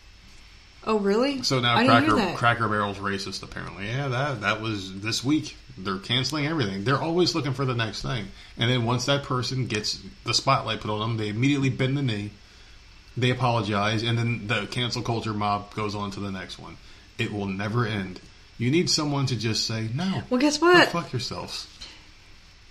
Oh 0.86 1.00
really? 1.00 1.42
So 1.44 1.62
now 1.62 1.78
I 1.78 1.86
Cracker. 1.86 2.36
Cracker 2.36 2.68
Barrel's 2.68 2.98
racist. 2.98 3.44
Apparently, 3.44 3.88
yeah. 3.88 4.10
That 4.10 4.42
that 4.42 4.62
was 4.62 5.00
this 5.00 5.24
week. 5.24 5.56
They're 5.78 6.00
canceling 6.00 6.48
everything. 6.48 6.84
They're 6.84 7.02
always 7.02 7.34
looking 7.34 7.54
for 7.54 7.64
the 7.64 7.76
next 7.76 8.02
thing. 8.02 8.26
And 8.58 8.70
then 8.70 8.84
once 8.84 9.06
that 9.06 9.24
person 9.24 9.68
gets 9.68 10.02
the 10.26 10.34
spotlight 10.34 10.82
put 10.82 10.92
on 10.92 11.00
them, 11.00 11.18
they 11.18 11.30
immediately 11.30 11.70
bend 11.70 11.98
the 11.98 12.02
knee. 12.02 12.32
They 13.16 13.30
apologize, 13.30 14.04
and 14.04 14.18
then 14.18 14.48
the 14.48 14.68
cancel 14.68 15.02
culture 15.02 15.34
mob 15.34 15.74
goes 15.76 15.96
on 15.96 16.12
to 16.12 16.20
the 16.20 16.32
next 16.32 16.60
one. 16.60 16.76
It 17.18 17.32
will 17.32 17.48
never 17.48 17.86
end. 17.86 18.20
You 18.58 18.72
need 18.72 18.90
someone 18.90 19.26
to 19.28 19.38
just 19.38 19.66
say 19.66 19.90
no. 19.94 20.24
Well, 20.30 20.42
guess 20.42 20.60
what? 20.60 20.90
fuck 20.90 21.14
yourselves. 21.14 21.68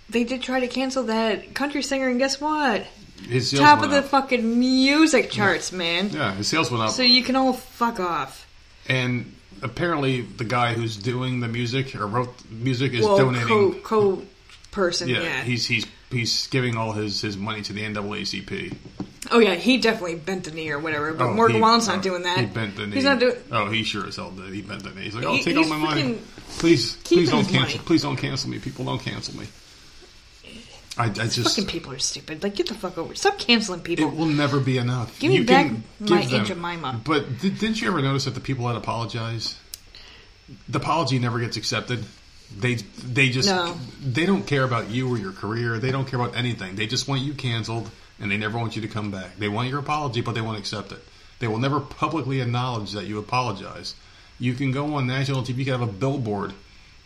They 0.09 0.23
did 0.23 0.41
try 0.41 0.59
to 0.61 0.67
cancel 0.67 1.03
that 1.03 1.53
country 1.53 1.83
singer, 1.83 2.07
and 2.07 2.17
guess 2.19 2.41
what? 2.41 2.83
His 3.27 3.49
sales 3.51 3.61
Top 3.61 3.79
went 3.81 3.85
of 3.85 3.91
the 3.91 3.97
up. 3.99 4.05
fucking 4.05 4.59
music 4.59 5.29
charts, 5.29 5.71
man. 5.71 6.09
yeah, 6.09 6.33
his 6.33 6.47
sales 6.47 6.71
went 6.71 6.83
up. 6.83 6.91
So 6.91 7.03
you 7.03 7.23
can 7.23 7.35
all 7.35 7.53
fuck 7.53 7.99
off. 7.99 8.47
and 8.87 9.35
apparently, 9.61 10.21
the 10.21 10.45
guy 10.45 10.73
who's 10.73 10.95
doing 10.97 11.41
the 11.41 11.47
music 11.47 11.95
or 11.95 12.07
wrote 12.07 12.35
the 12.37 12.55
music 12.55 12.93
is 12.93 13.05
well, 13.05 13.17
donating. 13.17 13.47
co 13.47 13.71
co 14.15 14.21
person, 14.71 15.09
yeah, 15.09 15.21
yeah. 15.21 15.43
he's 15.43 15.65
he's 15.67 15.85
he's 16.09 16.47
giving 16.47 16.75
all 16.77 16.93
his 16.93 17.21
his 17.21 17.35
money 17.37 17.61
to 17.61 17.73
the 17.73 17.81
NAACP. 17.83 18.75
oh 19.31 19.39
yeah, 19.39 19.55
he 19.55 19.77
definitely 19.77 20.15
bent 20.15 20.45
the 20.45 20.51
knee 20.51 20.71
or 20.71 20.79
whatever. 20.79 21.13
But 21.13 21.25
Oh, 21.25 21.33
Morgan 21.33 21.57
he- 21.57 21.61
Wallen's 21.61 21.87
oh, 21.89 21.93
not 21.95 22.01
doing 22.03 22.23
that. 22.23 22.39
He 22.39 22.45
bent 22.45 22.75
the 22.77 22.87
knee. 22.87 22.95
He's 22.95 23.03
not 23.03 23.19
doing. 23.19 23.35
Oh, 23.51 23.69
he 23.69 23.83
sure 23.83 24.07
as 24.07 24.15
hell 24.15 24.31
did. 24.31 24.53
He 24.53 24.61
bent 24.61 24.81
the 24.83 24.91
knee. 24.91 25.03
He's 25.03 25.13
like, 25.15 25.25
"Oh, 25.25 25.33
He- 25.35 25.43
take 25.43 25.55
all 25.57 25.63
he's 25.63 25.69
my 25.71 25.77
money. 25.77 26.01
freaking 26.13 26.57
Please, 26.59 26.95
please 27.03 27.29
don't 27.29 27.39
his 27.43 27.47
cancel. 27.51 27.77
money. 27.77 27.85
Please 27.85 28.01
don't 28.01 28.17
cancel 28.17 28.49
me. 28.49 28.59
People 28.59 28.85
don't 28.85 29.01
cancel 29.01 29.37
me." 29.37 29.45
I, 30.99 31.05
I 31.05 31.07
just 31.07 31.43
Fucking 31.55 31.67
people 31.67 31.93
are 31.93 31.99
stupid. 31.99 32.43
Like, 32.43 32.55
get 32.55 32.67
the 32.67 32.73
fuck 32.75 32.97
over. 32.97 33.15
Stop 33.15 33.39
canceling 33.39 33.79
people. 33.79 34.09
it 34.09 34.15
will 34.17 34.25
never 34.25 34.59
be 34.59 34.77
enough. 34.77 35.17
Give 35.19 35.31
me 35.31 35.37
You 35.37 35.45
back 35.45 35.71
my 35.97 36.19
Aunt 36.21 36.47
Jemima. 36.47 36.99
But 37.05 37.39
did, 37.39 37.57
didn't 37.57 37.81
you 37.81 37.87
ever 37.87 38.01
notice 38.01 38.25
that 38.25 38.33
the 38.35 38.41
people 38.41 38.67
that 38.67 38.75
apologize, 38.75 39.57
the 40.67 40.77
apology 40.77 41.17
never 41.17 41.39
gets 41.39 41.55
accepted. 41.55 42.03
They 42.57 42.75
they 42.75 43.29
just 43.29 43.47
No. 43.47 43.77
they 44.03 44.25
don't 44.25 44.45
care 44.45 44.63
about 44.63 44.89
you 44.89 45.09
or 45.09 45.17
your 45.17 45.31
career. 45.31 45.79
They 45.79 45.91
don't 45.91 46.05
care 46.05 46.19
about 46.19 46.35
anything. 46.35 46.75
They 46.75 46.85
just 46.87 47.07
want 47.07 47.21
you 47.21 47.33
canceled, 47.33 47.89
and 48.19 48.29
they 48.29 48.37
never 48.37 48.57
want 48.57 48.75
you 48.75 48.81
to 48.81 48.89
come 48.89 49.09
back. 49.09 49.37
They 49.37 49.47
want 49.47 49.69
your 49.69 49.79
apology, 49.79 50.19
but 50.19 50.35
they 50.35 50.41
won't 50.41 50.57
accept 50.59 50.91
it. 50.91 50.99
They 51.39 51.47
will 51.47 51.59
never 51.59 51.79
publicly 51.79 52.41
acknowledge 52.41 52.91
that 52.91 53.05
you 53.05 53.19
apologize. 53.19 53.95
You 54.37 54.53
can 54.53 54.71
go 54.73 54.95
on 54.95 55.07
national 55.07 55.43
TV. 55.43 55.59
You 55.59 55.65
can 55.65 55.79
have 55.79 55.89
a 55.89 55.91
billboard 55.91 56.51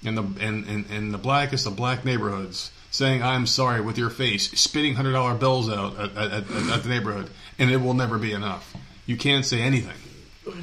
in 0.01 0.15
the 0.15 0.23
in, 0.39 0.63
in, 0.67 0.85
in 0.89 1.11
the 1.11 1.19
blackest 1.19 1.67
of 1.67 1.75
black 1.75 2.05
neighborhoods 2.05 2.71
saying 2.93 3.23
"I'm 3.23 3.47
sorry" 3.47 3.81
with 3.81 3.97
your 3.97 4.11
face, 4.11 4.51
spitting 4.51 4.93
hundred 4.93 5.13
dollar 5.13 5.33
bills 5.33 5.67
out 5.67 5.99
at, 5.99 6.15
at, 6.15 6.31
at, 6.31 6.69
at 6.69 6.83
the 6.83 6.89
neighborhood, 6.89 7.29
and 7.57 7.71
it 7.71 7.77
will 7.77 7.95
never 7.95 8.19
be 8.19 8.31
enough. 8.31 8.73
You 9.07 9.17
can't 9.17 9.45
say 9.45 9.61
anything. 9.61 9.97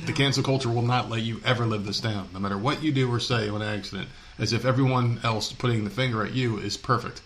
The 0.06 0.12
cancel 0.12 0.44
culture 0.44 0.68
will 0.68 0.82
not 0.82 1.10
let 1.10 1.22
you 1.22 1.40
ever 1.44 1.66
live 1.66 1.84
this 1.84 2.00
down, 2.00 2.28
no 2.32 2.38
matter 2.38 2.56
what 2.56 2.82
you 2.82 2.92
do 2.92 3.10
or 3.12 3.18
say 3.18 3.48
on 3.48 3.62
accident, 3.62 4.08
as 4.38 4.52
if 4.52 4.64
everyone 4.64 5.20
else 5.24 5.52
putting 5.52 5.84
the 5.84 5.90
finger 5.90 6.24
at 6.24 6.32
you 6.32 6.58
is 6.58 6.76
perfect. 6.76 7.20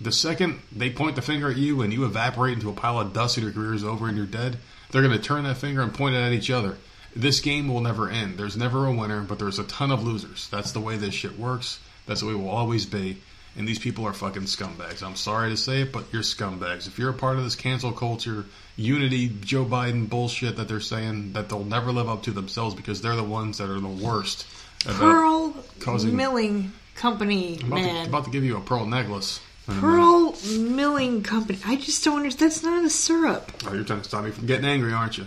The 0.00 0.12
second 0.12 0.60
they 0.70 0.90
point 0.90 1.16
the 1.16 1.22
finger 1.22 1.50
at 1.50 1.56
you 1.56 1.82
and 1.82 1.92
you 1.92 2.04
evaporate 2.04 2.54
into 2.54 2.70
a 2.70 2.74
pile 2.74 3.00
of 3.00 3.12
dust 3.12 3.36
and 3.36 3.44
your 3.44 3.52
career 3.52 3.74
is 3.74 3.84
over 3.84 4.06
and 4.06 4.16
you're 4.16 4.26
dead, 4.26 4.58
they're 4.90 5.02
going 5.02 5.16
to 5.16 5.22
turn 5.22 5.44
that 5.44 5.56
finger 5.56 5.82
and 5.82 5.92
point 5.92 6.14
it 6.14 6.20
at 6.20 6.32
each 6.32 6.50
other. 6.50 6.76
This 7.16 7.40
game 7.40 7.68
will 7.68 7.80
never 7.80 8.08
end. 8.08 8.38
There's 8.38 8.56
never 8.56 8.86
a 8.86 8.92
winner, 8.92 9.22
but 9.22 9.38
there's 9.38 9.58
a 9.58 9.64
ton 9.64 9.90
of 9.90 10.04
losers. 10.04 10.48
That's 10.50 10.72
the 10.72 10.80
way 10.80 10.96
this 10.96 11.14
shit 11.14 11.38
works. 11.38 11.80
That's 12.06 12.20
the 12.20 12.26
way 12.26 12.32
it 12.34 12.38
will 12.38 12.48
always 12.48 12.86
be. 12.86 13.18
And 13.56 13.68
these 13.68 13.78
people 13.78 14.04
are 14.06 14.12
fucking 14.12 14.42
scumbags. 14.42 15.02
I'm 15.02 15.14
sorry 15.14 15.50
to 15.50 15.56
say 15.56 15.82
it, 15.82 15.92
but 15.92 16.04
you're 16.12 16.22
scumbags. 16.22 16.88
If 16.88 16.98
you're 16.98 17.10
a 17.10 17.14
part 17.14 17.36
of 17.38 17.44
this 17.44 17.54
cancel 17.54 17.92
culture, 17.92 18.44
unity, 18.76 19.28
Joe 19.42 19.64
Biden 19.64 20.08
bullshit 20.08 20.56
that 20.56 20.66
they're 20.66 20.80
saying 20.80 21.34
that 21.34 21.48
they'll 21.48 21.64
never 21.64 21.92
live 21.92 22.08
up 22.08 22.24
to 22.24 22.32
themselves 22.32 22.74
because 22.74 23.00
they're 23.00 23.14
the 23.14 23.22
ones 23.22 23.58
that 23.58 23.70
are 23.70 23.78
the 23.80 23.86
worst. 23.86 24.46
about- 24.86 24.98
Pearl 24.98 25.56
causing- 25.80 26.14
Milling 26.16 26.72
Company, 26.94 27.58
I'm 27.60 27.66
about, 27.68 27.76
to, 27.78 27.82
man. 27.82 28.06
about 28.08 28.24
to 28.24 28.30
give 28.30 28.44
you 28.44 28.56
a 28.56 28.60
pearl 28.60 28.86
necklace. 28.86 29.40
in 29.66 29.72
a 29.72 29.76
minute. 29.76 29.82
Pearl 29.82 30.36
Milling 30.58 31.22
Company. 31.22 31.58
I 31.64 31.76
just 31.76 32.04
don't 32.04 32.18
understand. 32.18 32.50
That's 32.52 32.62
not 32.62 32.84
a 32.84 32.90
syrup. 32.90 33.50
Oh, 33.66 33.72
you're 33.72 33.84
trying 33.84 34.02
to 34.02 34.08
stop 34.08 34.24
me 34.24 34.30
from 34.30 34.46
getting 34.46 34.66
angry, 34.66 34.92
aren't 34.92 35.16
you? 35.16 35.26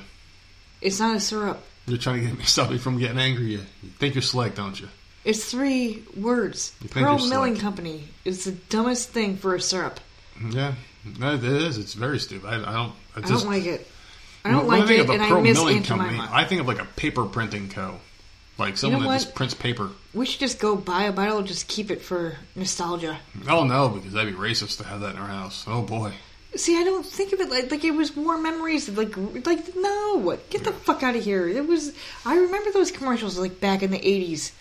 It's 0.82 1.00
not 1.00 1.16
a 1.16 1.20
syrup. 1.20 1.64
You're 1.88 1.98
trying 1.98 2.22
to 2.22 2.28
get 2.28 2.38
me 2.38 2.44
stop 2.46 2.70
me 2.70 2.78
from 2.78 3.00
getting 3.00 3.18
angry. 3.18 3.46
You 3.54 3.62
think 4.00 4.14
you're 4.16 4.22
slick, 4.22 4.54
don't 4.56 4.80
you? 4.80 4.90
It's 5.28 5.44
three 5.44 6.04
words. 6.16 6.74
You 6.82 6.88
Pearl 6.88 7.18
Milling 7.28 7.56
slick. 7.56 7.62
Company 7.62 8.08
is 8.24 8.46
the 8.46 8.54
dumbest 8.54 9.10
thing 9.10 9.36
for 9.36 9.56
a 9.56 9.60
syrup. 9.60 10.00
Yeah, 10.52 10.76
it 11.06 11.44
is. 11.44 11.78
It's 11.78 11.96
very 11.96 12.18
stupid. 12.18 12.48
I, 12.48 12.62
I 12.62 12.74
don't. 12.74 12.94
I 13.14 13.18
I 13.18 13.22
don't 13.22 13.46
like 13.46 13.66
it. 13.66 13.86
I 14.46 14.52
don't 14.52 14.68
like 14.68 14.88
think 14.88 15.00
it, 15.00 15.02
of 15.02 15.10
a 15.10 15.22
I 15.22 15.42
miss 15.42 15.58
milling 15.58 15.84
company, 15.84 16.18
I 16.18 16.46
think 16.46 16.62
of 16.62 16.68
like 16.68 16.80
a 16.80 16.86
paper 16.86 17.26
printing 17.26 17.68
co. 17.68 18.00
Like 18.58 18.78
someone 18.78 19.04
know 19.04 19.10
that 19.10 19.20
just 19.20 19.36
prints 19.36 19.54
paper. 19.54 19.90
We 20.14 20.26
should 20.26 20.40
just 20.40 20.60
go 20.60 20.78
buy 20.78 21.04
a 21.04 21.12
bottle, 21.12 21.42
just 21.42 21.68
keep 21.68 21.92
it 21.92 22.02
for 22.02 22.38
nostalgia. 22.56 23.20
Oh 23.50 23.66
no, 23.66 23.90
because 23.90 24.14
that'd 24.14 24.34
be 24.34 24.40
racist 24.40 24.78
to 24.78 24.86
have 24.86 25.02
that 25.02 25.16
in 25.16 25.22
our 25.22 25.28
house. 25.28 25.66
Oh 25.68 25.82
boy. 25.82 26.14
See, 26.56 26.80
I 26.80 26.86
don't 26.86 27.06
think 27.06 27.34
of 27.34 27.42
it 27.42 27.50
like 27.50 27.70
like 27.70 27.84
it 27.84 27.92
was 27.92 28.16
more 28.16 28.38
memories. 28.38 28.88
Like 28.88 29.18
like 29.46 29.76
no, 29.76 30.40
get 30.50 30.64
the 30.64 30.72
fuck 30.72 31.04
out 31.04 31.18
of 31.18 31.24
here. 31.26 31.50
It 31.50 31.68
was. 31.68 31.94
I 32.26 32.38
remember 32.38 32.72
those 32.72 32.92
commercials 32.92 33.38
like 33.38 33.60
back 33.60 33.84
in 33.84 33.92
the 33.92 34.08
eighties. 34.08 34.54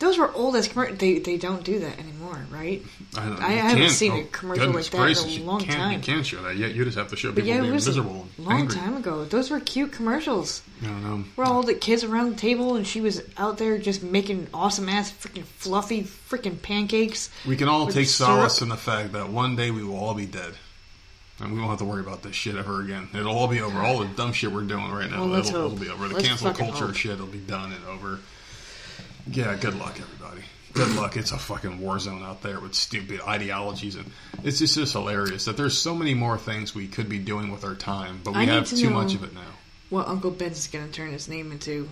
Those 0.00 0.16
were 0.16 0.32
old 0.32 0.56
as 0.56 0.66
commercials. 0.66 0.98
They 0.98 1.18
they 1.18 1.36
don't 1.36 1.62
do 1.62 1.78
that 1.78 1.98
anymore, 1.98 2.46
right? 2.50 2.82
I, 3.14 3.36
I 3.38 3.50
haven't 3.52 3.90
seen 3.90 4.12
a 4.12 4.20
oh, 4.20 4.24
commercial 4.32 4.72
like 4.72 4.84
that 4.86 4.94
in 4.94 5.00
a 5.02 5.04
gracious, 5.04 5.38
long 5.40 5.60
time. 5.60 5.92
You 5.92 5.98
can't 5.98 6.24
show 6.24 6.42
that 6.42 6.56
yet. 6.56 6.74
You 6.74 6.84
just 6.84 6.96
have 6.96 7.08
to 7.08 7.16
show 7.16 7.28
But 7.28 7.44
people 7.44 7.48
yeah, 7.50 7.58
it 7.58 7.62
being 7.62 7.74
was 7.74 7.86
miserable 7.86 8.26
a 8.38 8.42
long 8.42 8.60
angry. 8.60 8.76
time 8.76 8.96
ago. 8.96 9.26
Those 9.26 9.50
were 9.50 9.60
cute 9.60 9.92
commercials. 9.92 10.62
I 10.82 10.86
don't 10.86 11.04
know. 11.04 11.24
Where 11.36 11.46
all 11.46 11.62
the 11.62 11.74
kids 11.74 12.02
around 12.02 12.30
the 12.30 12.36
table, 12.36 12.76
and 12.76 12.86
she 12.86 13.02
was 13.02 13.20
out 13.36 13.58
there 13.58 13.76
just 13.76 14.02
making 14.02 14.48
awesome 14.54 14.88
ass 14.88 15.12
freaking 15.12 15.44
fluffy 15.44 16.02
freaking 16.04 16.60
pancakes. 16.62 17.28
We 17.46 17.56
can 17.56 17.68
all 17.68 17.86
take 17.86 18.06
syrup. 18.06 18.30
solace 18.30 18.62
in 18.62 18.70
the 18.70 18.78
fact 18.78 19.12
that 19.12 19.28
one 19.28 19.54
day 19.54 19.70
we 19.70 19.84
will 19.84 19.98
all 19.98 20.14
be 20.14 20.26
dead. 20.26 20.54
And 21.40 21.52
we 21.52 21.58
won't 21.58 21.70
have 21.70 21.78
to 21.78 21.84
worry 21.86 22.00
about 22.00 22.22
this 22.22 22.34
shit 22.34 22.56
ever 22.56 22.80
again. 22.82 23.08
It'll 23.14 23.36
all 23.36 23.48
be 23.48 23.60
over. 23.60 23.80
All 23.80 23.98
the 23.98 24.06
dumb 24.06 24.32
shit 24.32 24.52
we're 24.52 24.62
doing 24.62 24.90
right 24.90 25.10
now, 25.10 25.24
Well, 25.26 25.34
it'll, 25.34 25.66
it'll 25.66 25.78
be 25.78 25.88
over. 25.88 26.08
The 26.08 26.14
Let's 26.14 26.28
cancel 26.28 26.52
culture 26.52 26.86
hope. 26.86 26.96
shit 26.96 27.18
will 27.18 27.26
be 27.26 27.38
done 27.38 27.72
and 27.72 27.84
over. 27.86 28.20
Yeah, 29.30 29.56
good 29.56 29.78
luck, 29.78 29.98
everybody. 30.00 30.42
Good 30.72 30.94
luck. 30.94 31.16
It's 31.16 31.32
a 31.32 31.38
fucking 31.38 31.80
war 31.80 31.98
zone 31.98 32.22
out 32.22 32.42
there 32.42 32.60
with 32.60 32.74
stupid 32.74 33.20
ideologies, 33.22 33.96
and 33.96 34.10
it's 34.44 34.58
just, 34.60 34.76
just 34.76 34.92
hilarious 34.92 35.44
that 35.46 35.56
there's 35.56 35.76
so 35.76 35.94
many 35.94 36.14
more 36.14 36.38
things 36.38 36.74
we 36.74 36.86
could 36.86 37.08
be 37.08 37.18
doing 37.18 37.50
with 37.50 37.64
our 37.64 37.74
time, 37.74 38.20
but 38.22 38.32
we 38.34 38.40
I 38.40 38.44
have 38.44 38.68
to 38.68 38.76
too 38.76 38.90
much 38.90 39.14
of 39.14 39.24
it 39.24 39.34
now. 39.34 39.40
What 39.90 40.06
Uncle 40.06 40.30
Ben's 40.30 40.68
going 40.68 40.86
to 40.86 40.92
turn 40.92 41.10
his 41.12 41.28
name 41.28 41.50
into, 41.50 41.88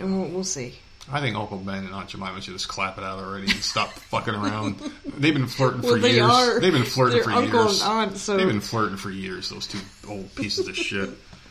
and 0.00 0.18
we'll, 0.18 0.30
we'll 0.30 0.44
see. 0.44 0.78
I 1.10 1.20
think 1.20 1.36
Uncle 1.36 1.58
Ben 1.58 1.84
and 1.84 1.94
Aunt 1.94 2.08
Jemima 2.08 2.40
should 2.40 2.54
just 2.54 2.68
clap 2.68 2.96
it 2.96 3.04
out 3.04 3.18
already 3.18 3.50
and 3.50 3.62
stop 3.62 3.90
fucking 4.10 4.34
around. 4.34 4.76
They've 5.18 5.34
been 5.34 5.48
flirting 5.48 5.82
Well, 5.82 5.94
for 5.96 5.98
they 6.00 6.12
years. 6.14 6.30
are. 6.30 6.60
They've 6.60 6.72
been 6.72 6.84
flirting 6.84 7.16
They're 7.16 7.24
for 7.24 7.30
uncle 7.32 7.64
years. 7.64 7.82
and 7.82 7.90
aunt, 7.90 8.16
so- 8.16 8.36
They've 8.36 8.46
been 8.46 8.60
flirting 8.60 8.96
for 8.96 9.10
years. 9.10 9.50
Those 9.50 9.66
two 9.66 9.80
old 10.08 10.34
pieces 10.34 10.68
of 10.68 10.76
shit. 10.76 11.10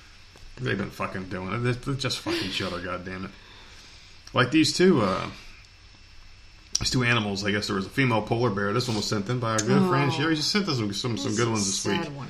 They've 0.62 0.78
been 0.78 0.90
fucking 0.92 1.26
doing 1.30 1.54
it. 1.54 1.58
They, 1.60 1.72
they 1.74 1.98
just 2.00 2.20
fucking 2.20 2.48
each 2.48 2.62
other. 2.62 2.80
God 2.80 3.04
damn 3.06 3.26
it. 3.26 3.32
Like 4.34 4.52
these 4.52 4.74
two. 4.74 5.02
uh 5.02 5.30
these 6.80 6.90
two 6.90 7.04
animals, 7.04 7.46
I 7.46 7.52
guess 7.52 7.68
there 7.68 7.76
was 7.76 7.86
a 7.86 7.90
female 7.90 8.24
polar 8.24 8.50
bear. 8.50 8.74
This 8.74 8.88
one 8.88 8.98
was 8.98 9.06
sent 9.06 9.30
in 9.30 9.40
by 9.40 9.52
our 9.52 9.60
good 9.60 9.88
friend 9.88 10.10
Oh. 10.12 10.18
Sherry. 10.18 10.36
She 10.36 10.42
sent 10.42 10.68
us 10.68 10.78
some, 10.78 10.92
some, 10.94 11.16
some 11.18 11.36
good 11.36 11.48
ones 11.48 11.66
this 11.68 11.86
week. 11.86 12.04
One. 12.16 12.28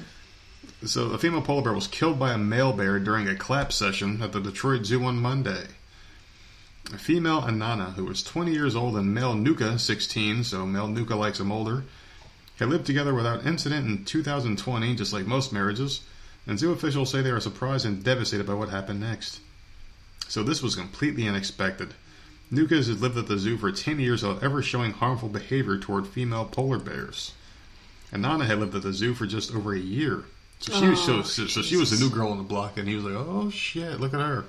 So 0.84 1.08
the 1.08 1.18
female 1.18 1.42
polar 1.42 1.62
bear 1.62 1.74
was 1.74 1.88
killed 1.88 2.20
by 2.20 2.34
a 2.34 2.38
male 2.38 2.74
bear 2.74 3.00
during 3.00 3.30
a 3.30 3.36
clap 3.36 3.72
session 3.72 4.22
at 4.22 4.34
the 4.34 4.42
Detroit 4.42 4.86
Zoo 4.86 5.06
on 5.06 5.22
Monday. 5.22 5.68
A 6.94 6.98
female 6.98 7.42
Anana, 7.44 7.94
who 7.94 8.04
was 8.04 8.24
20 8.24 8.52
years 8.52 8.76
old, 8.76 8.98
and 8.98 9.14
male 9.14 9.36
Nuka, 9.36 9.80
16, 9.80 10.44
so 10.44 10.66
male 10.66 10.88
Nuka 10.88 11.16
likes 11.16 11.40
him 11.40 11.52
older, 11.52 11.84
had 12.60 12.68
lived 12.68 12.86
together 12.86 13.14
without 13.14 13.46
incident 13.46 13.88
in 13.88 14.04
2020, 14.04 14.96
just 14.96 15.14
like 15.14 15.26
most 15.26 15.54
marriages, 15.54 16.02
and 16.46 16.60
zoo 16.60 16.74
officials 16.74 17.10
say 17.12 17.22
they 17.22 17.30
are 17.30 17.40
surprised 17.40 17.86
and 17.86 18.04
devastated 18.04 18.46
by 18.46 18.54
what 18.56 18.68
happened 18.70 19.00
next. 19.00 19.40
So 20.32 20.44
this 20.44 20.64
was 20.64 20.78
completely 20.78 21.28
unexpected. 21.28 21.94
Nukas 22.54 22.88
had 22.88 23.02
lived 23.02 23.18
at 23.18 23.28
the 23.28 23.38
zoo 23.38 23.58
for 23.58 23.70
10 23.70 24.00
years 24.00 24.24
without 24.24 24.42
ever 24.42 24.62
showing 24.62 24.94
harmful 24.94 25.28
behavior 25.28 25.78
toward 25.78 26.08
female 26.08 26.46
polar 26.46 26.80
bears. 26.80 27.34
And 28.14 28.22
Nana 28.22 28.46
had 28.46 28.60
lived 28.60 28.74
at 28.74 28.82
the 28.82 28.94
zoo 28.94 29.14
for 29.14 29.26
just 29.26 29.54
over 29.54 29.74
a 29.74 29.78
year. 29.78 30.24
So 30.62 30.72
she 30.72 30.88
was 30.88 31.04
so, 31.04 31.18
Oh, 31.18 31.22
so, 31.24 31.48
so 31.48 31.62
she 31.62 31.76
was 31.76 31.92
the 31.92 32.02
new 32.02 32.10
girl 32.10 32.30
on 32.30 32.38
the 32.38 32.46
block, 32.46 32.78
and 32.78 32.88
he 32.88 32.96
was 32.96 33.04
like, 33.04 33.14
"Oh 33.14 33.50
shit, 33.50 34.00
look 34.00 34.14
at 34.14 34.22
her." 34.22 34.46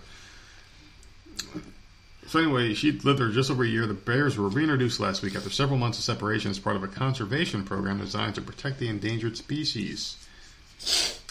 So 2.29 2.39
anyway, 2.39 2.75
she 2.75 2.93
lived 2.93 3.19
there 3.19 3.31
just 3.31 3.51
over 3.51 3.65
a 3.65 3.69
year. 3.69 3.85
The 3.87 3.95
bears 3.95 4.39
were 4.39 4.49
reintroduced 4.49 5.01
last 5.01 5.21
week 5.21 5.35
after 5.35 5.51
several 5.51 5.81
months 5.81 5.99
of 5.99 6.05
separation 6.05 6.53
as 6.53 6.61
part 6.61 6.77
of 6.77 6.85
a 6.85 6.89
conservation 6.89 7.65
program 7.65 7.99
designed 7.99 8.37
to 8.37 8.41
protect 8.41 8.79
the 8.79 8.87
endangered 8.87 9.37
species. 9.37 10.17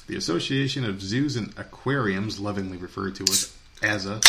The 0.08 0.18
Association 0.18 0.84
of 0.84 1.02
Zoos 1.02 1.38
and 1.38 1.54
Aquariums, 1.58 2.38
lovingly 2.38 2.76
referred 2.76 3.16
to 3.16 3.24
as 3.24 3.56
AZA, 3.82 4.22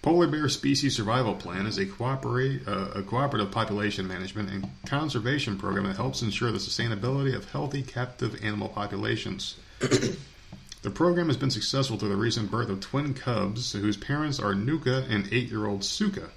Polar 0.00 0.26
Bear 0.26 0.48
Species 0.48 0.96
Survival 0.96 1.34
Plan 1.34 1.66
is 1.66 1.78
a, 1.78 1.82
uh, 1.82 2.90
a 2.94 3.02
cooperative 3.02 3.50
population 3.50 4.08
management 4.08 4.50
and 4.50 4.68
conservation 4.86 5.58
program 5.58 5.84
that 5.84 5.96
helps 5.96 6.22
ensure 6.22 6.50
the 6.50 6.58
sustainability 6.58 7.34
of 7.36 7.50
healthy 7.52 7.82
captive 7.82 8.42
animal 8.42 8.68
populations. 8.68 9.56
the 9.78 10.90
program 10.90 11.28
has 11.28 11.36
been 11.36 11.50
successful 11.50 11.98
through 11.98 12.08
the 12.08 12.16
recent 12.16 12.50
birth 12.50 12.68
of 12.68 12.80
twin 12.80 13.14
cubs 13.14 13.72
whose 13.72 13.96
parents 13.96 14.40
are 14.40 14.54
Nuka 14.54 15.06
and 15.08 15.28
eight 15.30 15.48
year 15.48 15.66
old 15.66 15.84
Suka. 15.84 16.30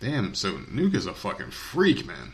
Damn, 0.00 0.34
so 0.34 0.58
Nuka's 0.70 1.06
a 1.06 1.14
fucking 1.14 1.50
freak, 1.50 2.04
man. 2.04 2.32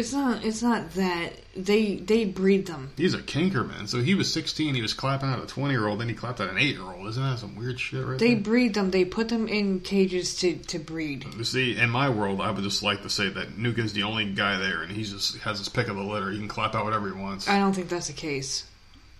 It's 0.00 0.14
not. 0.14 0.44
It's 0.44 0.62
not 0.62 0.92
that 0.92 1.32
they 1.54 1.96
they 1.96 2.24
breed 2.24 2.64
them. 2.66 2.90
He's 2.96 3.12
a 3.12 3.18
kinker, 3.18 3.68
man. 3.68 3.86
So 3.86 4.00
he 4.00 4.14
was 4.14 4.32
16, 4.32 4.74
he 4.74 4.80
was 4.80 4.94
clapping 4.94 5.28
out 5.28 5.44
a 5.44 5.46
20 5.46 5.74
year 5.74 5.86
old, 5.86 6.00
then 6.00 6.08
he 6.08 6.14
clapped 6.14 6.40
out 6.40 6.48
an 6.48 6.56
8 6.56 6.74
year 6.74 6.82
old. 6.82 7.06
Isn't 7.08 7.22
that 7.22 7.38
some 7.38 7.54
weird 7.54 7.78
shit 7.78 8.04
right 8.06 8.18
They 8.18 8.32
there? 8.34 8.42
breed 8.42 8.72
them. 8.74 8.90
They 8.90 9.04
put 9.04 9.28
them 9.28 9.46
in 9.46 9.80
cages 9.80 10.36
to 10.36 10.56
to 10.56 10.78
breed. 10.78 11.26
You 11.36 11.44
see, 11.44 11.76
in 11.76 11.90
my 11.90 12.08
world, 12.08 12.40
I 12.40 12.50
would 12.50 12.64
just 12.64 12.82
like 12.82 13.02
to 13.02 13.10
say 13.10 13.28
that 13.28 13.58
Nuka's 13.58 13.92
the 13.92 14.04
only 14.04 14.24
guy 14.24 14.56
there, 14.58 14.82
and 14.82 14.90
he 14.90 15.04
just 15.04 15.36
has 15.38 15.58
his 15.58 15.68
pick 15.68 15.88
of 15.88 15.96
the 15.96 16.02
litter. 16.02 16.30
He 16.30 16.38
can 16.38 16.48
clap 16.48 16.74
out 16.74 16.84
whatever 16.86 17.06
he 17.08 17.20
wants. 17.20 17.46
I 17.46 17.58
don't 17.58 17.74
think 17.74 17.90
that's 17.90 18.06
the 18.06 18.14
case. 18.14 18.66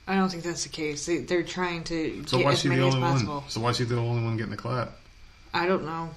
I 0.09 0.17
don't 0.17 0.31
think 0.31 0.43
that's 0.43 0.63
the 0.63 0.71
case. 0.71 1.05
They, 1.05 1.19
they're 1.19 1.43
trying 1.43 1.85
to 1.85 2.25
so 2.27 2.39
get 2.39 2.47
why 2.47 2.53
as 2.53 2.63
he 2.63 2.69
the 2.71 2.75
many 2.77 2.89
as 2.89 2.95
only 2.95 3.07
possible. 3.07 3.35
one? 3.41 3.49
So 3.51 3.61
why 3.61 3.71
is 3.71 3.79
he 3.79 3.85
the 3.85 3.97
only 3.99 4.25
one 4.25 4.37
getting 4.39 4.51
the 4.51 4.57
clap? 4.57 4.93
I 5.53 5.67
don't 5.67 5.85
know. 5.85 6.11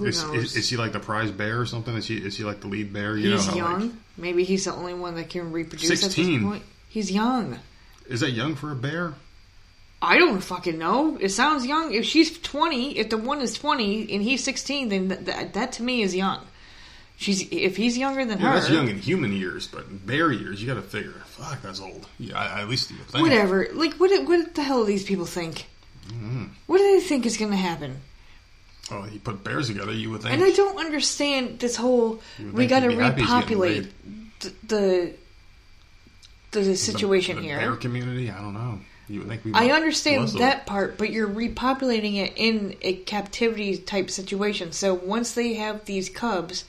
Is, 0.00 0.22
is, 0.22 0.56
is 0.56 0.68
he 0.68 0.76
like 0.76 0.92
the 0.92 1.00
prize 1.00 1.30
bear 1.30 1.60
or 1.60 1.66
something? 1.66 1.94
Is 1.96 2.06
he 2.06 2.16
is 2.16 2.36
he 2.36 2.44
like 2.44 2.60
the 2.60 2.68
lead 2.68 2.92
bear? 2.92 3.16
You 3.16 3.32
he's 3.32 3.48
know 3.48 3.54
young. 3.54 3.80
Like, 3.80 3.90
Maybe 4.16 4.44
he's 4.44 4.64
the 4.66 4.72
only 4.74 4.94
one 4.94 5.16
that 5.16 5.30
can 5.30 5.50
reproduce 5.52 5.90
at 5.90 5.98
16. 5.98 6.32
this 6.34 6.42
point. 6.50 6.62
He's 6.88 7.10
young. 7.10 7.58
is 8.08 8.20
that 8.20 8.30
young 8.30 8.54
for 8.54 8.70
a 8.70 8.76
bear? 8.76 9.14
I 10.02 10.16
don't 10.18 10.40
fucking 10.40 10.78
know. 10.78 11.18
It 11.20 11.28
sounds 11.30 11.66
young. 11.66 11.92
If 11.92 12.06
she's 12.06 12.38
20, 12.38 12.98
if 12.98 13.10
the 13.10 13.18
one 13.18 13.40
is 13.42 13.52
20 13.54 14.12
and 14.14 14.22
he's 14.22 14.42
16, 14.44 14.88
then 14.88 15.08
th- 15.10 15.20
that, 15.26 15.52
that 15.54 15.72
to 15.72 15.82
me 15.82 16.00
is 16.02 16.14
young. 16.14 16.46
She's 17.18 17.46
if 17.52 17.76
he's 17.76 17.98
younger 17.98 18.24
than 18.24 18.40
Yeah, 18.40 18.48
her. 18.52 18.54
that's 18.54 18.70
young 18.70 18.88
in 18.88 18.96
human 18.98 19.32
years, 19.32 19.68
but 19.68 20.06
bear 20.06 20.32
years, 20.32 20.62
you 20.62 20.66
got 20.66 20.74
to 20.80 20.82
figure. 20.82 21.12
Fuck, 21.26 21.60
that's 21.60 21.80
old. 21.80 22.06
Yeah, 22.18 22.38
I, 22.38 22.62
at 22.62 22.68
least 22.68 22.90
you 22.90 22.96
think. 22.96 23.22
Whatever. 23.22 23.68
Like 23.74 23.94
what? 23.94 24.10
What 24.26 24.54
the 24.54 24.62
hell 24.62 24.80
do 24.80 24.86
these 24.86 25.04
people 25.04 25.26
think? 25.26 25.66
Mm-hmm. 26.08 26.44
What 26.66 26.78
do 26.78 26.84
they 26.98 27.00
think 27.00 27.26
is 27.26 27.36
going 27.36 27.50
to 27.50 27.56
happen? 27.58 28.00
Oh, 28.90 29.06
you 29.12 29.20
put 29.20 29.44
bears 29.44 29.68
together, 29.68 29.92
you 29.92 30.10
would 30.10 30.22
think. 30.22 30.34
And 30.34 30.42
I 30.42 30.50
don't 30.50 30.78
understand 30.78 31.58
this 31.60 31.76
whole. 31.76 32.20
We 32.52 32.66
got 32.66 32.80
to 32.80 32.90
he'd 32.90 32.96
be 32.96 33.02
happy 33.02 33.20
he's 33.20 33.28
getting 33.30 33.60
repopulate 33.60 33.92
the, 34.40 34.52
the 34.66 35.14
the 36.52 36.76
situation 36.76 37.36
the, 37.36 37.42
the 37.42 37.48
here. 37.48 37.58
bear 37.58 37.76
community. 37.76 38.30
I 38.30 38.40
don't 38.40 38.54
know. 38.54 38.80
You 39.08 39.20
would 39.20 39.28
think 39.28 39.44
we. 39.44 39.52
I 39.54 39.70
understand 39.70 40.28
that 40.38 40.66
part, 40.66 40.96
but 40.98 41.10
you're 41.10 41.28
repopulating 41.28 42.16
it 42.16 42.32
in 42.36 42.76
a 42.82 42.94
captivity 42.94 43.76
type 43.78 44.10
situation. 44.10 44.72
So 44.72 44.94
once 44.94 45.32
they 45.32 45.54
have 45.54 45.84
these 45.84 46.08
cubs, 46.08 46.64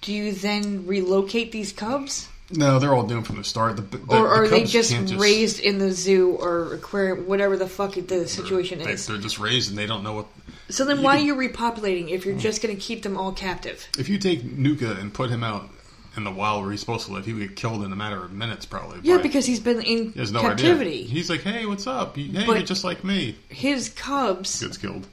do 0.00 0.12
you 0.12 0.32
then 0.32 0.86
relocate 0.86 1.50
these 1.50 1.72
cubs, 1.72 2.28
No, 2.50 2.78
they're 2.78 2.94
all 2.94 3.02
doomed 3.06 3.26
from 3.26 3.36
the 3.36 3.44
start. 3.44 3.76
The, 3.76 3.82
the, 3.82 3.98
or 3.98 4.04
the 4.06 4.16
are 4.16 4.48
they 4.48 4.60
Cubs 4.60 4.72
just, 4.72 5.14
raised 5.14 5.60
in 5.60 5.78
the 5.78 5.90
zoo 5.92 6.36
or 6.36 6.74
aquarium, 6.74 7.26
whatever 7.26 7.56
the 7.56 7.66
fuck 7.66 7.94
the 7.94 8.28
situation 8.28 8.78
They, 8.78 8.92
is? 8.92 9.06
they're 9.06 9.18
just 9.18 9.38
raised 9.38 9.70
and 9.70 9.78
they 9.78 9.86
don't 9.86 10.02
know 10.02 10.14
what. 10.14 10.26
So 10.70 10.84
then, 10.84 10.98
you 10.98 11.02
why 11.02 11.16
could- 11.16 11.22
are 11.22 11.26
you 11.26 11.34
repopulating 11.34 12.10
if 12.10 12.26
you're 12.26 12.34
mm. 12.34 12.40
just 12.40 12.62
going 12.62 12.74
to 12.74 12.80
keep 12.80 13.02
them 13.02 13.16
all 13.16 13.32
captive? 13.32 13.88
If 13.98 14.08
you 14.08 14.18
take 14.18 14.44
Nuka 14.44 14.92
and 14.92 15.12
put 15.12 15.30
him 15.30 15.42
out 15.42 15.68
in 16.16 16.24
the 16.24 16.30
wild 16.30 16.62
where 16.62 16.70
he's 16.72 16.80
supposed 16.80 17.06
to 17.06 17.12
live, 17.12 17.24
he 17.24 17.32
would 17.32 17.48
get 17.48 17.56
killed 17.56 17.82
in 17.84 17.92
a 17.92 17.96
matter 17.96 18.22
of 18.22 18.32
minutes, 18.32 18.66
probably. 18.66 18.98
Yeah, 19.02 19.18
because 19.18 19.46
he's 19.46 19.60
been 19.60 19.80
in 19.80 20.12
he 20.12 20.32
no 20.32 20.40
captivity. 20.40 20.90
idea. 20.90 21.04
He's 21.06 21.30
like, 21.30 21.42
"Hey, 21.42 21.64
what's 21.64 21.86
up? 21.86 22.16
Hey, 22.16 22.44
But- 22.46 22.56
you're 22.56 22.66
just 22.66 22.84
like 22.84 23.04
me." 23.04 23.36
His 23.48 23.88
cubs 23.88 24.60
Gets 24.60 24.76
killed. 24.78 25.06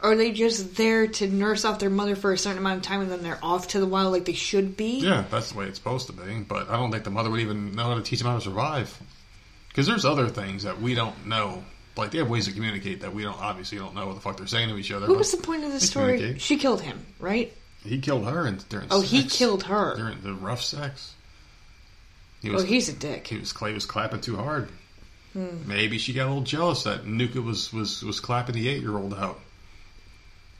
are 0.00 0.16
they 0.16 0.32
just 0.32 0.76
there 0.76 1.06
to 1.06 1.28
nurse 1.28 1.64
off 1.64 1.78
their 1.78 1.90
mother 1.90 2.16
for 2.16 2.32
a 2.32 2.38
certain 2.38 2.58
amount 2.58 2.78
of 2.78 2.82
time 2.82 3.02
and 3.02 3.10
then 3.10 3.22
they're 3.22 3.38
off 3.42 3.68
to 3.68 3.80
the 3.80 3.86
wild 3.86 4.12
like 4.12 4.24
they 4.24 4.32
should 4.32 4.76
be? 4.76 5.00
Yeah, 5.00 5.24
that's 5.30 5.52
the 5.52 5.58
way 5.58 5.66
it's 5.66 5.78
supposed 5.78 6.06
to 6.08 6.12
be. 6.12 6.40
But 6.40 6.70
I 6.70 6.76
don't 6.76 6.90
think 6.90 7.04
the 7.04 7.10
mother 7.10 7.30
would 7.30 7.40
even 7.40 7.72
know 7.72 7.84
how 7.84 7.94
to 7.94 8.02
teach 8.02 8.20
him 8.20 8.26
how 8.26 8.36
to 8.36 8.40
survive. 8.40 8.98
Because 9.68 9.86
there's 9.86 10.04
other 10.04 10.28
things 10.28 10.64
that 10.64 10.80
we 10.82 10.94
don't 10.94 11.26
know. 11.26 11.64
Like 11.96 12.10
they 12.10 12.18
have 12.18 12.30
ways 12.30 12.46
to 12.46 12.52
communicate 12.52 13.00
that 13.02 13.14
we 13.14 13.22
don't 13.22 13.38
obviously 13.40 13.78
don't 13.78 13.94
know 13.94 14.06
what 14.06 14.14
the 14.14 14.20
fuck 14.20 14.38
they're 14.38 14.46
saying 14.46 14.68
to 14.70 14.78
each 14.78 14.90
other. 14.92 15.06
What 15.08 15.18
was 15.18 15.30
the 15.32 15.42
point 15.42 15.64
of 15.64 15.72
the 15.72 15.80
story? 15.80 16.38
She 16.38 16.56
killed 16.56 16.80
him, 16.80 17.04
right? 17.18 17.52
He 17.84 17.98
killed 17.98 18.26
her 18.26 18.46
and 18.46 18.66
during 18.68 18.86
Oh, 18.90 19.00
he 19.02 19.24
killed 19.24 19.64
her. 19.64 19.96
during 19.96 20.20
the 20.22 20.32
rough 20.34 20.62
sex. 20.62 21.14
He 22.40 22.50
Oh, 22.50 22.62
he's 22.62 22.88
a 22.88 22.92
dick. 22.92 23.26
he 23.26 23.38
was 23.38 23.52
Clay 23.52 23.72
was 23.72 23.84
clapping 23.86 24.20
too 24.20 24.36
hard. 24.36 24.68
Hmm. 25.34 25.66
Maybe 25.66 25.98
she 25.98 26.12
got 26.12 26.26
a 26.26 26.28
little 26.28 26.42
jealous 26.44 26.82
that 26.84 27.06
Nuka 27.06 27.40
was 27.42 27.72
was 27.72 28.02
was 28.02 28.20
clapping 28.20 28.54
the 28.54 28.68
eight 28.68 28.80
year 28.82 28.96
old 28.96 29.14
out. 29.14 29.40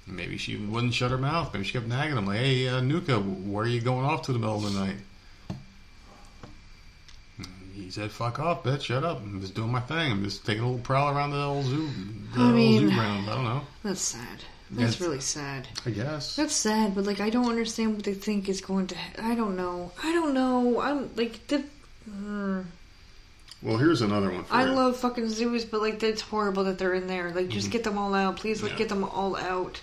Maybe 0.06 0.36
she 0.36 0.56
wouldn't 0.56 0.94
shut 0.94 1.10
her 1.12 1.18
mouth. 1.18 1.52
Maybe 1.52 1.64
she 1.64 1.72
kept 1.72 1.86
nagging 1.86 2.16
him 2.18 2.26
like, 2.26 2.38
"Hey, 2.38 2.68
uh, 2.68 2.80
Nuka, 2.80 3.18
where 3.20 3.64
are 3.64 3.68
you 3.68 3.80
going 3.80 4.04
off 4.04 4.22
to 4.22 4.32
the 4.32 4.38
middle 4.38 4.56
of 4.64 4.72
the 4.72 4.78
night?" 4.78 4.96
Said, 7.90 8.10
"Fuck 8.10 8.38
off, 8.40 8.62
bitch! 8.62 8.82
Shut 8.82 9.04
up! 9.04 9.20
I'm 9.22 9.40
just 9.40 9.54
doing 9.54 9.70
my 9.72 9.80
thing. 9.80 10.12
I'm 10.12 10.22
just 10.24 10.44
taking 10.46 10.62
a 10.62 10.66
little 10.66 10.82
prowl 10.82 11.16
around 11.16 11.30
the 11.32 11.42
old 11.42 11.64
zoo, 11.66 11.88
the 12.34 12.40
I 12.40 12.44
old 12.46 12.54
mean- 12.54 12.80
zoo 12.88 12.94
grounds. 12.94 13.28
I 13.28 13.34
don't 13.34 13.44
know. 13.44 13.62
That's 13.82 14.00
sad. 14.00 14.38
That's 14.70 15.00
really 15.02 15.20
sad. 15.20 15.68
I 15.84 15.90
guess. 15.90 16.34
That's 16.34 16.54
sad, 16.54 16.94
but 16.94 17.04
like 17.04 17.20
I 17.20 17.28
don't 17.28 17.48
understand 17.50 17.94
what 17.96 18.04
they 18.04 18.14
think 18.14 18.48
is 18.48 18.62
going 18.62 18.86
to. 18.86 18.96
I 19.22 19.34
don't 19.34 19.54
know. 19.56 19.92
I 20.02 20.12
don't 20.12 20.32
know. 20.32 20.80
I'm 20.80 21.10
like 21.14 21.46
the. 21.48 21.62
mm. 22.10 22.64
Well, 23.62 23.76
here's 23.76 24.00
another 24.02 24.30
one. 24.30 24.44
For 24.44 24.54
I 24.54 24.64
you. 24.64 24.72
love 24.72 24.96
fucking 24.96 25.28
zoos, 25.28 25.64
but 25.64 25.82
like 25.82 26.02
it's 26.02 26.22
horrible 26.22 26.64
that 26.64 26.78
they're 26.78 26.94
in 26.94 27.06
there. 27.06 27.32
Like 27.32 27.48
just 27.48 27.70
get 27.70 27.84
them 27.84 27.98
all 27.98 28.14
out, 28.14 28.36
please. 28.36 28.62
Like 28.62 28.72
Yeah. 28.72 28.78
get 28.78 28.88
them 28.88 29.04
all 29.04 29.36
out. 29.36 29.80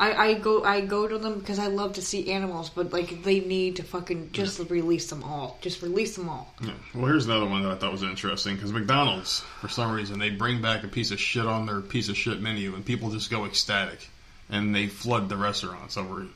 I, 0.00 0.12
I 0.12 0.34
go 0.34 0.62
I 0.62 0.80
go 0.80 1.08
to 1.08 1.18
them 1.18 1.40
because 1.40 1.58
I 1.58 1.66
love 1.66 1.94
to 1.94 2.02
see 2.02 2.30
animals, 2.30 2.70
but 2.70 2.92
like 2.92 3.24
they 3.24 3.40
need 3.40 3.76
to 3.76 3.82
fucking 3.82 4.30
just 4.32 4.58
release 4.70 5.10
them 5.10 5.24
all. 5.24 5.58
Just 5.60 5.82
release 5.82 6.14
them 6.14 6.28
all. 6.28 6.54
Yeah. 6.62 6.74
Well, 6.94 7.06
here's 7.06 7.26
another 7.26 7.46
one 7.46 7.62
that 7.64 7.72
I 7.72 7.74
thought 7.74 7.90
was 7.90 8.04
interesting 8.04 8.54
because 8.54 8.72
McDonald's, 8.72 9.40
for 9.60 9.68
some 9.68 9.90
reason, 9.90 10.18
they 10.18 10.30
bring 10.30 10.62
back 10.62 10.84
a 10.84 10.88
piece 10.88 11.10
of 11.10 11.20
shit 11.20 11.46
on 11.46 11.66
their 11.66 11.80
piece 11.80 12.08
of 12.08 12.16
shit 12.16 12.40
menu, 12.40 12.74
and 12.74 12.84
people 12.84 13.10
just 13.10 13.30
go 13.30 13.44
ecstatic, 13.44 14.08
and 14.48 14.74
they 14.74 14.86
flood 14.86 15.28
the 15.28 15.36
restaurants 15.36 15.96
over 15.96 16.26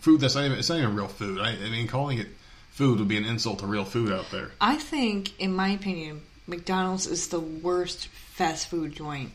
food 0.00 0.20
that's 0.20 0.34
not 0.34 0.44
even 0.44 0.58
it's 0.58 0.68
not 0.68 0.78
even 0.78 0.94
real 0.94 1.08
food. 1.08 1.40
I, 1.40 1.52
I 1.52 1.70
mean, 1.70 1.86
calling 1.86 2.18
it 2.18 2.26
food 2.72 2.98
would 2.98 3.08
be 3.08 3.16
an 3.16 3.24
insult 3.24 3.60
to 3.60 3.66
real 3.66 3.84
food 3.84 4.12
out 4.12 4.30
there. 4.30 4.50
I 4.60 4.76
think, 4.76 5.38
in 5.40 5.54
my 5.54 5.68
opinion, 5.68 6.22
McDonald's 6.46 7.06
is 7.06 7.28
the 7.28 7.40
worst 7.40 8.08
fast 8.08 8.68
food 8.68 8.94
joint. 8.94 9.30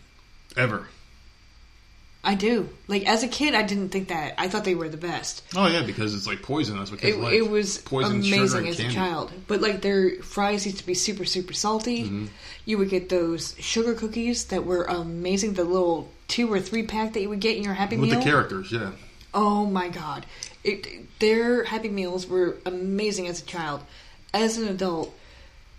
Ever. 0.56 0.88
I 2.28 2.36
do. 2.36 2.68
Like 2.90 3.08
as 3.08 3.24
a 3.24 3.28
kid, 3.30 3.56
I 3.56 3.64
didn't 3.64 3.90
think 3.90 4.10
that. 4.10 4.34
I 4.38 4.50
thought 4.50 4.66
they 4.66 4.76
were 4.76 4.90
the 4.90 4.98
best. 4.98 5.44
Oh 5.56 5.68
yeah, 5.68 5.84
because 5.84 6.14
it's 6.14 6.28
like 6.28 6.42
poison. 6.42 6.78
That's 6.78 6.92
what 6.92 7.00
It, 7.00 7.14
kids 7.14 7.18
like. 7.20 7.34
it 7.34 7.50
was 7.50 7.78
poison, 7.78 8.18
amazing 8.18 8.68
as 8.68 8.82
a 8.82 8.90
child. 8.90 9.32
But 9.48 9.62
like 9.62 9.82
their 9.82 10.22
fries 10.22 10.66
used 10.66 10.80
to 10.80 10.86
be 10.86 10.94
super 10.94 11.24
super 11.24 11.54
salty. 11.54 12.04
Mm-hmm. 12.04 12.26
You 12.66 12.80
would 12.80 12.90
get 12.90 13.08
those 13.08 13.56
sugar 13.60 13.94
cookies 13.94 14.44
that 14.48 14.66
were 14.66 14.84
amazing. 14.84 15.54
The 15.54 15.64
little 15.64 16.12
two 16.28 16.52
or 16.52 16.60
three 16.60 16.84
pack 16.84 17.14
that 17.14 17.22
you 17.22 17.30
would 17.30 17.40
get 17.40 17.56
in 17.56 17.64
your 17.64 17.74
Happy 17.76 17.96
with 17.96 18.10
Meal. 18.10 18.18
With 18.18 18.26
the 18.26 18.30
characters. 18.30 18.72
Yeah. 18.74 18.92
Oh 19.34 19.66
my 19.66 19.88
god. 19.88 20.26
It, 20.66 21.20
their 21.20 21.64
Happy 21.64 21.88
Meals 21.88 22.28
were 22.28 22.58
amazing 22.66 23.30
as 23.30 23.42
a 23.42 23.46
child. 23.46 23.84
As 24.34 24.58
an 24.58 24.68
adult, 24.68 25.18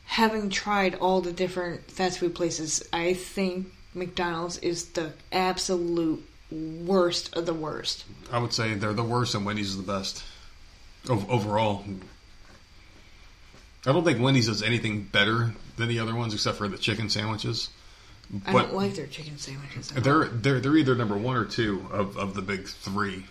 having 0.07 0.49
tried 0.49 0.95
all 0.95 1.21
the 1.21 1.33
different 1.33 1.91
fast 1.91 2.21
food 2.21 2.35
places, 2.35 2.89
I 2.91 3.13
think 3.13 3.67
McDonald's 3.95 4.57
is 4.59 4.87
the 4.87 5.13
absolute 5.31 6.25
worst 6.51 7.35
of 7.37 7.47
the 7.47 7.55
worst. 7.55 8.05
I 8.33 8.39
would 8.39 8.53
say 8.53 8.75
they're 8.75 8.93
the 8.93 9.03
worst, 9.05 9.35
and 9.35 9.45
Wendy's 9.45 9.69
is 9.71 9.77
the 9.77 9.83
best. 9.83 10.23
O- 11.09 11.27
overall, 11.29 11.85
I 13.87 13.93
don't 13.93 14.05
think 14.05 14.21
Wendy's 14.21 14.47
does 14.47 14.63
anything 14.63 15.03
better 15.05 15.55
than 15.77 15.89
the 15.89 16.01
other 16.01 16.15
ones, 16.15 16.35
except 16.35 16.59
for 16.59 16.69
the 16.69 16.79
chicken 16.79 17.09
sandwiches. 17.09 17.71
I 18.47 18.53
But 18.53 18.63
don't 18.67 18.75
like 18.75 18.95
their 18.95 19.07
chicken 19.07 19.39
sandwiches. 19.39 19.89
they're 19.89 20.25
they're 20.27 20.61
they're 20.61 20.77
either 20.77 20.95
number 20.95 21.17
one 21.17 21.37
or 21.37 21.45
two 21.47 21.87
of, 21.91 22.19
of 22.19 22.35
the 22.35 22.43
big 22.43 22.67
three 22.69 23.25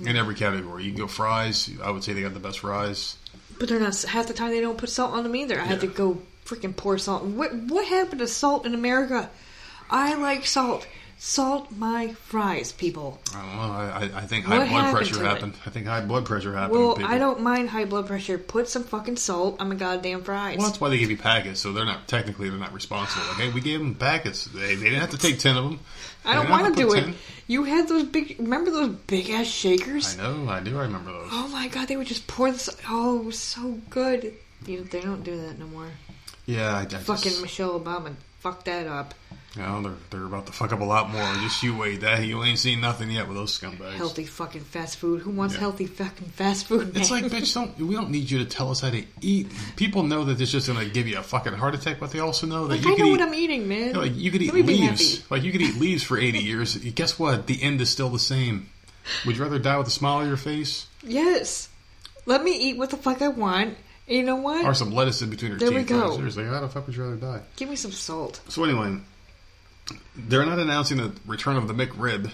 in 0.00 0.16
every 0.16 0.34
category. 0.34 0.84
You 0.84 0.90
can 0.90 0.98
go 1.00 1.06
fries. 1.06 1.70
I 1.82 1.90
would 1.90 2.02
say 2.02 2.12
they 2.12 2.22
got 2.22 2.34
the 2.34 2.40
best 2.40 2.58
fries. 2.60 3.16
But 3.58 3.68
they're 3.68 3.78
not 3.80 4.00
half 4.02 4.26
the 4.26 4.34
time 4.34 4.50
they 4.50 4.60
don't 4.60 4.76
put 4.78 4.90
salt 4.90 5.12
on 5.14 5.22
them 5.22 5.36
either. 5.36 5.60
I 5.60 5.64
had 5.64 5.80
to 5.82 5.86
go 5.86 6.20
freaking 6.44 6.74
pour 6.74 6.98
salt. 6.98 7.24
What 7.24 7.54
what 7.54 7.86
happened 7.86 8.18
to 8.18 8.26
salt 8.26 8.66
in 8.66 8.74
America? 8.74 9.30
I 9.90 10.14
like 10.14 10.44
salt. 10.46 10.86
Salt 11.18 11.72
my 11.72 12.12
fries, 12.12 12.72
people. 12.72 13.18
I 13.34 13.40
don't 13.40 13.56
know. 13.56 13.62
I, 13.62 14.10
I- 14.16 14.18
I 14.22 14.26
think 14.26 14.46
What 14.46 14.58
high 14.58 14.68
blood 14.68 14.68
happened 14.68 14.96
pressure 14.96 15.14
to 15.14 15.20
it? 15.24 15.26
happened. 15.28 15.54
I 15.64 15.70
think 15.70 15.86
high 15.86 16.00
blood 16.02 16.26
pressure 16.26 16.54
happened. 16.54 16.78
Well. 16.78 16.98
I 17.04 17.16
don't 17.16 17.40
mind 17.40 17.70
high 17.70 17.86
blood 17.86 18.06
pressure. 18.06 18.36
Put 18.36 18.68
some 18.68 18.84
fucking 18.84 19.16
salt 19.16 19.58
on 19.58 19.70
my 19.70 19.76
goddamn 19.76 20.22
fries. 20.24 20.58
Well, 20.58 20.66
that's 20.66 20.78
why 20.80 20.90
they 20.90 20.98
give 20.98 21.10
you 21.10 21.16
packets, 21.16 21.58
so 21.60 21.72
they're 21.72 21.86
not 21.86 22.06
technically 22.06 22.50
they're 22.50 22.58
not 22.58 22.74
responsible. 22.74 23.24
Okay, 23.32 23.50
we 23.50 23.62
gave 23.62 23.78
them 23.78 23.94
packets. 23.94 24.44
They, 24.44 24.74
they 24.74 24.84
didn't 24.84 25.00
have 25.00 25.10
to 25.10 25.18
take 25.18 25.38
ten 25.38 25.56
of 25.56 25.64
them. 25.64 25.80
I 26.26 26.34
don't 26.34 26.50
want 26.50 26.74
to 26.76 26.82
do 26.82 26.92
it. 26.92 27.14
You 27.46 27.64
had 27.64 27.88
those 27.88 28.04
big. 28.04 28.36
Remember 28.38 28.70
those 28.70 28.90
big 29.06 29.30
ass 29.30 29.46
shakers? 29.46 30.18
I 30.18 30.22
know, 30.22 30.50
I 30.50 30.60
do. 30.60 30.76
I 30.78 30.82
remember 30.82 31.12
those. 31.12 31.28
Oh 31.32 31.48
my 31.48 31.68
god, 31.68 31.88
they 31.88 31.96
would 31.96 32.08
just 32.08 32.26
pour 32.26 32.50
this. 32.52 32.68
Oh, 32.90 33.20
it 33.20 33.24
was 33.24 33.38
so 33.38 33.78
good. 33.88 34.34
You, 34.66 34.82
they 34.84 35.00
don't 35.00 35.22
do 35.22 35.40
that 35.46 35.58
no 35.58 35.66
more. 35.66 35.88
Yeah, 36.44 36.74
I, 36.76 36.80
I 36.82 36.84
Fucking 36.86 37.22
just, 37.30 37.42
Michelle 37.42 37.78
Obama 37.80 38.14
fucked 38.40 38.66
that 38.66 38.86
up. 38.86 39.14
You 39.56 39.62
know, 39.62 39.82
they're 39.82 39.92
they're 40.10 40.26
about 40.26 40.46
to 40.46 40.52
fuck 40.52 40.72
up 40.72 40.80
a 40.80 40.84
lot 40.84 41.10
more. 41.10 41.22
Just 41.42 41.62
you 41.62 41.76
wait. 41.76 42.02
That 42.02 42.24
you 42.24 42.42
ain't 42.44 42.58
seen 42.58 42.80
nothing 42.80 43.10
yet 43.10 43.26
with 43.26 43.36
those 43.36 43.58
scumbags. 43.58 43.94
Healthy 43.94 44.24
fucking 44.24 44.60
fast 44.62 44.96
food. 44.98 45.22
Who 45.22 45.30
wants 45.30 45.54
Yeah. 45.54 45.60
healthy 45.60 45.86
fucking 45.86 46.28
fast 46.28 46.66
food? 46.66 46.96
It's 46.96 47.10
like, 47.10 47.24
bitch, 47.24 47.54
don't 47.54 47.76
we 47.78 47.94
don't 47.94 48.10
need 48.10 48.30
you 48.30 48.38
to 48.38 48.44
tell 48.44 48.70
us 48.70 48.80
how 48.80 48.90
to 48.90 49.02
eat. 49.20 49.50
People 49.76 50.02
know 50.02 50.24
that 50.24 50.40
it's 50.40 50.50
just 50.52 50.66
gonna 50.68 50.84
give 50.84 51.06
you 51.08 51.18
a 51.18 51.22
fucking 51.22 51.54
heart 51.54 51.74
attack, 51.74 51.98
but 52.00 52.10
they 52.10 52.18
also 52.20 52.46
know 52.46 52.66
that 52.68 52.76
Like, 52.76 52.84
you 52.84 52.92
I 52.92 52.96
can 52.96 53.04
know 53.06 53.08
eat. 53.14 53.18
what 53.20 53.28
I'm 53.28 53.34
eating, 53.34 53.66
man. 53.68 53.94
like 53.94 54.14
you 54.14 54.30
could 54.30 54.42
eat 54.42 54.46
Let 54.46 54.54
me 54.56 54.62
be 54.62 54.74
leaves. 54.78 55.16
happy. 55.18 55.24
Like 55.30 55.42
you 55.42 55.52
could 55.52 55.62
eat 55.62 55.76
leaves 55.76 56.02
for 56.02 56.18
eighty 56.18 56.40
years. 56.40 56.76
Guess 56.76 57.18
what? 57.18 57.46
The 57.46 57.62
end 57.62 57.80
is 57.80 57.88
still 57.90 58.10
the 58.10 58.18
same. 58.18 58.68
Would 59.24 59.36
you 59.36 59.42
rather 59.42 59.58
die 59.58 59.78
with 59.78 59.86
a 59.86 59.90
smile 59.90 60.16
on 60.18 60.28
your 60.28 60.36
face 60.36 60.86
Yes. 61.02 61.68
Let 62.26 62.42
me 62.42 62.50
eat 62.58 62.76
what 62.76 62.90
the 62.90 62.96
fuck 62.96 63.22
I 63.22 63.28
want. 63.28 63.76
And 64.08 64.16
you 64.18 64.22
know 64.22 64.36
what? 64.36 64.64
or 64.64 64.74
some 64.74 64.92
lettuce 64.92 65.22
in 65.22 65.30
between 65.30 65.50
your 65.52 65.58
There 65.58 65.70
we 65.70 65.78
teeth? 65.78 65.88
go. 65.88 66.14
Seriously, 66.16 66.44
how 66.44 66.60
the 66.60 66.68
fuck 66.68 66.86
would 66.86 66.94
you 66.96 67.02
rather 67.04 67.16
die? 67.16 67.40
Give 67.56 67.68
me 67.68 67.74
some 67.76 67.90
salt. 67.92 68.40
So 68.48 68.62
anyway, 68.64 68.98
they're 70.16 70.46
not 70.46 70.58
announcing 70.58 70.98
the 70.98 71.12
return 71.26 71.56
of 71.56 71.68
the 71.68 71.74
McRib. 71.74 72.30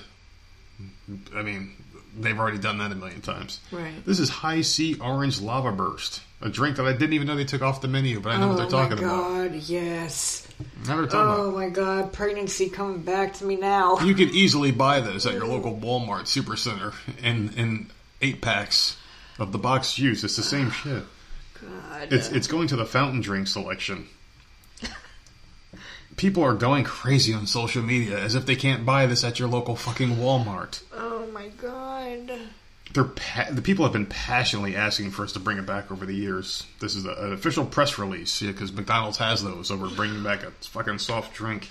I 1.34 1.42
mean, 1.42 1.72
they've 2.18 2.38
already 2.38 2.58
done 2.58 2.78
that 2.78 2.92
a 2.92 2.94
million 2.94 3.20
times. 3.20 3.60
Right. 3.70 4.04
This 4.04 4.18
is 4.18 4.28
Hi-C 4.28 4.98
Orange 5.00 5.40
Lavaburst, 5.40 6.20
a 6.40 6.48
drink 6.48 6.76
that 6.76 6.86
I 6.86 6.92
didn't 6.92 7.12
even 7.14 7.26
know 7.26 7.36
they 7.36 7.44
took 7.44 7.62
off 7.62 7.80
the 7.80 7.88
menu, 7.88 8.20
but 8.20 8.32
I 8.32 8.38
know 8.38 8.46
oh 8.46 8.48
what 8.48 8.56
they're 8.56 8.66
oh, 8.66 8.70
talking 8.70 8.96
my 8.96 9.12
about. 9.12 9.50
god, 9.50 9.54
yes. 9.54 10.46
I 10.60 10.88
know 10.88 11.00
what 11.02 11.10
they're 11.10 11.20
talking 11.20 11.44
Oh 11.44 11.50
my 11.50 11.68
god, 11.68 12.12
pregnancy 12.12 12.68
coming 12.68 13.02
back 13.02 13.34
to 13.34 13.44
me 13.44 13.56
now. 13.56 13.98
You 14.02 14.14
could 14.14 14.30
easily 14.30 14.72
buy 14.72 15.00
this 15.00 15.26
at 15.26 15.34
your 15.34 15.46
local 15.46 15.76
Walmart 15.76 16.24
Supercenter 16.24 16.94
in 17.22 17.52
in 17.54 17.90
eight 18.20 18.40
packs 18.40 18.96
of 19.38 19.52
the 19.52 19.58
box 19.58 19.94
juice. 19.94 20.24
It's 20.24 20.36
the 20.36 20.42
same 20.42 20.70
shit. 20.70 21.04
God. 21.60 22.12
It's 22.12 22.28
it's 22.30 22.46
going 22.46 22.68
to 22.68 22.76
the 22.76 22.86
fountain 22.86 23.20
drink 23.20 23.46
selection. 23.46 24.08
People 26.16 26.42
are 26.44 26.54
going 26.54 26.84
crazy 26.84 27.32
on 27.32 27.46
social 27.46 27.82
media 27.82 28.18
as 28.18 28.34
if 28.34 28.46
they 28.46 28.56
can't 28.56 28.84
buy 28.84 29.06
this 29.06 29.24
at 29.24 29.38
your 29.38 29.48
local 29.48 29.76
fucking 29.76 30.16
Walmart. 30.16 30.82
oh 30.94 31.26
my 31.32 31.48
god. 31.48 32.32
They're 32.92 33.04
pa- 33.04 33.48
the 33.50 33.62
people 33.62 33.84
have 33.86 33.92
been 33.94 34.06
passionately 34.06 34.76
asking 34.76 35.12
for 35.12 35.22
us 35.24 35.32
to 35.32 35.38
bring 35.40 35.56
it 35.56 35.64
back 35.64 35.90
over 35.90 36.04
the 36.04 36.14
years. 36.14 36.64
This 36.80 36.94
is 36.94 37.06
a, 37.06 37.12
an 37.12 37.32
official 37.32 37.64
press 37.64 37.98
release 37.98 38.40
because 38.42 38.70
McDonald's 38.72 39.16
has 39.16 39.42
those 39.42 39.70
over 39.70 39.88
bringing 39.88 40.22
back 40.22 40.42
a 40.42 40.50
fucking 40.50 40.98
soft 40.98 41.34
drink. 41.34 41.70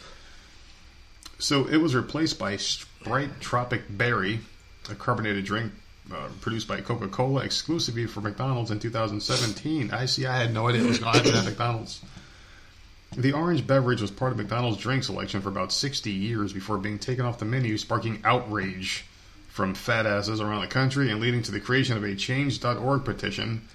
So 1.38 1.68
it 1.68 1.78
was 1.78 1.94
replaced 1.96 2.40
by 2.40 2.58
Sprite 2.58 3.40
Tropic 3.40 3.84
Berry, 3.90 4.40
a 4.90 4.96
carbonated 4.96 5.46
drink 5.46 5.72
uh, 6.12 6.28
produced 6.42 6.68
by 6.68 6.82
Coca 6.82 7.08
Cola 7.08 7.44
exclusively 7.44 8.08
for 8.08 8.22
McDonald's 8.22 8.72
in 8.72 8.80
2017. 8.80 9.92
I 9.92 10.06
see. 10.08 10.26
I 10.26 10.38
had 10.38 10.54
no 10.54 10.68
idea 10.68 10.82
it 10.84 10.88
was 10.88 11.00
going 11.00 11.14
to 11.14 11.20
happen 11.20 11.36
at 11.36 11.46
McDonald's. 11.46 12.02
The 13.16 13.34
orange 13.34 13.68
beverage 13.68 14.02
was 14.02 14.10
part 14.12 14.32
of 14.32 14.38
McDonald's 14.38 14.78
drink 14.78 15.04
selection 15.04 15.42
for 15.42 15.50
about 15.50 15.74
60 15.74 16.10
years 16.12 16.54
before 16.54 16.78
being 16.78 16.98
taken 16.98 17.26
off 17.26 17.40
the 17.40 17.46
menu, 17.46 17.78
sparking 17.78 18.22
outrage 18.24 19.06
from 19.50 19.74
fat 19.74 20.06
asses 20.06 20.40
around 20.40 20.62
the 20.62 20.68
country 20.68 21.12
and 21.12 21.20
leading 21.20 21.42
to 21.44 21.52
the 21.52 21.60
creation 21.60 21.98
of 21.98 22.04
a 22.06 22.16
change.org 22.16 23.04
petition 23.04 23.68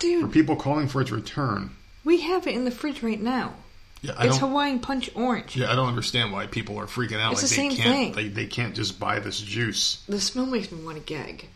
for 0.00 0.26
people 0.26 0.56
calling 0.56 0.88
for 0.88 1.00
its 1.00 1.12
return. 1.12 1.70
we 2.02 2.22
have 2.22 2.46
it 2.48 2.54
in 2.56 2.64
the 2.64 2.72
fridge 2.72 3.02
right 3.04 3.20
now. 3.20 3.54
Yeah, 4.00 4.14
I 4.18 4.26
It's 4.26 4.38
don't. 4.40 4.48
Hawaiian 4.50 4.80
Punch 4.80 5.10
Orange. 5.14 5.54
Yeah, 5.56 5.70
I 5.70 5.76
don't 5.76 5.86
understand 5.86 6.32
why 6.32 6.48
people 6.48 6.76
are 6.76 6.86
freaking 6.86 7.20
out. 7.20 7.34
It's 7.34 7.42
like 7.42 7.50
the 7.50 7.56
they 7.56 7.68
same 7.68 7.76
can't. 7.76 7.94
thing. 7.94 8.12
They, 8.14 8.28
they 8.28 8.46
can't 8.46 8.74
just 8.74 8.98
buy 8.98 9.20
this 9.20 9.40
juice. 9.40 10.02
The 10.08 10.20
smell 10.20 10.46
makes 10.46 10.72
me 10.72 10.84
want 10.84 10.96
to 10.96 11.02
gag. 11.04 11.46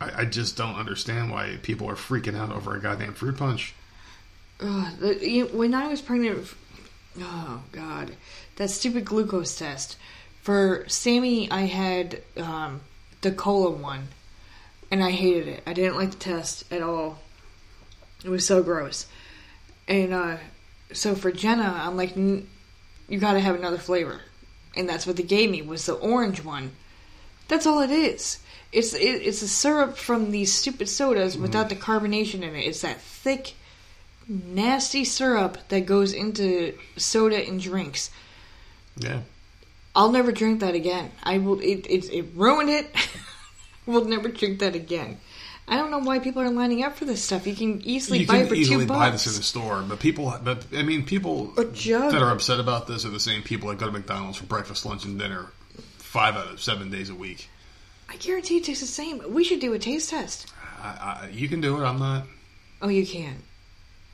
I, 0.00 0.20
I 0.20 0.24
just 0.26 0.56
don't 0.56 0.76
understand 0.76 1.32
why 1.32 1.58
people 1.60 1.90
are 1.90 1.96
freaking 1.96 2.36
out 2.38 2.52
over 2.52 2.76
a 2.76 2.80
goddamn 2.80 3.14
fruit 3.14 3.36
punch. 3.36 3.74
Ugh, 4.62 4.92
the, 5.00 5.28
you, 5.28 5.46
when 5.46 5.74
I 5.74 5.88
was 5.88 6.00
pregnant, 6.00 6.46
oh 7.18 7.62
god, 7.72 8.12
that 8.56 8.70
stupid 8.70 9.04
glucose 9.04 9.58
test. 9.58 9.96
For 10.42 10.84
Sammy, 10.88 11.50
I 11.50 11.62
had 11.62 12.22
um, 12.36 12.80
the 13.20 13.32
cola 13.32 13.70
one, 13.70 14.08
and 14.90 15.02
I 15.02 15.10
hated 15.10 15.48
it. 15.48 15.62
I 15.66 15.72
didn't 15.72 15.96
like 15.96 16.12
the 16.12 16.16
test 16.16 16.70
at 16.72 16.82
all. 16.82 17.18
It 18.24 18.28
was 18.28 18.46
so 18.46 18.62
gross. 18.62 19.06
And 19.88 20.12
uh, 20.12 20.36
so 20.92 21.14
for 21.14 21.32
Jenna, 21.32 21.80
I'm 21.84 21.96
like, 21.96 22.16
"N- 22.16 22.48
you 23.08 23.18
got 23.18 23.32
to 23.32 23.40
have 23.40 23.56
another 23.56 23.78
flavor, 23.78 24.20
and 24.76 24.88
that's 24.88 25.06
what 25.06 25.16
they 25.16 25.24
gave 25.24 25.50
me 25.50 25.62
was 25.62 25.86
the 25.86 25.94
orange 25.94 26.44
one. 26.44 26.72
That's 27.48 27.66
all 27.66 27.80
it 27.80 27.90
is. 27.90 28.38
It's 28.70 28.94
it, 28.94 29.00
it's 29.00 29.42
a 29.42 29.48
syrup 29.48 29.96
from 29.96 30.30
these 30.30 30.52
stupid 30.52 30.88
sodas 30.88 31.36
without 31.36 31.68
the 31.68 31.76
carbonation 31.76 32.42
in 32.42 32.54
it. 32.54 32.66
It's 32.66 32.82
that 32.82 33.00
thick 33.00 33.54
nasty 34.28 35.04
syrup 35.04 35.58
that 35.68 35.86
goes 35.86 36.12
into 36.12 36.76
soda 36.96 37.46
and 37.46 37.60
drinks. 37.60 38.10
Yeah. 38.96 39.20
I'll 39.94 40.12
never 40.12 40.32
drink 40.32 40.60
that 40.60 40.74
again. 40.74 41.10
I 41.22 41.38
will. 41.38 41.60
It 41.60 41.86
it, 41.86 42.12
it 42.12 42.26
ruined 42.34 42.70
it. 42.70 42.94
we'll 43.86 44.04
never 44.04 44.28
drink 44.28 44.60
that 44.60 44.74
again. 44.74 45.18
I 45.68 45.76
don't 45.76 45.90
know 45.90 45.98
why 45.98 46.18
people 46.18 46.42
are 46.42 46.50
lining 46.50 46.82
up 46.82 46.96
for 46.96 47.04
this 47.04 47.22
stuff. 47.22 47.46
You 47.46 47.54
can 47.54 47.80
easily 47.82 48.20
you 48.20 48.26
buy 48.26 48.38
can 48.38 48.46
it 48.46 48.48
for 48.48 48.54
easily 48.54 48.84
two 48.84 48.88
buy 48.88 49.10
bucks. 49.10 49.24
this 49.24 49.34
in 49.34 49.40
the 49.40 49.44
store, 49.44 49.84
but 49.86 50.00
people, 50.00 50.34
but 50.42 50.66
I 50.74 50.82
mean, 50.82 51.04
people 51.04 51.52
that 51.54 52.20
are 52.20 52.30
upset 52.30 52.58
about 52.58 52.86
this 52.86 53.04
are 53.04 53.10
the 53.10 53.20
same 53.20 53.42
people 53.42 53.68
that 53.68 53.78
go 53.78 53.86
to 53.86 53.92
McDonald's 53.92 54.38
for 54.38 54.44
breakfast, 54.44 54.84
lunch, 54.84 55.04
and 55.04 55.18
dinner 55.18 55.46
five 55.98 56.36
out 56.36 56.48
of 56.48 56.60
seven 56.60 56.90
days 56.90 57.10
a 57.10 57.14
week. 57.14 57.48
I 58.08 58.16
guarantee 58.16 58.58
it 58.58 58.64
tastes 58.64 58.82
the 58.82 58.86
same. 58.86 59.22
We 59.32 59.44
should 59.44 59.60
do 59.60 59.72
a 59.72 59.78
taste 59.78 60.10
test. 60.10 60.52
I, 60.82 60.88
I, 61.24 61.28
you 61.32 61.48
can 61.48 61.60
do 61.60 61.80
it. 61.80 61.84
I'm 61.86 61.98
not. 61.98 62.24
Oh, 62.82 62.88
you 62.88 63.06
can. 63.06 63.36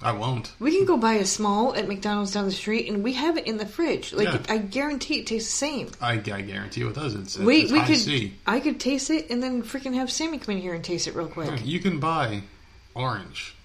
I 0.01 0.13
won't. 0.13 0.53
We 0.61 0.77
can 0.77 0.85
go 0.85 0.97
buy 0.97 1.15
a 1.15 1.27
small 1.27 1.75
at 1.75 1.89
McDonald's 1.89 2.31
down 2.33 2.45
the 2.45 2.53
street, 2.53 2.89
and 2.89 3.03
we 3.03 3.15
have 3.15 3.37
it 3.37 3.47
in 3.49 3.57
the 3.57 3.67
fridge. 3.67 4.13
Like 4.13 4.29
Yeah. 4.29 4.41
I 4.49 4.59
guarantee 4.59 5.19
it 5.19 5.27
tastes 5.27 5.51
the 5.51 5.57
same. 5.57 5.91
I, 6.01 6.13
I 6.13 6.41
guarantee 6.43 6.83
it 6.83 6.95
does. 6.95 7.15
It's, 7.17 7.37
we 7.37 7.63
it's 7.63 7.73
we 7.73 7.81
high 7.81 7.87
could. 7.89 7.97
C. 7.97 8.35
I 8.47 8.61
could 8.61 8.79
taste 8.79 9.11
it, 9.11 9.29
and 9.31 9.43
then 9.43 9.63
freaking 9.65 9.95
have 9.95 10.11
Sammy 10.13 10.39
come 10.39 10.55
in 10.55 10.61
here 10.63 10.73
and 10.75 10.85
taste 10.85 11.09
it 11.09 11.15
real 11.17 11.27
quick. 11.27 11.51
Yeah, 11.51 11.57
You 11.65 11.81
can 11.81 11.99
buy 11.99 12.43
orange, 12.95 13.57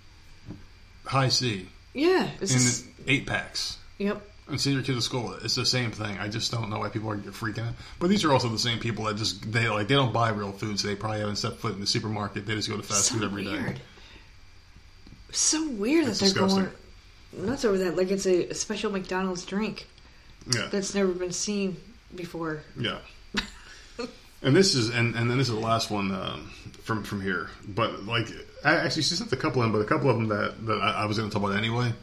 Hi-C, 1.05 1.67
Yeah, 1.93 2.29
it's 2.41 2.51
in 2.51 2.57
just, 2.59 2.85
eight 3.07 3.27
packs. 3.27 3.77
yep. 3.97 4.21
and 4.47 4.59
send 4.59 4.75
your 4.75 4.83
kid 4.83 4.95
to 4.95 5.01
school. 5.01 5.33
It's 5.43 5.55
the 5.55 5.65
same 5.65 5.91
thing. 5.91 6.17
I 6.17 6.29
just 6.29 6.51
don't 6.51 6.69
know 6.69 6.79
why 6.79 6.89
people 6.89 7.11
are 7.11 7.17
freaking 7.17 7.67
out. 7.67 7.73
But 7.99 8.07
these 8.09 8.23
are 8.23 8.31
also 8.33 8.49
the 8.49 8.57
same 8.59 8.79
people 8.79 9.05
that 9.05 9.17
just 9.17 9.51
they 9.51 9.67
like 9.69 9.87
they 9.87 9.95
don't 9.95 10.13
buy 10.13 10.29
real 10.29 10.51
food, 10.51 10.79
so 10.79 10.87
they 10.87 10.95
probably 10.95 11.19
haven't 11.19 11.35
stepped 11.35 11.57
foot 11.57 11.73
in 11.73 11.79
the 11.79 11.87
supermarket. 11.87 12.45
They 12.45 12.55
just 12.55 12.69
go 12.69 12.77
to 12.77 12.83
fast 12.83 13.05
so 13.05 13.15
food 13.15 13.23
every 13.23 13.43
day. 13.43 13.51
weird. 13.51 13.79
So 15.33 15.67
weird 15.69 16.05
that 16.05 16.15
they're 16.17 16.29
disgusting. 16.29 16.63
going 17.33 17.47
nuts 17.47 17.65
over 17.65 17.77
that. 17.79 17.97
Like 17.97 18.11
it's 18.11 18.25
a, 18.25 18.53
special 18.53 18.91
McDonald's 18.91 19.45
drink 19.45 19.87
Yeah, 20.53 20.67
that's 20.71 20.93
never 20.93 21.11
been 21.11 21.31
seen 21.31 21.77
before. 22.15 22.63
yeah. 22.79 22.99
and 24.43 24.55
this 24.55 24.75
is 24.75 24.89
and 24.89 25.15
and 25.15 25.29
then 25.29 25.37
this 25.37 25.49
is 25.49 25.55
the 25.55 25.59
last 25.59 25.89
one 25.89 26.13
um, 26.13 26.51
from 26.83 27.03
from 27.03 27.21
here. 27.21 27.49
But 27.67 28.05
like, 28.05 28.27
I 28.63 28.75
actually 28.75 29.01
she 29.01 29.15
sent 29.15 29.31
a 29.33 29.37
couple 29.37 29.63
in, 29.63 29.71
but 29.71 29.79
a 29.79 29.85
couple 29.85 30.09
of 30.09 30.17
them 30.17 30.27
that 30.27 30.65
that 30.67 30.79
I, 30.79 31.03
I 31.03 31.05
was 31.05 31.17
going 31.17 31.29
to 31.29 31.33
talk 31.33 31.43
about 31.43 31.57
anyway. 31.57 31.93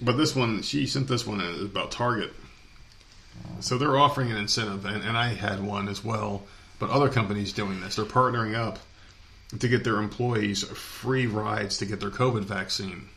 But 0.00 0.16
this 0.16 0.36
one, 0.36 0.62
she 0.62 0.86
sent 0.86 1.08
this 1.08 1.26
one 1.26 1.40
about 1.40 1.90
Target. 1.90 2.32
So 3.60 3.78
they're 3.78 3.96
offering 3.96 4.30
an 4.30 4.36
incentive, 4.36 4.84
and, 4.84 5.02
and 5.02 5.16
I 5.16 5.28
had 5.28 5.62
one 5.62 5.88
as 5.88 6.04
well. 6.04 6.44
But 6.78 6.90
other 6.90 7.08
companies 7.08 7.52
doing 7.52 7.80
this, 7.80 7.96
they're 7.96 8.04
partnering 8.04 8.54
up 8.54 8.78
to 9.58 9.68
get 9.68 9.84
their 9.84 9.98
employees 9.98 10.64
free 10.64 11.26
rides 11.26 11.78
to 11.78 11.86
get 11.86 12.00
their 12.00 12.10
COVID 12.10 12.44
vaccine. 12.44 13.08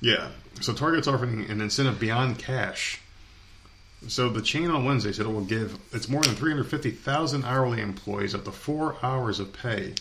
Yeah, 0.00 0.30
so 0.60 0.72
Target's 0.72 1.08
offering 1.08 1.48
an 1.50 1.60
incentive 1.60 1.98
beyond 1.98 2.38
cash. 2.38 3.00
So 4.08 4.28
the 4.28 4.42
chain 4.42 4.70
on 4.70 4.84
Wednesday 4.84 5.12
said 5.12 5.26
it 5.26 5.32
will 5.32 5.44
give 5.44 5.78
its 5.92 6.08
more 6.08 6.22
than 6.22 6.34
350,000 6.34 7.44
hourly 7.44 7.80
employees 7.80 8.34
up 8.34 8.44
to 8.44 8.52
four 8.52 8.96
hours 9.02 9.38
of 9.38 9.52
pay, 9.52 9.94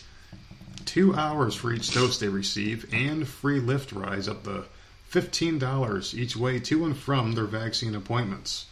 two 0.85 1.13
hours 1.13 1.53
for 1.53 1.71
each 1.71 1.93
dose 1.93 2.17
they 2.17 2.27
receive, 2.27 2.91
and 2.91 3.27
free 3.27 3.59
Lyft 3.59 3.95
rides 3.95 4.27
up 4.27 4.43
to 4.45 4.65
$15 5.11 6.13
each 6.15 6.35
way 6.35 6.59
to 6.59 6.85
and 6.85 6.97
from 6.97 7.33
their 7.33 7.45
vaccine 7.45 7.93
appointments. 7.93 8.65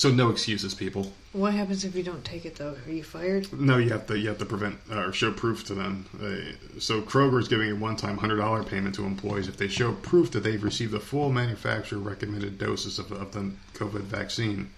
So 0.00 0.10
no 0.10 0.30
excuses, 0.30 0.72
people. 0.72 1.12
What 1.32 1.52
happens 1.52 1.84
if 1.84 1.94
you 1.94 2.02
don't 2.02 2.24
take 2.24 2.46
it 2.46 2.56
though? 2.56 2.74
Are 2.86 2.90
you 2.90 3.02
fired? 3.02 3.52
No, 3.52 3.76
you 3.76 3.90
have 3.90 4.06
to 4.06 4.18
you 4.18 4.28
have 4.28 4.38
to 4.38 4.46
prevent 4.46 4.78
uh, 4.90 5.08
or 5.08 5.12
show 5.12 5.30
proof 5.30 5.62
to 5.64 5.74
them. 5.74 6.06
Uh, 6.18 6.80
so 6.80 7.02
Kroger's 7.02 7.48
giving 7.48 7.70
a 7.70 7.74
one-time 7.74 8.16
hundred 8.16 8.36
dollar 8.36 8.64
payment 8.64 8.94
to 8.94 9.04
employees 9.04 9.46
if 9.46 9.58
they 9.58 9.68
show 9.68 9.92
proof 9.92 10.30
that 10.30 10.40
they've 10.42 10.64
received 10.64 10.92
the 10.92 11.00
full 11.00 11.30
manufacturer 11.30 11.98
recommended 11.98 12.56
doses 12.56 12.98
of, 12.98 13.12
of 13.12 13.32
the 13.32 13.52
COVID 13.74 14.00
vaccine. 14.04 14.70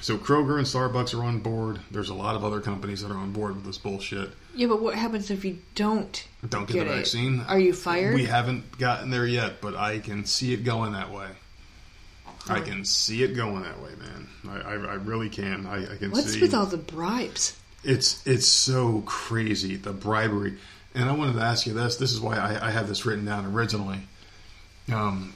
So 0.00 0.16
Kroger 0.18 0.58
and 0.58 0.66
Starbucks 0.68 1.12
are 1.18 1.24
on 1.24 1.40
board. 1.40 1.80
There's 1.90 2.10
a 2.10 2.14
lot 2.14 2.36
of 2.36 2.44
other 2.44 2.60
companies 2.60 3.02
that 3.02 3.10
are 3.10 3.18
on 3.18 3.32
board 3.32 3.56
with 3.56 3.64
this 3.64 3.78
bullshit. 3.78 4.30
Yeah, 4.54 4.68
but 4.68 4.80
what 4.80 4.94
happens 4.94 5.32
if 5.32 5.44
you 5.44 5.58
don't 5.74 6.28
Don't 6.48 6.68
get, 6.68 6.74
get 6.74 6.86
the 6.86 6.92
it? 6.92 6.96
vaccine. 6.98 7.40
Are 7.48 7.58
you 7.58 7.72
fired? 7.72 8.14
We 8.14 8.26
haven't 8.26 8.78
gotten 8.78 9.10
there 9.10 9.26
yet, 9.26 9.60
but 9.60 9.74
I 9.74 9.98
can 9.98 10.26
see 10.26 10.54
it 10.54 10.62
going 10.62 10.92
that 10.92 11.10
way. 11.10 11.26
I 12.50 12.60
can 12.60 12.84
see 12.84 13.22
it 13.22 13.34
going 13.34 13.62
that 13.62 13.80
way, 13.80 13.90
man. 13.98 14.28
I, 14.48 14.60
I, 14.60 14.72
I 14.72 14.94
really 14.94 15.28
can. 15.28 15.66
I, 15.66 15.82
I 15.82 15.96
can 15.96 15.98
see. 15.98 16.08
What's 16.08 16.32
see. 16.34 16.40
with 16.40 16.54
all 16.54 16.66
the 16.66 16.76
bribes? 16.76 17.58
It's 17.82 18.26
it's 18.26 18.46
so 18.46 19.02
crazy 19.06 19.76
the 19.76 19.92
bribery, 19.92 20.58
and 20.94 21.08
I 21.08 21.12
wanted 21.12 21.34
to 21.34 21.42
ask 21.42 21.66
you 21.66 21.72
this. 21.72 21.96
This 21.96 22.12
is 22.12 22.20
why 22.20 22.36
I, 22.36 22.68
I 22.68 22.70
had 22.70 22.86
this 22.86 23.06
written 23.06 23.24
down 23.24 23.46
originally. 23.46 24.00
Um, 24.92 25.34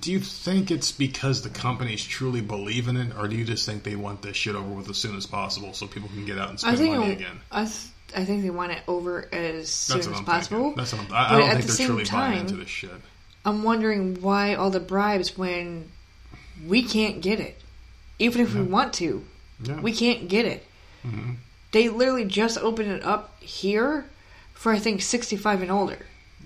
do 0.00 0.10
you 0.10 0.18
think 0.18 0.70
it's 0.70 0.90
because 0.90 1.42
the 1.42 1.48
companies 1.48 2.04
truly 2.04 2.40
believe 2.40 2.88
in 2.88 2.96
it, 2.96 3.16
or 3.16 3.28
do 3.28 3.36
you 3.36 3.44
just 3.44 3.66
think 3.66 3.84
they 3.84 3.94
want 3.94 4.22
this 4.22 4.36
shit 4.36 4.56
over 4.56 4.68
with 4.68 4.90
as 4.90 4.96
soon 4.96 5.16
as 5.16 5.26
possible 5.26 5.72
so 5.74 5.86
people 5.86 6.08
can 6.08 6.26
get 6.26 6.38
out 6.38 6.50
and 6.50 6.58
spend 6.58 6.78
money 6.78 7.12
again? 7.12 7.38
I, 7.52 7.64
th- 7.64 7.86
I 8.16 8.24
think 8.24 8.42
they 8.42 8.50
want 8.50 8.72
it 8.72 8.82
over 8.88 9.28
as 9.32 9.68
soon 9.68 10.00
as 10.00 10.06
I'm 10.08 10.24
possible. 10.24 10.58
thinking. 10.58 10.76
That's 10.76 10.92
what 10.92 11.02
I'm, 11.02 11.12
I, 11.12 11.34
I 11.34 11.38
don't 11.38 11.50
think 11.50 11.66
the 11.66 11.72
they're 11.72 11.86
truly 11.86 12.04
buying 12.04 12.32
time- 12.32 12.40
into 12.40 12.56
this 12.56 12.68
shit. 12.68 12.90
I'm 13.44 13.62
wondering 13.62 14.20
why 14.22 14.56
all 14.56 14.70
the 14.70 14.80
bribes 14.80 15.38
when 15.38 15.92
we 16.66 16.82
can't 16.82 17.20
get 17.20 17.40
it, 17.40 17.60
even 18.18 18.42
if 18.42 18.54
we 18.54 18.62
want 18.62 18.92
to. 18.94 19.24
Yeah. 19.62 19.80
We 19.80 19.92
can't 19.92 20.28
get 20.28 20.44
it. 20.46 20.64
Mm-hmm. 21.06 21.32
They 21.72 21.88
literally 21.88 22.24
just 22.24 22.58
opened 22.58 22.90
it 22.90 23.02
up 23.04 23.40
here 23.42 24.06
for 24.54 24.72
I 24.72 24.78
think 24.78 25.02
65 25.02 25.62
and 25.62 25.70
older. 25.70 25.98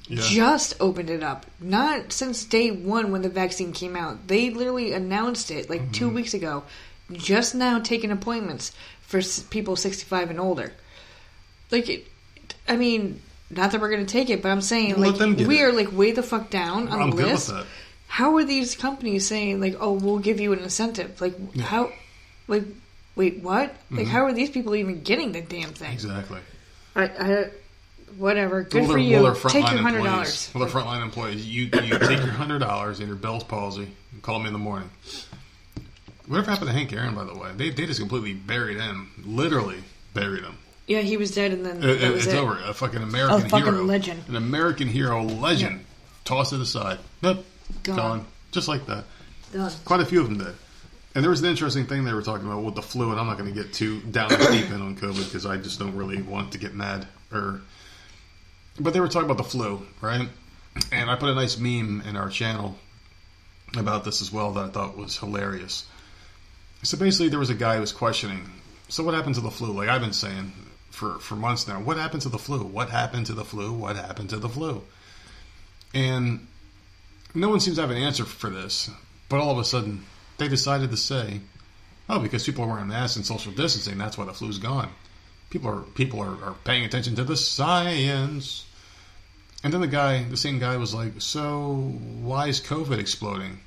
Yeah. 0.07 0.23
Just 0.23 0.75
opened 0.81 1.11
it 1.11 1.23
up. 1.23 1.47
Not 1.61 2.13
since 2.13 2.45
day 2.45 2.71
one 2.71 3.13
when 3.13 3.23
the 3.23 3.29
vaccine 3.29 3.73
came 3.73 3.95
out. 3.95 4.27
They 4.27 4.51
literally 4.51 4.93
announced 4.93 5.51
it 5.51 5.71
like 5.71 5.83
Mm-hmm. 5.83 5.93
two 5.93 6.09
weeks 6.09 6.35
ago. 6.35 6.65
Just 7.13 7.55
now 7.55 7.79
taking 7.81 8.11
appointments 8.11 8.73
for 9.03 9.21
people 9.51 9.75
65 9.77 10.31
and 10.31 10.41
older. 10.41 10.73
Like, 11.73 11.89
it, 11.89 12.07
I 12.69 12.77
mean, 12.77 13.21
not 13.51 13.73
that 13.73 13.81
we're 13.81 13.91
going 13.91 14.05
to 14.07 14.13
take 14.13 14.31
it, 14.31 14.43
but 14.43 14.51
I'm 14.51 14.61
saying 14.61 14.97
Let 14.97 15.19
like 15.19 15.37
we 15.39 15.61
it. 15.61 15.63
are 15.63 15.73
like 15.73 15.93
way 15.93 16.13
the 16.13 16.23
fuck 16.23 16.51
down 16.51 16.89
on 16.89 17.01
I'm 17.03 17.11
the 17.11 17.17
list. 17.27 17.53
How 18.11 18.37
are 18.37 18.45
these 18.45 18.75
companies 18.75 19.27
saying 19.29 19.61
like, 19.61 19.77
"Oh, 19.81 19.93
we'll 19.93 20.19
give 20.19 20.41
you 20.41 20.53
an 20.53 20.59
incentive"? 20.59 21.21
Like 21.21 21.35
how? 21.61 21.93
Like 22.49 22.65
wait, 23.15 23.41
what? 23.43 23.69
Like 23.91 24.01
Mm-hmm. 24.03 24.11
how 24.11 24.25
are 24.25 24.33
these 24.33 24.51
people 24.51 24.75
even 24.75 25.03
getting 25.03 25.31
the 25.33 25.41
damn 25.41 25.71
thing? 25.73 25.93
Exactly. 25.93 26.41
I, 26.97 27.05
I, 27.05 27.45
whatever. 28.19 28.63
Good 28.65 28.83
well, 28.83 28.91
for 28.93 28.99
you. 28.99 29.23
well, 29.23 29.35
Take 29.37 29.71
your 29.71 29.81
hundred 29.81 30.03
dollars. 30.03 30.51
Well, 30.53 30.65
they're 30.65 30.73
frontline 30.83 31.03
employees. 31.05 31.47
You 31.47 31.65
you 31.65 31.71
take 31.99 32.19
your 32.19 32.33
hundred 32.33 32.59
dollars 32.59 32.99
and 32.99 33.07
your 33.07 33.17
Bell's 33.17 33.45
palsy. 33.45 33.89
And 34.13 34.23
call 34.23 34.41
me 34.41 34.49
in 34.49 34.53
the 34.53 34.59
morning. 34.59 34.91
Whatever 36.27 36.51
happened 36.51 36.69
to 36.69 36.75
Hank 36.75 36.93
Aaron, 36.93 37.15
by 37.15 37.25
the 37.25 37.35
way? 37.35 37.51
They 37.57 37.71
they 37.71 37.87
just 37.87 38.01
completely 38.01 38.35
buried 38.35 38.79
him. 38.79 39.11
Literally 39.25 39.79
buried 40.15 40.43
him. 40.45 40.57
Yeah, 40.89 41.01
he 41.01 41.17
was 41.17 41.31
dead, 41.33 41.53
and 41.53 41.65
then 41.65 41.77
It- 41.79 42.01
that 42.01 42.03
it- 42.03 42.13
was 42.13 42.25
it's 42.27 42.35
it. 42.35 42.39
over. 42.39 42.59
A 42.65 42.75
fucking 42.75 43.03
American 43.03 43.47
A 43.47 43.49
fucking 43.49 43.73
hero, 43.73 43.85
legend. 43.85 44.25
an 44.29 44.35
American 44.37 44.89
hero 44.89 45.23
legend. 45.23 45.85
Toss 46.25 46.53
it 46.53 46.61
aside. 46.61 46.99
Nope, 47.23 47.45
Gone. 47.83 47.97
gone. 47.97 48.27
Just 48.53 48.69
like 48.69 48.87
that. 48.87 49.05
Done. 49.53 49.73
Quite 49.85 50.01
a 50.01 50.07
few 50.07 50.21
of 50.21 50.29
them 50.29 50.39
did. 50.39 50.55
And 51.15 51.25
there 51.25 51.31
was 51.31 51.41
an 51.41 51.47
interesting 51.47 51.87
thing 51.87 52.05
they 52.05 52.13
were 52.13 52.23
talking 52.23 52.47
about 52.47 52.63
with 52.63 52.77
the 52.77 52.83
flu, 52.83 53.11
and 53.11 53.19
I'm 53.19 53.27
not 53.27 53.37
going 53.37 53.53
to 53.53 53.63
get 53.63 53.73
too 53.73 54.01
down 54.01 54.29
deep 54.29 54.71
in 54.71 54.81
on 54.81 54.97
COVID 54.97 55.25
because 55.25 55.45
I 55.45 55.57
just 55.57 55.79
don't 55.79 55.97
really 55.97 56.23
want 56.23 56.53
to 56.53 56.59
get 56.59 56.73
mad. 56.73 57.07
Or, 57.33 57.61
but 58.79 58.93
they 58.93 59.01
were 59.01 59.09
talking 59.09 59.29
about 59.29 59.39
the 59.39 59.49
flu, 59.49 59.85
right? 60.01 60.29
And 60.93 61.11
I 61.11 61.17
put 61.17 61.29
a 61.29 61.35
nice 61.35 61.59
meme 61.59 62.03
in 62.07 62.17
our 62.17 62.29
channel 62.29 62.77
about 63.77 64.05
this 64.05 64.23
as 64.23 64.33
well 64.33 64.53
that 64.53 64.65
I 64.65 64.69
thought 64.69 64.97
was 64.97 65.17
hilarious. 65.17 65.85
So 66.85 66.97
basically, 66.97 67.29
there 67.29 67.41
was 67.41 67.51
a 67.51 67.55
guy 67.55 67.75
who 67.75 67.81
was 67.81 67.93
questioning. 67.93 68.49
So 68.89 69.03
what 69.03 69.15
happened 69.15 69.35
to 69.35 69.41
the 69.41 69.51
flu? 69.51 69.73
Like 69.73 69.89
I've 69.89 70.01
been 70.01 70.13
saying 70.13 70.53
for 70.91 71.19
for 71.19 71.35
months 71.35 71.67
now. 71.67 71.81
What 71.81 71.97
happened 71.97 72.23
to 72.23 72.29
the 72.29 72.39
flu? 72.39 72.63
What 72.63 72.89
happened 72.91 73.27
to 73.27 73.33
the 73.33 73.45
flu? 73.45 73.73
What 73.73 73.97
happened 73.97 74.31
to 74.31 74.37
the 74.37 74.49
flu? 74.49 74.83
And 75.93 76.47
no 77.35 77.49
one 77.49 77.61
seems 77.61 77.77
to 77.77 77.83
have 77.83 77.91
an 77.91 77.97
answer 77.97 78.25
for 78.25 78.51
this. 78.51 78.91
But 79.29 79.41
all 79.41 79.53
of 79.53 79.59
a 79.59 79.65
sudden, 79.65 80.05
they 80.39 80.49
decided 80.49 80.91
to 80.91 80.97
say, 80.97 81.41
"Oh, 82.09 82.19
because 82.19 82.45
people 82.45 82.65
are 82.65 82.69
wearing 82.69 82.89
masks 82.89 83.17
and 83.17 83.27
social 83.27 83.53
distancing, 83.53 83.99
that's 83.99 84.19
why 84.19 84.25
the 84.25 84.33
flu's 84.33 84.59
gone." 84.59 84.91
People 85.51 85.71
are 85.71 85.83
people 85.83 86.21
are, 86.21 86.43
are 86.45 86.55
paying 86.65 86.85
attention 86.85 87.17
to 87.17 87.25
the 87.25 87.37
science. 87.37 88.65
And 89.63 89.73
then 89.75 89.83
the 89.83 89.89
guy, 89.89 90.25
the 90.25 90.37
same 90.37 90.59
guy, 90.59 90.77
was 90.77 90.95
like, 90.95 91.15
"So 91.19 91.99
why 92.21 92.49
is 92.49 92.61
COVID 92.61 92.99
exploding?" 92.99 93.61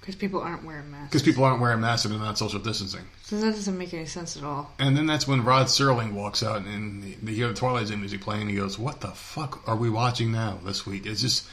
Because 0.00 0.14
people 0.16 0.40
aren't 0.40 0.64
wearing 0.64 0.90
masks. 0.90 1.08
Because 1.08 1.22
people 1.22 1.44
aren't 1.44 1.60
wearing 1.60 1.80
masks 1.80 2.06
and 2.06 2.14
they're 2.14 2.20
not 2.20 2.38
social 2.38 2.60
distancing. 2.60 3.04
So 3.24 3.38
that 3.40 3.50
doesn't 3.50 3.76
make 3.76 3.92
any 3.92 4.06
sense 4.06 4.38
at 4.38 4.42
all. 4.42 4.72
And 4.78 4.96
then 4.96 5.06
that's 5.06 5.28
when 5.28 5.44
Rod 5.44 5.66
Serling 5.66 6.12
walks 6.12 6.42
out 6.42 6.62
and 6.62 7.04
you 7.04 7.34
hear 7.34 7.48
the 7.48 7.54
Twilight 7.54 7.88
Zone 7.88 8.00
music 8.00 8.22
playing. 8.22 8.42
And 8.42 8.50
he 8.50 8.56
goes, 8.56 8.78
"What 8.78 9.00
the 9.00 9.08
fuck 9.08 9.66
are 9.68 9.76
we 9.76 9.90
watching 9.90 10.32
now 10.32 10.58
this 10.64 10.86
week?" 10.86 11.04
It's 11.04 11.20
just 11.20 11.44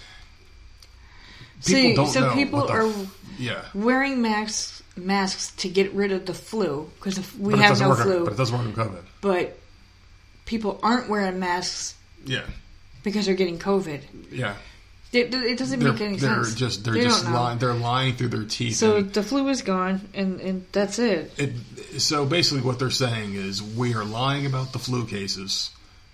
people 1.65 2.06
so 2.07 2.34
people 2.34 2.64
are 2.69 2.88
f- 2.88 3.22
yeah, 3.38 3.61
wearing 3.73 4.22
masks 4.22 4.82
masks 4.98 5.52
to 5.57 5.69
get 5.69 5.91
rid 5.94 6.11
of 6.11 6.26
the 6.26 6.34
flu 6.34 6.90
because 6.98 7.18
we 7.38 7.52
but 7.52 7.60
have 7.60 7.80
no 7.80 7.90
work. 7.90 7.99
flu. 7.99 8.23
But 8.23 8.34
it 8.34 8.38
doesn't 8.38 8.57
work 8.57 8.77
on 8.77 8.86
COVID. 8.90 9.03
but 9.22 9.57
people 10.45 10.80
aren't 10.84 11.10
wearing 11.10 11.40
masks 11.40 11.95
Yeah, 12.26 12.44
because 13.03 13.26
they're 13.26 13.36
getting 13.36 13.60
COVID. 13.60 14.02
yeah. 14.32 14.56
It, 15.14 15.34
it 15.34 15.57
doesn't 15.57 15.80
They're, 15.80 15.94
make 15.94 16.02
any 16.02 16.18
they're 16.18 16.44
sense. 16.44 16.56
just 16.56 16.84
they're 16.84 16.94
They 16.95 17.03
just 17.03 17.23
lying. 17.30 17.57
They're 17.57 17.73
lying 17.73 18.15
through 18.15 18.30
their 18.30 18.44
teeth. 18.44 18.76
So 18.76 19.02
the 19.02 19.23
flu 19.23 19.48
is 19.48 19.61
gone, 19.61 20.10
and, 20.14 20.41
and 20.41 20.65
that's 20.73 20.99
it. 20.99 21.32
it, 21.38 22.02
so 22.02 22.26
basically, 22.26 22.64
what 22.64 22.80
they're 22.80 22.90
saying 22.90 23.34
is 23.36 23.64
we 23.64 23.94
are 23.95 24.03
lying 24.03 24.45
about 24.45 24.73
the 24.73 24.80
flu 24.80 25.06
cases, 25.06 25.69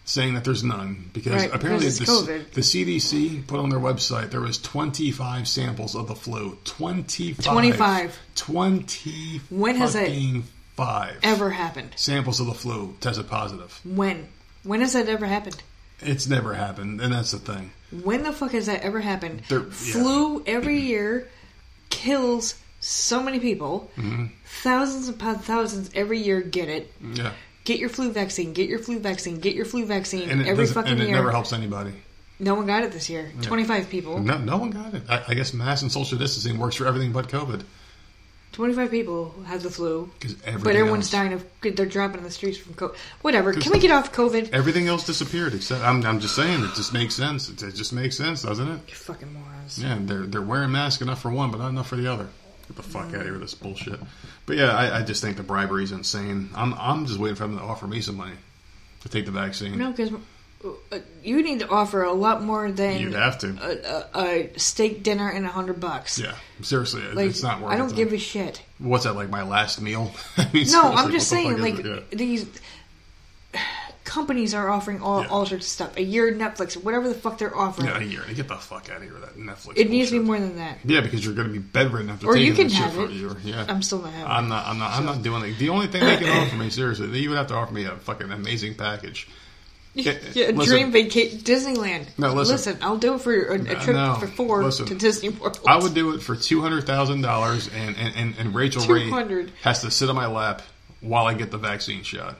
saying 0.06 0.34
that 0.34 0.44
there's 0.44 0.64
none 0.64 1.10
because 1.14 1.34
Right, 1.34 1.52
apparently 1.54 1.88
the, 1.90 2.46
the 2.54 2.62
CDC 2.62 3.46
put 3.48 3.60
on 3.60 3.70
their 3.70 3.80
website 3.80 4.32
there 4.32 4.42
was 4.42 4.58
25 4.58 5.48
samples 5.48 5.96
of 5.96 6.08
the 6.08 6.16
flu. 6.16 6.58
25. 6.66 7.44
25. 7.46 8.20
20 8.36 9.38
When 9.50 9.76
has 9.76 9.96
it 9.96 10.44
five 10.76 11.18
Ever 11.24 11.50
happened? 11.52 11.92
samples 11.96 12.40
of 12.40 12.48
the 12.48 12.54
flu 12.54 12.96
tested 13.00 13.28
positive. 13.30 13.80
When? 13.86 14.28
When 14.64 14.82
has 14.82 14.94
that 14.94 15.08
ever 15.08 15.26
happened? 15.26 15.62
It's 16.02 16.28
never 16.28 16.56
happened, 16.56 17.00
and 17.00 17.14
that's 17.14 17.32
the 17.32 17.38
thing. 17.40 17.72
When 18.04 18.24
the 18.24 18.32
fuck 18.34 18.52
has 18.54 18.66
that 18.66 18.82
ever 18.82 19.00
happened? 19.02 19.44
There- 19.50 19.60
yeah. 19.60 19.70
Flu 19.70 20.44
every 20.48 20.80
year 20.80 21.28
kills 21.90 22.56
so 22.80 23.22
many 23.22 23.40
people. 23.40 23.92
Mm-hmm. 23.98 24.26
Thousands 24.46 25.10
upon 25.10 25.40
thousands 25.40 25.92
every 25.94 26.20
year 26.20 26.42
get 26.42 26.70
it. 26.70 26.92
Yeah, 27.02 27.34
Get 27.64 27.80
your 27.80 27.90
flu 27.90 28.12
vaccine. 28.12 28.54
Get 28.54 28.70
your 28.70 28.80
flu 28.80 29.00
vaccine. 29.00 29.40
Get 29.40 29.56
your 29.56 29.66
flu 29.66 29.86
vaccine. 29.86 30.30
and 30.30 30.42
it, 30.42 30.48
every 30.48 30.66
fucking 30.66 30.94
and 30.94 31.02
it 31.02 31.08
year. 31.08 31.16
never 31.16 31.32
helps 31.32 31.54
anybody. 31.54 31.94
No 32.40 32.56
one 32.56 32.66
got 32.66 32.84
it 32.84 32.92
this 32.92 33.08
year. 33.10 33.32
Twenty 33.44 33.64
five 33.66 33.90
people. 33.90 34.20
No, 34.20 34.38
no 34.40 34.58
one 34.58 34.72
got 34.72 34.96
it. 34.96 35.04
I, 35.08 35.24
I 35.28 35.34
guess 35.36 35.54
mask 35.54 35.84
and 35.84 35.92
social 35.92 36.18
distancing 36.18 36.58
works 36.60 36.76
for 36.76 36.88
everything 36.88 37.12
but 37.12 37.30
COVID. 37.30 37.64
Twenty 38.52 38.74
five 38.74 38.90
people 38.90 39.34
had 39.46 39.62
the 39.62 39.70
flu. 39.70 40.12
But 40.44 40.76
everyone's 40.76 41.06
else- 41.06 41.12
dying 41.12 41.34
of. 41.34 41.46
They're 41.62 41.86
dropping 41.86 42.18
in 42.18 42.24
the 42.24 42.32
streets 42.32 42.58
from 42.58 42.74
COVID. 42.74 42.96
Whatever. 43.22 43.54
Can 43.54 43.72
we 43.72 43.80
get 43.80 43.92
off 43.92 44.12
COVID? 44.12 44.52
Everything 44.54 44.88
else 44.88 45.06
disappeared 45.06 45.54
except 45.54 45.84
I'm, 45.84 46.04
I'm 46.04 46.20
just 46.20 46.36
saying 46.36 46.64
it 46.64 46.74
just 46.76 46.94
makes 46.94 47.14
sense. 47.16 47.48
It, 47.48 47.62
it 47.62 47.76
just 47.76 47.94
makes 47.94 48.18
sense, 48.18 48.42
doesn't 48.42 48.68
it? 48.68 48.80
You 48.88 48.96
fucking 48.96 49.32
morons. 49.32 49.78
Yeah, 49.82 50.00
they're 50.02 50.26
they're 50.26 50.42
wearing 50.42 50.72
masks 50.72 51.02
enough 51.02 51.22
for 51.22 51.30
one, 51.30 51.52
but 51.52 51.60
not 51.60 51.70
enough 51.70 51.88
for 51.88 51.96
the 51.96 52.12
other. 52.12 52.28
Get 52.72 52.78
the 52.78 52.90
fuck 52.90 53.08
out 53.08 53.16
of 53.16 53.22
here 53.24 53.34
with 53.34 53.42
this 53.42 53.54
bullshit. 53.54 54.00
But 54.46 54.56
yeah, 54.56 54.72
I, 54.72 55.00
I 55.00 55.04
just 55.04 55.22
think 55.22 55.36
the 55.36 55.44
bribery 55.44 55.84
is 55.84 55.92
insane. 55.92 56.50
I'm 56.56 56.74
I'm 56.76 57.06
just 57.06 57.20
waiting 57.20 57.36
for 57.36 57.44
them 57.44 57.58
to 57.58 57.64
offer 57.64 57.86
me 57.86 58.00
some 58.00 58.16
money 58.16 58.36
to 59.02 59.10
take 59.10 59.26
the 59.26 59.32
vaccine. 59.32 59.78
No, 59.78 59.92
because 59.92 60.14
uh, 60.64 61.00
you 61.22 61.44
need 61.44 61.60
to 61.60 61.68
offer 61.68 62.04
a 62.04 62.14
lot 62.14 62.44
more 62.44 62.72
than 62.72 63.02
You'd 63.02 63.14
have 63.14 63.40
to. 63.40 63.58
a, 63.62 64.20
a, 64.20 64.26
a 64.54 64.60
steak 64.60 65.04
dinner 65.04 65.30
and 65.30 65.46
a 65.46 65.50
hundred 65.50 65.82
bucks. 65.82 66.18
Yeah, 66.18 66.36
seriously, 66.62 67.02
Like, 67.02 67.32
it's 67.32 67.44
not 67.44 67.60
worth 67.60 67.72
it. 67.72 67.74
I 67.74 67.78
don't 67.78 67.90
to 67.90 67.96
give 67.96 68.14
a 68.14 68.18
shit. 68.18 68.62
What's 68.80 69.04
that 69.04 69.16
like? 69.16 69.30
My 69.30 69.44
last 69.44 69.82
meal? 69.82 70.14
I 70.38 70.50
mean, 70.54 70.68
No, 70.72 70.94
I'm 70.94 71.12
just 71.12 71.28
saying, 71.28 71.58
like 71.58 71.80
it? 71.80 72.12
These 72.12 72.48
companies 74.04 74.54
are 74.54 74.70
offering 74.70 75.02
all 75.02 75.22
Yeah. 75.22 75.28
all 75.30 75.46
sorts 75.46 75.66
of 75.66 75.70
stuff. 75.72 75.98
A 75.98 76.02
year 76.04 76.32
Netflix, 76.34 76.76
whatever 76.76 77.08
the 77.08 77.14
fuck 77.14 77.38
they're 77.38 77.56
offering. 77.56 77.88
Yeah, 77.88 78.00
a 78.00 78.04
year. 78.04 78.22
Get 78.34 78.48
the 78.48 78.56
fuck 78.56 78.90
out 78.90 78.98
of 78.98 79.04
here 79.04 79.14
with 79.14 79.24
that 79.24 79.38
Netflix. 79.38 79.74
it 79.78 79.90
needs 79.90 80.10
to 80.10 80.20
be 80.20 80.26
more 80.26 80.40
than 80.40 80.58
that. 80.58 80.80
Yeah, 80.84 81.02
because 81.02 81.24
you're 81.24 81.34
going 81.36 81.48
to 81.48 81.54
be 81.54 81.60
bedridden 81.60 82.10
after 82.10 82.28
Or 82.28 82.34
taking 82.34 82.48
you 82.48 82.54
can 82.54 82.68
that 82.68 82.74
shit 82.74 82.82
have 82.84 82.94
for 82.94 83.04
it. 83.06 83.12
a 83.12 83.14
year. 83.14 83.36
Yeah, 83.44 83.66
I'm 83.68 83.82
still 83.82 84.02
not 84.02 84.12
having. 84.14 84.28
I'm 84.32 84.48
not. 84.50 84.68
I'm 84.68 84.80
not. 84.80 84.92
I'm 84.94 85.06
not 85.06 85.22
doing 85.24 85.44
it. 85.46 85.58
The 85.60 85.70
only 85.70 85.88
thing 85.88 86.04
they 86.04 86.18
can 86.18 86.30
offer 86.48 86.56
me, 86.56 86.70
seriously, 86.70 87.08
they 87.08 87.28
would 87.28 87.38
have 87.38 87.48
to 87.48 87.54
offer 87.56 87.74
me 87.74 87.86
a 87.86 87.96
fucking 87.96 88.32
amazing 88.32 88.76
package. 88.76 89.28
Yeah, 89.94 90.14
listen. 90.34 90.56
dream 90.64 90.92
vacation 90.94 91.40
Disneyland. 91.40 92.08
No, 92.18 92.34
listen. 92.34 92.78
I'll 92.82 92.98
do 92.98 93.16
it 93.16 93.22
for 93.22 93.34
a, 93.34 93.56
a 93.56 93.76
trip 93.76 93.96
no, 93.98 94.16
for 94.16 94.28
four 94.28 94.64
listen. 94.64 94.86
to 94.86 94.96
Disney 94.96 95.30
World. 95.30 95.60
I 95.68 95.78
would 95.78 95.94
do 95.94 96.14
it 96.16 96.22
for 96.22 96.36
two 96.38 96.62
hundred 96.62 96.86
thousand 96.88 97.22
dollars, 97.22 97.68
and 97.76 97.98
and 97.98 98.16
and, 98.16 98.36
and 98.38 98.56
Rachael 98.56 98.86
Ray 98.88 99.10
has 99.64 99.82
to 99.82 99.92
sit 99.92 100.10
on 100.10 100.16
my 100.16 100.28
lap 100.28 100.62
while 101.02 101.26
I 101.28 101.34
get 101.34 101.52
the 101.52 101.58
vaccine 101.58 102.04
shot. 102.04 102.38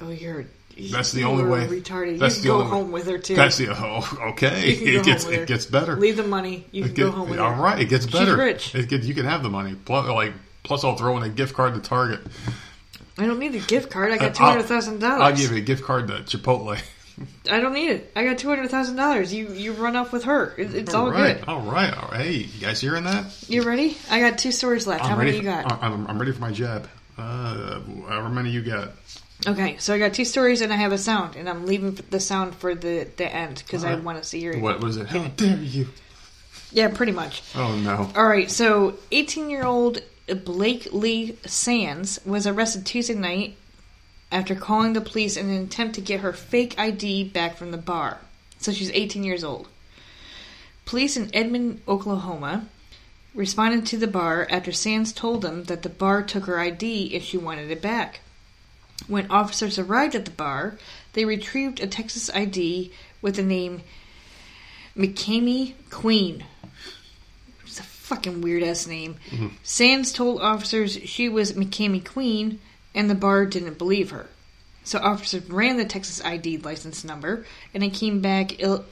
Oh, 0.00 0.10
you're. 0.10 0.46
That's 0.78 1.12
the 1.12 1.20
you 1.20 1.26
only 1.26 1.44
way. 1.44 1.66
Retarded. 1.66 2.18
That's 2.18 2.36
you 2.36 2.42
the 2.42 2.48
can 2.48 2.58
go 2.58 2.60
only 2.60 2.64
way. 2.64 2.70
home 2.70 2.92
with 2.92 3.06
her 3.06 3.18
too. 3.18 3.34
That's 3.34 3.56
the 3.56 3.68
oh 3.70 4.28
okay. 4.32 4.70
You 4.72 4.76
can 4.76 4.84
go 4.94 5.00
It 5.00 5.04
gets 5.04 5.24
it 5.26 5.48
gets 5.48 5.66
better. 5.66 5.96
Leave 5.96 6.16
the 6.18 6.22
money. 6.26 6.66
You 6.70 6.82
can 6.82 6.92
It 6.92 6.96
go 6.96 7.10
home 7.10 7.30
with 7.30 7.38
all 7.38 7.52
her. 7.52 7.62
right, 7.62 7.80
it 7.80 7.86
gets 7.88 8.04
She's 8.04 8.12
better. 8.12 8.36
rich. 8.36 8.74
It 8.74 8.88
get, 8.88 9.02
you 9.02 9.14
can 9.14 9.24
have 9.24 9.42
the 9.42 9.48
money. 9.48 9.74
Plus, 9.74 10.06
like 10.08 10.32
plus, 10.64 10.84
I'll 10.84 10.96
throw 10.96 11.16
in 11.16 11.22
a 11.22 11.28
gift 11.30 11.54
card 11.54 11.74
to 11.74 11.80
Target. 11.80 12.20
I 13.18 13.24
don't 13.26 13.38
need 13.38 13.54
a 13.54 13.60
gift 13.60 13.90
card. 13.90 14.12
I 14.12 14.18
got 14.18 14.34
two 14.34 14.44
I'll- 14.44 14.50
hundred 14.50 14.64
thousand 14.66 14.98
dollars. 14.98 15.22
I'll 15.22 15.34
give 15.36 15.50
you 15.50 15.56
a 15.56 15.60
gift 15.62 15.84
card 15.84 16.08
to 16.08 16.14
Chipotle. 16.24 16.78
I 17.50 17.60
don't 17.60 17.72
need 17.72 17.88
it. 17.88 18.12
I 18.14 18.24
got 18.24 18.36
two 18.36 18.48
hundred 18.50 18.70
thousand 18.70 18.96
dollars. 18.96 19.32
You 19.32 19.48
you 19.54 19.72
run 19.72 19.96
off 19.96 20.12
with 20.12 20.24
her. 20.24 20.54
It, 20.58 20.74
it's 20.74 20.92
all, 20.92 21.10
right, 21.10 21.38
good. 21.38 21.48
all 21.48 21.62
right, 21.62 21.96
all 21.96 22.10
right. 22.10 22.20
Hey, 22.20 22.32
you 22.34 22.60
guys 22.60 22.78
hearing 22.82 23.04
that? 23.04 23.24
You 23.48 23.62
ready? 23.62 23.96
I 24.10 24.20
got 24.20 24.36
two 24.36 24.52
stories 24.52 24.86
left. 24.86 25.02
How 25.06 25.12
I'm 25.12 25.18
many 25.18 25.30
ready. 25.30 25.38
you 25.38 25.50
got? 25.50 25.82
I'm, 25.82 26.06
I'm 26.06 26.18
ready 26.18 26.32
for 26.32 26.40
my 26.42 26.52
jab. 26.52 26.86
Uh, 27.16 27.80
however 28.08 28.28
many 28.28 28.50
you 28.50 28.60
got. 28.60 28.90
Okay, 29.46 29.76
so 29.78 29.94
I 29.94 29.98
got 29.98 30.14
two 30.14 30.24
stories 30.24 30.60
and 30.60 30.72
I 30.72 30.76
have 30.76 30.92
a 30.92 30.98
sound, 30.98 31.36
and 31.36 31.48
I'm 31.48 31.66
leaving 31.66 31.98
the 32.10 32.20
sound 32.20 32.54
for 32.54 32.74
the 32.74 33.06
the 33.16 33.32
end 33.32 33.62
because 33.64 33.84
I 33.84 33.94
want 33.96 34.18
to 34.18 34.24
see 34.24 34.40
your. 34.40 34.58
What 34.58 34.80
was 34.80 34.96
it? 34.96 35.06
How 35.08 35.24
dare 35.28 35.56
you? 35.58 35.88
Yeah, 36.72 36.88
pretty 36.88 37.12
much. 37.12 37.42
Oh 37.54 37.76
no. 37.76 38.10
All 38.16 38.26
right, 38.26 38.50
so 38.50 38.98
18 39.12 39.50
year 39.50 39.64
old 39.64 40.00
Blake 40.44 40.88
Lee 40.92 41.36
Sands 41.44 42.20
was 42.24 42.46
arrested 42.46 42.84
Tuesday 42.84 43.14
night 43.14 43.56
after 44.32 44.54
calling 44.54 44.92
the 44.92 45.00
police 45.00 45.36
in 45.36 45.48
an 45.48 45.62
attempt 45.62 45.94
to 45.94 46.00
get 46.00 46.20
her 46.20 46.32
fake 46.32 46.74
ID 46.78 47.24
back 47.24 47.56
from 47.56 47.70
the 47.70 47.78
bar. 47.78 48.18
So 48.58 48.72
she's 48.72 48.90
18 48.90 49.22
years 49.22 49.44
old. 49.44 49.68
Police 50.84 51.16
in 51.16 51.30
Edmond, 51.34 51.82
Oklahoma 51.86 52.66
responded 53.34 53.86
to 53.86 53.96
the 53.98 54.06
bar 54.06 54.46
after 54.50 54.72
Sands 54.72 55.12
told 55.12 55.42
them 55.42 55.64
that 55.64 55.82
the 55.82 55.88
bar 55.88 56.22
took 56.22 56.46
her 56.46 56.58
ID 56.58 57.14
if 57.14 57.22
she 57.22 57.36
wanted 57.36 57.70
it 57.70 57.82
back. 57.82 58.20
When 59.06 59.30
officers 59.30 59.78
arrived 59.78 60.14
at 60.14 60.24
the 60.24 60.30
bar, 60.30 60.78
they 61.12 61.24
retrieved 61.24 61.80
a 61.80 61.86
Texas 61.86 62.30
ID 62.30 62.92
with 63.22 63.36
the 63.36 63.42
name 63.42 63.82
McCamey 64.96 65.74
Queen. 65.90 66.44
It's 67.64 67.78
a 67.78 67.84
fucking 67.84 68.40
weird 68.40 68.62
ass 68.62 68.86
name. 68.86 69.16
Mm-hmm. 69.30 69.48
Sands 69.62 70.12
told 70.12 70.40
officers 70.40 70.98
she 71.04 71.28
was 71.28 71.52
McCamey 71.52 72.04
Queen, 72.04 72.60
and 72.94 73.10
the 73.10 73.14
bar 73.14 73.46
didn't 73.46 73.78
believe 73.78 74.10
her. 74.10 74.28
So 74.84 74.98
officers 75.00 75.48
ran 75.50 75.76
the 75.76 75.84
Texas 75.84 76.24
ID 76.24 76.58
license 76.58 77.04
number, 77.04 77.44
and 77.74 77.82
it 77.82 77.92
came 77.92 78.20
back 78.20 78.62
ill, 78.62 78.84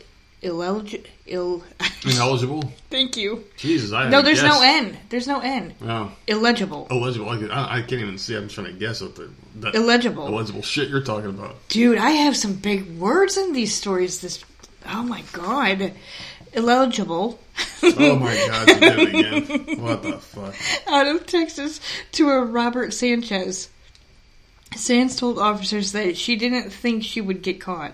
illelig- 0.45 1.07
ill. 1.27 1.65
Ineligible. 2.05 2.73
Thank 2.91 3.17
you. 3.17 3.45
Jesus, 3.57 3.93
I 3.93 4.09
No, 4.11 4.21
there's 4.23 4.43
guess. 4.43 4.53
no 4.55 4.63
N. 4.63 4.97
There's 5.09 5.27
no 5.27 5.41
N. 5.41 5.75
Oh, 5.83 6.13
Illegible. 6.27 6.87
illegible. 6.91 7.29
I, 7.31 7.37
I, 7.47 7.77
I 7.79 7.81
can't 7.81 8.03
even 8.03 8.19
see. 8.19 8.37
I'm 8.37 8.49
trying 8.49 8.67
to 8.69 8.73
guess 8.75 9.01
what 9.01 9.17
the 9.17 9.31
that 9.57 9.75
Illegible. 9.75 10.27
illegible 10.29 10.63
shit 10.63 10.89
you're 10.91 11.01
talking 11.03 11.31
about. 11.31 11.57
Dude, 11.69 11.99
I 11.99 12.11
have 12.11 12.37
some 12.37 12.55
big 12.55 12.99
words 12.99 13.37
in 13.39 13.53
these 13.53 13.75
stories. 13.75 14.21
This, 14.21 14.45
oh 14.87 15.03
my 15.03 15.23
god, 15.33 15.93
illegible. 16.53 17.41
Oh 17.83 18.17
my 18.17 18.35
god, 18.35 18.69
you 18.69 18.81
did 18.81 18.99
it 18.99 19.09
again. 19.49 19.79
What 19.83 20.03
the 20.03 20.19
fuck? 20.19 20.55
out 20.89 21.07
of 21.07 21.27
Texas 21.27 21.81
to 22.13 22.29
a 22.31 22.45
Robert 22.45 22.93
Sanchez. 22.93 23.69
Sands 24.77 25.17
told 25.17 25.39
officers 25.39 25.93
that 25.93 26.17
she 26.17 26.37
didn't 26.37 26.71
think 26.71 27.05
she 27.05 27.21
would 27.21 27.43
get 27.43 27.61
caught. 27.61 27.93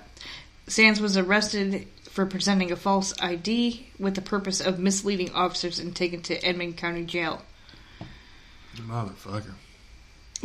Sands 0.66 1.00
was 1.00 1.16
arrested 1.16 1.86
for 2.10 2.26
presenting 2.26 2.72
a 2.72 2.76
false 2.76 3.14
ID 3.20 3.86
with 3.98 4.14
the 4.14 4.20
purpose 4.20 4.60
of 4.60 4.78
misleading 4.78 5.32
officers 5.32 5.78
and 5.78 5.94
taken 5.94 6.20
to 6.22 6.36
Edmond 6.44 6.76
County 6.76 7.04
Jail. 7.04 7.42
Motherfucker. 8.76 9.52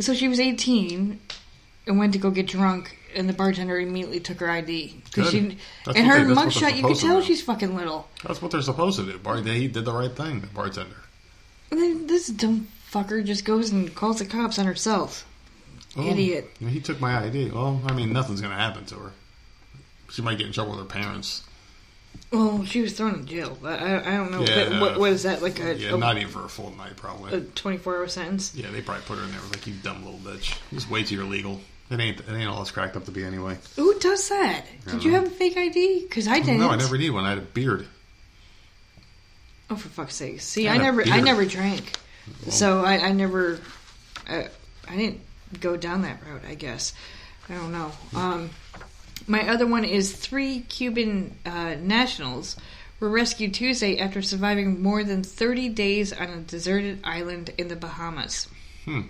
So 0.00 0.14
she 0.14 0.28
was 0.28 0.38
18 0.40 1.18
and 1.86 1.98
went 1.98 2.12
to 2.12 2.18
go 2.18 2.30
get 2.30 2.46
drunk, 2.46 2.96
and 3.14 3.28
the 3.28 3.32
bartender 3.32 3.78
immediately 3.78 4.20
took 4.20 4.40
her 4.40 4.50
ID. 4.50 5.02
Good. 5.12 5.30
She, 5.30 5.38
and 5.38 5.52
her 5.54 5.54
they- 5.94 5.94
that's 5.94 6.06
what 6.06 6.14
they're 6.26 6.70
mugshot, 6.70 6.76
you 6.76 6.82
could 6.86 6.96
tell 6.96 7.22
she's 7.22 7.42
fucking 7.42 7.74
little. 7.76 8.08
That's 8.26 8.42
what 8.42 8.50
they're 8.50 8.62
supposed 8.62 8.98
to 8.98 9.06
do. 9.06 9.18
Bar, 9.18 9.40
they 9.40 9.66
did 9.66 9.84
the 9.84 9.92
right 9.92 10.14
thing, 10.14 10.40
the 10.40 10.46
bartender. 10.48 10.96
And 11.70 11.80
then 11.80 12.06
this 12.06 12.28
dumb 12.28 12.68
fucker 12.92 13.24
just 13.24 13.44
goes 13.44 13.70
and 13.70 13.92
calls 13.94 14.18
the 14.18 14.26
cops 14.26 14.58
on 14.58 14.66
herself. 14.66 15.26
Oh, 15.96 16.06
Idiot. 16.06 16.50
He 16.60 16.80
took 16.80 17.00
my 17.00 17.24
ID. 17.24 17.50
Well, 17.50 17.80
I 17.86 17.92
mean, 17.92 18.12
nothing's 18.12 18.40
going 18.40 18.52
to 18.52 18.58
happen 18.58 18.84
to 18.86 18.96
her. 18.96 19.12
She 20.10 20.20
might 20.22 20.38
get 20.38 20.46
in 20.46 20.52
trouble 20.52 20.72
with 20.72 20.80
her 20.80 20.84
parents. 20.86 21.42
Well, 22.32 22.64
she 22.64 22.80
was 22.80 22.94
thrown 22.94 23.14
in 23.14 23.26
jail. 23.26 23.56
I, 23.64 23.68
I, 23.68 24.14
I 24.14 24.16
don't 24.16 24.30
know. 24.30 24.42
Yeah. 24.42 24.80
What, 24.80 24.98
what 24.98 25.12
is 25.12 25.22
that, 25.24 25.42
like 25.42 25.60
a, 25.60 25.76
Yeah, 25.76 25.94
a, 25.94 25.98
not 25.98 26.16
even 26.16 26.28
for 26.28 26.44
a 26.44 26.48
full 26.48 26.70
night, 26.76 26.96
probably. 26.96 27.32
a 27.32 27.40
24 27.40 27.96
hour 27.96 28.08
sentence? 28.08 28.54
yeah, 28.54 28.70
they 28.70 28.82
probably 28.82 29.04
put 29.04 29.18
her 29.18 29.24
in 29.24 29.30
there 29.30 29.40
like 29.50 29.66
you 29.66 29.74
dumb 29.82 30.04
little 30.04 30.20
bitch. 30.20 30.56
It's 30.72 30.88
way 30.88 31.02
too 31.04 31.20
illegal. 31.20 31.60
It 31.90 32.00
ain't. 32.00 32.20
It 32.20 32.28
ain't 32.28 32.48
all 32.48 32.62
it's 32.62 32.72
cracked 32.72 32.96
up 32.96 33.04
to 33.04 33.12
be 33.12 33.24
anyway. 33.24 33.58
Who 33.76 33.98
does 34.00 34.28
that? 34.28 34.64
Did 34.90 35.04
you 35.04 35.12
know. 35.12 35.20
have 35.20 35.28
a 35.28 35.30
fake 35.30 35.56
ID? 35.56 36.02
Because 36.02 36.26
I 36.26 36.40
didn't. 36.40 36.58
No, 36.58 36.68
I 36.68 36.76
never 36.76 36.98
need 36.98 37.10
one. 37.10 37.24
I 37.24 37.30
had 37.30 37.38
a 37.38 37.42
beard. 37.42 37.86
Oh, 39.70 39.76
for 39.76 39.88
fuck's 39.88 40.14
sake! 40.14 40.40
See, 40.40 40.68
I 40.68 40.78
never, 40.78 41.02
I 41.02 41.20
never 41.20 41.44
drank, 41.44 41.98
so 42.48 42.84
I, 42.84 42.98
I 43.08 43.12
never, 43.12 43.58
I, 44.28 44.48
I 44.88 44.96
didn't 44.96 45.20
go 45.60 45.76
down 45.76 46.02
that 46.02 46.24
route. 46.24 46.42
I 46.48 46.54
guess 46.54 46.92
I 47.48 47.54
don't 47.54 47.72
know. 47.72 47.92
Um, 48.14 48.50
my 49.26 49.48
other 49.48 49.66
one 49.66 49.84
is 49.84 50.12
three 50.14 50.60
Cuban 50.60 51.36
uh, 51.44 51.74
nationals 51.80 52.56
were 53.00 53.08
rescued 53.10 53.52
Tuesday 53.54 53.98
after 53.98 54.22
surviving 54.22 54.82
more 54.82 55.04
than 55.04 55.22
30 55.22 55.68
days 55.70 56.12
on 56.12 56.28
a 56.30 56.36
deserted 56.40 57.00
island 57.04 57.50
in 57.58 57.68
the 57.68 57.76
Bahamas. 57.76 58.48
Hmm. 58.84 59.02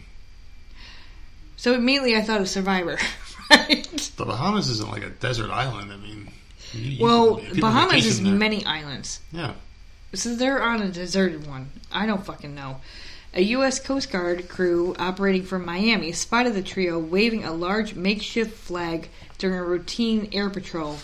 So 1.57 1.75
immediately 1.75 2.17
I 2.17 2.23
thought 2.23 2.41
of 2.41 2.49
Survivor, 2.49 2.99
right? 3.51 4.13
The 4.17 4.25
Bahamas 4.25 4.69
isn't 4.69 4.91
like 4.91 5.03
a 5.05 5.11
desert 5.11 5.51
island. 5.51 5.93
I 5.93 5.97
mean, 5.97 6.29
You- 6.73 6.81
you- 6.81 7.05
Well, 7.05 7.37
people 7.37 7.61
Bahamas 7.61 8.05
is 8.07 8.23
there. 8.23 8.33
many 8.33 8.65
islands. 8.67 9.21
Yeah. 9.33 9.55
So 10.15 10.35
they're 10.35 10.63
on 10.63 10.83
a 10.83 10.89
deserted 10.89 11.47
one. 11.47 11.71
I 11.93 12.07
don't 12.07 12.25
fucking 12.25 12.55
know. 12.55 12.81
A 13.35 13.43
U.S. 13.43 13.79
Coast 13.81 14.11
Guard 14.11 14.49
crew 14.49 14.95
operating 14.99 15.43
from 15.45 15.67
Miami 15.67 16.13
spotted 16.13 16.55
the 16.55 16.63
trio 16.63 16.99
waving 16.99 17.45
a 17.45 17.53
large 17.53 17.95
makeshift 17.95 18.53
flag 18.57 19.09
during 19.39 19.57
a 19.59 19.63
routine 19.65 20.29
air 20.33 20.51
patrol. 20.51 20.99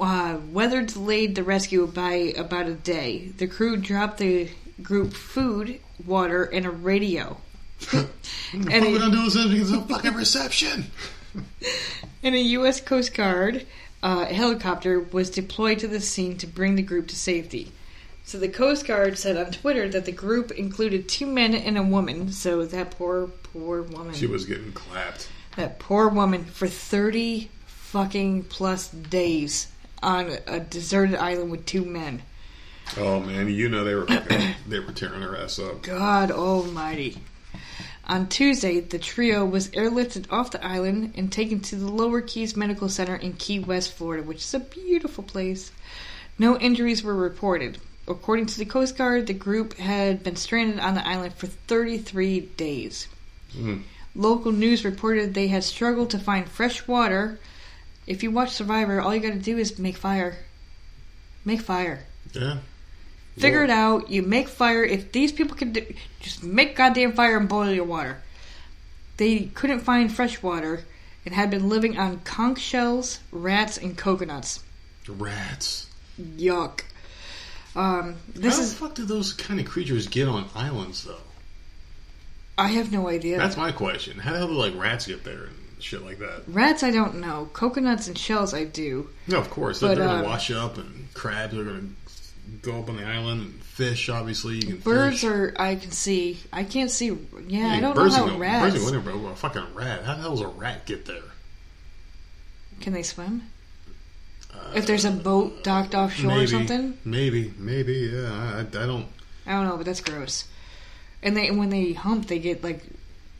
Uh, 0.00 0.38
weather 0.50 0.82
delayed 0.82 1.34
the 1.36 1.42
rescue 1.44 1.86
by 1.86 2.12
about 2.36 2.66
a 2.66 2.74
day. 2.74 3.28
The 3.36 3.46
crew 3.46 3.76
dropped 3.76 4.18
the 4.18 4.50
group 4.82 5.12
food, 5.12 5.78
water, 6.04 6.44
and 6.44 6.66
a 6.66 6.70
radio. 6.70 7.36
and 7.92 8.08
And 8.52 8.64
what 8.64 8.82
we 8.82 8.96
it- 8.96 8.98
gonna 8.98 9.12
do 9.16 9.22
is 9.26 9.36
it's 9.36 9.70
a 9.70 9.80
fucking 9.82 10.14
reception. 10.14 10.86
And 12.22 12.34
a 12.34 12.38
U.S. 12.40 12.80
Coast 12.80 13.12
Guard 13.12 13.66
uh, 14.02 14.24
helicopter 14.26 14.98
was 14.98 15.28
deployed 15.28 15.78
to 15.80 15.86
the 15.88 16.00
scene 16.00 16.38
to 16.38 16.46
bring 16.46 16.74
the 16.76 16.80
group 16.82 17.06
to 17.08 17.16
safety. 17.16 17.70
So 18.24 18.38
the 18.38 18.48
Coast 18.48 18.86
Guard 18.86 19.18
said 19.18 19.36
on 19.36 19.52
Twitter 19.52 19.86
that 19.90 20.06
the 20.06 20.12
group 20.12 20.50
included 20.52 21.06
two 21.06 21.26
men 21.26 21.54
and 21.54 21.76
a 21.76 21.82
woman. 21.82 22.32
So 22.32 22.64
that 22.64 22.92
poor, 22.92 23.26
poor 23.26 23.82
woman. 23.82 24.14
She 24.14 24.26
was 24.26 24.46
getting 24.46 24.72
clapped. 24.72 25.28
That 25.56 25.78
poor 25.78 26.08
woman 26.08 26.44
for 26.44 26.66
30 26.66 27.50
fucking 27.66 28.44
plus 28.44 28.88
days 28.88 29.68
on 30.02 30.36
a 30.46 30.60
deserted 30.60 31.14
island 31.16 31.50
with 31.50 31.64
two 31.64 31.84
men. 31.84 32.22
Oh 32.96 33.20
man, 33.20 33.48
you 33.48 33.68
know 33.68 33.84
they 33.84 33.94
were 33.94 34.06
they 34.68 34.78
were 34.80 34.92
tearing 34.92 35.22
her 35.22 35.36
ass 35.36 35.58
up. 35.58 35.82
God 35.82 36.30
almighty. 36.30 37.18
On 38.06 38.28
Tuesday, 38.28 38.80
the 38.80 38.98
trio 38.98 39.46
was 39.46 39.68
airlifted 39.68 40.30
off 40.30 40.50
the 40.50 40.64
island 40.64 41.14
and 41.16 41.32
taken 41.32 41.60
to 41.60 41.76
the 41.76 41.90
Lower 41.90 42.20
Keys 42.20 42.54
Medical 42.54 42.90
Center 42.90 43.16
in 43.16 43.32
Key 43.32 43.60
West, 43.60 43.94
Florida, 43.94 44.22
which 44.22 44.38
is 44.38 44.52
a 44.52 44.60
beautiful 44.60 45.24
place. 45.24 45.72
No 46.38 46.58
injuries 46.58 47.02
were 47.02 47.14
reported. 47.14 47.78
According 48.06 48.46
to 48.46 48.58
the 48.58 48.66
Coast 48.66 48.98
Guard, 48.98 49.26
the 49.26 49.32
group 49.32 49.78
had 49.78 50.22
been 50.22 50.36
stranded 50.36 50.80
on 50.80 50.94
the 50.94 51.06
island 51.06 51.32
for 51.34 51.46
33 51.46 52.40
days. 52.40 53.08
Mm. 53.56 53.84
Local 54.14 54.52
news 54.52 54.84
reported 54.84 55.34
they 55.34 55.48
had 55.48 55.64
struggled 55.64 56.10
to 56.10 56.18
find 56.18 56.48
fresh 56.48 56.86
water. 56.86 57.38
If 58.06 58.22
you 58.22 58.30
watch 58.30 58.50
Survivor, 58.50 59.00
all 59.00 59.14
you 59.14 59.20
gotta 59.20 59.38
do 59.40 59.58
is 59.58 59.78
make 59.78 59.96
fire. 59.96 60.36
Make 61.44 61.60
fire. 61.60 62.04
Yeah. 62.32 62.58
Figure 63.36 63.64
it 63.64 63.70
out. 63.70 64.10
You 64.10 64.22
make 64.22 64.48
fire. 64.48 64.84
If 64.84 65.10
these 65.10 65.32
people 65.32 65.56
could 65.56 65.72
do, 65.72 65.84
just 66.20 66.44
make 66.44 66.76
goddamn 66.76 67.12
fire 67.12 67.36
and 67.36 67.48
boil 67.48 67.72
your 67.72 67.84
water. 67.84 68.22
They 69.16 69.46
couldn't 69.54 69.80
find 69.80 70.12
fresh 70.12 70.42
water 70.42 70.84
and 71.26 71.34
had 71.34 71.50
been 71.50 71.68
living 71.68 71.98
on 71.98 72.20
conch 72.20 72.60
shells, 72.60 73.18
rats, 73.32 73.76
and 73.76 73.96
coconuts. 73.98 74.62
Rats. 75.08 75.88
Yuck. 76.20 76.82
Um, 77.74 78.16
this 78.34 78.56
How 78.56 78.62
is. 78.62 78.70
the 78.72 78.78
fuck 78.78 78.94
do 78.94 79.04
those 79.04 79.32
kind 79.32 79.58
of 79.58 79.66
creatures 79.66 80.06
get 80.06 80.28
on 80.28 80.48
islands 80.54 81.02
though? 81.04 81.16
I 82.56 82.68
have 82.68 82.92
no 82.92 83.08
idea. 83.08 83.38
That's 83.38 83.56
my 83.56 83.72
question. 83.72 84.18
How 84.18 84.32
the 84.32 84.38
hell 84.38 84.48
do 84.48 84.54
like 84.54 84.74
rats 84.76 85.06
get 85.06 85.24
there 85.24 85.44
and 85.44 85.56
shit 85.80 86.04
like 86.04 86.18
that? 86.20 86.42
Rats, 86.46 86.82
I 86.82 86.90
don't 86.90 87.16
know. 87.20 87.48
Coconuts 87.52 88.06
and 88.06 88.16
shells, 88.16 88.54
I 88.54 88.64
do. 88.64 89.10
No, 89.26 89.38
of 89.38 89.50
course. 89.50 89.80
But, 89.80 89.96
they're 89.96 90.06
gonna 90.06 90.20
um, 90.20 90.24
wash 90.24 90.50
up 90.50 90.78
and 90.78 91.12
crabs 91.14 91.56
are 91.56 91.64
gonna 91.64 91.88
go 92.62 92.78
up 92.78 92.88
on 92.88 92.96
the 92.96 93.04
island 93.04 93.40
and 93.40 93.54
fish 93.62 94.08
obviously 94.08 94.56
you 94.56 94.62
can 94.62 94.76
Birds 94.76 95.22
fish. 95.22 95.24
are. 95.24 95.54
I 95.58 95.74
can 95.74 95.90
see. 95.90 96.38
I 96.52 96.62
can't 96.62 96.90
see. 96.90 97.16
Yeah, 97.48 97.68
I 97.72 97.80
don't 97.80 97.96
birds 97.96 98.16
know 98.16 98.26
how 98.26 98.32
go- 98.34 98.38
rats. 98.38 98.74
Birds 98.74 98.90
go 98.92 99.00
but 99.00 99.14
a 99.32 99.34
fucking 99.34 99.74
rat. 99.74 100.04
How 100.04 100.14
the 100.14 100.22
hell 100.22 100.30
does 100.30 100.40
a 100.42 100.48
rat 100.48 100.86
get 100.86 101.06
there? 101.06 101.22
Can 102.80 102.92
they 102.92 103.02
swim? 103.02 103.50
Uh, 104.52 104.72
If 104.74 104.86
there's 104.86 105.04
a 105.04 105.10
boat 105.10 105.64
docked 105.64 105.94
offshore 105.94 106.30
maybe, 106.30 106.44
or 106.44 106.46
something? 106.46 106.98
Maybe, 107.04 107.52
maybe, 107.58 108.10
yeah. 108.12 108.30
I, 108.30 108.60
I 108.60 108.86
don't. 108.86 109.06
I 109.46 109.52
don't 109.52 109.68
know, 109.68 109.76
but 109.76 109.86
that's 109.86 110.00
gross. 110.00 110.44
And 111.24 111.36
they 111.36 111.50
when 111.50 111.70
they 111.70 111.94
hump, 111.94 112.28
they 112.28 112.38
get 112.38 112.62
like 112.62 112.84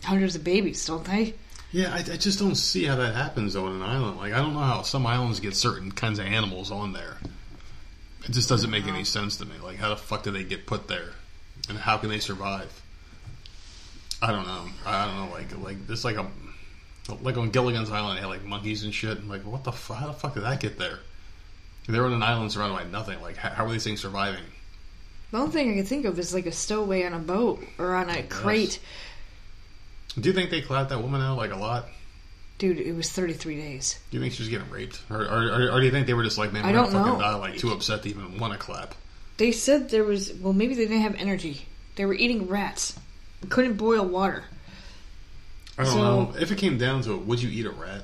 hundreds 0.02 0.34
of 0.34 0.42
babies, 0.42 0.84
don't 0.84 1.04
they? 1.04 1.34
Yeah, 1.70 1.92
I, 1.92 1.98
I 1.98 2.16
just 2.16 2.38
don't 2.38 2.54
see 2.54 2.84
how 2.84 2.96
that 2.96 3.14
happens 3.14 3.54
on 3.56 3.72
an 3.72 3.82
island. 3.82 4.16
Like 4.16 4.32
I 4.32 4.38
don't 4.38 4.54
know 4.54 4.60
how 4.60 4.82
some 4.82 5.06
islands 5.06 5.38
get 5.38 5.54
certain 5.54 5.92
kinds 5.92 6.18
of 6.18 6.26
animals 6.26 6.70
on 6.70 6.92
there. 6.92 7.18
It 8.26 8.32
just 8.32 8.48
doesn't 8.48 8.70
make 8.70 8.86
any 8.86 9.04
sense 9.04 9.36
to 9.36 9.44
me. 9.44 9.54
Like 9.62 9.76
how 9.76 9.90
the 9.90 9.96
fuck 9.96 10.22
do 10.22 10.30
they 10.30 10.44
get 10.44 10.66
put 10.66 10.88
there, 10.88 11.10
and 11.68 11.76
how 11.76 11.98
can 11.98 12.08
they 12.08 12.20
survive? 12.20 12.72
I 14.22 14.32
don't 14.32 14.46
know. 14.46 14.64
I 14.86 15.04
don't 15.04 15.16
know. 15.16 15.32
Like 15.34 15.58
like 15.58 15.86
this 15.86 16.04
like 16.04 16.16
a 16.16 16.26
like 17.20 17.36
on 17.36 17.50
Gilligan's 17.50 17.90
Island, 17.90 18.16
they 18.16 18.22
had 18.22 18.30
like 18.30 18.44
monkeys 18.44 18.82
and 18.82 18.94
shit. 18.94 19.18
I'm 19.18 19.28
like, 19.28 19.42
what 19.42 19.64
the 19.64 19.72
fuck? 19.72 19.98
How 19.98 20.06
the 20.06 20.14
fuck 20.14 20.34
did 20.34 20.44
that 20.44 20.60
get 20.60 20.78
there? 20.78 21.00
They're 21.86 22.06
on 22.06 22.14
an 22.14 22.22
island 22.22 22.50
surrounded 22.50 22.76
by 22.76 22.84
nothing. 22.84 23.20
Like 23.20 23.36
how, 23.36 23.50
how 23.50 23.66
are 23.66 23.70
these 23.70 23.84
things 23.84 24.00
surviving? 24.00 24.44
The 25.34 25.40
only 25.40 25.50
thing 25.50 25.68
I 25.72 25.74
can 25.74 25.84
think 25.84 26.04
of 26.04 26.16
is 26.20 26.32
like 26.32 26.46
a 26.46 26.52
stowaway 26.52 27.02
on 27.02 27.12
a 27.12 27.18
boat 27.18 27.60
or 27.76 27.96
on 27.96 28.08
a 28.08 28.22
crate. 28.22 28.78
Do 30.16 30.28
you 30.28 30.32
think 30.32 30.50
they 30.50 30.60
clapped 30.60 30.90
that 30.90 31.02
woman 31.02 31.20
out 31.20 31.36
like 31.36 31.50
a 31.50 31.56
lot? 31.56 31.86
Dude, 32.58 32.78
it 32.78 32.92
was 32.94 33.10
33 33.10 33.56
days. 33.56 33.98
Do 34.12 34.16
you 34.16 34.22
think 34.22 34.32
she 34.34 34.42
was 34.44 34.48
getting 34.48 34.70
raped, 34.70 35.00
or, 35.10 35.22
or, 35.22 35.42
or, 35.48 35.70
or 35.72 35.80
do 35.80 35.86
you 35.86 35.90
think 35.90 36.06
they 36.06 36.14
were 36.14 36.22
just 36.22 36.38
like, 36.38 36.52
man, 36.52 36.64
I 36.64 36.68
we're 36.68 36.74
don't 36.74 36.92
gonna 36.92 37.04
fucking 37.04 37.18
know. 37.18 37.24
die, 37.24 37.34
like 37.34 37.58
too 37.58 37.72
upset 37.72 38.04
to 38.04 38.10
even 38.10 38.38
want 38.38 38.52
to 38.52 38.58
clap? 38.60 38.94
They 39.38 39.50
said 39.50 39.90
there 39.90 40.04
was, 40.04 40.32
well, 40.34 40.52
maybe 40.52 40.74
they 40.76 40.82
didn't 40.86 41.00
have 41.02 41.16
energy. 41.16 41.62
They 41.96 42.06
were 42.06 42.14
eating 42.14 42.46
rats. 42.46 42.96
Couldn't 43.48 43.74
boil 43.74 44.04
water. 44.06 44.44
I 45.76 45.82
don't 45.82 45.92
So- 45.94 45.98
know. 45.98 46.34
If 46.38 46.52
it 46.52 46.58
came 46.58 46.78
down 46.78 47.02
to 47.02 47.14
it, 47.14 47.26
would 47.26 47.42
you 47.42 47.50
eat 47.50 47.66
a 47.66 47.70
rat? 47.72 48.02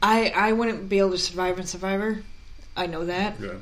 I, 0.00 0.28
I 0.30 0.52
wouldn't 0.52 0.88
be 0.88 1.00
able 1.00 1.10
to 1.10 1.18
survive 1.18 1.58
in 1.58 1.66
Survivor. 1.66 2.22
I 2.76 2.86
know 2.86 3.06
that. 3.06 3.40
Yeah. 3.40 3.54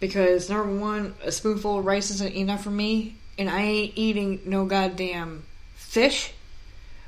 Because, 0.00 0.48
number 0.48 0.76
one, 0.76 1.14
a 1.24 1.32
spoonful 1.32 1.78
of 1.78 1.84
rice 1.84 2.10
isn't 2.10 2.34
enough 2.34 2.62
for 2.62 2.70
me. 2.70 3.16
And 3.38 3.48
I 3.48 3.62
ain't 3.62 3.92
eating 3.96 4.40
no 4.44 4.64
goddamn 4.64 5.44
fish. 5.74 6.32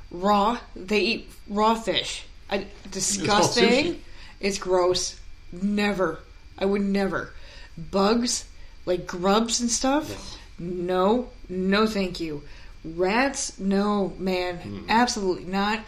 Raw. 0.09 0.59
They 0.75 0.99
eat 0.99 1.29
raw 1.47 1.75
fish. 1.75 2.25
I, 2.49 2.67
disgusting. 2.89 3.69
sushi. 3.69 3.97
It's 4.39 4.57
gross. 4.57 5.19
Never. 5.51 6.19
I 6.57 6.65
would 6.65 6.81
never. 6.81 7.33
Bugs, 7.77 8.45
like 8.85 9.07
grubs 9.07 9.61
and 9.61 9.69
stuff. 9.69 10.37
No, 10.59 11.29
no, 11.49 11.87
thank 11.87 12.19
you. 12.19 12.43
Rats, 12.83 13.59
no, 13.59 14.13
man, 14.17 14.85
absolutely 14.89 15.45
not. 15.45 15.79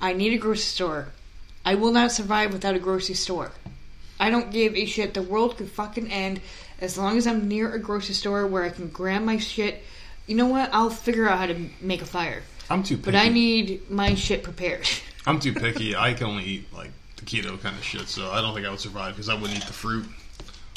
I 0.00 0.12
need 0.12 0.34
a 0.34 0.38
grocery 0.38 0.60
store. 0.62 1.08
I 1.64 1.74
will 1.74 1.92
not 1.92 2.12
survive 2.12 2.52
without 2.52 2.74
a 2.74 2.78
grocery 2.78 3.14
store. 3.14 3.52
I 4.24 4.30
don't 4.30 4.50
give 4.50 4.74
a 4.74 4.86
shit. 4.86 5.12
The 5.12 5.20
world 5.20 5.58
could 5.58 5.68
fucking 5.68 6.10
end 6.10 6.40
as 6.80 6.96
long 6.96 7.18
as 7.18 7.26
I'm 7.26 7.46
near 7.46 7.70
a 7.70 7.78
grocery 7.78 8.14
store 8.14 8.46
where 8.46 8.64
I 8.64 8.70
can 8.70 8.88
grab 8.88 9.20
my 9.20 9.36
shit. 9.36 9.84
You 10.26 10.34
know 10.34 10.46
what? 10.46 10.70
I'll 10.72 10.88
figure 10.88 11.28
out 11.28 11.36
how 11.36 11.46
to 11.46 11.68
make 11.82 12.00
a 12.00 12.06
fire. 12.06 12.42
I'm 12.70 12.82
too 12.82 12.96
picky. 12.96 13.10
But 13.10 13.16
I 13.16 13.28
need 13.28 13.90
my 13.90 14.14
shit 14.14 14.42
prepared. 14.42 14.88
I'm 15.26 15.40
too 15.40 15.52
picky. 15.52 15.94
I 15.94 16.14
can 16.14 16.28
only 16.28 16.44
eat 16.44 16.72
like 16.72 16.90
the 17.16 17.26
keto 17.26 17.60
kind 17.60 17.76
of 17.76 17.84
shit, 17.84 18.08
so 18.08 18.30
I 18.30 18.40
don't 18.40 18.54
think 18.54 18.66
I 18.66 18.70
would 18.70 18.80
survive 18.80 19.12
because 19.12 19.28
I 19.28 19.34
wouldn't 19.34 19.58
eat 19.58 19.66
the 19.66 19.74
fruit. 19.74 20.06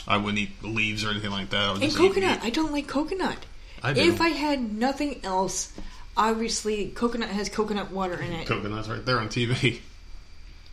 I 0.06 0.18
wouldn't 0.18 0.40
eat 0.40 0.62
the 0.62 0.68
leaves 0.68 1.06
or 1.06 1.12
anything 1.12 1.32
like 1.32 1.50
that. 1.52 1.70
I 1.70 1.72
would 1.72 1.84
And 1.84 1.96
coconut. 1.96 2.40
I 2.44 2.50
don't 2.50 2.74
like 2.74 2.88
coconut. 2.88 3.46
I 3.82 3.94
do. 3.94 4.02
If 4.02 4.20
I 4.20 4.30
had 4.30 4.74
nothing 4.74 5.22
else, 5.24 5.72
obviously 6.18 6.90
coconut 6.90 7.30
has 7.30 7.48
coconut 7.48 7.92
water 7.92 8.22
in 8.22 8.34
it. 8.34 8.46
Coconut's 8.46 8.90
right 8.90 9.06
there 9.06 9.22
on 9.22 9.30
TV. 9.30 9.80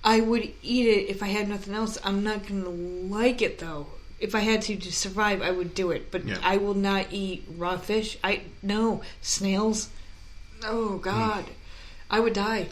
I 0.05 0.21
would 0.21 0.53
eat 0.63 0.87
it 0.87 1.09
if 1.09 1.23
I 1.23 1.29
had 1.29 1.49
nothing 1.49 1.75
else. 1.75 1.99
I'm 2.05 2.23
not 2.23 2.47
gonna 2.47 2.69
like 2.69 3.41
it 3.41 3.59
though. 3.59 3.87
If 4.21 4.35
I 4.35 4.41
had 4.41 4.63
to 4.63 4.77
to 4.77 4.93
survive, 4.93 5.41
I 5.41 5.51
would 5.51 5.75
do 5.75 5.91
it. 5.91 6.11
But 6.11 6.27
Yeah. 6.27 6.39
I 6.43 6.59
will 6.59 6.75
not 6.75 7.07
eat 7.11 7.47
raw 7.57 7.79
fish. 7.79 8.19
I 8.23 8.43
no 8.63 9.03
snails. 9.23 9.89
Oh 10.63 10.99
God, 10.99 11.47
I 12.11 12.21
would 12.21 12.35
die. 12.35 12.69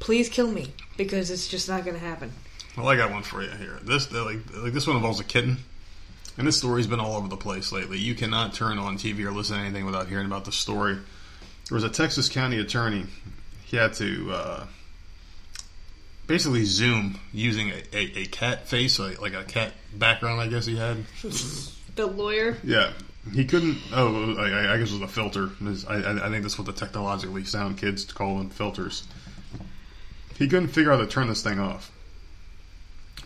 Please 0.00 0.28
kill 0.28 0.50
me 0.50 0.74
because 0.96 1.30
it's 1.30 1.46
just 1.46 1.68
not 1.68 1.84
gonna 1.84 1.98
happen. 1.98 2.32
Well, 2.76 2.88
I 2.88 2.96
got 2.96 3.12
one 3.12 3.22
for 3.22 3.42
you 3.42 3.50
here. 3.50 3.78
This 3.82 4.10
like 4.10 4.38
like 4.54 4.72
this 4.72 4.86
one 4.86 4.96
involves 4.96 5.20
a 5.20 5.24
kitten, 5.24 5.58
and 6.36 6.46
this 6.46 6.58
story's 6.58 6.88
been 6.88 7.00
all 7.00 7.16
over 7.16 7.28
the 7.28 7.36
place 7.36 7.70
lately. 7.70 7.98
You 7.98 8.16
cannot 8.16 8.54
turn 8.54 8.78
on 8.78 8.96
TV 8.98 9.20
or 9.24 9.30
listen 9.30 9.56
to 9.56 9.62
anything 9.62 9.86
without 9.86 10.08
hearing 10.08 10.26
about 10.26 10.44
the 10.46 10.52
story. 10.52 10.94
There 11.68 11.76
was 11.76 11.84
a 11.84 11.88
Texas 11.88 12.28
county 12.28 12.58
attorney. 12.58 13.06
He 13.64 13.76
had 13.76 13.92
to 13.94 14.32
uh, 14.32 14.66
basically 16.32 16.64
Zoom 16.64 17.20
using 17.30 17.68
a, 17.68 17.82
a, 17.92 18.20
a 18.20 18.24
cat 18.24 18.66
face, 18.66 18.98
like, 18.98 19.20
like 19.20 19.34
a 19.34 19.44
cat 19.44 19.74
background. 19.94 20.40
I 20.40 20.46
guess 20.48 20.64
he 20.64 20.76
had. 20.76 21.04
The 21.94 22.06
lawyer. 22.06 22.56
Yeah, 22.64 22.90
he 23.34 23.44
couldn't. 23.44 23.76
Oh, 23.92 24.34
I, 24.36 24.72
I 24.72 24.78
guess 24.78 24.92
it 24.92 24.94
was 24.94 25.02
a 25.02 25.08
filter. 25.08 25.50
I, 25.86 25.96
I 25.96 26.26
I 26.26 26.30
think 26.30 26.40
that's 26.40 26.56
what 26.56 26.66
the 26.66 26.72
technologically 26.72 27.44
sound 27.44 27.76
kids 27.76 28.10
call 28.10 28.38
them 28.38 28.48
filters. 28.48 29.06
He 30.38 30.48
couldn't 30.48 30.68
figure 30.68 30.90
out 30.90 31.00
how 31.00 31.04
to 31.04 31.10
turn 31.10 31.28
this 31.28 31.42
thing 31.42 31.60
off. 31.60 31.92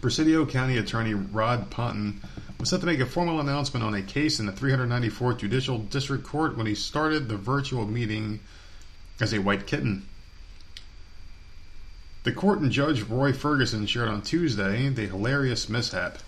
Presidio 0.01 0.47
County 0.47 0.78
Attorney 0.78 1.15
Rod 1.15 1.70
Ponton 1.70 2.20
was 2.59 2.70
set 2.70 2.81
to 2.81 2.87
make 2.87 2.99
a 2.99 3.07
formal 3.07 3.39
announcement 3.39 3.87
on 3.87 3.95
a 3.95 4.03
case 4.03 4.41
in 4.41 4.47
the 4.47 4.53
394th 4.53 5.39
Judicial 5.39 5.78
District 5.78 6.24
Court 6.24 6.57
when 6.57 6.66
he 6.66 6.74
started 6.74 7.28
the 7.28 7.37
virtual 7.37 7.87
meeting 7.87 8.41
as 9.20 9.33
a 9.33 9.39
white 9.39 9.69
kitten. 9.69 10.09
The 12.27 12.32
court 12.32 12.59
and 12.59 12.73
Judge 12.73 13.03
Roy 13.03 13.32
Ferguson 13.32 13.86
shared 13.86 14.09
on 14.09 14.20
Tuesday 14.20 14.89
the 14.89 15.07
hilarious 15.07 15.69
mishap. 15.69 16.19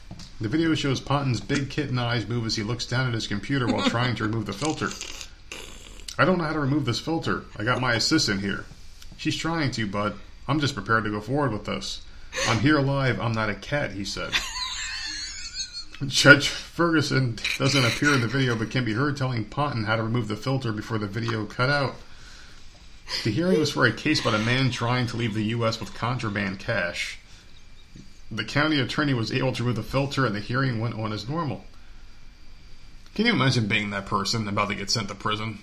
The 0.41 0.47
video 0.49 0.73
shows 0.77 1.01
Ponton's 1.01 1.41
big 1.41 1.71
kitten 1.71 1.99
eyes 1.99 2.29
move 2.29 2.47
as 2.47 2.55
he 2.55 2.63
looks 2.63 2.87
down 2.87 3.09
at 3.09 3.15
his 3.15 3.27
computer 3.27 3.67
while 3.67 3.83
trying 3.91 4.15
to 4.15 4.23
remove 4.23 4.47
the 4.47 4.53
filter. 4.53 4.91
I 6.17 6.25
don't 6.25 6.39
know 6.39 6.45
how 6.45 6.53
to 6.53 6.61
remove 6.61 6.85
this 6.85 7.01
filter. 7.01 7.47
I 7.57 7.65
got 7.65 7.81
my 7.81 7.95
assistant 7.95 8.43
here. 8.43 8.65
She's 9.17 9.35
trying 9.35 9.73
to, 9.73 9.89
but 9.89 10.15
I'm 10.47 10.61
just 10.61 10.77
prepared 10.77 11.03
to 11.03 11.11
go 11.11 11.21
forward 11.21 11.51
with 11.51 11.65
this. 11.65 12.03
I'm 12.47 12.61
here 12.61 12.79
live. 12.79 13.21
I'm 13.21 13.33
not 13.33 13.51
a 13.51 13.57
cat, 13.57 13.91
he 13.91 14.05
said. 14.05 14.31
Judge 16.07 16.47
Ferguson 16.47 17.41
doesn't 17.59 17.85
appear 17.85 18.15
in 18.15 18.21
the 18.21 18.29
video 18.29 18.55
but 18.55 18.71
can 18.71 18.85
be 18.85 18.93
heard 18.93 19.17
telling 19.17 19.47
Ponton 19.47 19.83
how 19.83 19.97
to 19.97 20.05
remove 20.05 20.29
the 20.29 20.37
filter 20.37 20.71
before 20.71 20.99
the 20.99 21.09
video 21.09 21.45
cut 21.45 21.71
out. 21.71 21.97
The 23.25 23.31
hearing 23.31 23.59
was 23.59 23.71
for 23.71 23.87
a 23.87 23.93
case 23.93 24.21
about 24.21 24.35
a 24.35 24.39
man 24.39 24.71
trying 24.71 25.07
to 25.09 25.17
leave 25.17 25.35
the 25.35 25.45
U.S. 25.45 25.81
with 25.81 25.95
contraband 25.95 26.59
cash. 26.59 27.19
The 28.31 28.45
county 28.45 28.79
attorney 28.79 29.15
was 29.15 29.33
able 29.33 29.53
to 29.53 29.63
remove 29.63 29.77
the 29.77 29.83
filter 29.83 30.27
and 30.27 30.35
the 30.35 30.41
hearing 30.41 30.81
went 30.81 30.95
on 30.95 31.13
as 31.13 31.29
normal. 31.29 31.65
Can 33.15 33.27
you 33.27 33.33
imagine 33.33 33.67
being 33.67 33.91
that 33.91 34.07
person 34.07 34.47
about 34.47 34.69
to 34.69 34.75
get 34.75 34.91
sent 34.91 35.09
to 35.09 35.15
prison? 35.15 35.59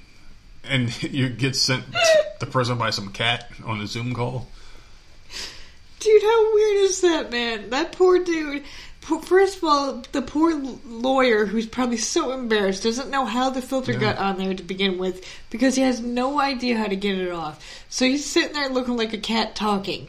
And 0.64 1.04
you 1.04 1.30
get 1.30 1.56
sent 1.56 1.86
to 2.40 2.46
prison 2.46 2.78
by 2.78 2.90
some 2.90 3.12
cat 3.14 3.50
on 3.64 3.80
a 3.80 3.88
Zoom 3.88 4.14
call? 4.14 4.48
Dude, 6.00 6.22
how 6.22 6.54
weird 6.54 6.78
is 6.78 7.02
that, 7.02 7.32
man? 7.32 7.70
That 7.70 7.92
poor 7.92 8.24
dude. 8.24 8.64
First 9.06 9.58
of 9.58 9.64
all, 9.64 10.04
the 10.14 10.22
poor 10.24 10.56
lawyer 10.56 11.46
who's 11.46 11.68
probably 11.68 11.98
so 11.98 12.32
embarrassed 12.32 12.82
doesn't 12.82 13.12
know 13.12 13.26
how 13.26 13.52
the 13.52 13.62
filter 13.62 13.94
Yeah. 13.94 14.00
got 14.00 14.18
on 14.18 14.38
there 14.40 14.54
to 14.56 14.64
begin 14.64 14.98
with 14.98 15.24
because 15.52 15.76
he 15.76 15.84
has 15.84 16.00
no 16.00 16.40
idea 16.40 16.76
how 16.78 16.88
to 16.88 16.96
get 16.96 17.18
it 17.18 17.32
off. 17.32 17.64
So 17.88 18.06
he's 18.06 18.26
sitting 18.26 18.54
there 18.54 18.70
looking 18.70 18.98
like 18.98 19.14
a 19.14 19.20
cat 19.20 19.56
talking. 19.56 20.08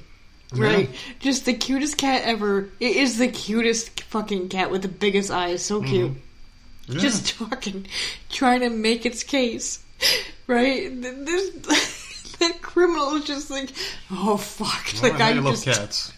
Right? 0.55 0.89
Just 1.21 1.45
the 1.45 1.53
cutest 1.53 1.99
cat 1.99 2.23
ever. 2.25 2.71
It 2.81 2.97
is 2.97 3.19
the 3.19 3.29
cutest 3.29 4.01
fucking 4.05 4.49
cat 4.49 4.71
with 4.71 4.81
the 4.81 4.89
biggest 4.89 5.31
eyes. 5.31 5.63
So 5.63 5.81
mm-hmm. 5.81 5.91
cute. 5.91 6.13
Yeah. 6.89 7.01
Just 7.01 7.37
talking, 7.39 7.87
trying 8.31 8.61
to 8.61 8.71
make 8.71 9.05
its 9.05 9.25
case. 9.25 9.85
Right? 10.47 10.89
This, 11.03 12.37
that 12.39 12.63
criminal 12.63 13.17
is 13.17 13.25
just 13.25 13.51
like, 13.51 13.73
oh 14.11 14.37
fuck. 14.37 15.03
Well, 15.03 15.13
like 15.13 15.21
I, 15.21 15.31
I 15.31 15.33
love 15.35 15.55
just. 15.55 15.65
cats. 15.67 16.13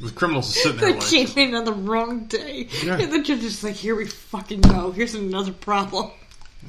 The 0.00 0.10
criminals 0.10 0.50
are 0.50 0.60
sitting 0.60 0.80
there 0.80 0.92
That 0.92 1.00
like, 1.00 1.08
came 1.08 1.48
in 1.48 1.54
on 1.54 1.64
the 1.64 1.72
wrong 1.72 2.24
day. 2.24 2.68
Yeah. 2.82 2.98
And 2.98 3.12
the 3.12 3.22
judge 3.22 3.44
is 3.44 3.62
like, 3.62 3.74
here 3.74 3.94
we 3.94 4.06
fucking 4.06 4.62
go. 4.62 4.92
Here's 4.92 5.14
another 5.14 5.52
problem. 5.52 6.10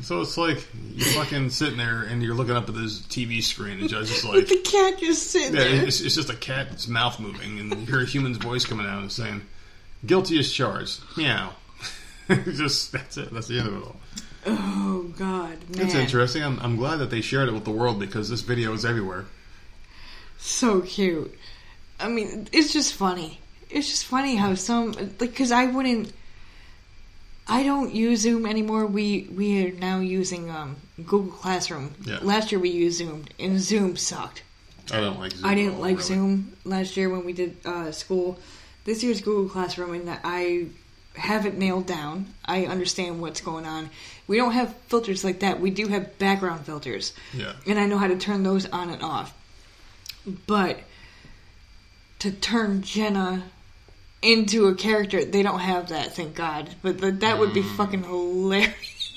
so 0.01 0.21
it's 0.21 0.37
like 0.37 0.67
you're 0.93 1.07
fucking 1.07 1.49
sitting 1.49 1.77
there 1.77 2.03
and 2.03 2.21
you're 2.21 2.35
looking 2.35 2.55
up 2.55 2.67
at 2.67 2.75
this 2.75 2.99
TV 3.01 3.41
screen 3.41 3.73
and 3.73 3.83
the 3.83 3.87
judge 3.87 4.11
is 4.11 4.25
like, 4.25 4.47
the 4.47 4.57
cat 4.57 4.99
just 4.99 5.31
sitting 5.31 5.55
yeah, 5.55 5.63
there. 5.63 5.85
it's, 5.85 6.01
it's 6.01 6.15
just 6.15 6.29
a 6.29 6.35
cat's 6.35 6.87
mouth 6.89 7.19
moving 7.19 7.57
and 7.59 7.73
you 7.73 7.85
hear 7.85 8.01
a 8.01 8.05
human's 8.05 8.37
voice 8.37 8.65
coming 8.65 8.85
out 8.85 9.01
and 9.01 9.11
saying, 9.11 9.41
guilty 10.05 10.37
as 10.37 10.51
charged. 10.51 10.99
Meow. 11.15 11.53
just, 12.29 12.91
that's 12.91 13.17
it. 13.17 13.33
That's 13.33 13.47
the 13.47 13.59
end 13.59 13.67
of 13.69 13.77
it 13.77 13.83
all. 13.83 13.95
Oh, 14.45 15.13
God. 15.17 15.57
Man. 15.69 15.85
It's 15.85 15.95
interesting. 15.95 16.43
I'm, 16.43 16.59
I'm 16.59 16.75
glad 16.75 16.97
that 16.97 17.11
they 17.11 17.21
shared 17.21 17.47
it 17.47 17.53
with 17.53 17.63
the 17.63 17.71
world 17.71 17.99
because 17.99 18.29
this 18.29 18.41
video 18.41 18.73
is 18.73 18.83
everywhere. 18.83 19.25
So 20.37 20.81
cute. 20.81 21.37
I 22.01 22.07
mean, 22.07 22.47
it's 22.51 22.73
just 22.73 22.93
funny. 22.93 23.39
It's 23.69 23.87
just 23.87 24.05
funny 24.05 24.35
how 24.35 24.55
some, 24.55 24.91
like, 24.93 25.19
because 25.19 25.51
I 25.51 25.65
wouldn't. 25.67 26.11
I 27.47 27.63
don't 27.63 27.93
use 27.93 28.21
Zoom 28.21 28.45
anymore. 28.45 28.85
We 28.85 29.27
we 29.35 29.65
are 29.65 29.71
now 29.71 29.99
using 29.99 30.49
um, 30.49 30.77
Google 30.97 31.31
Classroom. 31.31 31.93
Yeah. 32.05 32.19
Last 32.21 32.51
year 32.51 32.59
we 32.61 32.69
used 32.69 32.97
Zoom, 32.99 33.25
and 33.39 33.59
Zoom 33.59 33.97
sucked. 33.97 34.43
I 34.91 34.99
don't 34.99 35.19
like 35.19 35.31
Zoom. 35.33 35.45
I 35.45 35.55
didn't 35.55 35.75
all, 35.75 35.81
like 35.81 35.97
really. 35.97 36.03
Zoom 36.03 36.57
last 36.65 36.95
year 36.97 37.09
when 37.09 37.25
we 37.25 37.33
did 37.33 37.57
uh, 37.65 37.91
school. 37.91 38.39
This 38.83 39.03
year's 39.03 39.21
Google 39.21 39.49
Classroom, 39.49 39.93
and 39.93 40.19
I 40.23 40.67
have 41.15 41.45
it 41.45 41.57
nailed 41.57 41.87
down. 41.87 42.33
I 42.45 42.65
understand 42.65 43.21
what's 43.21 43.41
going 43.41 43.65
on. 43.65 43.89
We 44.27 44.37
don't 44.37 44.53
have 44.53 44.73
filters 44.87 45.23
like 45.23 45.39
that. 45.41 45.59
We 45.59 45.71
do 45.71 45.87
have 45.87 46.17
background 46.19 46.65
filters, 46.65 47.13
Yeah. 47.33 47.53
and 47.67 47.77
I 47.79 47.85
know 47.85 47.97
how 47.97 48.07
to 48.07 48.17
turn 48.17 48.43
those 48.43 48.65
on 48.67 48.89
and 48.89 49.01
off. 49.03 49.33
But 50.47 50.79
to 52.21 52.31
turn 52.31 52.81
Jenna 52.81 53.43
into 54.21 54.67
a 54.67 54.75
character, 54.75 55.23
they 55.25 55.41
don't 55.43 55.59
have 55.59 55.89
that. 55.89 56.15
Thank 56.15 56.35
God. 56.35 56.69
But 56.81 56.99
th- 56.99 57.15
that 57.19 57.39
would 57.39 57.53
be 57.53 57.61
fucking 57.63 58.03
hilarious. 58.03 58.75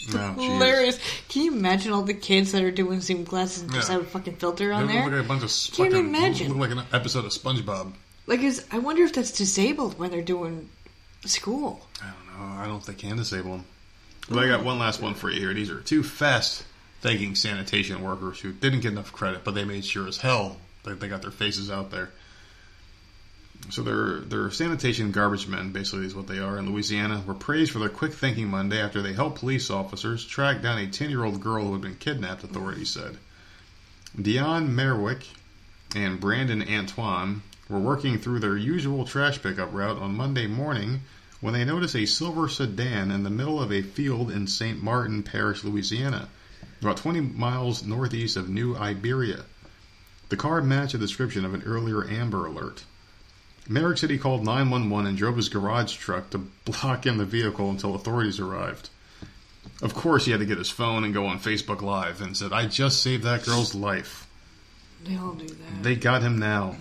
Mm. 0.09 0.35
Oh, 0.37 0.43
hilarious. 0.43 0.99
Can 1.29 1.43
you 1.43 1.55
imagine 1.55 1.93
all 1.93 2.03
the 2.03 2.13
kids 2.15 2.53
that 2.53 2.63
are 2.63 2.71
doing 2.71 3.01
Zoom 3.01 3.25
classes 3.25 3.63
and 3.63 3.73
just 3.73 3.89
Yeah. 3.89 3.95
have 3.97 4.03
a 4.03 4.11
fucking 4.11 4.37
filter 4.37 4.73
on 4.73 4.87
They 4.87 4.95
there? 4.95 5.05
look 5.05 5.13
like 5.13 5.25
a 5.25 5.29
bunch 5.29 5.43
of 5.45 5.51
Can't 5.77 5.93
fucking, 5.93 6.07
imagine. 6.09 6.49
Look 6.49 6.59
like 6.71 6.79
an 6.79 6.85
episode 6.93 7.25
of 7.25 7.33
SpongeBob. 7.33 7.93
Like, 8.27 8.41
is 8.41 8.65
I 8.71 8.79
wonder 8.79 9.03
if 9.03 9.13
that's 9.15 9.31
disabled 9.33 9.99
when 9.99 10.11
they're 10.11 10.21
doing 10.23 10.69
school. 11.25 11.87
I 12.03 12.07
don't 12.07 12.39
know. 12.39 12.63
I 12.63 12.67
don't 12.67 12.83
think 12.85 12.99
they 12.99 13.09
can 13.09 13.17
disable 13.17 13.53
them. 13.53 13.65
But 14.29 14.39
I 14.45 14.49
got 14.49 14.65
one 14.65 14.79
last 14.79 15.01
one 15.03 15.15
for 15.15 15.31
you 15.31 15.41
here. 15.41 15.53
These 15.55 15.71
are 15.71 15.81
two 15.81 16.03
fast 16.03 16.65
thanking 17.03 17.35
sanitation 17.35 18.03
workers 18.03 18.41
who 18.41 18.53
didn't 18.53 18.81
get 18.81 18.93
enough 18.93 19.13
credit, 19.13 19.45
but 19.45 19.55
they 19.55 19.65
made 19.65 19.85
sure 19.85 20.09
as 20.09 20.19
hell 20.19 20.57
that 20.85 21.01
they 21.01 21.09
got 21.09 21.21
their 21.23 21.31
faces 21.31 21.71
out 21.71 21.91
there. 21.91 22.11
So 23.71 23.83
they're, 23.83 24.19
they're 24.21 24.51
sanitation 24.51 25.11
garbage 25.11 25.49
men, 25.49 25.73
basically, 25.73 26.07
is 26.07 26.15
what 26.15 26.27
they 26.27 26.39
are 26.39 26.59
in 26.59 26.71
Louisiana, 26.71 27.23
were 27.27 27.35
praised 27.35 27.73
for 27.73 27.79
their 27.79 27.89
quick 27.89 28.13
thinking 28.13 28.49
Monday 28.49 28.81
after 28.81 29.01
they 29.01 29.15
helped 29.15 29.41
police 29.41 29.71
officers 29.71 30.25
track 30.25 30.61
down 30.61 30.79
a 30.79 30.87
10 30.87 31.09
year 31.09 31.25
old 31.25 31.41
girl 31.41 31.65
who 31.65 31.73
had 31.73 31.81
been 31.81 31.97
kidnapped, 31.97 32.45
authorities 32.45 32.91
said. 32.91 33.17
Dion 34.21 34.75
Merrick 34.75 35.27
and 35.97 36.21
Brandon 36.21 36.63
Antoine 36.69 37.43
were 37.69 37.79
working 37.79 38.19
through 38.19 38.41
their 38.41 38.57
usual 38.57 39.07
trash 39.07 39.43
pickup 39.43 39.73
route 39.73 39.99
on 39.99 40.15
Monday 40.15 40.47
morning 40.47 41.01
when 41.41 41.55
they 41.55 41.65
noticed 41.65 41.97
a 41.97 42.07
silver 42.07 42.49
sedan 42.49 43.11
in 43.11 43.23
the 43.23 43.31
middle 43.31 43.61
of 43.61 43.73
a 43.73 43.83
field 43.83 44.31
in 44.31 44.47
St. 44.47 44.83
Martin 44.83 45.23
Parish, 45.23 45.65
Louisiana, 45.65 46.29
about 46.81 46.99
20 46.99 47.21
miles 47.21 47.83
northeast 47.83 48.37
of 48.37 48.49
New 48.49 48.77
Iberia. 48.77 49.45
The 50.29 50.37
car 50.37 50.63
matched 50.63 50.93
the 50.93 50.99
description 50.99 51.45
of 51.45 51.55
an 51.55 51.63
earlier 51.65 52.07
Amber 52.09 52.47
Alert. 52.47 52.85
Merrick 53.69 53.99
said 53.99 54.11
he 54.11 54.19
called 54.19 54.45
911 54.45 55.07
and 55.07 55.17
drove 55.17 55.37
his 55.37 55.49
garage 55.49 55.95
truck 55.95 56.31
to 56.31 56.39
block 56.39 57.07
in 57.07 57.17
the 57.17 57.25
vehicle 57.25 57.71
until 57.71 57.95
authorities 57.95 58.39
arrived. 58.39 58.91
Of 59.83 59.95
course, 59.95 60.27
he 60.27 60.31
had 60.31 60.41
to 60.41 60.47
get 60.47 60.59
his 60.59 60.71
phone 60.71 61.05
and 61.05 61.15
go 61.15 61.27
on 61.27 61.39
Facebook 61.39 61.81
Live 61.81 62.21
and 62.21 62.37
said, 62.37 62.53
I 62.53 62.67
just 62.67 63.03
saved 63.03 63.25
that 63.25 63.45
girl's 63.45 63.75
life. 63.75 64.27
They 65.05 65.17
all 65.17 65.33
do 65.33 65.47
that. 65.47 65.83
They 65.83 65.97
got 65.97 66.23
him 66.23 66.39
now. 66.39 66.77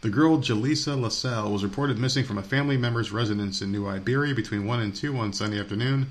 The 0.00 0.10
girl 0.10 0.38
Jaleesa 0.38 1.00
LaSalle 1.00 1.50
was 1.50 1.64
reported 1.64 1.98
missing 1.98 2.24
from 2.24 2.38
a 2.38 2.42
family 2.42 2.76
member's 2.76 3.10
residence 3.10 3.60
in 3.62 3.72
New 3.72 3.88
Iberia 3.88 4.34
between 4.34 4.64
1 4.64 4.80
and 4.80 4.94
2 4.94 5.16
on 5.16 5.32
Sunday 5.32 5.58
afternoon, 5.58 6.06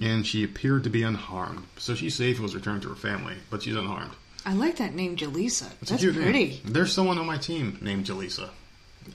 and 0.00 0.24
she 0.24 0.44
appeared 0.44 0.84
to 0.84 0.90
be 0.90 1.02
unharmed. 1.02 1.66
So 1.76 1.96
she's 1.96 2.14
safe 2.14 2.36
and 2.36 2.44
was 2.44 2.54
returned 2.54 2.82
to 2.82 2.88
her 2.88 2.94
family, 2.94 3.34
but 3.50 3.64
she's 3.64 3.74
unharmed. 3.74 4.12
I 4.46 4.54
like 4.54 4.76
that 4.76 4.94
name, 4.94 5.16
Jaleesa. 5.16 5.70
That's 5.80 6.00
cute 6.00 6.14
name. 6.14 6.22
pretty. 6.22 6.62
There's 6.64 6.92
someone 6.92 7.18
on 7.18 7.26
my 7.26 7.36
team 7.36 7.78
named 7.80 8.06
Jaleesa. 8.06 8.50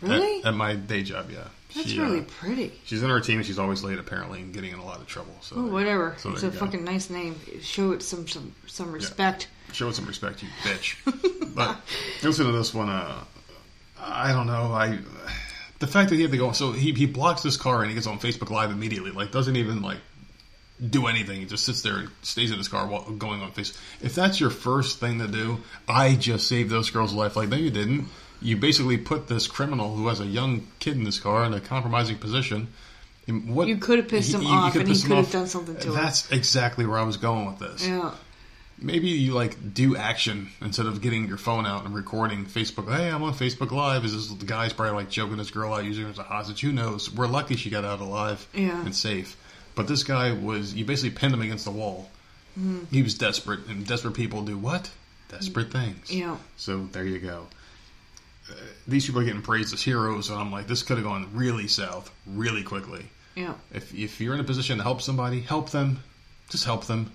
Really? 0.01 0.39
At, 0.41 0.47
at 0.47 0.53
my 0.55 0.75
day 0.75 1.03
job, 1.03 1.29
yeah. 1.31 1.45
That's 1.75 1.89
She, 1.89 1.99
really 1.99 2.21
uh, 2.21 2.25
pretty. 2.39 2.71
she's 2.85 3.03
in 3.03 3.11
our 3.11 3.19
team 3.19 3.37
and 3.37 3.45
she's 3.45 3.59
always 3.59 3.83
late, 3.83 3.99
apparently, 3.99 4.39
and 4.41 4.53
getting 4.53 4.71
in 4.71 4.79
a 4.79 4.85
lot 4.85 4.99
of 5.01 5.07
trouble. 5.07 5.35
So 5.41 5.57
Oh, 5.57 5.65
whatever. 5.67 6.15
so 6.17 6.31
it's 6.31 6.43
a 6.43 6.49
go. 6.49 6.57
fucking 6.59 6.83
nice 6.85 7.09
name. 7.09 7.39
Show 7.61 7.91
it 7.91 8.01
some 8.01 8.27
some 8.27 8.53
some 8.67 8.91
respect. 8.93 9.47
Show 9.73 9.89
it 9.89 9.95
some 9.95 10.05
respect, 10.05 10.41
you 10.41 10.49
bitch. 10.63 10.95
but 11.55 11.77
listen 12.23 12.45
to 12.45 12.51
this 12.53 12.73
one. 12.73 12.89
Uh, 12.89 13.23
I 13.99 14.31
don't 14.31 14.47
know. 14.47 14.71
I 14.73 14.99
the 15.79 15.87
fact 15.87 16.09
that 16.09 16.15
he 16.15 16.21
had 16.21 16.31
to 16.31 16.37
go. 16.37 16.51
So 16.53 16.71
he 16.71 16.93
he 16.93 17.05
blocks 17.05 17.41
this 17.43 17.57
car 17.57 17.81
and 17.81 17.89
he 17.89 17.95
gets 17.95 18.07
on 18.07 18.19
Facebook 18.19 18.49
Live 18.49 18.71
immediately. 18.71 19.11
Like 19.11 19.31
doesn't 19.31 19.55
even 19.57 19.81
like 19.81 19.97
do 20.89 21.07
anything. 21.07 21.39
He 21.41 21.45
just 21.45 21.65
sits 21.65 21.81
there 21.81 21.97
and 21.97 22.09
stays 22.21 22.51
in 22.51 22.57
his 22.57 22.67
car 22.69 22.87
while 22.87 23.03
going 23.11 23.41
on 23.41 23.51
Facebook. 23.51 23.77
If 24.01 24.15
that's 24.15 24.39
your 24.39 24.49
first 24.49 24.99
thing 24.99 25.19
to 25.19 25.27
do, 25.27 25.59
I 25.89 26.15
just 26.15 26.47
saved 26.47 26.69
those 26.69 26.89
girls' 26.89 27.13
life. 27.13 27.35
Like 27.35 27.49
no, 27.49 27.57
you 27.57 27.69
didn't. 27.71 28.07
You 28.45 28.55
basically 28.57 28.97
put 28.97 29.27
this 29.27 29.47
criminal 29.47 29.95
who 29.95 30.07
has 30.07 30.19
a 30.19 30.25
young 30.25 30.67
kid 30.79 30.95
in 30.97 31.03
this 31.03 31.19
car 31.19 31.43
in 31.45 31.53
a 31.53 31.59
compromising 31.59 32.17
position. 32.17 32.67
What 33.27 33.67
You 33.67 33.77
could 33.77 33.97
have 33.99 34.07
pissed 34.07 34.33
him 34.35 34.45
off 34.45 34.75
and 34.75 34.87
he 34.87 34.93
could 35.01 35.11
have 35.11 35.25
off. 35.25 35.31
done 35.31 35.47
something 35.47 35.75
to. 35.77 35.91
That's 35.91 36.31
exactly 36.31 36.85
where 36.85 36.99
I 36.99 37.03
was 37.03 37.17
going 37.17 37.47
with 37.47 37.57
this 37.57 37.87
Yeah. 37.87 38.11
maybe 38.77 39.07
you 39.07 39.33
like 39.33 39.73
do 39.73 39.95
action 39.95 40.49
instead 40.61 40.85
of 40.85 41.01
getting 41.01 41.27
your 41.27 41.37
phone 41.37 41.65
out 41.65 41.85
and 41.85 41.95
recording 41.95 42.45
Facebook. 42.45 42.95
Hey, 42.95 43.09
I'm 43.09 43.23
on 43.23 43.33
Facebook 43.33 43.71
Live. 43.71 44.05
Is 44.05 44.13
this 44.13 44.27
the 44.37 44.45
guy's 44.45 44.73
probably 44.73 44.93
like 44.95 45.09
joking 45.09 45.37
this 45.37 45.49
girl 45.49 45.73
out 45.73 45.83
using 45.85 46.03
her 46.03 46.11
as 46.11 46.19
a 46.19 46.23
hostage? 46.23 46.61
Who 46.61 46.71
knows? 46.71 47.11
We're 47.11 47.25
lucky 47.27 47.55
she 47.55 47.71
got 47.71 47.83
out 47.83 47.99
alive 47.99 48.45
Yeah. 48.53 48.79
and 48.85 48.93
safe. 48.95 49.35
But 49.73 49.87
this 49.87 50.03
guy 50.03 50.31
was 50.33 50.75
you 50.75 50.85
basically 50.85 51.17
pinned 51.17 51.33
him 51.33 51.41
against 51.41 51.65
the 51.65 51.71
wall. 51.71 52.11
Mm-hmm. 52.59 52.85
He 52.91 53.01
was 53.01 53.15
desperate, 53.15 53.65
and 53.67 53.85
desperate 53.87 54.13
people 54.13 54.43
do 54.43 54.57
what? 54.57 54.91
Desperate 55.29 55.71
things. 55.71 56.11
Yeah. 56.11 56.37
So 56.57 56.87
there 56.91 57.05
you 57.05 57.17
go. 57.19 57.47
These 58.87 59.05
people 59.07 59.21
are 59.21 59.23
getting 59.23 59.41
praised 59.41 59.73
as 59.73 59.81
heroes, 59.81 60.29
and 60.29 60.37
I'm 60.39 60.51
like, 60.51 60.67
this 60.67 60.83
could 60.83 60.97
have 60.97 61.05
gone 61.05 61.29
really 61.33 61.67
south 61.67 62.11
really 62.27 62.63
quickly. 62.63 63.05
Yeah. 63.35 63.53
If 63.73 63.93
if 63.93 64.21
you're 64.21 64.33
in 64.33 64.39
a 64.39 64.43
position 64.43 64.77
to 64.77 64.83
help 64.83 65.01
somebody, 65.01 65.41
help 65.41 65.71
them. 65.71 65.99
Just 66.49 66.65
help 66.65 66.85
them. 66.85 67.11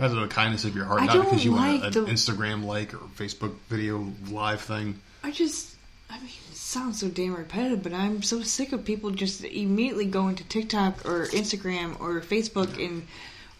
Out 0.00 0.12
of 0.12 0.16
the 0.16 0.28
kindness 0.28 0.64
of 0.64 0.76
your 0.76 0.84
heart, 0.84 1.02
I 1.02 1.06
not 1.06 1.24
because 1.24 1.44
you 1.44 1.52
want 1.52 1.82
like 1.82 1.96
an 1.96 2.04
the- 2.04 2.10
Instagram 2.10 2.64
like 2.64 2.94
or 2.94 2.98
Facebook 3.16 3.54
video 3.68 4.12
live 4.30 4.60
thing. 4.60 5.00
I 5.24 5.32
just, 5.32 5.74
I 6.08 6.18
mean, 6.18 6.28
it 6.50 6.56
sounds 6.56 7.00
so 7.00 7.08
damn 7.08 7.34
repetitive, 7.34 7.82
but 7.82 7.92
I'm 7.92 8.22
so 8.22 8.42
sick 8.42 8.72
of 8.72 8.84
people 8.84 9.10
just 9.10 9.42
immediately 9.42 10.04
going 10.04 10.36
to 10.36 10.44
TikTok 10.44 11.04
or 11.04 11.26
Instagram 11.26 11.98
or 12.00 12.20
Facebook 12.20 12.82
and 12.84 13.08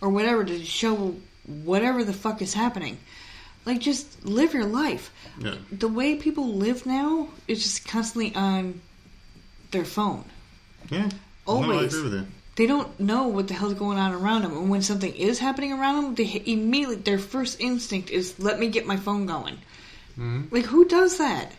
or 0.00 0.10
whatever 0.10 0.44
to 0.44 0.64
show 0.64 1.16
whatever 1.44 2.04
the 2.04 2.12
fuck 2.12 2.40
is 2.40 2.54
happening. 2.54 2.98
Like, 3.68 3.80
just 3.80 4.24
live 4.24 4.54
your 4.54 4.64
life. 4.64 5.12
Yeah. 5.38 5.56
The 5.70 5.88
way 5.88 6.16
people 6.16 6.54
live 6.54 6.86
now 6.86 7.28
is 7.46 7.62
just 7.62 7.86
constantly 7.86 8.34
on 8.34 8.80
their 9.72 9.84
phone. 9.84 10.24
Yeah. 10.90 11.04
No, 11.06 11.10
Always. 11.46 11.92
you. 11.92 12.26
They 12.56 12.66
don't 12.66 12.98
know 12.98 13.28
what 13.28 13.46
the 13.46 13.52
hell's 13.54 13.74
going 13.74 13.98
on 13.98 14.12
around 14.14 14.42
them, 14.42 14.56
and 14.56 14.70
when 14.70 14.80
something 14.80 15.14
is 15.14 15.38
happening 15.38 15.74
around 15.74 16.02
them, 16.02 16.14
they 16.14 16.42
immediately 16.46 16.96
their 16.96 17.18
first 17.18 17.60
instinct 17.60 18.08
is 18.10 18.38
let 18.38 18.58
me 18.58 18.68
get 18.68 18.86
my 18.86 18.96
phone 18.96 19.26
going. 19.26 19.58
Mhm. 20.18 20.50
Like 20.50 20.64
who 20.64 20.86
does 20.86 21.18
that? 21.18 21.52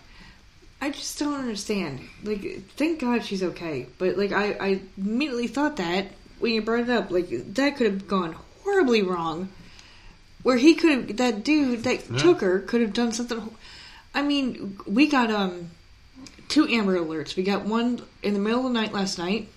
I 0.82 0.90
just 0.90 1.20
don't 1.20 1.40
understand. 1.40 2.00
Like, 2.24 2.64
thank 2.76 3.00
God 3.02 3.24
she's 3.24 3.44
okay, 3.44 3.86
but 4.00 4.18
like 4.18 4.32
I, 4.32 4.46
I 4.60 4.82
immediately 4.98 5.48
thought 5.48 5.78
that 5.78 6.08
when 6.40 6.54
you 6.54 6.62
brought 6.64 6.82
it 6.82 6.90
up, 6.90 7.12
like 7.12 7.30
that 7.54 7.78
could 7.78 7.86
have 7.94 8.08
gone 8.08 8.36
horribly 8.64 9.04
wrong. 9.04 9.50
Where 10.44 10.58
he 10.58 10.76
could 10.76 10.92
have, 10.92 11.18
that 11.18 11.44
dude 11.44 11.84
that 11.84 12.10
Yeah. 12.10 12.18
took 12.18 12.42
her 12.42 12.60
could 12.60 12.82
have 12.82 12.94
done 12.94 13.12
something. 13.12 13.50
I 14.16 14.22
mean, 14.22 14.78
we 14.88 15.08
got 15.08 15.30
um 15.32 15.72
two 16.48 16.68
Amber 16.68 16.98
Alerts. 16.98 17.36
We 17.36 17.44
got 17.44 17.66
one 17.66 18.02
in 18.24 18.34
the 18.34 18.40
middle 18.40 18.66
of 18.66 18.74
the 18.74 18.80
night 18.80 18.94
last 18.94 19.18
night. 19.18 19.50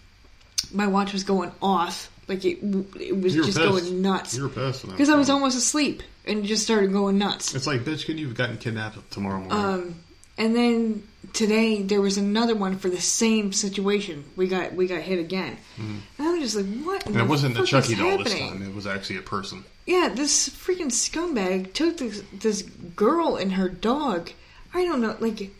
My 0.73 0.87
watch 0.87 1.13
was 1.13 1.25
going 1.25 1.53
off, 1.63 2.11
like 2.29 2.45
it, 2.45 2.59
it 3.01 3.21
was 3.21 3.35
just 3.35 3.47
pissed. 3.49 3.59
going 3.59 4.03
nuts 4.03 4.35
You 4.37 4.43
were 4.45 4.49
pissed. 4.49 4.87
because 4.89 5.09
I 5.09 5.17
was 5.17 5.29
almost 5.31 5.57
asleep 5.57 6.03
and 6.27 6.45
just 6.45 6.63
started 6.65 6.93
going 6.93 7.19
nuts. 7.19 7.55
It's 7.55 7.67
like, 7.67 7.83
bitch, 7.85 8.07
could 8.07 8.19
you've 8.19 8.35
gotten 8.35 8.57
kidnapped 8.59 9.11
tomorrow 9.11 9.39
morning? 9.41 9.53
Um, 9.59 9.95
and 10.39 10.55
then 10.57 11.03
today 11.33 11.83
there 11.83 12.01
was 12.01 12.19
another 12.19 12.55
one 12.55 12.79
for 12.79 12.89
the 12.89 13.01
same 13.01 13.53
situation. 13.53 14.25
We 14.37 14.49
got 14.49 14.75
we 14.75 14.87
got 14.87 15.03
hit 15.03 15.19
again, 15.19 15.57
mm-hmm. 15.77 15.99
and 16.19 16.29
I'm 16.29 16.41
just 16.41 16.57
like, 16.57 16.67
what? 16.85 17.07
and 17.07 17.17
it 17.17 17.19
the 17.19 17.25
wasn't 17.25 17.57
fuck 17.57 17.67
Chucky 17.67 17.95
doll 17.95 18.19
this 18.19 18.33
happening? 18.33 18.61
time. 18.61 18.69
It 18.69 18.75
was 18.75 18.87
actually 18.87 19.19
a 19.19 19.23
person. 19.23 19.65
Yeah, 19.87 20.11
this 20.15 20.49
freaking 20.49 20.91
scumbag 20.91 21.73
took 21.73 21.99
this 21.99 22.23
this 22.33 22.63
girl 22.63 23.37
and 23.37 23.53
her 23.55 23.69
dog. 23.69 24.31
I 24.75 24.85
don't 24.85 25.01
know, 25.01 25.17
like. 25.21 25.51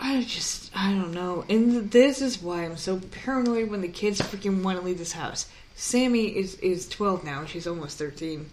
I 0.00 0.22
just, 0.22 0.70
I 0.76 0.92
don't 0.92 1.10
know. 1.12 1.44
And 1.48 1.90
this 1.90 2.22
is 2.22 2.40
why 2.40 2.64
I'm 2.64 2.76
so 2.76 3.00
paranoid 3.00 3.68
when 3.68 3.80
the 3.80 3.88
kids 3.88 4.20
freaking 4.20 4.62
want 4.62 4.78
to 4.78 4.84
leave 4.84 4.98
this 4.98 5.10
house. 5.10 5.48
Sammy 5.74 6.26
is, 6.36 6.54
is 6.60 6.88
12 6.88 7.24
now. 7.24 7.44
She's 7.46 7.66
almost 7.66 7.98
13. 7.98 8.48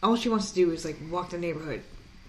All 0.00 0.14
she 0.14 0.28
wants 0.28 0.50
to 0.50 0.54
do 0.54 0.70
is, 0.70 0.84
like, 0.84 0.96
walk 1.10 1.30
the 1.30 1.38
neighborhood. 1.38 1.82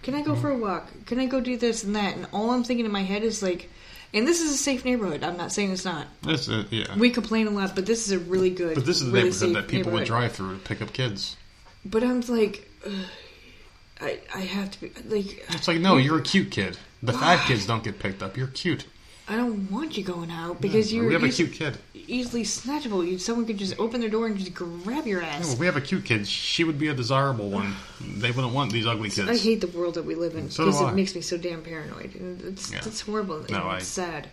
Can 0.06 0.14
I 0.14 0.22
go 0.22 0.36
for 0.36 0.50
a 0.50 0.56
walk? 0.56 0.86
Can 1.06 1.18
I 1.18 1.26
go 1.26 1.40
do 1.40 1.56
this 1.56 1.82
and 1.82 1.96
that? 1.96 2.16
And 2.16 2.28
all 2.32 2.52
I'm 2.52 2.62
thinking 2.62 2.86
in 2.86 2.92
my 2.92 3.02
head 3.02 3.24
is, 3.24 3.42
like, 3.42 3.68
and 4.14 4.24
this 4.24 4.40
is 4.40 4.52
a 4.52 4.56
safe 4.56 4.84
neighborhood. 4.84 5.24
I'm 5.24 5.36
not 5.36 5.50
saying 5.50 5.72
it's 5.72 5.84
not. 5.84 6.06
That's 6.22 6.46
it. 6.46 6.70
Yeah. 6.70 6.96
We 6.96 7.10
complain 7.10 7.48
a 7.48 7.50
lot, 7.50 7.74
but 7.74 7.86
this 7.86 8.06
is 8.06 8.12
a 8.12 8.20
really 8.20 8.50
good. 8.50 8.76
but 8.76 8.86
this 8.86 9.00
is 9.00 9.06
the 9.06 9.12
really 9.12 9.30
neighborhood 9.30 9.56
that 9.56 9.68
people 9.68 9.90
would 9.90 10.06
drive 10.06 10.30
through 10.30 10.58
to 10.58 10.62
pick 10.62 10.80
up 10.80 10.92
kids. 10.92 11.36
But 11.84 12.04
I'm 12.04 12.20
like, 12.20 12.70
ugh, 12.86 12.92
I 14.00 14.20
I 14.32 14.42
have 14.42 14.70
to 14.70 14.80
be 14.82 14.92
like, 15.08 15.44
It's 15.48 15.66
like, 15.66 15.80
no, 15.80 15.96
you're 15.96 16.18
a 16.18 16.22
cute 16.22 16.52
kid. 16.52 16.78
The 17.02 17.12
fat 17.12 17.44
kids 17.48 17.66
don't 17.66 17.82
get 17.82 17.98
picked 17.98 18.22
up. 18.22 18.36
You're 18.36 18.46
cute. 18.46 18.86
I 19.28 19.34
don't 19.34 19.68
want 19.72 19.96
you 19.96 20.04
going 20.04 20.30
out 20.30 20.60
because 20.60 20.92
you're 20.92 21.06
we 21.08 21.12
have 21.12 21.22
a 21.24 21.26
eas- 21.26 21.36
cute 21.36 21.52
kid. 21.52 21.76
easily 21.94 22.44
snatchable. 22.44 23.04
You 23.04 23.18
someone 23.18 23.44
could 23.44 23.58
just 23.58 23.76
open 23.78 24.00
their 24.00 24.08
door 24.10 24.26
and 24.28 24.38
just 24.38 24.54
grab 24.54 25.04
your 25.06 25.20
Yeah, 25.20 25.28
ass. 25.28 25.48
well, 25.48 25.56
we 25.56 25.66
have 25.66 25.76
a 25.76 25.80
cute 25.80 26.04
kid. 26.04 26.28
She 26.28 26.62
would 26.62 26.78
be 26.78 26.88
a 26.88 26.94
desirable 26.94 27.50
one. 27.50 27.74
They 28.00 28.30
wouldn't 28.30 28.54
want 28.54 28.70
these 28.72 28.86
ugly 28.86 29.10
kids. 29.10 29.28
I 29.28 29.36
hate 29.36 29.60
the 29.60 29.66
world 29.66 29.94
that 29.94 30.04
we 30.04 30.14
live 30.14 30.36
in 30.36 30.50
So 30.50 30.66
because 30.66 30.80
it 30.80 30.94
makes 30.94 31.14
me 31.14 31.22
so 31.22 31.36
damn 31.36 31.62
paranoid. 31.62 32.14
And 32.14 32.40
It's 32.42 32.70
Yeah. 32.72 32.78
it's 32.86 33.00
horrible. 33.00 33.38
and 33.38 33.50
No, 33.50 33.62
I- 33.64 33.78
it's 33.78 33.86
sad. 33.88 34.28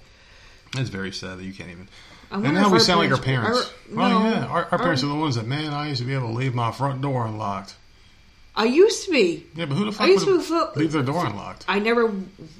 It's 0.77 0.89
very 0.89 1.11
sad 1.11 1.39
that 1.39 1.43
you 1.43 1.53
can't 1.53 1.69
even. 1.71 1.87
I 2.31 2.35
And 2.35 2.53
now 2.53 2.69
we 2.71 2.79
sound 2.79 2.99
like 2.99 3.11
our 3.11 3.17
parents- 3.17 3.71
our- 3.95 4.05
oh 4.05 4.09
no, 4.09 4.29
yeah, 4.29 4.45
our, 4.45 4.67
our 4.71 4.77
parents 4.79 5.03
our- 5.03 5.09
are 5.09 5.13
the 5.13 5.19
ones 5.19 5.35
that 5.35 5.45
man. 5.47 5.71
I 5.73 5.89
used 5.89 6.01
to 6.01 6.07
be 6.07 6.13
able 6.13 6.29
to 6.29 6.33
leave 6.35 6.53
my 6.55 6.71
front 6.71 7.01
door 7.01 7.25
unlocked. 7.25 7.75
I 8.55 8.65
used 8.65 9.05
to 9.05 9.11
be. 9.11 9.45
Yeah, 9.55 9.65
but 9.65 9.75
who 9.75 9.85
the 9.85 9.91
fuck 9.91 10.01
I 10.01 10.11
used 10.11 10.25
to 10.25 10.71
leave 10.75 10.91
their 10.91 11.01
door 11.01 11.25
unlocked? 11.25 11.65
I 11.67 11.79
never 11.79 12.13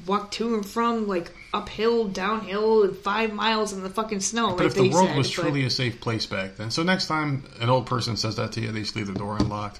walked 0.07 0.33
to 0.35 0.55
and 0.55 0.65
from 0.65 1.07
like 1.07 1.31
uphill, 1.53 2.07
downhill, 2.07 2.83
and 2.83 2.97
five 2.97 3.33
miles 3.33 3.73
in 3.73 3.83
the 3.83 3.89
fucking 3.89 4.21
snow. 4.21 4.49
But 4.49 4.59
like 4.59 4.67
if 4.67 4.75
the 4.75 4.89
world 4.89 5.09
said, 5.09 5.17
was 5.17 5.35
but- 5.35 5.41
truly 5.43 5.65
a 5.65 5.69
safe 5.69 6.01
place 6.01 6.25
back 6.25 6.55
then, 6.55 6.71
so 6.71 6.81
next 6.83 7.07
time 7.07 7.43
an 7.59 7.69
old 7.69 7.85
person 7.85 8.17
says 8.17 8.37
that 8.37 8.53
to 8.53 8.61
you, 8.61 8.71
they 8.71 8.81
just 8.81 8.95
leave 8.95 9.07
the 9.07 9.13
door 9.13 9.37
unlocked. 9.37 9.79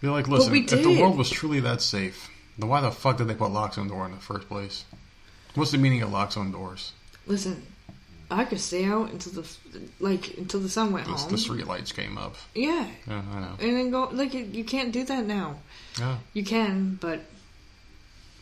Be 0.00 0.08
like, 0.08 0.28
listen, 0.28 0.52
we 0.52 0.60
if 0.60 0.70
the 0.70 1.00
world 1.00 1.16
was 1.16 1.30
truly 1.30 1.60
that 1.60 1.80
safe, 1.80 2.30
then 2.58 2.68
why 2.68 2.80
the 2.80 2.90
fuck 2.90 3.16
did 3.16 3.26
they 3.26 3.34
put 3.34 3.50
locks 3.50 3.78
on 3.78 3.88
the 3.88 3.94
door 3.94 4.04
in 4.06 4.12
the 4.12 4.18
first 4.18 4.48
place? 4.48 4.84
What's 5.54 5.70
the 5.72 5.78
meaning 5.78 6.02
of 6.02 6.12
locks 6.12 6.36
on 6.36 6.52
doors? 6.52 6.92
listen, 7.26 7.62
I 8.30 8.44
could 8.44 8.60
stay 8.60 8.84
out 8.84 9.10
until 9.10 9.32
the 9.32 9.48
like 10.00 10.36
until 10.36 10.60
the 10.60 10.68
sun 10.68 10.92
went 10.92 11.06
The, 11.06 11.12
home. 11.12 11.30
the 11.30 11.38
street 11.38 11.66
lights 11.66 11.92
came 11.92 12.18
up. 12.18 12.36
Yeah, 12.54 12.86
Yeah, 13.06 13.22
I 13.34 13.40
know. 13.40 13.52
and 13.60 13.76
then 13.76 13.90
go 13.90 14.08
like 14.12 14.34
you, 14.34 14.44
you 14.44 14.64
can't 14.64 14.92
do 14.92 15.04
that 15.04 15.24
now. 15.26 15.56
Yeah, 15.98 16.18
You 16.34 16.44
can, 16.44 16.98
but 17.00 17.20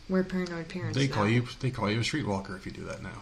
we're 0.09 0.23
paranoid 0.23 0.67
parents. 0.67 0.97
they 0.97 1.07
now. 1.07 1.15
call 1.15 1.27
you 1.29 1.45
they 1.61 1.71
call 1.71 1.89
you 1.89 1.99
a 1.99 2.03
streetwalker 2.03 2.55
if 2.57 2.65
you 2.65 2.71
do 2.73 2.83
that 2.83 3.01
now. 3.01 3.21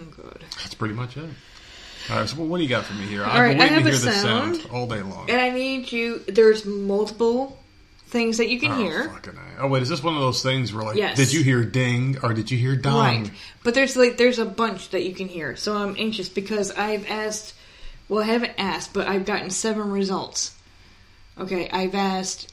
Oh 0.00 0.04
god. 0.22 0.44
That's 0.62 0.74
pretty 0.74 0.94
much 0.94 1.16
it. 1.16 1.28
All 2.10 2.16
right, 2.18 2.28
so 2.28 2.36
what 2.42 2.56
do 2.58 2.62
you 2.64 2.68
got 2.68 2.84
for 2.84 2.94
me 2.94 3.06
here? 3.06 3.22
I've 3.24 3.40
right, 3.40 3.56
been 3.56 3.60
I 3.60 3.64
waiting 3.78 3.84
to 3.84 3.90
hear 3.90 3.98
this 4.00 4.22
sound. 4.22 4.66
all 4.72 4.86
day 4.88 5.02
long. 5.02 5.30
And 5.30 5.40
I 5.40 5.50
need 5.50 5.92
you. 5.92 6.18
There's 6.20 6.64
multiple 6.64 7.58
things 8.12 8.36
that 8.36 8.48
you 8.48 8.60
can 8.60 8.72
oh, 8.72 8.76
hear. 8.76 9.20
Oh 9.58 9.66
wait, 9.66 9.82
is 9.82 9.88
this 9.88 10.02
one 10.02 10.14
of 10.14 10.20
those 10.20 10.42
things 10.42 10.72
where 10.72 10.84
like, 10.84 10.96
Yes. 10.96 11.16
did 11.16 11.32
you 11.32 11.42
hear 11.42 11.64
ding 11.64 12.18
or 12.22 12.34
did 12.34 12.50
you 12.50 12.58
hear 12.58 12.76
dong? 12.76 13.22
Right. 13.22 13.30
But 13.64 13.74
there's 13.74 13.96
like 13.96 14.18
there's 14.18 14.38
a 14.38 14.44
bunch 14.44 14.90
that 14.90 15.02
you 15.02 15.14
can 15.14 15.28
hear. 15.28 15.56
So 15.56 15.74
I'm 15.74 15.96
anxious 15.98 16.28
because 16.28 16.70
I've 16.70 17.10
asked 17.10 17.54
well 18.08 18.22
I 18.22 18.26
haven't 18.26 18.52
asked, 18.58 18.92
but 18.92 19.08
I've 19.08 19.24
gotten 19.24 19.50
seven 19.50 19.90
results. 19.90 20.54
Okay, 21.38 21.68
I've 21.70 21.94
asked 21.94 22.52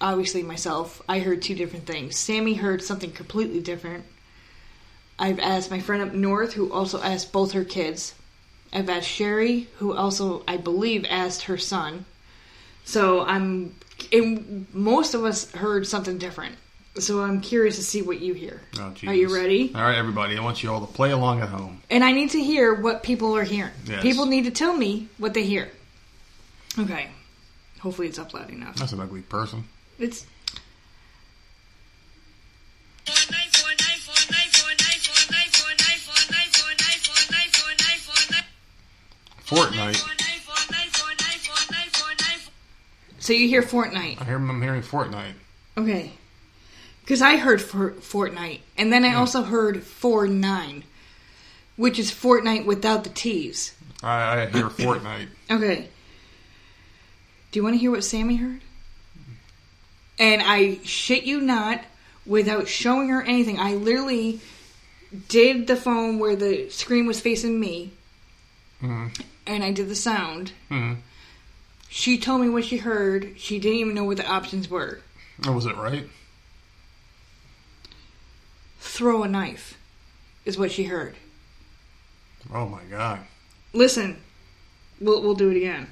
obviously 0.00 0.42
myself. 0.42 1.00
I 1.08 1.20
heard 1.20 1.40
two 1.40 1.54
different 1.54 1.86
things. 1.86 2.18
Sammy 2.18 2.54
heard 2.54 2.82
something 2.82 3.12
completely 3.12 3.60
different. 3.60 4.04
I've 5.18 5.38
asked 5.38 5.70
my 5.70 5.78
friend 5.78 6.02
up 6.02 6.12
north 6.12 6.54
who 6.54 6.72
also 6.72 7.00
asked 7.00 7.32
both 7.32 7.52
her 7.52 7.64
kids. 7.64 8.14
I've 8.72 8.90
asked 8.90 9.08
Sherry, 9.08 9.68
who 9.78 9.94
also 9.94 10.42
I 10.48 10.56
believe 10.56 11.06
asked 11.08 11.42
her 11.42 11.56
son. 11.56 12.06
So 12.84 13.24
I'm 13.24 13.76
and 14.12 14.66
most 14.74 15.14
of 15.14 15.24
us 15.24 15.50
heard 15.52 15.86
something 15.86 16.18
different. 16.18 16.56
So 16.96 17.22
I'm 17.22 17.40
curious 17.40 17.76
to 17.76 17.82
see 17.82 18.02
what 18.02 18.20
you 18.20 18.34
hear. 18.34 18.60
Oh, 18.78 18.94
Are 19.06 19.14
you 19.14 19.34
ready? 19.34 19.72
All 19.74 19.82
right, 19.82 19.96
everybody. 19.96 20.38
I 20.38 20.42
want 20.42 20.62
you 20.62 20.70
all 20.72 20.80
to 20.86 20.92
play 20.92 21.10
along 21.10 21.40
at 21.40 21.48
home. 21.48 21.82
And 21.90 22.04
I 22.04 22.12
need 22.12 22.30
to 22.30 22.40
hear 22.40 22.72
what 22.72 23.02
people 23.02 23.36
are 23.36 23.42
hearing. 23.42 23.72
Yes. 23.84 24.02
People 24.02 24.26
need 24.26 24.44
to 24.44 24.52
tell 24.52 24.76
me 24.76 25.08
what 25.18 25.34
they 25.34 25.42
hear. 25.42 25.70
Okay. 26.78 27.08
Hopefully 27.80 28.06
it's 28.06 28.18
up 28.18 28.32
loud 28.32 28.50
enough. 28.50 28.76
That's 28.76 28.92
an 28.92 29.00
ugly 29.00 29.22
person. 29.22 29.64
It's 29.98 30.24
Fortnite. 39.46 40.23
So 43.24 43.32
you 43.32 43.48
hear 43.48 43.62
Fortnite. 43.62 44.20
I 44.20 44.24
hear 44.24 44.36
I'm 44.36 44.60
hearing 44.60 44.82
Fortnite. 44.82 45.32
Okay. 45.78 46.12
Because 47.00 47.22
I 47.22 47.36
heard 47.36 47.62
for 47.62 47.92
Fortnite, 47.92 48.60
and 48.76 48.92
then 48.92 49.04
I 49.04 49.14
also 49.14 49.42
heard 49.42 49.82
four 49.82 50.26
nine, 50.28 50.84
which 51.76 51.98
is 51.98 52.10
Fortnite 52.10 52.66
without 52.66 53.02
the 53.04 53.10
T's. 53.10 53.74
I, 54.02 54.42
I 54.42 54.46
hear 54.46 54.68
Fortnite. 54.68 55.28
Okay. 55.50 55.88
Do 57.50 57.58
you 57.58 57.62
want 57.62 57.74
to 57.76 57.78
hear 57.78 57.90
what 57.90 58.04
Sammy 58.04 58.36
heard? 58.36 58.60
And 60.18 60.42
I 60.42 60.78
shit 60.84 61.24
you 61.24 61.40
not, 61.40 61.80
without 62.26 62.68
showing 62.68 63.08
her 63.08 63.22
anything, 63.22 63.58
I 63.58 63.74
literally 63.74 64.40
did 65.28 65.66
the 65.66 65.76
phone 65.76 66.18
where 66.18 66.36
the 66.36 66.68
screen 66.70 67.06
was 67.06 67.20
facing 67.20 67.58
me, 67.58 67.92
Mhm. 68.82 69.18
and 69.46 69.64
I 69.64 69.72
did 69.72 69.88
the 69.88 69.94
sound. 69.94 70.52
Mhm. 70.70 70.98
She 71.96 72.18
told 72.18 72.40
me 72.40 72.48
what 72.48 72.64
she 72.64 72.78
heard. 72.78 73.34
She 73.36 73.60
didn't 73.60 73.78
even 73.78 73.94
know 73.94 74.02
what 74.02 74.16
the 74.16 74.26
options 74.26 74.68
were. 74.68 74.98
Oh, 75.46 75.52
was 75.52 75.64
it 75.64 75.76
right? 75.76 76.08
Throw 78.80 79.22
a 79.22 79.28
knife, 79.28 79.78
is 80.44 80.58
what 80.58 80.72
she 80.72 80.84
heard. 80.84 81.14
Oh 82.52 82.66
my 82.66 82.82
god. 82.90 83.20
Listen, 83.72 84.16
we'll 85.00 85.22
we'll 85.22 85.36
do 85.36 85.50
it 85.50 85.56
again, 85.56 85.86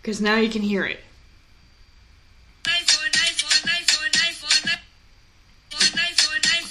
because 0.00 0.20
now 0.20 0.36
you 0.36 0.48
can 0.48 0.62
hear 0.62 0.84
it. 0.84 1.00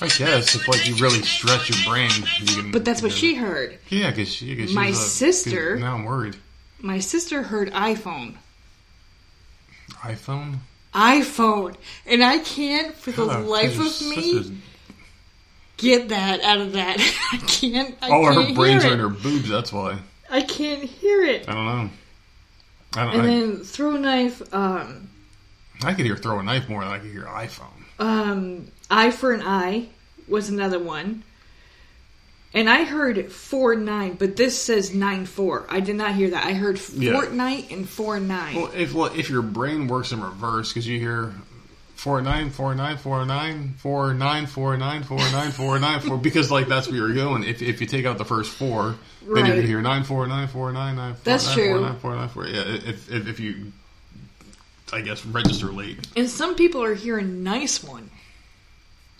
I 0.04 0.08
guess 0.08 0.56
if 0.56 0.66
like 0.70 0.88
you 0.88 0.96
really 0.96 1.22
stretch 1.24 1.70
your 1.70 1.78
brain, 1.94 2.10
you 2.40 2.46
can. 2.56 2.72
But 2.72 2.86
that's 2.86 3.02
what 3.02 3.12
you 3.12 3.18
she 3.18 3.36
heard. 3.36 3.78
Yeah, 3.90 4.12
because 4.12 4.34
she, 4.34 4.56
cause 4.56 4.74
My 4.74 4.88
a- 4.88 4.94
sister- 4.94 5.74
'cause 5.74 5.82
Now 5.82 5.96
I'm 5.96 6.06
worried. 6.06 6.38
My 6.82 7.00
sister 7.00 7.44
heard 7.44 7.72
iPhone. 7.72 8.36
iPhone. 10.04 10.58
iPhone, 10.94 11.76
and 12.06 12.24
I 12.24 12.40
can't 12.40 12.94
for 12.96 13.12
the 13.12 13.24
life 13.26 13.80
of 13.80 14.02
me 14.10 14.40
a- 14.40 14.44
get 15.78 16.10
that 16.10 16.42
out 16.42 16.60
of 16.60 16.74
that. 16.74 16.98
I 17.32 17.38
can't. 17.38 17.96
I 18.02 18.10
all 18.10 18.24
can't 18.34 18.50
her 18.50 18.56
brains 18.56 18.84
are 18.86 18.94
in 18.94 19.00
her 19.00 19.10
boobs. 19.10 19.48
That's 19.50 19.72
why. 19.72 20.00
I 20.30 20.42
can't 20.42 20.84
hear 20.84 21.24
it. 21.24 21.48
I 21.48 21.54
don't 21.54 21.66
know. 21.66 21.90
I 22.96 23.06
don't. 23.06 23.14
And 23.14 23.22
I, 23.22 23.26
then 23.26 23.58
throw 23.60 23.96
a 23.96 24.00
knife. 24.00 24.54
Um, 24.54 25.10
I 25.84 25.94
could 25.94 26.06
hear 26.06 26.18
throw 26.18 26.40
a 26.40 26.44
knife 26.44 26.68
more 26.68 26.84
than 26.84 26.92
I 26.94 27.00
could 27.00 27.12
hear 27.12 27.24
iPhone. 27.26 27.68
um, 28.00 28.68
eye 28.90 29.12
for 29.12 29.34
an 29.34 29.42
eye 29.44 29.88
was 30.28 30.50
another 30.50 30.80
one. 30.80 31.24
And 32.54 32.70
I 32.70 32.84
heard 32.84 33.32
four 33.32 33.76
nine, 33.76 34.16
but 34.16 34.36
this 34.36 34.62
says 34.62 34.94
nine 34.94 35.26
four. 35.26 35.66
I 35.70 35.80
did 35.80 35.96
not 35.96 36.16
hear 36.16 36.32
that. 36.32 36.46
I 36.46 36.52
heard 36.54 36.82
Yeah. 36.94 37.14
Fortnite 37.14 37.72
and 37.72 37.88
four 37.88 38.20
nine. 38.20 38.56
Well, 38.56 38.72
if 38.76 38.94
well, 38.94 39.12
if 39.16 39.30
your 39.30 39.42
brain 39.42 39.88
works 39.88 40.12
in 40.12 40.22
reverse, 40.22 40.70
because 40.70 40.86
you 40.86 41.00
hear 41.00 41.34
four 41.96 42.20
nine 42.22 42.50
four 42.50 42.76
nine 42.76 42.98
four 42.98 43.24
nine 43.26 43.76
four 43.78 44.14
nine 44.14 44.48
four 44.48 44.76
nine 44.76 45.04
four 45.04 45.20
nine 45.30 45.52
four 45.52 45.80
nine 45.80 46.02
four, 46.02 46.18
because 46.18 46.52
like 46.52 46.68
that's 46.68 46.88
where 46.88 46.98
you're 46.98 47.14
going. 47.14 47.44
If 47.46 47.62
if 47.62 47.80
you 47.80 47.88
take 47.88 48.06
out 48.06 48.18
the 48.18 48.26
first 48.26 48.52
four, 48.52 48.84
then 48.84 48.98
you're 49.28 49.36
Right. 49.36 49.46
gonna 49.56 49.62
hear 49.62 49.82
nine 49.82 50.04
four 50.04 50.28
nine 50.28 50.50
four 50.50 50.74
nine 50.74 50.98
nine. 50.98 51.14
four, 51.14 51.22
That's 51.24 51.46
nine, 51.48 51.56
true. 51.56 51.70
Four, 51.72 51.80
nine, 51.82 52.00
four, 52.00 52.16
nine, 52.16 52.30
four. 52.30 52.48
Yeah, 52.48 52.64
if, 52.64 53.10
if 53.10 53.28
if 53.30 53.40
you, 53.40 53.72
I 54.92 55.00
guess 55.00 55.26
register 55.26 55.68
late. 55.68 56.00
and 56.18 56.30
some 56.30 56.56
people 56.56 56.84
are 56.84 56.96
hearing 56.96 57.44
nice 57.44 57.82
one. 57.82 58.10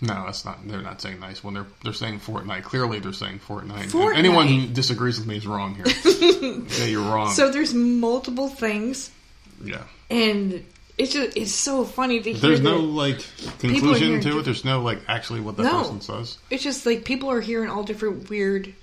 No, 0.02 0.24
that's 0.26 0.44
not. 0.44 0.58
They're 0.66 0.82
not 0.82 1.00
saying 1.00 1.20
nice 1.20 1.44
one. 1.44 1.54
They're 1.54 1.66
they're 1.84 1.92
saying 1.92 2.18
Fortnite. 2.18 2.64
Clearly, 2.64 2.98
they're 2.98 3.12
saying 3.12 3.38
Fortnite. 3.38 3.84
Fortnite. 3.84 4.16
Anyone 4.16 4.48
who 4.48 4.66
disagrees 4.66 5.16
with 5.18 5.28
me 5.28 5.36
is 5.36 5.46
wrong 5.46 5.76
here. 5.76 5.86
yeah, 6.80 6.84
you're 6.86 7.02
wrong. 7.02 7.30
So 7.30 7.52
there's 7.52 7.72
multiple 7.72 8.48
things, 8.48 9.12
yeah. 9.62 9.84
and 10.10 10.64
it's 10.98 11.12
just 11.12 11.36
it's 11.36 11.52
so 11.52 11.84
funny 11.84 12.20
to 12.20 12.32
hear. 12.32 12.40
There's 12.40 12.60
no 12.60 12.78
like 12.78 13.24
conclusion 13.60 14.20
to 14.22 14.40
it. 14.40 14.42
There's 14.44 14.64
no 14.64 14.82
like 14.82 14.98
actually 15.06 15.40
what 15.40 15.56
the 15.56 15.62
No. 15.62 15.82
person 15.82 16.00
says. 16.00 16.38
It's 16.50 16.64
just 16.64 16.84
like 16.84 17.04
people 17.04 17.30
are 17.30 17.40
hearing 17.40 17.70
all 17.70 17.84
different 17.84 18.28
weird 18.28 18.74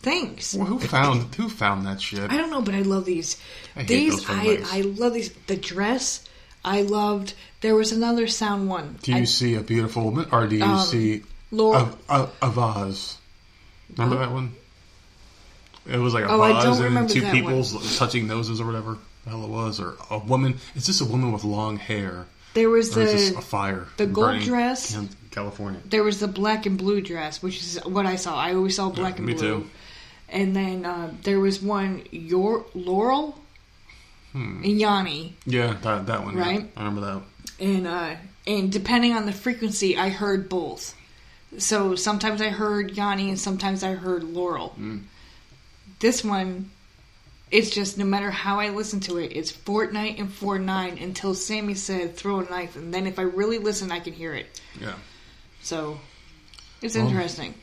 things. 0.00 0.54
Well, 0.58 0.66
who 0.66 0.78
found 0.80 1.34
who 1.34 1.50
found 1.50 1.84
that 1.86 2.00
shit? 2.00 2.30
I 2.30 2.38
don't 2.38 2.50
know, 2.50 2.62
but 2.62 2.74
I 2.74 2.80
love 2.80 3.04
these. 3.04 3.36
I 3.76 3.80
hate 3.80 3.88
these 3.88 4.24
I. 4.26 4.58
I 4.70 4.80
love 4.80 5.12
these. 5.12 5.32
The 5.48 5.56
dress 5.56 6.26
I 6.64 6.82
loved. 6.82 7.34
There 7.60 7.74
was 7.74 7.92
another 7.92 8.26
sound 8.28 8.68
one. 8.68 8.98
Do 9.02 9.12
you 9.12 9.18
I, 9.18 9.24
see 9.24 9.54
a 9.56 9.60
beautiful 9.62 10.04
woman, 10.04 10.26
or 10.32 10.46
do 10.46 10.56
you 10.56 10.64
Um, 10.64 10.80
see 10.84 11.22
Laura. 11.50 11.92
a, 12.08 12.14
a, 12.22 12.28
a 12.42 12.50
vase? 12.50 13.18
Remember 13.96 14.16
that 14.18 14.32
one? 14.32 14.54
It 15.90 15.98
was 15.98 16.14
like 16.14 16.24
a 16.24 16.28
Oh, 16.28 16.38
vase 16.38 16.78
and 16.78 17.08
two 17.10 17.20
that 17.22 17.32
people 17.32 17.64
touching 17.96 18.26
noses 18.28 18.60
or 18.60 18.66
whatever 18.66 18.98
the 19.24 19.30
hell 19.30 19.44
it 19.44 19.50
was, 19.50 19.80
or 19.80 19.94
a 20.10 20.18
woman. 20.18 20.58
Is 20.76 20.86
this 20.86 21.00
a 21.00 21.04
woman 21.04 21.32
with 21.32 21.44
long 21.44 21.76
hair? 21.76 22.26
there 22.54 22.68
was 22.68 22.94
Or 22.96 23.00
is 23.02 23.12
this 23.12 23.30
the 23.32 23.38
a 23.38 23.42
fire? 23.42 23.86
the 23.96 24.06
gold 24.06 24.40
dress? 24.42 24.96
California. 25.30 25.80
there 25.86 26.02
was 26.04 26.20
the 26.20 26.28
black 26.28 26.66
and 26.66 26.76
blue 26.76 27.00
dress, 27.00 27.42
which 27.42 27.56
is 27.62 27.78
what 27.84 28.04
I 28.06 28.16
saw. 28.16 28.36
I 28.38 28.54
always 28.54 28.76
saw 28.76 28.90
black 28.90 29.16
and 29.18 29.26
me 29.26 29.32
blue. 29.34 29.62
too. 29.62 29.70
And 30.28 30.54
then 30.54 30.84
uh, 30.84 31.12
there 31.22 31.40
was 31.40 31.60
one 31.62 32.02
your 32.10 32.64
Laurel 32.74 33.38
Hmm. 34.32 34.62
and 34.64 34.80
Yanni, 34.80 35.36
Yeah, 35.46 35.74
that 35.82 36.06
that 36.06 36.24
one. 36.24 36.36
yeah. 36.36 36.42
Right? 36.42 36.70
I 36.76 36.84
remember 36.84 37.00
that. 37.02 37.22
and 37.64 37.86
uh, 37.86 38.16
and 38.46 38.72
depending 38.72 39.12
on 39.12 39.26
the 39.26 39.32
frequency, 39.32 39.96
I 39.96 40.08
heard 40.08 40.48
both. 40.48 40.94
So 41.58 41.94
sometimes 41.96 42.40
I 42.40 42.48
heard 42.48 42.92
Yanni, 42.96 43.28
and 43.28 43.38
sometimes 43.38 43.82
I 43.84 43.92
heard 43.94 44.24
Laurel. 44.24 44.70
Hmm. 44.70 44.98
This 46.00 46.24
one, 46.24 46.70
it's 47.50 47.70
just 47.70 47.98
no 47.98 48.04
matter 48.06 48.30
how 48.30 48.58
I 48.58 48.70
listen 48.70 49.00
to 49.00 49.18
it, 49.18 49.32
it's 49.36 49.52
Fortnite 49.52 50.18
and 50.18 50.32
four 50.32 50.58
nine 50.58 50.96
until 50.98 51.34
Sammy 51.34 51.74
said 51.74 52.16
throw 52.16 52.40
a 52.40 52.48
knife, 52.48 52.74
and 52.76 52.92
then 52.92 53.06
if 53.06 53.18
I 53.18 53.22
really 53.22 53.58
listen, 53.58 53.92
I 53.92 54.00
can 54.00 54.12
hear 54.14 54.34
it. 54.34 54.60
Yeah, 54.80 54.94
So 55.62 56.00
it's 56.80 56.96
Well, 56.96 57.06
interesting. 57.06 57.54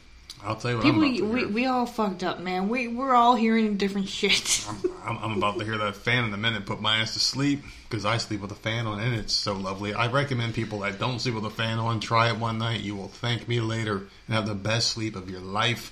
I'll 0.44 0.56
tell 0.56 0.72
you 0.72 0.78
what. 0.78 0.84
People, 0.84 1.04
I'm 1.04 1.32
we, 1.32 1.46
we 1.46 1.66
all 1.66 1.86
fucked 1.86 2.24
up, 2.24 2.40
man. 2.40 2.70
We 2.70 2.88
we're 2.88 3.14
all 3.14 3.36
hearing 3.36 3.76
different 3.76 4.08
shit. 4.08 4.66
I'm, 5.04 5.18
I'm 5.18 5.38
about 5.38 5.60
to 5.60 5.66
hear 5.66 5.78
that 5.80 5.96
fan 5.96 6.24
in 6.24 6.34
a 6.34 6.38
minute. 6.38 6.66
Put 6.66 6.82
my 6.82 6.98
ass 6.98 7.14
to 7.14 7.20
sleep 7.20 7.64
because 7.90 8.06
I 8.06 8.18
sleep 8.18 8.42
with 8.42 8.52
a 8.52 8.56
fan 8.56 8.88
on, 8.88 9.00
and 9.00 9.16
it's 9.16 9.34
so 9.34 9.54
lovely. 9.54 9.94
I 9.94 10.08
recommend 10.08 10.54
people 10.54 10.80
that 10.80 10.98
don't 10.98 11.20
sleep 11.20 11.36
with 11.36 11.46
a 11.46 11.50
fan 11.50 11.78
on 11.78 12.00
try 12.00 12.30
it 12.30 12.38
one 12.38 12.58
night. 12.58 12.82
You 12.82 12.96
will 12.96 13.10
thank 13.10 13.48
me 13.48 13.60
later 13.60 13.98
and 14.28 14.36
have 14.36 14.48
the 14.48 14.56
best 14.56 14.92
sleep 14.92 15.16
of 15.16 15.30
your 15.30 15.42
life. 15.42 15.92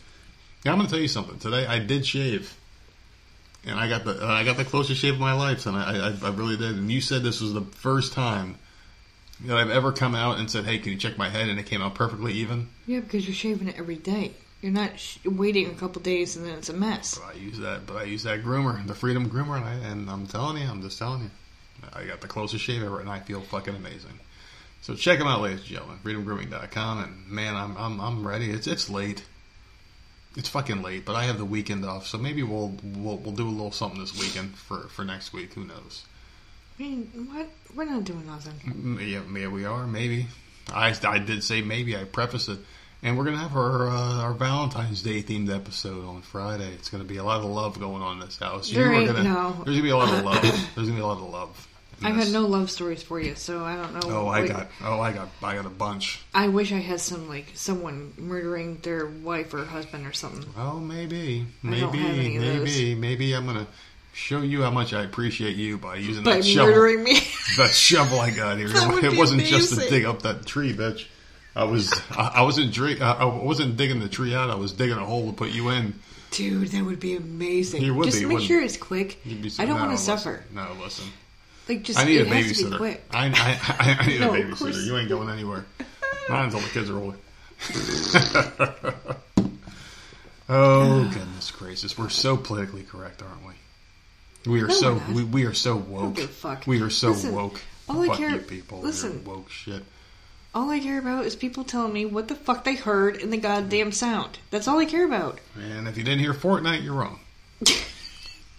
Yeah, 0.64 0.72
I'm 0.72 0.78
going 0.78 0.88
to 0.88 0.94
tell 0.94 1.02
you 1.02 1.10
something. 1.10 1.40
Today 1.40 1.68
I 1.68 1.80
did 1.80 2.06
shave, 2.06 2.56
and 3.66 3.78
I 3.78 3.90
got 3.90 4.06
the 4.06 4.24
uh, 4.24 4.32
I 4.32 4.46
got 4.46 4.56
the 4.56 4.66
closest 4.66 5.02
shave 5.02 5.16
of 5.16 5.20
my 5.20 5.34
life, 5.34 5.66
and 5.66 5.76
I, 5.76 6.10
I 6.10 6.28
I 6.28 6.30
really 6.30 6.56
did. 6.56 6.76
And 6.76 6.90
you 6.90 7.02
said 7.02 7.22
this 7.22 7.42
was 7.42 7.54
the 7.54 7.62
first 7.62 8.14
time 8.14 8.58
that 9.46 9.58
I've 9.58 9.70
ever 9.70 9.92
come 9.92 10.16
out 10.16 10.40
and 10.40 10.50
said, 10.50 10.66
"Hey, 10.66 10.80
can 10.80 10.92
you 10.92 10.98
check 10.98 11.18
my 11.18 11.30
head?" 11.30 11.50
And 11.50 11.60
it 11.60 11.66
came 11.66 11.82
out 11.82 11.96
perfectly 11.96 12.34
even. 12.34 12.70
yeah, 12.86 13.00
because 13.02 13.28
you're 13.28 13.36
shaving 13.36 13.68
it 13.68 13.76
every 13.78 13.96
day. 13.98 14.34
You're 14.62 14.72
not 14.72 15.00
sh- 15.00 15.20
waiting 15.24 15.68
a 15.68 15.74
couple 15.76 16.02
days 16.02 16.36
and 16.36 16.46
then 16.46 16.58
it's 16.58 16.70
a 16.70 16.74
mess. 16.74 17.20
But 17.20 17.36
I 17.36 17.38
use 17.38 17.60
that, 17.60 17.86
but 17.86 17.98
I 17.98 18.04
use 18.04 18.24
that 18.24 18.44
groomer, 18.44 18.86
the 18.88 18.96
Freedom 18.96 19.30
Groomer, 19.30 19.58
and, 19.58 19.66
I, 19.66 19.74
and 19.90 20.10
I'm 20.10 20.26
telling 20.26 20.58
you, 20.62 20.68
I'm 20.68 20.82
just 20.82 20.98
telling 20.98 21.22
you, 21.22 21.30
I 21.94 22.06
got 22.06 22.22
the 22.22 22.28
closest 22.28 22.64
shave 22.64 22.82
ever, 22.82 23.00
and 23.00 23.08
I 23.10 23.20
feel 23.20 23.42
fucking 23.42 23.76
amazing. 23.76 24.20
So 24.82 24.96
check 24.96 25.20
them 25.20 25.28
out, 25.28 25.42
ladies 25.42 25.60
and 25.60 25.68
gentlemen, 25.70 26.00
freedomgrooming.com, 26.04 27.04
and 27.04 27.28
man, 27.30 27.56
I'm 27.56 27.78
I'm 27.78 28.00
I'm 28.02 28.28
ready. 28.28 28.50
It's 28.50 28.66
it's 28.66 28.90
late. 28.90 29.24
It's 30.36 30.50
fucking 30.50 30.82
late, 30.82 31.04
but 31.06 31.16
I 31.16 31.24
have 31.26 31.38
the 31.38 31.46
weekend 31.46 31.84
off, 31.86 32.08
so 32.08 32.18
maybe 32.18 32.42
we'll 32.44 32.76
we'll, 32.84 33.18
we'll 33.18 33.36
do 33.36 33.48
a 33.48 33.50
little 33.50 33.72
something 33.72 34.00
this 34.00 34.18
weekend 34.20 34.56
for 34.56 34.88
for 34.88 35.04
next 35.06 35.34
week. 35.34 35.54
Who 35.54 35.66
knows? 35.66 36.04
I 36.80 36.84
mean, 36.84 37.30
what? 37.32 37.50
We're 37.76 37.86
not 37.86 38.04
doing 38.04 38.26
nothing. 38.26 38.54
M- 38.66 39.00
Yeah, 39.02 39.22
yeah, 39.40 39.48
we 39.48 39.66
are 39.66 39.88
maybe. 39.88 40.28
I 40.74 40.96
I 41.04 41.18
did 41.20 41.44
say 41.44 41.62
maybe. 41.62 41.96
I 41.98 42.04
preface 42.04 42.48
it. 42.48 42.60
And 43.04 43.18
we're 43.18 43.26
gonna 43.26 43.38
have 43.38 43.56
our 43.56 43.88
uh, 43.88 44.22
our 44.24 44.34
Valentine's 44.34 45.02
Day 45.04 45.22
themed 45.22 45.54
episode 45.56 46.06
on 46.06 46.22
Friday. 46.24 46.70
It's 46.74 46.90
gonna 46.90 47.04
be 47.04 47.18
a 47.18 47.24
lot 47.24 47.40
of 47.40 47.46
love 47.46 47.80
going 47.80 48.02
on 48.02 48.14
in 48.20 48.26
this 48.26 48.38
house. 48.38 48.70
There 48.72 48.90
are 48.90 48.94
ain't 48.94 49.08
gonna, 49.08 49.24
no- 49.24 49.52
There's 49.66 49.78
gonna 49.78 49.82
be 49.84 49.90
a 49.90 49.98
lot 49.98 50.14
of 50.14 50.24
love. 50.26 50.42
There's 50.76 50.88
gonna 50.88 50.94
be 50.94 51.00
a 51.02 51.06
lot 51.06 51.18
of 51.18 51.30
love. 51.30 51.68
I've 52.04 52.16
had 52.16 52.30
no 52.32 52.42
love 52.46 52.70
stories 52.70 53.02
for 53.02 53.20
you, 53.20 53.34
so 53.34 53.64
I 53.66 53.76
don't 53.76 53.94
know. 53.94 54.02
Oh, 54.12 54.28
I 54.28 54.42
Like, 54.42 54.50
got. 54.52 54.68
Oh, 54.84 55.00
I 55.00 55.14
got. 55.14 55.30
I 55.42 55.56
got 55.56 55.66
a 55.66 55.70
bunch. 55.70 56.22
I 56.34 56.48
wish 56.48 56.72
I 56.72 56.76
had 56.78 57.00
some 57.02 57.28
like 57.28 57.48
someone 57.56 58.14
murdering 58.18 58.78
their 58.84 59.08
wife 59.08 59.52
or 59.56 59.66
husband 59.66 60.06
or 60.06 60.14
something. 60.14 60.48
Oh, 60.58 60.80
maybe, 60.80 61.46
I 61.64 61.68
maybe, 61.68 61.82
don't 61.82 61.94
have 61.96 62.18
any 62.20 62.36
of 62.38 62.44
maybe, 62.44 62.96
maybe. 62.96 63.34
I'm 63.34 63.46
gonna 63.48 63.66
show 64.18 64.42
you 64.42 64.64
how 64.64 64.72
much 64.72 64.94
I 64.94 65.04
appreciate 65.04 65.56
you 65.56 65.78
by 65.78 65.96
using 65.98 66.24
By 66.24 66.38
that 66.38 66.46
shovel. 66.46 66.72
murdering 66.74 67.04
me. 67.04 67.14
that 67.58 67.70
shovel 67.72 68.20
I 68.20 68.32
got 68.32 68.58
here. 68.58 68.68
It 68.74 69.16
wasn't 69.18 69.44
just 69.44 69.80
to 69.80 69.90
dig 69.90 70.06
up 70.06 70.24
that 70.24 70.46
tree, 70.46 70.74
bitch. 70.74 71.06
I 71.56 71.64
was 71.64 71.94
I, 72.12 72.34
I 72.36 72.42
wasn't 72.42 72.74
dri- 72.74 73.00
I 73.00 73.26
wasn't 73.26 73.78
digging 73.78 74.00
the 74.00 74.10
tree 74.10 74.36
out. 74.36 74.50
I 74.50 74.56
was 74.56 74.74
digging 74.74 74.98
a 74.98 75.06
hole 75.06 75.28
to 75.28 75.34
put 75.34 75.52
you 75.52 75.70
in. 75.70 75.94
Dude, 76.32 76.68
that 76.70 76.84
would 76.84 77.00
be 77.00 77.16
amazing. 77.16 77.82
You 77.84 77.96
would 77.96 78.06
just 78.06 78.18
be, 78.20 78.26
make 78.26 78.34
wouldn't 78.34 78.48
sure 78.48 78.62
it's 78.62 78.78
quick. 78.78 79.20
I 79.26 79.66
don't 79.66 79.78
no, 79.78 79.86
want 79.86 79.92
to 79.92 80.04
suffer. 80.04 80.44
No, 80.54 80.68
listen. 80.82 81.06
Like 81.70 81.84
just 81.84 82.00
I 82.00 82.04
need 82.04 82.18
a 82.18 82.22
it 82.22 82.28
has 82.28 82.58
to 82.58 82.64
be 82.66 82.70
babysitter. 82.72 82.78
quick. 82.78 83.04
I, 83.12 83.28
I, 83.28 83.32
I, 83.80 83.98
I 84.00 84.08
need 84.08 84.20
No, 84.22 84.34
a 84.34 84.38
babysitter. 84.38 84.86
You 84.86 84.98
ain't 84.98 85.10
going 85.10 85.30
anywhere. 85.30 85.66
Not 86.30 86.46
until 86.46 86.60
the 86.60 86.70
kids 86.70 86.90
are 86.90 86.98
older. 86.98 87.18
oh 90.50 91.10
goodness 91.14 91.52
gracious! 91.52 91.98
We're 91.98 92.10
so 92.10 92.38
politically 92.38 92.84
correct, 92.84 93.22
aren't 93.24 93.46
we? 93.46 93.54
We 94.48 94.62
are 94.62 94.68
No, 94.68 94.74
so 94.74 95.02
we're 95.10 95.14
we, 95.16 95.24
we 95.24 95.46
are 95.46 95.54
so 95.54 95.76
woke. 95.76 96.18
fuck. 96.20 96.66
We 96.66 96.82
are 96.82 96.90
so 96.90 97.10
Listen, 97.10 97.34
woke. 97.36 97.62
all 97.90 98.10
I 98.10 98.16
care- 98.16 98.30
you 98.32 98.38
people. 98.40 98.80
listen. 98.82 99.24
woke 99.26 99.50
shit. 99.50 99.84
All 100.56 100.70
I 100.72 100.80
care 100.80 100.98
about 101.00 101.26
is 101.26 101.36
people 101.36 101.64
telling 101.64 101.94
me 101.94 102.06
what 102.06 102.30
the 102.30 102.36
fuck 102.36 102.64
they 102.64 102.76
heard 102.76 103.18
in 103.18 103.30
the 103.30 103.38
goddamn 103.38 103.92
sound. 103.92 104.40
That's 104.50 104.68
all 104.68 104.80
I 104.80 104.86
care 104.86 105.06
about. 105.06 105.40
And 105.56 105.88
if 105.88 105.98
you 105.98 106.04
didn't 106.04 106.22
hear 106.22 106.34
Fortnite, 106.34 106.84
you're 106.84 106.94
wrong. 106.94 107.20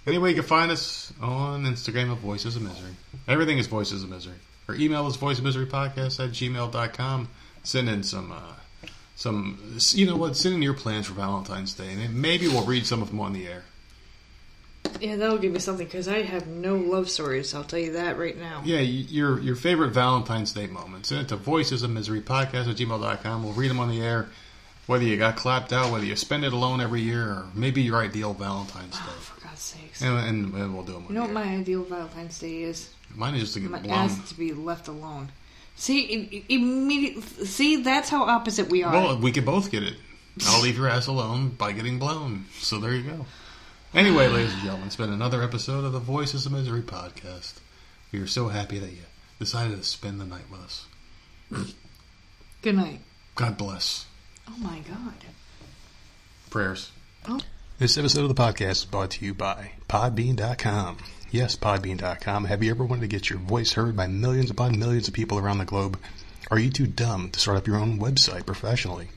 Anyway, 0.06 0.30
you 0.30 0.36
can 0.36 0.44
find 0.44 0.70
us 0.70 1.12
on 1.20 1.64
Instagram 1.64 2.10
at 2.10 2.16
Voices 2.18 2.56
of 2.56 2.62
Misery. 2.62 2.92
Everything 3.26 3.58
is 3.58 3.66
Voices 3.66 4.02
of 4.02 4.08
Misery. 4.08 4.36
Our 4.66 4.74
email 4.74 5.06
is 5.06 5.18
voiceofmiserypodcast 5.18 6.24
at 6.24 6.30
gmail.com. 6.30 7.28
Send 7.62 7.88
in 7.90 8.02
some, 8.02 8.32
uh, 8.32 8.88
some, 9.16 9.58
you 9.90 10.06
know 10.06 10.16
what, 10.16 10.34
send 10.34 10.54
in 10.54 10.62
your 10.62 10.72
plans 10.72 11.06
for 11.08 11.12
Valentine's 11.12 11.74
Day, 11.74 11.92
and 11.92 12.14
maybe 12.22 12.48
we'll 12.48 12.64
read 12.64 12.86
some 12.86 13.02
of 13.02 13.08
them 13.10 13.20
on 13.20 13.34
the 13.34 13.46
air. 13.46 13.64
Yeah, 15.00 15.16
that'll 15.16 15.38
give 15.38 15.52
me 15.52 15.58
something 15.58 15.86
because 15.86 16.08
I 16.08 16.22
have 16.22 16.46
no 16.46 16.76
love 16.76 17.08
stories. 17.08 17.54
I'll 17.54 17.64
tell 17.64 17.78
you 17.78 17.92
that 17.92 18.18
right 18.18 18.36
now. 18.36 18.62
Yeah, 18.64 18.80
your 18.80 19.40
your 19.40 19.56
favorite 19.56 19.90
Valentine's 19.90 20.52
Day 20.52 20.66
moments. 20.66 21.08
Send 21.08 21.22
it 21.22 21.28
to 21.28 21.36
Voices 21.36 21.82
of 21.82 21.90
Misery 21.90 22.20
Podcast 22.20 22.68
at 22.70 22.76
gmail.com. 22.76 23.44
We'll 23.44 23.52
read 23.52 23.70
them 23.70 23.80
on 23.80 23.88
the 23.88 24.00
air. 24.00 24.28
Whether 24.86 25.04
you 25.04 25.18
got 25.18 25.36
clapped 25.36 25.72
out, 25.74 25.92
whether 25.92 26.06
you 26.06 26.16
spend 26.16 26.44
it 26.46 26.54
alone 26.54 26.80
every 26.80 27.02
year, 27.02 27.22
or 27.24 27.46
maybe 27.54 27.82
your 27.82 27.98
ideal 27.98 28.32
Valentine's 28.32 28.94
oh, 28.96 29.04
Day. 29.04 29.12
Oh, 29.14 29.20
for 29.20 29.40
God's 29.46 29.60
sakes. 29.60 30.00
And, 30.00 30.16
and, 30.18 30.54
and 30.54 30.74
we'll 30.74 30.82
do 30.82 30.94
them 30.94 31.04
You 31.10 31.14
know 31.14 31.20
what 31.22 31.32
my 31.32 31.42
ideal 31.42 31.84
Valentine's 31.84 32.38
Day 32.38 32.62
is? 32.62 32.88
Mine 33.14 33.34
is 33.34 33.52
to 33.52 33.60
get 33.60 33.70
My 33.70 33.80
blown. 33.80 33.98
ass 33.98 34.28
to 34.30 34.34
be 34.34 34.54
left 34.54 34.88
alone. 34.88 35.30
See, 35.76 36.00
i- 36.32 36.36
i- 36.36 36.44
immediate. 36.48 37.22
See, 37.22 37.82
that's 37.82 38.08
how 38.08 38.24
opposite 38.24 38.70
we 38.70 38.82
are. 38.82 38.92
Well, 38.92 39.18
we 39.18 39.30
could 39.30 39.44
both 39.44 39.70
get 39.70 39.82
it. 39.82 39.94
I'll 40.46 40.62
leave 40.62 40.76
your 40.78 40.88
ass 40.88 41.06
alone 41.06 41.50
by 41.50 41.72
getting 41.72 41.98
blown. 41.98 42.46
So 42.58 42.78
there 42.78 42.94
you 42.94 43.02
go. 43.02 43.26
Anyway, 43.94 44.28
ladies 44.28 44.52
and 44.52 44.62
gentlemen, 44.62 44.86
it's 44.86 44.96
been 44.96 45.12
another 45.12 45.42
episode 45.42 45.84
of 45.84 45.92
the 45.92 45.98
Voices 45.98 46.44
of 46.44 46.52
Misery 46.52 46.82
podcast. 46.82 47.54
We 48.12 48.18
are 48.20 48.26
so 48.26 48.48
happy 48.48 48.78
that 48.78 48.90
you 48.90 49.02
decided 49.38 49.78
to 49.78 49.82
spend 49.84 50.20
the 50.20 50.26
night 50.26 50.44
with 50.50 50.60
us. 50.60 50.86
Good 52.60 52.76
night. 52.76 53.00
God 53.34 53.56
bless. 53.56 54.04
Oh 54.46 54.56
my 54.58 54.80
god. 54.80 55.14
Prayers. 56.50 56.90
Oh. 57.26 57.40
This 57.78 57.96
episode 57.96 58.22
of 58.22 58.28
the 58.28 58.42
podcast 58.42 58.70
is 58.70 58.84
brought 58.84 59.10
to 59.12 59.24
you 59.24 59.32
by 59.32 59.72
Podbean.com. 59.88 60.98
Yes, 61.30 61.56
Podbean.com. 61.56 62.44
Have 62.44 62.62
you 62.62 62.70
ever 62.70 62.84
wanted 62.84 63.02
to 63.02 63.06
get 63.08 63.30
your 63.30 63.38
voice 63.38 63.72
heard 63.72 63.96
by 63.96 64.06
millions 64.06 64.50
upon 64.50 64.78
millions 64.78 65.08
of 65.08 65.14
people 65.14 65.38
around 65.38 65.58
the 65.58 65.64
globe? 65.64 65.98
Are 66.50 66.58
you 66.58 66.70
too 66.70 66.86
dumb 66.86 67.30
to 67.30 67.40
start 67.40 67.56
up 67.56 67.66
your 67.66 67.76
own 67.76 67.98
website 67.98 68.44
professionally? 68.44 69.08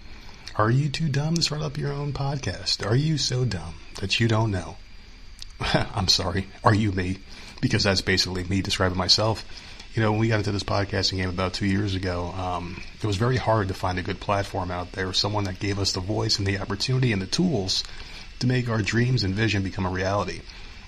Are 0.57 0.69
you 0.69 0.89
too 0.89 1.07
dumb 1.07 1.35
to 1.35 1.41
start 1.41 1.61
up 1.61 1.77
your 1.77 1.93
own 1.93 2.11
podcast? 2.11 2.85
Are 2.85 2.95
you 2.95 3.17
so 3.17 3.45
dumb 3.45 3.75
that 4.01 4.19
you 4.19 4.27
don't 4.27 4.51
know? 4.51 4.75
I'm 5.61 6.09
sorry. 6.09 6.47
Are 6.61 6.75
you 6.75 6.91
me? 6.91 7.19
Because 7.61 7.85
that's 7.85 8.01
basically 8.01 8.43
me 8.43 8.61
describing 8.61 8.97
myself. 8.97 9.45
You 9.93 10.01
know, 10.01 10.11
when 10.11 10.19
we 10.19 10.27
got 10.27 10.39
into 10.39 10.51
this 10.51 10.63
podcasting 10.63 11.17
game 11.17 11.29
about 11.29 11.53
two 11.53 11.65
years 11.65 11.95
ago, 11.95 12.33
um, 12.35 12.83
it 13.01 13.07
was 13.07 13.15
very 13.15 13.37
hard 13.37 13.69
to 13.69 13.73
find 13.73 13.97
a 13.97 14.03
good 14.03 14.19
platform 14.19 14.71
out 14.71 14.91
there, 14.91 15.13
someone 15.13 15.45
that 15.45 15.59
gave 15.59 15.79
us 15.79 15.93
the 15.93 16.01
voice 16.01 16.37
and 16.37 16.45
the 16.45 16.59
opportunity 16.59 17.13
and 17.13 17.21
the 17.21 17.27
tools 17.27 17.85
to 18.39 18.47
make 18.47 18.67
our 18.67 18.81
dreams 18.81 19.23
and 19.23 19.33
vision 19.33 19.63
become 19.63 19.85
a 19.85 19.89
reality. 19.89 20.41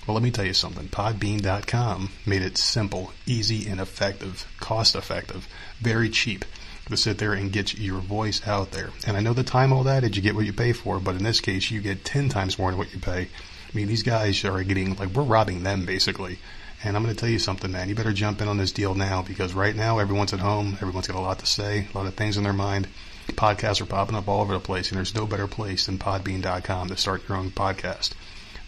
Well, 0.06 0.14
let 0.14 0.22
me 0.22 0.30
tell 0.30 0.44
you 0.44 0.52
something. 0.52 0.88
Podbean.com 0.88 2.10
made 2.26 2.42
it 2.42 2.58
simple, 2.58 3.12
easy, 3.24 3.66
and 3.66 3.80
effective, 3.80 4.46
cost 4.60 4.94
effective, 4.94 5.48
very 5.80 6.10
cheap 6.10 6.44
to 6.88 6.96
sit 6.96 7.18
there 7.18 7.32
and 7.32 7.52
get 7.52 7.78
your 7.78 8.00
voice 8.00 8.46
out 8.46 8.70
there. 8.72 8.90
And 9.06 9.16
I 9.16 9.20
know 9.20 9.32
the 9.32 9.42
time 9.42 9.72
all 9.72 9.84
that, 9.84 10.04
is 10.04 10.16
you 10.16 10.22
get 10.22 10.34
what 10.34 10.46
you 10.46 10.52
pay 10.52 10.72
for, 10.72 11.00
but 11.00 11.16
in 11.16 11.24
this 11.24 11.40
case, 11.40 11.70
you 11.70 11.80
get 11.80 12.04
10 12.04 12.28
times 12.28 12.58
more 12.58 12.70
than 12.70 12.78
what 12.78 12.92
you 12.92 13.00
pay. 13.00 13.22
I 13.22 13.76
mean, 13.76 13.88
these 13.88 14.02
guys 14.02 14.44
are 14.44 14.62
getting, 14.62 14.94
like, 14.96 15.10
we're 15.10 15.22
robbing 15.22 15.62
them 15.62 15.86
basically. 15.86 16.38
And 16.84 16.96
I'm 16.96 17.02
going 17.02 17.14
to 17.14 17.18
tell 17.18 17.30
you 17.30 17.38
something, 17.38 17.72
man. 17.72 17.88
You 17.88 17.94
better 17.94 18.12
jump 18.12 18.42
in 18.42 18.48
on 18.48 18.58
this 18.58 18.72
deal 18.72 18.94
now 18.94 19.22
because 19.22 19.54
right 19.54 19.74
now 19.74 19.98
everyone's 19.98 20.34
at 20.34 20.40
home. 20.40 20.74
Everyone's 20.74 21.06
got 21.06 21.16
a 21.16 21.20
lot 21.20 21.38
to 21.38 21.46
say, 21.46 21.88
a 21.92 21.96
lot 21.96 22.06
of 22.06 22.14
things 22.14 22.36
in 22.36 22.44
their 22.44 22.52
mind. 22.52 22.88
Podcasts 23.28 23.80
are 23.80 23.86
popping 23.86 24.14
up 24.14 24.28
all 24.28 24.42
over 24.42 24.52
the 24.52 24.60
place, 24.60 24.90
and 24.90 24.98
there's 24.98 25.14
no 25.14 25.26
better 25.26 25.46
place 25.46 25.86
than 25.86 25.96
podbean.com 25.96 26.88
to 26.88 26.96
start 26.98 27.26
your 27.26 27.38
own 27.38 27.50
podcast. 27.50 28.12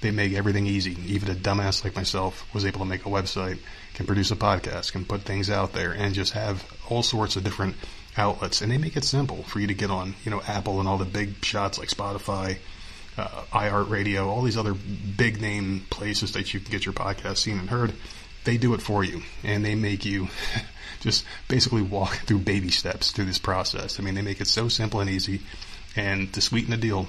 They 0.00 0.10
make 0.10 0.32
everything 0.32 0.66
easy. 0.66 0.96
Even 1.06 1.30
a 1.30 1.34
dumbass 1.34 1.84
like 1.84 1.94
myself 1.94 2.46
was 2.54 2.64
able 2.64 2.78
to 2.80 2.86
make 2.86 3.04
a 3.04 3.10
website, 3.10 3.58
can 3.92 4.06
produce 4.06 4.30
a 4.30 4.36
podcast, 4.36 4.92
can 4.92 5.04
put 5.04 5.22
things 5.22 5.50
out 5.50 5.74
there, 5.74 5.92
and 5.92 6.14
just 6.14 6.32
have 6.32 6.64
all 6.88 7.02
sorts 7.02 7.36
of 7.36 7.44
different 7.44 7.76
outlets. 8.16 8.62
And 8.62 8.70
they 8.70 8.78
make 8.78 8.96
it 8.96 9.04
simple 9.04 9.42
for 9.44 9.60
you 9.60 9.66
to 9.66 9.74
get 9.74 9.90
on, 9.90 10.14
you 10.24 10.30
know, 10.30 10.42
Apple 10.46 10.80
and 10.80 10.88
all 10.88 10.98
the 10.98 11.04
big 11.04 11.44
shots 11.44 11.78
like 11.78 11.88
Spotify, 11.88 12.58
uh, 13.16 13.44
iHeartRadio, 13.52 14.26
all 14.26 14.42
these 14.42 14.56
other 14.56 14.74
big 14.74 15.40
name 15.40 15.86
places 15.90 16.32
that 16.32 16.52
you 16.52 16.60
can 16.60 16.70
get 16.70 16.84
your 16.84 16.94
podcast 16.94 17.38
seen 17.38 17.58
and 17.58 17.70
heard. 17.70 17.92
They 18.44 18.58
do 18.58 18.74
it 18.74 18.82
for 18.82 19.02
you, 19.02 19.22
and 19.42 19.64
they 19.64 19.74
make 19.74 20.04
you 20.04 20.28
just 21.00 21.24
basically 21.48 21.82
walk 21.82 22.14
through 22.26 22.40
baby 22.40 22.70
steps 22.70 23.10
through 23.10 23.24
this 23.24 23.38
process. 23.38 23.98
I 23.98 24.02
mean, 24.02 24.14
they 24.14 24.22
make 24.22 24.40
it 24.40 24.46
so 24.46 24.68
simple 24.68 25.00
and 25.00 25.10
easy. 25.10 25.40
And 25.96 26.32
to 26.34 26.40
sweeten 26.40 26.70
the 26.70 26.76
deal, 26.76 27.08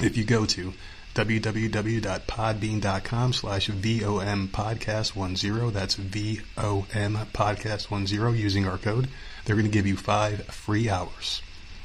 if 0.00 0.16
you 0.16 0.24
go 0.24 0.46
to 0.46 0.72
www.podbean.com 1.16 3.32
slash 3.32 3.66
VOM 3.68 4.48
podcast 4.48 5.14
10, 5.14 5.72
that's 5.72 5.94
VOM 5.94 7.16
podcast 7.32 7.88
10, 7.88 8.06
using 8.36 8.66
our 8.66 8.78
code, 8.78 9.08
they're 9.46 9.56
going 9.56 9.64
to 9.66 9.72
give 9.72 9.86
you 9.86 9.96
five 9.96 10.44
free 10.46 10.90
hours 10.90 11.40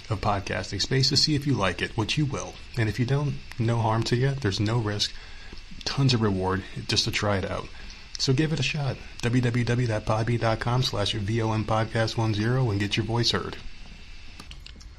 of 0.10 0.20
podcasting 0.20 0.82
space 0.82 1.10
to 1.10 1.18
see 1.18 1.36
if 1.36 1.48
you 1.48 1.54
like 1.54 1.82
it, 1.82 1.96
which 1.96 2.18
you 2.18 2.26
will. 2.26 2.56
And 2.78 2.90
if 2.90 3.00
you 3.00 3.06
don't, 3.06 3.36
no 3.58 3.78
harm 3.78 4.04
to 4.04 4.16
you. 4.16 4.32
There's 4.32 4.60
no 4.60 4.78
risk. 4.80 5.14
Tons 5.86 6.14
of 6.14 6.22
reward 6.22 6.64
just 6.88 7.06
to 7.06 7.12
try 7.12 7.38
it 7.38 7.50
out. 7.50 7.68
So 8.18 8.34
give 8.34 8.52
it 8.52 8.60
a 8.60 8.64
shot. 8.64 8.98
www.podbean.com 9.22 10.84
slash 10.84 11.14
VOM 11.14 11.66
podcast 11.66 12.16
10 12.16 12.70
and 12.70 12.80
get 12.80 12.98
your 12.98 13.06
voice 13.06 13.32
heard. 13.32 13.58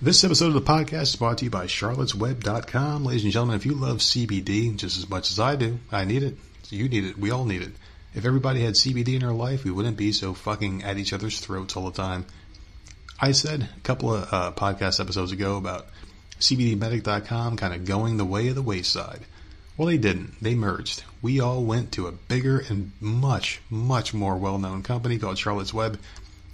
This 0.00 0.24
episode 0.24 0.48
of 0.48 0.54
the 0.54 0.60
podcast 0.60 1.02
is 1.02 1.16
brought 1.16 1.38
to 1.38 1.44
you 1.44 1.50
by 1.50 1.66
charlottesweb.com. 1.66 3.04
Ladies 3.04 3.24
and 3.24 3.32
gentlemen, 3.32 3.56
if 3.56 3.66
you 3.66 3.74
love 3.74 3.98
CBD 3.98 4.76
just 4.76 4.98
as 4.98 5.08
much 5.08 5.30
as 5.30 5.38
I 5.38 5.54
do, 5.54 5.78
I 5.92 6.04
need 6.04 6.22
it. 6.24 6.36
You 6.70 6.88
need 6.88 7.04
it. 7.04 7.18
We 7.18 7.30
all 7.30 7.44
need 7.44 7.62
it. 7.62 7.72
If 8.14 8.24
everybody 8.26 8.62
had 8.62 8.74
CBD 8.74 9.14
in 9.14 9.24
our 9.24 9.32
life, 9.32 9.64
we 9.64 9.70
wouldn't 9.70 9.96
be 9.96 10.12
so 10.12 10.34
fucking 10.34 10.82
at 10.82 10.98
each 10.98 11.12
other's 11.12 11.40
throats 11.40 11.76
all 11.76 11.88
the 11.88 11.96
time. 11.96 12.26
I 13.24 13.30
said 13.30 13.68
a 13.76 13.80
couple 13.82 14.12
of 14.12 14.32
uh, 14.32 14.50
podcast 14.50 14.98
episodes 14.98 15.30
ago 15.30 15.56
about 15.56 15.86
CBDmedic.com 16.40 17.56
kind 17.56 17.72
of 17.72 17.84
going 17.84 18.16
the 18.16 18.24
way 18.24 18.48
of 18.48 18.56
the 18.56 18.62
wayside. 18.62 19.20
Well, 19.76 19.86
they 19.86 19.96
didn't. 19.96 20.42
They 20.42 20.56
merged. 20.56 21.04
We 21.22 21.38
all 21.38 21.62
went 21.62 21.92
to 21.92 22.08
a 22.08 22.12
bigger 22.12 22.58
and 22.68 22.90
much, 23.00 23.60
much 23.70 24.12
more 24.12 24.36
well 24.36 24.58
known 24.58 24.82
company 24.82 25.20
called 25.20 25.38
Charlotte's 25.38 25.72
Web. 25.72 26.00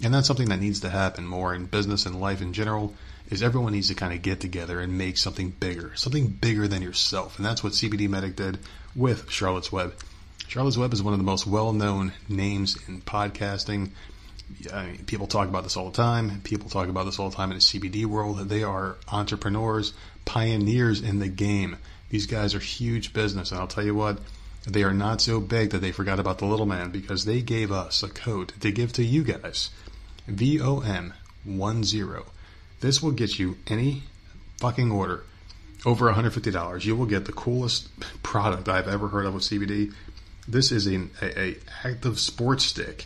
And 0.03 0.13
that's 0.13 0.27
something 0.27 0.49
that 0.49 0.59
needs 0.59 0.81
to 0.81 0.89
happen 0.89 1.25
more 1.25 1.55
in 1.55 1.65
business 1.65 2.05
and 2.05 2.21
life 2.21 2.39
in 2.39 2.53
general 2.53 2.93
is 3.31 3.41
everyone 3.41 3.73
needs 3.73 3.87
to 3.87 3.95
kind 3.95 4.13
of 4.13 4.21
get 4.21 4.39
together 4.39 4.79
and 4.79 4.95
make 4.95 5.17
something 5.17 5.49
bigger, 5.49 5.95
something 5.95 6.27
bigger 6.27 6.67
than 6.67 6.83
yourself. 6.83 7.37
And 7.37 7.45
that's 7.47 7.63
what 7.63 7.73
CBD 7.73 8.07
Medic 8.07 8.35
did 8.35 8.59
with 8.95 9.27
Charlotte's 9.31 9.71
Web. 9.71 9.95
Charlotte's 10.47 10.77
Web 10.77 10.93
is 10.93 11.01
one 11.01 11.13
of 11.13 11.19
the 11.19 11.25
most 11.25 11.47
well 11.47 11.73
known 11.73 12.13
names 12.27 12.77
in 12.87 13.01
podcasting. 13.01 13.89
I 14.73 14.85
mean, 14.87 15.05
people 15.05 15.27
talk 15.27 15.47
about 15.47 15.63
this 15.63 15.77
all 15.77 15.89
the 15.89 15.97
time. 15.97 16.41
People 16.43 16.69
talk 16.69 16.87
about 16.87 17.05
this 17.05 17.19
all 17.19 17.29
the 17.29 17.35
time 17.35 17.51
in 17.51 17.57
the 17.57 17.61
CBD 17.61 18.05
world. 18.05 18.37
They 18.49 18.63
are 18.63 18.97
entrepreneurs, 19.11 19.93
pioneers 20.25 21.01
in 21.01 21.19
the 21.19 21.29
game. 21.29 21.77
These 22.09 22.25
guys 22.25 22.55
are 22.55 22.59
huge 22.59 23.13
business. 23.13 23.51
And 23.51 23.59
I'll 23.59 23.67
tell 23.67 23.85
you 23.85 23.95
what, 23.95 24.19
they 24.67 24.83
are 24.83 24.93
not 24.93 25.21
so 25.21 25.39
big 25.39 25.69
that 25.71 25.79
they 25.79 25.91
forgot 25.91 26.19
about 26.19 26.39
the 26.39 26.45
little 26.45 26.65
man 26.65 26.91
because 26.91 27.25
they 27.25 27.41
gave 27.41 27.71
us 27.71 28.03
a 28.03 28.09
code 28.09 28.53
to 28.59 28.71
give 28.71 28.93
to 28.93 29.03
you 29.03 29.23
guys. 29.23 29.69
VOM10 30.27 31.13
this 32.81 33.01
will 33.01 33.11
get 33.11 33.39
you 33.39 33.57
any 33.67 34.03
fucking 34.57 34.91
order 34.91 35.23
over 35.85 36.11
$150. 36.11 36.85
You 36.85 36.95
will 36.95 37.05
get 37.05 37.25
the 37.25 37.31
coolest 37.31 37.87
product 38.21 38.67
I've 38.67 38.87
ever 38.87 39.07
heard 39.07 39.25
of 39.25 39.33
with 39.33 39.43
CBD. 39.43 39.93
This 40.47 40.71
is 40.71 40.87
a, 40.87 41.07
a, 41.21 41.39
a 41.39 41.55
active 41.83 42.19
sports 42.19 42.65
stick. 42.65 43.05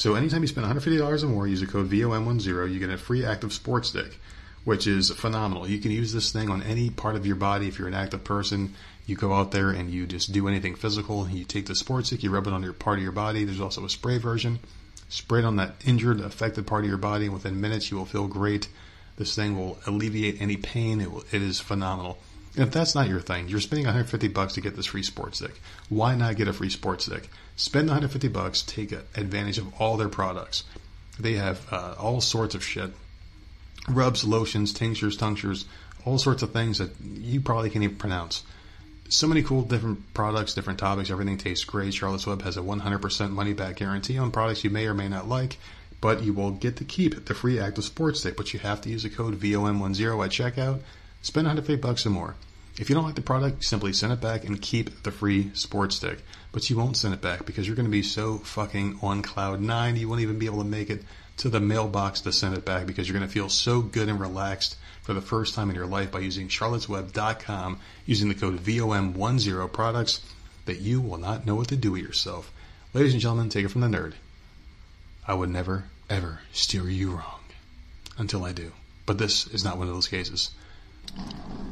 So 0.00 0.14
anytime 0.14 0.40
you 0.40 0.48
spend 0.48 0.66
$150 0.66 1.22
or 1.22 1.26
more, 1.26 1.46
use 1.46 1.60
the 1.60 1.66
code 1.66 1.90
VOM10, 1.90 2.72
you 2.72 2.78
get 2.78 2.88
a 2.88 2.96
free 2.96 3.22
active 3.22 3.52
sports 3.52 3.90
stick, 3.90 4.18
which 4.64 4.86
is 4.86 5.10
phenomenal. 5.10 5.68
You 5.68 5.78
can 5.78 5.90
use 5.90 6.10
this 6.10 6.32
thing 6.32 6.48
on 6.48 6.62
any 6.62 6.88
part 6.88 7.16
of 7.16 7.26
your 7.26 7.36
body 7.36 7.68
if 7.68 7.78
you're 7.78 7.86
an 7.86 7.92
active 7.92 8.24
person. 8.24 8.72
You 9.04 9.16
go 9.16 9.34
out 9.34 9.50
there 9.50 9.68
and 9.68 9.90
you 9.90 10.06
just 10.06 10.32
do 10.32 10.48
anything 10.48 10.74
physical. 10.74 11.28
You 11.28 11.44
take 11.44 11.66
the 11.66 11.74
sports 11.74 12.06
stick, 12.06 12.22
you 12.22 12.30
rub 12.30 12.46
it 12.46 12.54
on 12.54 12.62
your 12.62 12.72
part 12.72 12.96
of 12.96 13.02
your 13.02 13.12
body. 13.12 13.44
There's 13.44 13.60
also 13.60 13.84
a 13.84 13.90
spray 13.90 14.16
version. 14.16 14.60
Spray 15.10 15.40
it 15.40 15.44
on 15.44 15.56
that 15.56 15.74
injured, 15.84 16.20
affected 16.20 16.66
part 16.66 16.84
of 16.84 16.88
your 16.88 16.96
body, 16.96 17.26
and 17.26 17.34
within 17.34 17.60
minutes 17.60 17.90
you 17.90 17.98
will 17.98 18.06
feel 18.06 18.26
great. 18.26 18.70
This 19.18 19.36
thing 19.36 19.54
will 19.54 19.80
alleviate 19.86 20.40
any 20.40 20.56
pain. 20.56 21.02
It, 21.02 21.12
will, 21.12 21.24
it 21.30 21.42
is 21.42 21.60
phenomenal. 21.60 22.16
If 22.56 22.72
that's 22.72 22.94
not 22.94 23.08
your 23.08 23.20
thing, 23.20 23.48
you're 23.48 23.60
spending 23.60 23.86
150 23.86 24.28
bucks 24.28 24.54
to 24.54 24.60
get 24.60 24.74
this 24.74 24.86
free 24.86 25.02
sports 25.02 25.38
stick. 25.38 25.60
Why 25.88 26.16
not 26.16 26.36
get 26.36 26.48
a 26.48 26.52
free 26.52 26.70
sports 26.70 27.06
stick? 27.06 27.28
Spend 27.56 27.88
150 27.88 28.28
bucks, 28.28 28.62
take 28.62 28.92
advantage 28.92 29.58
of 29.58 29.80
all 29.80 29.96
their 29.96 30.08
products. 30.08 30.64
They 31.18 31.34
have 31.34 31.60
uh, 31.72 31.94
all 31.98 32.20
sorts 32.20 32.54
of 32.54 32.64
shit. 32.64 32.92
Rubs, 33.88 34.24
lotions, 34.24 34.72
tinctures, 34.72 35.16
tinctures, 35.16 35.64
all 36.04 36.18
sorts 36.18 36.42
of 36.42 36.52
things 36.52 36.78
that 36.78 36.90
you 37.00 37.40
probably 37.40 37.70
can't 37.70 37.84
even 37.84 37.96
pronounce. 37.96 38.42
So 39.08 39.26
many 39.26 39.42
cool 39.42 39.62
different 39.62 40.12
products, 40.14 40.54
different 40.54 40.78
topics. 40.78 41.10
Everything 41.10 41.38
tastes 41.38 41.64
great. 41.64 41.94
Charlotte's 41.94 42.26
Web 42.26 42.42
has 42.42 42.56
a 42.56 42.60
100% 42.60 43.30
money 43.30 43.52
back 43.52 43.76
guarantee 43.76 44.18
on 44.18 44.30
products 44.30 44.64
you 44.64 44.70
may 44.70 44.86
or 44.86 44.94
may 44.94 45.08
not 45.08 45.28
like 45.28 45.58
but 46.00 46.22
you 46.22 46.32
will 46.32 46.52
get 46.52 46.76
to 46.76 46.84
keep 46.84 47.26
the 47.26 47.34
free 47.34 47.58
active 47.60 47.84
sports 47.84 48.20
stick. 48.20 48.36
But 48.36 48.52
you 48.52 48.60
have 48.60 48.80
to 48.82 48.88
use 48.88 49.02
the 49.02 49.10
code 49.10 49.38
VOM10 49.38 50.24
at 50.24 50.30
checkout. 50.30 50.80
Spend 51.22 51.46
150 51.46 51.80
bucks 51.80 52.06
or 52.06 52.10
more. 52.10 52.36
If 52.78 52.88
you 52.88 52.94
don't 52.94 53.04
like 53.04 53.14
the 53.14 53.20
product, 53.20 53.64
simply 53.64 53.92
send 53.92 54.12
it 54.12 54.22
back 54.22 54.44
and 54.44 54.60
keep 54.60 55.02
the 55.02 55.10
free 55.10 55.50
sports 55.54 55.96
stick. 55.96 56.20
But 56.50 56.70
you 56.70 56.76
won't 56.76 56.96
send 56.96 57.12
it 57.12 57.20
back 57.20 57.44
because 57.44 57.66
you're 57.66 57.76
going 57.76 57.84
to 57.86 57.90
be 57.90 58.02
so 58.02 58.38
fucking 58.38 58.98
on 59.02 59.22
cloud 59.22 59.60
nine, 59.60 59.96
you 59.96 60.08
won't 60.08 60.22
even 60.22 60.38
be 60.38 60.46
able 60.46 60.62
to 60.62 60.68
make 60.68 60.88
it 60.88 61.04
to 61.38 61.48
the 61.48 61.60
mailbox 61.60 62.22
to 62.22 62.32
send 62.32 62.56
it 62.56 62.64
back 62.64 62.86
because 62.86 63.08
you're 63.08 63.18
going 63.18 63.28
to 63.28 63.32
feel 63.32 63.48
so 63.48 63.80
good 63.82 64.08
and 64.08 64.20
relaxed 64.20 64.76
for 65.02 65.14
the 65.14 65.20
first 65.20 65.54
time 65.54 65.68
in 65.68 65.76
your 65.76 65.86
life 65.86 66.10
by 66.10 66.20
using 66.20 66.48
charlottesweb.com 66.48 67.78
using 68.06 68.28
the 68.28 68.34
code 68.34 68.58
VOM10 68.58 69.72
products 69.72 70.20
that 70.66 70.80
you 70.80 71.00
will 71.00 71.18
not 71.18 71.46
know 71.46 71.54
what 71.54 71.68
to 71.68 71.76
do 71.76 71.92
with 71.92 72.02
yourself. 72.02 72.52
Ladies 72.94 73.12
and 73.12 73.20
gentlemen, 73.20 73.48
take 73.48 73.64
it 73.64 73.70
from 73.70 73.80
the 73.80 73.88
nerd. 73.88 74.14
I 75.26 75.34
would 75.34 75.50
never, 75.50 75.84
ever 76.08 76.40
steer 76.52 76.88
you 76.88 77.12
wrong 77.12 77.40
until 78.18 78.44
I 78.44 78.52
do. 78.52 78.72
But 79.06 79.18
this 79.18 79.46
is 79.46 79.64
not 79.64 79.78
one 79.78 79.88
of 79.88 79.94
those 79.94 80.08
cases. 80.08 80.50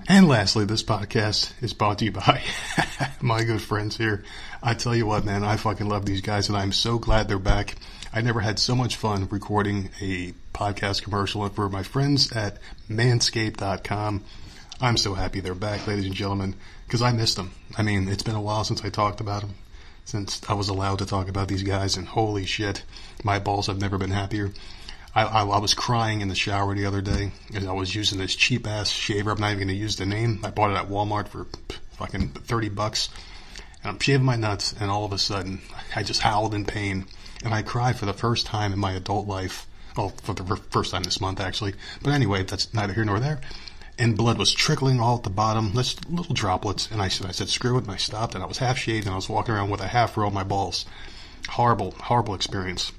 And 0.08 0.26
lastly, 0.26 0.64
this 0.64 0.82
podcast 0.82 1.52
is 1.62 1.74
brought 1.74 1.98
to 1.98 2.06
you 2.06 2.12
by 2.12 2.42
my 3.20 3.44
good 3.44 3.60
friends 3.60 3.96
here. 3.96 4.24
I 4.62 4.74
tell 4.74 4.94
you 4.94 5.06
what, 5.06 5.24
man, 5.24 5.44
I 5.44 5.56
fucking 5.56 5.88
love 5.88 6.06
these 6.06 6.22
guys 6.22 6.48
and 6.48 6.56
I'm 6.56 6.72
so 6.72 6.98
glad 6.98 7.28
they're 7.28 7.38
back. 7.38 7.74
I 8.12 8.22
never 8.22 8.40
had 8.40 8.58
so 8.58 8.74
much 8.74 8.96
fun 8.96 9.28
recording 9.28 9.90
a 10.00 10.32
podcast 10.54 11.02
commercial 11.02 11.44
and 11.44 11.54
for 11.54 11.68
my 11.68 11.82
friends 11.82 12.32
at 12.32 12.58
manscaped.com. 12.88 14.24
I'm 14.80 14.96
so 14.96 15.14
happy 15.14 15.40
they're 15.40 15.54
back, 15.54 15.86
ladies 15.86 16.06
and 16.06 16.14
gentlemen, 16.14 16.54
because 16.86 17.02
I 17.02 17.12
missed 17.12 17.36
them. 17.36 17.52
I 17.76 17.82
mean, 17.82 18.08
it's 18.08 18.22
been 18.22 18.34
a 18.34 18.40
while 18.40 18.64
since 18.64 18.82
I 18.84 18.88
talked 18.88 19.20
about 19.20 19.42
them 19.42 19.54
since 20.08 20.40
I 20.48 20.54
was 20.54 20.70
allowed 20.70 21.00
to 21.00 21.06
talk 21.06 21.28
about 21.28 21.48
these 21.48 21.62
guys, 21.62 21.98
and 21.98 22.08
holy 22.08 22.46
shit, 22.46 22.82
my 23.22 23.38
balls 23.38 23.66
have 23.66 23.78
never 23.78 23.98
been 23.98 24.10
happier. 24.10 24.52
I, 25.18 25.40
I, 25.40 25.44
I 25.44 25.58
was 25.58 25.74
crying 25.74 26.20
in 26.20 26.28
the 26.28 26.36
shower 26.36 26.76
the 26.76 26.86
other 26.86 27.00
day 27.00 27.32
as 27.52 27.66
I 27.66 27.72
was 27.72 27.92
using 27.92 28.20
this 28.20 28.36
cheap 28.36 28.68
ass 28.68 28.88
shaver. 28.88 29.32
I'm 29.32 29.40
not 29.40 29.48
even 29.48 29.66
going 29.66 29.68
to 29.68 29.74
use 29.74 29.96
the 29.96 30.06
name. 30.06 30.38
I 30.44 30.50
bought 30.50 30.70
it 30.70 30.76
at 30.76 30.88
Walmart 30.88 31.26
for 31.26 31.48
fucking 31.94 32.28
30 32.28 32.68
bucks. 32.68 33.08
And 33.82 33.90
I'm 33.90 33.98
shaving 33.98 34.24
my 34.24 34.36
nuts, 34.36 34.76
and 34.78 34.92
all 34.92 35.04
of 35.04 35.12
a 35.12 35.18
sudden, 35.18 35.60
I 35.96 36.04
just 36.04 36.20
howled 36.20 36.54
in 36.54 36.64
pain. 36.64 37.06
And 37.44 37.52
I 37.52 37.62
cried 37.62 37.98
for 37.98 38.06
the 38.06 38.12
first 38.12 38.46
time 38.46 38.72
in 38.72 38.78
my 38.78 38.92
adult 38.92 39.26
life. 39.26 39.66
Well, 39.96 40.10
for 40.22 40.34
the 40.34 40.54
first 40.54 40.92
time 40.92 41.02
this 41.02 41.20
month, 41.20 41.40
actually. 41.40 41.74
But 42.00 42.12
anyway, 42.12 42.44
that's 42.44 42.72
neither 42.72 42.92
here 42.92 43.04
nor 43.04 43.18
there. 43.18 43.40
And 43.98 44.16
blood 44.16 44.38
was 44.38 44.52
trickling 44.52 45.00
all 45.00 45.16
at 45.16 45.24
the 45.24 45.30
bottom, 45.30 45.72
just 45.72 46.08
little 46.08 46.34
droplets. 46.34 46.92
And 46.92 47.02
I 47.02 47.08
said, 47.08 47.26
I 47.26 47.32
said, 47.32 47.48
screw 47.48 47.76
it. 47.76 47.84
And 47.84 47.90
I 47.90 47.96
stopped, 47.96 48.36
and 48.36 48.44
I 48.44 48.46
was 48.46 48.58
half 48.58 48.78
shaved, 48.78 49.06
and 49.06 49.14
I 49.14 49.16
was 49.16 49.28
walking 49.28 49.56
around 49.56 49.70
with 49.70 49.80
a 49.80 49.88
half 49.88 50.16
row 50.16 50.28
of 50.28 50.32
my 50.32 50.44
balls. 50.44 50.86
Horrible, 51.48 51.90
horrible 51.98 52.36
experience. 52.36 52.92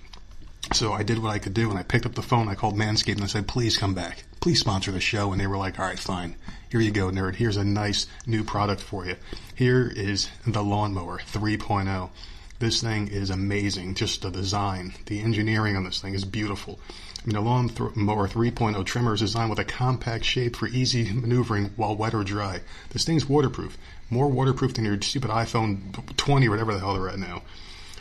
So 0.72 0.94
I 0.94 1.04
did 1.04 1.20
what 1.20 1.32
I 1.32 1.40
could 1.40 1.54
do, 1.54 1.70
and 1.70 1.80
I 1.80 1.84
picked 1.84 2.06
up 2.06 2.14
the 2.16 2.22
phone. 2.22 2.48
I 2.48 2.56
called 2.56 2.76
Manscaped, 2.76 3.16
and 3.16 3.24
I 3.24 3.28
said, 3.28 3.48
please 3.48 3.78
come 3.78 3.96
back. 3.96 4.24
Please 4.40 4.60
sponsor 4.60 4.92
the 4.92 5.00
show. 5.00 5.32
And 5.32 5.42
they 5.42 5.48
were 5.48 5.58
like, 5.58 5.80
all 5.80 5.86
right, 5.86 5.98
fine. 5.98 6.36
Here 6.70 6.80
you 6.80 6.92
go, 6.92 7.10
nerd. 7.10 7.36
Here's 7.36 7.58
a 7.58 7.64
nice 7.64 8.06
new 8.28 8.44
product 8.44 8.82
for 8.82 9.06
you. 9.06 9.16
Here 9.56 9.92
is 9.94 10.30
the 10.46 10.64
Lawnmower 10.64 11.20
3.0. 11.20 12.10
This 12.60 12.82
thing 12.82 13.08
is 13.08 13.30
amazing. 13.30 13.96
Just 13.96 14.22
the 14.22 14.30
design, 14.30 14.94
the 15.06 15.22
engineering 15.22 15.76
on 15.76 15.86
this 15.86 16.02
thing 16.02 16.14
is 16.14 16.26
beautiful. 16.26 16.80
I 17.24 17.28
mean, 17.28 17.36
a 17.36 17.42
Lawnmower 17.42 18.28
3.0 18.28 18.86
trimmer 18.86 19.14
is 19.14 19.22
designed 19.22 19.50
with 19.50 19.60
a 19.60 19.66
compact 19.66 20.24
shape 20.24 20.56
for 20.56 20.68
easy 20.68 21.12
maneuvering 21.12 21.72
while 21.78 21.96
wet 21.96 22.14
or 22.14 22.24
dry. 22.24 22.62
This 22.92 23.06
thing's 23.06 23.28
waterproof. 23.28 23.78
More 24.10 24.28
waterproof 24.28 24.74
than 24.74 24.86
your 24.86 25.02
stupid 25.02 25.32
iPhone 25.32 26.16
20 26.16 26.48
or 26.48 26.52
whatever 26.52 26.74
the 26.74 26.80
hell 26.80 26.94
they're 26.94 27.10
at 27.10 27.20
now. 27.20 27.42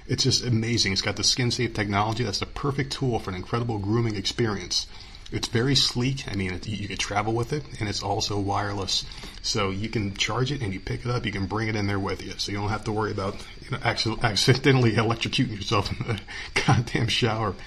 It's 0.09 0.24
just 0.24 0.44
amazing. 0.44 0.93
It's 0.93 1.02
got 1.02 1.16
the 1.16 1.24
skin 1.24 1.51
safe 1.51 1.74
technology. 1.74 2.24
That's 2.24 2.39
the 2.39 2.47
perfect 2.47 2.93
tool 2.93 3.18
for 3.18 3.30
an 3.30 3.36
incredible 3.36 3.78
grooming 3.78 4.16
experience. 4.16 4.86
It's 5.30 5.48
very 5.48 5.74
sleek. 5.74 6.26
I 6.26 6.35
mean, 6.35 6.55
it, 6.55 6.66
you 6.66 6.89
can 6.89 6.97
travel 6.97 7.35
with 7.35 7.52
it, 7.52 7.62
and 7.78 7.89
it's 7.89 8.02
also 8.02 8.39
wireless. 8.40 9.05
So 9.43 9.68
you 9.68 9.90
can 9.90 10.16
charge 10.16 10.51
it 10.51 10.62
and 10.62 10.72
you 10.72 10.80
pick 10.80 11.05
it 11.05 11.10
up. 11.10 11.26
You 11.26 11.32
can 11.32 11.44
bring 11.44 11.68
it 11.68 11.76
in 11.76 11.86
there 11.86 11.98
with 11.98 12.22
you, 12.22 12.32
so 12.39 12.51
you 12.51 12.56
don't 12.56 12.70
have 12.70 12.85
to 12.85 12.93
worry 12.93 13.10
about 13.10 13.36
you 13.60 13.70
know 13.70 13.78
accidentally 13.85 14.93
electrocuting 14.94 15.56
yourself 15.56 15.93
in 15.93 16.06
the 16.06 16.20
goddamn 16.66 17.09
shower. 17.09 17.55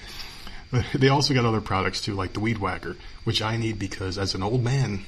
They 0.94 1.10
also 1.10 1.34
got 1.34 1.44
other 1.44 1.60
products 1.60 2.00
too, 2.00 2.14
like 2.14 2.32
the 2.32 2.40
Weed 2.40 2.56
Whacker, 2.56 2.96
which 3.24 3.42
I 3.42 3.58
need 3.58 3.78
because 3.78 4.16
as 4.16 4.34
an 4.34 4.42
old 4.42 4.64
man 4.64 5.04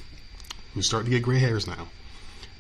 who's 0.75 0.87
starting 0.87 1.11
to 1.11 1.17
get 1.17 1.25
gray 1.25 1.39
hairs 1.39 1.67
now, 1.67 1.89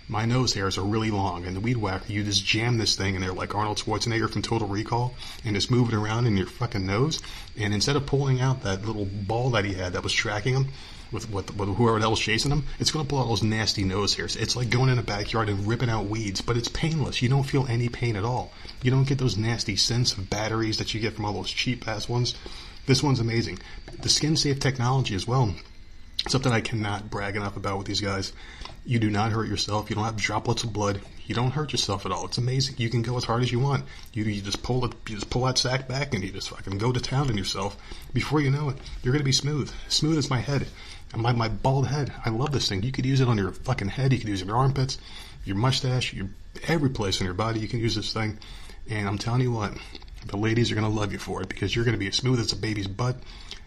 my 0.08 0.24
nose 0.24 0.52
hairs 0.52 0.76
are 0.76 0.84
really 0.84 1.10
long, 1.10 1.46
and 1.46 1.56
the 1.56 1.60
weed 1.60 1.76
whacker, 1.76 2.12
you 2.12 2.24
just 2.24 2.44
jam 2.44 2.78
this 2.78 2.96
thing 2.96 3.14
in 3.14 3.20
there 3.20 3.32
like 3.32 3.54
Arnold 3.54 3.78
Schwarzenegger 3.78 4.30
from 4.30 4.42
Total 4.42 4.68
Recall, 4.68 5.14
and 5.44 5.54
just 5.54 5.70
move 5.70 5.88
it 5.88 5.94
around 5.94 6.26
in 6.26 6.36
your 6.36 6.46
fucking 6.46 6.86
nose. 6.86 7.20
And 7.58 7.72
instead 7.72 7.96
of 7.96 8.06
pulling 8.06 8.40
out 8.40 8.62
that 8.62 8.84
little 8.84 9.06
ball 9.06 9.50
that 9.50 9.64
he 9.64 9.74
had 9.74 9.94
that 9.94 10.02
was 10.02 10.12
tracking 10.12 10.54
him, 10.54 10.68
with, 11.14 11.30
with, 11.30 11.56
with 11.56 11.76
whoever 11.76 12.00
else 12.00 12.20
chasing 12.20 12.50
him, 12.50 12.64
it's 12.78 12.90
going 12.90 13.04
to 13.06 13.08
pull 13.08 13.20
out 13.20 13.28
those 13.28 13.42
nasty 13.42 13.84
nose 13.84 14.14
hairs. 14.14 14.36
It's 14.36 14.56
like 14.56 14.68
going 14.68 14.90
in 14.90 14.98
a 14.98 15.02
backyard 15.02 15.48
and 15.48 15.66
ripping 15.66 15.88
out 15.88 16.06
weeds, 16.06 16.40
but 16.40 16.56
it's 16.56 16.68
painless. 16.68 17.22
You 17.22 17.28
don't 17.28 17.44
feel 17.44 17.66
any 17.68 17.88
pain 17.88 18.16
at 18.16 18.24
all. 18.24 18.52
You 18.82 18.90
don't 18.90 19.06
get 19.06 19.18
those 19.18 19.38
nasty 19.38 19.76
scents 19.76 20.12
of 20.12 20.28
batteries 20.28 20.78
that 20.78 20.92
you 20.92 21.00
get 21.00 21.14
from 21.14 21.24
all 21.24 21.32
those 21.32 21.50
cheap 21.50 21.86
ass 21.86 22.08
ones. 22.08 22.34
This 22.86 23.02
one's 23.02 23.20
amazing. 23.20 23.60
The 24.00 24.08
skin 24.08 24.36
safe 24.36 24.60
technology 24.60 25.14
as 25.14 25.26
well. 25.26 25.54
Something 26.26 26.52
I 26.52 26.60
cannot 26.60 27.10
brag 27.10 27.36
enough 27.36 27.56
about 27.56 27.78
with 27.78 27.86
these 27.86 28.00
guys. 28.00 28.32
You 28.86 28.98
do 28.98 29.10
not 29.10 29.32
hurt 29.32 29.48
yourself. 29.48 29.88
You 29.88 29.96
don't 29.96 30.04
have 30.04 30.16
droplets 30.16 30.62
of 30.62 30.72
blood. 30.72 31.00
You 31.26 31.34
don't 31.34 31.52
hurt 31.52 31.72
yourself 31.72 32.04
at 32.04 32.12
all. 32.12 32.26
It's 32.26 32.36
amazing. 32.36 32.76
You 32.76 32.90
can 32.90 33.00
go 33.00 33.16
as 33.16 33.24
hard 33.24 33.42
as 33.42 33.50
you 33.50 33.58
want. 33.58 33.86
You, 34.12 34.24
you 34.24 34.42
just 34.42 34.62
pull 34.62 34.84
it, 34.84 34.92
you 35.08 35.14
just 35.14 35.30
pull 35.30 35.44
that 35.44 35.56
sack 35.56 35.88
back 35.88 36.12
and 36.12 36.22
you 36.22 36.30
just 36.30 36.50
fucking 36.50 36.76
go 36.76 36.92
to 36.92 37.00
town 37.00 37.30
on 37.30 37.38
yourself. 37.38 37.78
Before 38.12 38.42
you 38.42 38.50
know 38.50 38.68
it, 38.68 38.76
you're 39.02 39.12
gonna 39.12 39.24
be 39.24 39.32
smooth. 39.32 39.72
Smooth 39.88 40.18
as 40.18 40.28
my 40.28 40.38
head. 40.38 40.66
My, 41.16 41.32
my 41.32 41.48
bald 41.48 41.86
head. 41.86 42.12
I 42.26 42.30
love 42.30 42.52
this 42.52 42.68
thing. 42.68 42.82
You 42.82 42.92
could 42.92 43.06
use 43.06 43.20
it 43.20 43.28
on 43.28 43.38
your 43.38 43.52
fucking 43.52 43.88
head. 43.88 44.12
You 44.12 44.18
could 44.18 44.28
use 44.28 44.42
it 44.42 44.44
on 44.44 44.48
your 44.48 44.58
armpits, 44.58 44.98
your 45.44 45.56
mustache, 45.56 46.12
your, 46.12 46.28
every 46.68 46.90
place 46.90 47.20
on 47.20 47.24
your 47.24 47.34
body. 47.34 47.60
You 47.60 47.68
can 47.68 47.80
use 47.80 47.94
this 47.94 48.12
thing. 48.12 48.38
And 48.90 49.08
I'm 49.08 49.16
telling 49.16 49.40
you 49.40 49.52
what, 49.52 49.72
the 50.26 50.36
ladies 50.36 50.70
are 50.70 50.74
gonna 50.74 50.90
love 50.90 51.12
you 51.12 51.18
for 51.18 51.40
it 51.40 51.48
because 51.48 51.74
you're 51.74 51.86
gonna 51.86 51.96
be 51.96 52.08
as 52.08 52.16
smooth 52.16 52.40
as 52.40 52.52
a 52.52 52.56
baby's 52.56 52.88
butt. 52.88 53.16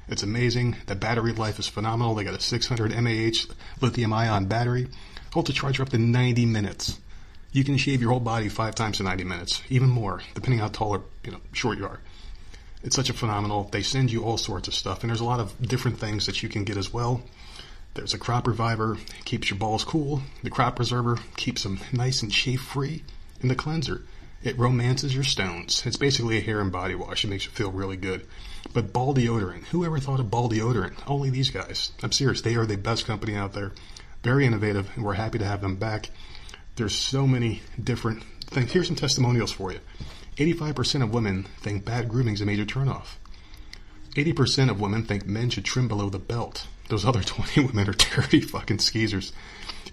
It's 0.09 0.23
amazing. 0.23 0.77
The 0.85 0.95
battery 0.95 1.33
life 1.33 1.59
is 1.59 1.67
phenomenal. 1.67 2.15
They 2.15 2.23
got 2.23 2.33
a 2.33 2.41
600 2.41 2.91
mAh 2.91 3.53
lithium 3.81 4.13
ion 4.13 4.45
battery. 4.45 4.87
Hold 5.33 5.47
the 5.47 5.53
charger 5.53 5.83
up 5.83 5.89
to 5.89 5.97
90 5.97 6.45
minutes. 6.45 6.97
You 7.51 7.63
can 7.63 7.77
shave 7.77 8.01
your 8.01 8.11
whole 8.11 8.19
body 8.19 8.49
five 8.49 8.75
times 8.75 8.99
in 8.99 9.05
90 9.05 9.23
minutes, 9.23 9.61
even 9.69 9.89
more, 9.89 10.21
depending 10.33 10.59
how 10.59 10.67
tall 10.67 10.95
or 10.95 11.03
you 11.23 11.31
know 11.31 11.41
short 11.53 11.77
you 11.77 11.85
are. 11.85 11.99
It's 12.83 12.95
such 12.95 13.09
a 13.09 13.13
phenomenal. 13.13 13.63
They 13.71 13.81
send 13.81 14.11
you 14.11 14.23
all 14.23 14.37
sorts 14.37 14.67
of 14.67 14.75
stuff, 14.75 15.01
and 15.01 15.09
there's 15.09 15.19
a 15.19 15.25
lot 15.25 15.39
of 15.39 15.59
different 15.61 15.99
things 15.99 16.25
that 16.27 16.41
you 16.43 16.49
can 16.49 16.63
get 16.63 16.77
as 16.77 16.93
well. 16.93 17.23
There's 17.95 18.13
a 18.13 18.19
crop 18.19 18.47
reviver, 18.47 18.97
keeps 19.25 19.49
your 19.49 19.57
balls 19.57 19.83
cool. 19.83 20.21
The 20.43 20.51
crop 20.51 20.75
preserver 20.75 21.17
keeps 21.35 21.63
them 21.63 21.79
nice 21.91 22.21
and 22.21 22.31
shave 22.31 22.61
free. 22.61 23.03
And 23.41 23.49
the 23.49 23.55
cleanser, 23.55 24.03
it 24.43 24.57
romances 24.57 25.15
your 25.15 25.23
stones. 25.23 25.83
It's 25.85 25.97
basically 25.97 26.37
a 26.37 26.41
hair 26.41 26.61
and 26.61 26.71
body 26.71 26.95
wash. 26.95 27.25
It 27.25 27.29
makes 27.29 27.45
you 27.45 27.51
feel 27.51 27.71
really 27.71 27.97
good. 27.97 28.27
But 28.73 28.93
ball 28.93 29.13
deodorant, 29.13 29.65
who 29.65 29.85
ever 29.85 29.99
thought 29.99 30.19
of 30.19 30.29
ball 30.29 30.49
deodorant? 30.49 30.95
Only 31.07 31.29
these 31.29 31.49
guys. 31.49 31.91
I'm 32.03 32.11
serious. 32.11 32.41
They 32.41 32.55
are 32.55 32.65
the 32.65 32.77
best 32.77 33.05
company 33.05 33.35
out 33.35 33.53
there. 33.53 33.71
Very 34.23 34.45
innovative, 34.45 34.89
and 34.95 35.03
we're 35.05 35.13
happy 35.13 35.37
to 35.39 35.45
have 35.45 35.61
them 35.61 35.75
back. 35.75 36.09
There's 36.75 36.95
so 36.95 37.25
many 37.25 37.61
different 37.81 38.23
things. 38.47 38.71
Here's 38.71 38.87
some 38.87 38.95
testimonials 38.95 39.51
for 39.51 39.71
you. 39.71 39.79
85% 40.37 41.03
of 41.03 41.13
women 41.13 41.47
think 41.59 41.85
bad 41.85 42.09
grooming 42.09 42.35
is 42.35 42.41
a 42.41 42.45
major 42.45 42.65
turnoff. 42.65 43.15
80% 44.15 44.69
of 44.69 44.79
women 44.79 45.03
think 45.03 45.25
men 45.25 45.49
should 45.49 45.65
trim 45.65 45.87
below 45.87 46.09
the 46.09 46.19
belt. 46.19 46.67
Those 46.89 47.05
other 47.05 47.23
20 47.23 47.65
women 47.65 47.89
are 47.89 47.93
dirty 47.93 48.41
fucking 48.41 48.79
skeezers. 48.79 49.31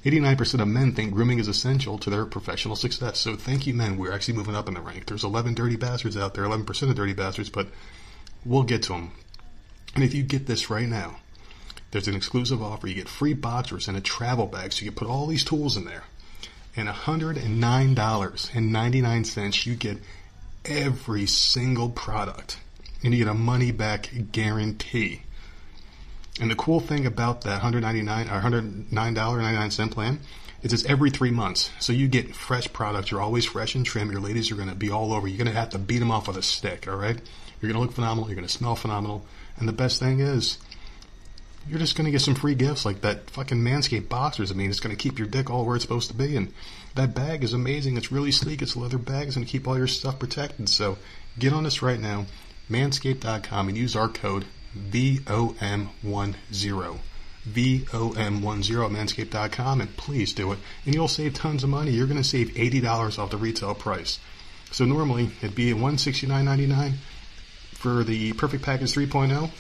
89% 0.05 0.61
of 0.61 0.69
men 0.69 0.93
think 0.93 1.15
grooming 1.15 1.39
is 1.39 1.49
essential 1.49 1.99
to 1.99 2.11
their 2.11 2.27
professional 2.27 2.77
success. 2.77 3.19
So 3.19 3.37
thank 3.37 3.67
you, 3.67 3.73
men. 3.73 3.97
We're 3.97 4.13
actually 4.13 4.35
moving 4.35 4.55
up 4.55 4.69
in 4.69 4.75
the 4.75 4.81
rank. 4.83 5.07
There's 5.07 5.25
11 5.25 5.55
dirty 5.55 5.77
bastards 5.77 6.17
out 6.17 6.35
there, 6.35 6.45
11% 6.45 6.91
of 6.91 6.95
dirty 6.95 7.15
bastards, 7.15 7.49
but 7.49 7.69
we'll 8.45 8.63
get 8.63 8.85
to 8.85 8.93
them. 8.93 9.11
And 9.95 10.05
if 10.05 10.15
you 10.15 10.23
get 10.23 10.47
this 10.47 10.71
right 10.71 10.89
now, 10.89 11.17
there's 11.91 12.09
an 12.09 12.17
exclusive 12.17 12.63
offer. 12.63 12.89
You 12.89 12.95
get 12.95 13.09
free 13.09 13.35
boxers 13.35 13.87
and 13.87 13.97
a 13.97 14.01
travel 14.01 14.47
bag, 14.47 14.73
so 14.73 14.85
you 14.85 14.91
can 14.91 14.97
put 14.97 15.09
all 15.09 15.27
these 15.27 15.45
tools 15.45 15.77
in 15.77 15.85
there. 15.85 16.05
And 16.77 16.89
$109.99, 16.89 19.67
you 19.67 19.77
get 19.77 19.99
every 20.65 21.27
single 21.27 21.91
product. 21.91 22.59
And 23.03 23.13
you 23.13 23.25
get 23.25 23.31
a 23.31 23.35
money 23.35 23.71
back 23.71 24.11
guarantee. 24.33 25.23
And 26.41 26.51
the 26.51 26.57
cool 26.57 26.81
thing 26.81 27.07
about 27.07 27.43
that 27.43 27.63
199 27.63 28.29
or 28.29 28.41
$109.99 28.41 29.91
plan 29.93 30.19
is 30.63 30.73
it's 30.73 30.85
every 30.87 31.11
three 31.11 31.31
months. 31.31 31.71
So 31.79 31.93
you 31.93 32.09
get 32.09 32.35
fresh 32.35 32.73
products. 32.73 33.11
You're 33.11 33.21
always 33.21 33.45
fresh 33.45 33.77
and 33.77 33.87
trim. 33.87 34.11
Your 34.11 34.21
ladies 34.21 34.51
are 34.51 34.57
going 34.57 34.69
to 34.69 34.75
be 34.75 34.91
all 34.91 35.13
over. 35.13 35.29
You're 35.29 35.39
going 35.39 35.53
to 35.53 35.61
have 35.61 35.71
to 35.71 35.79
beat 35.79 35.99
them 35.99 36.11
off 36.11 36.27
with 36.27 36.39
a 36.39 36.43
stick, 36.43 36.89
all 36.89 36.97
right? 36.97 37.21
You're 37.65 37.73
going 37.73 37.83
to 37.83 37.87
look 37.87 37.95
phenomenal. 37.95 38.29
You're 38.29 38.37
going 38.37 38.47
to 38.47 38.53
smell 38.53 38.77
phenomenal. 38.77 39.25
And 39.57 39.67
the 39.67 39.73
best 39.73 39.99
thing 39.99 40.21
is, 40.21 40.59
you're 41.67 41.79
just 41.79 41.97
going 41.97 42.05
to 42.05 42.11
get 42.11 42.21
some 42.21 42.35
free 42.35 42.55
gifts 42.55 42.85
like 42.85 43.01
that 43.01 43.31
fucking 43.31 43.59
Manscaped 43.59 44.11
boxers. 44.11 44.51
I 44.51 44.55
mean, 44.55 44.69
it's 44.69 44.81
going 44.81 44.95
to 44.95 45.03
keep 45.03 45.19
your 45.19 45.29
dick 45.29 45.49
all 45.49 45.65
where 45.65 45.77
it's 45.77 45.85
supposed 45.85 46.11
to 46.11 46.17
be. 46.17 46.37
And 46.37 46.53
that 46.95 47.15
bag 47.15 47.43
is 47.43 47.55
amazing. 47.55 47.97
It's 47.97 48.13
really 48.13 48.33
sleek. 48.33 48.61
It's 48.61 48.75
a 48.75 48.81
leather 48.81 48.99
bag. 48.99 49.29
It's 49.29 49.37
going 49.37 49.47
to 49.47 49.51
keep 49.51 49.67
all 49.67 49.79
your 49.79 49.87
stuff 49.87 50.19
protected. 50.19 50.69
So 50.69 50.99
get 51.39 51.55
on 51.55 51.65
this 51.65 51.81
right 51.81 51.99
now, 51.99 52.27
manscaped.com, 52.71 53.69
and 53.69 53.79
use 53.79 53.97
our 53.97 54.09
code 54.09 54.45
VOM10. 54.77 55.89
VOM10 57.49 58.85
at 58.85 58.91
manscaped.com, 58.91 59.81
and 59.81 59.97
please 59.97 60.35
do 60.35 60.53
it. 60.53 60.59
And 60.85 60.95
you'll 60.95 61.09
save 61.09 61.33
tons 61.33 61.65
of 61.65 61.71
money. 61.71 61.93
You're 61.93 62.07
going 62.07 62.23
to 62.23 62.29
save 62.29 62.49
$80 62.49 63.19
off 63.19 63.31
the 63.31 63.39
retail 63.39 63.75
price. 63.75 64.19
So 64.71 64.85
normally 64.85 65.31
it'd 65.41 65.55
be 65.55 65.73
$169.99 65.73 66.95
for 67.85 68.03
the 68.03 68.33
Perfect 68.33 68.65
Package 68.65 68.95
3.0. 68.95 69.51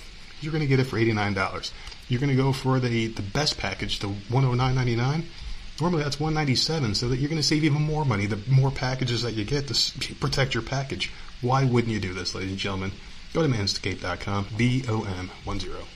You're 0.41 0.51
going 0.51 0.63
to 0.63 0.67
get 0.67 0.81
it 0.81 0.85
for 0.85 0.97
$89. 0.97 1.73
You're 2.09 2.21
going 2.21 2.35
to 2.35 2.43
go 2.43 2.55
for 2.55 2.81
the, 2.81 3.09
the 3.09 3.21
best 3.21 3.59
package, 3.59 3.99
the 3.99 4.07
$109.99. 4.09 5.25
Normally 5.79 6.03
that's 6.03 6.19
197, 6.19 6.95
so 6.95 7.09
that 7.09 7.19
you're 7.19 7.29
going 7.29 7.41
to 7.41 7.47
save 7.47 7.65
even 7.65 7.83
more 7.83 8.07
money 8.07 8.25
the 8.25 8.41
more 8.51 8.71
packages 8.71 9.21
that 9.25 9.35
you 9.35 9.45
get 9.45 9.69
to 9.69 10.15
protect 10.15 10.55
your 10.55 10.63
package. 10.63 11.13
Why 11.43 11.65
wouldn't 11.65 11.93
you 11.93 12.01
do 12.01 12.15
this, 12.15 12.35
ladies 12.35 12.53
and 12.53 12.59
gentlemen? 12.59 12.93
Go 13.35 13.43
to 13.43 13.49
manscaped.com, 13.49 14.45
V-O-M-1-0. 14.57 15.94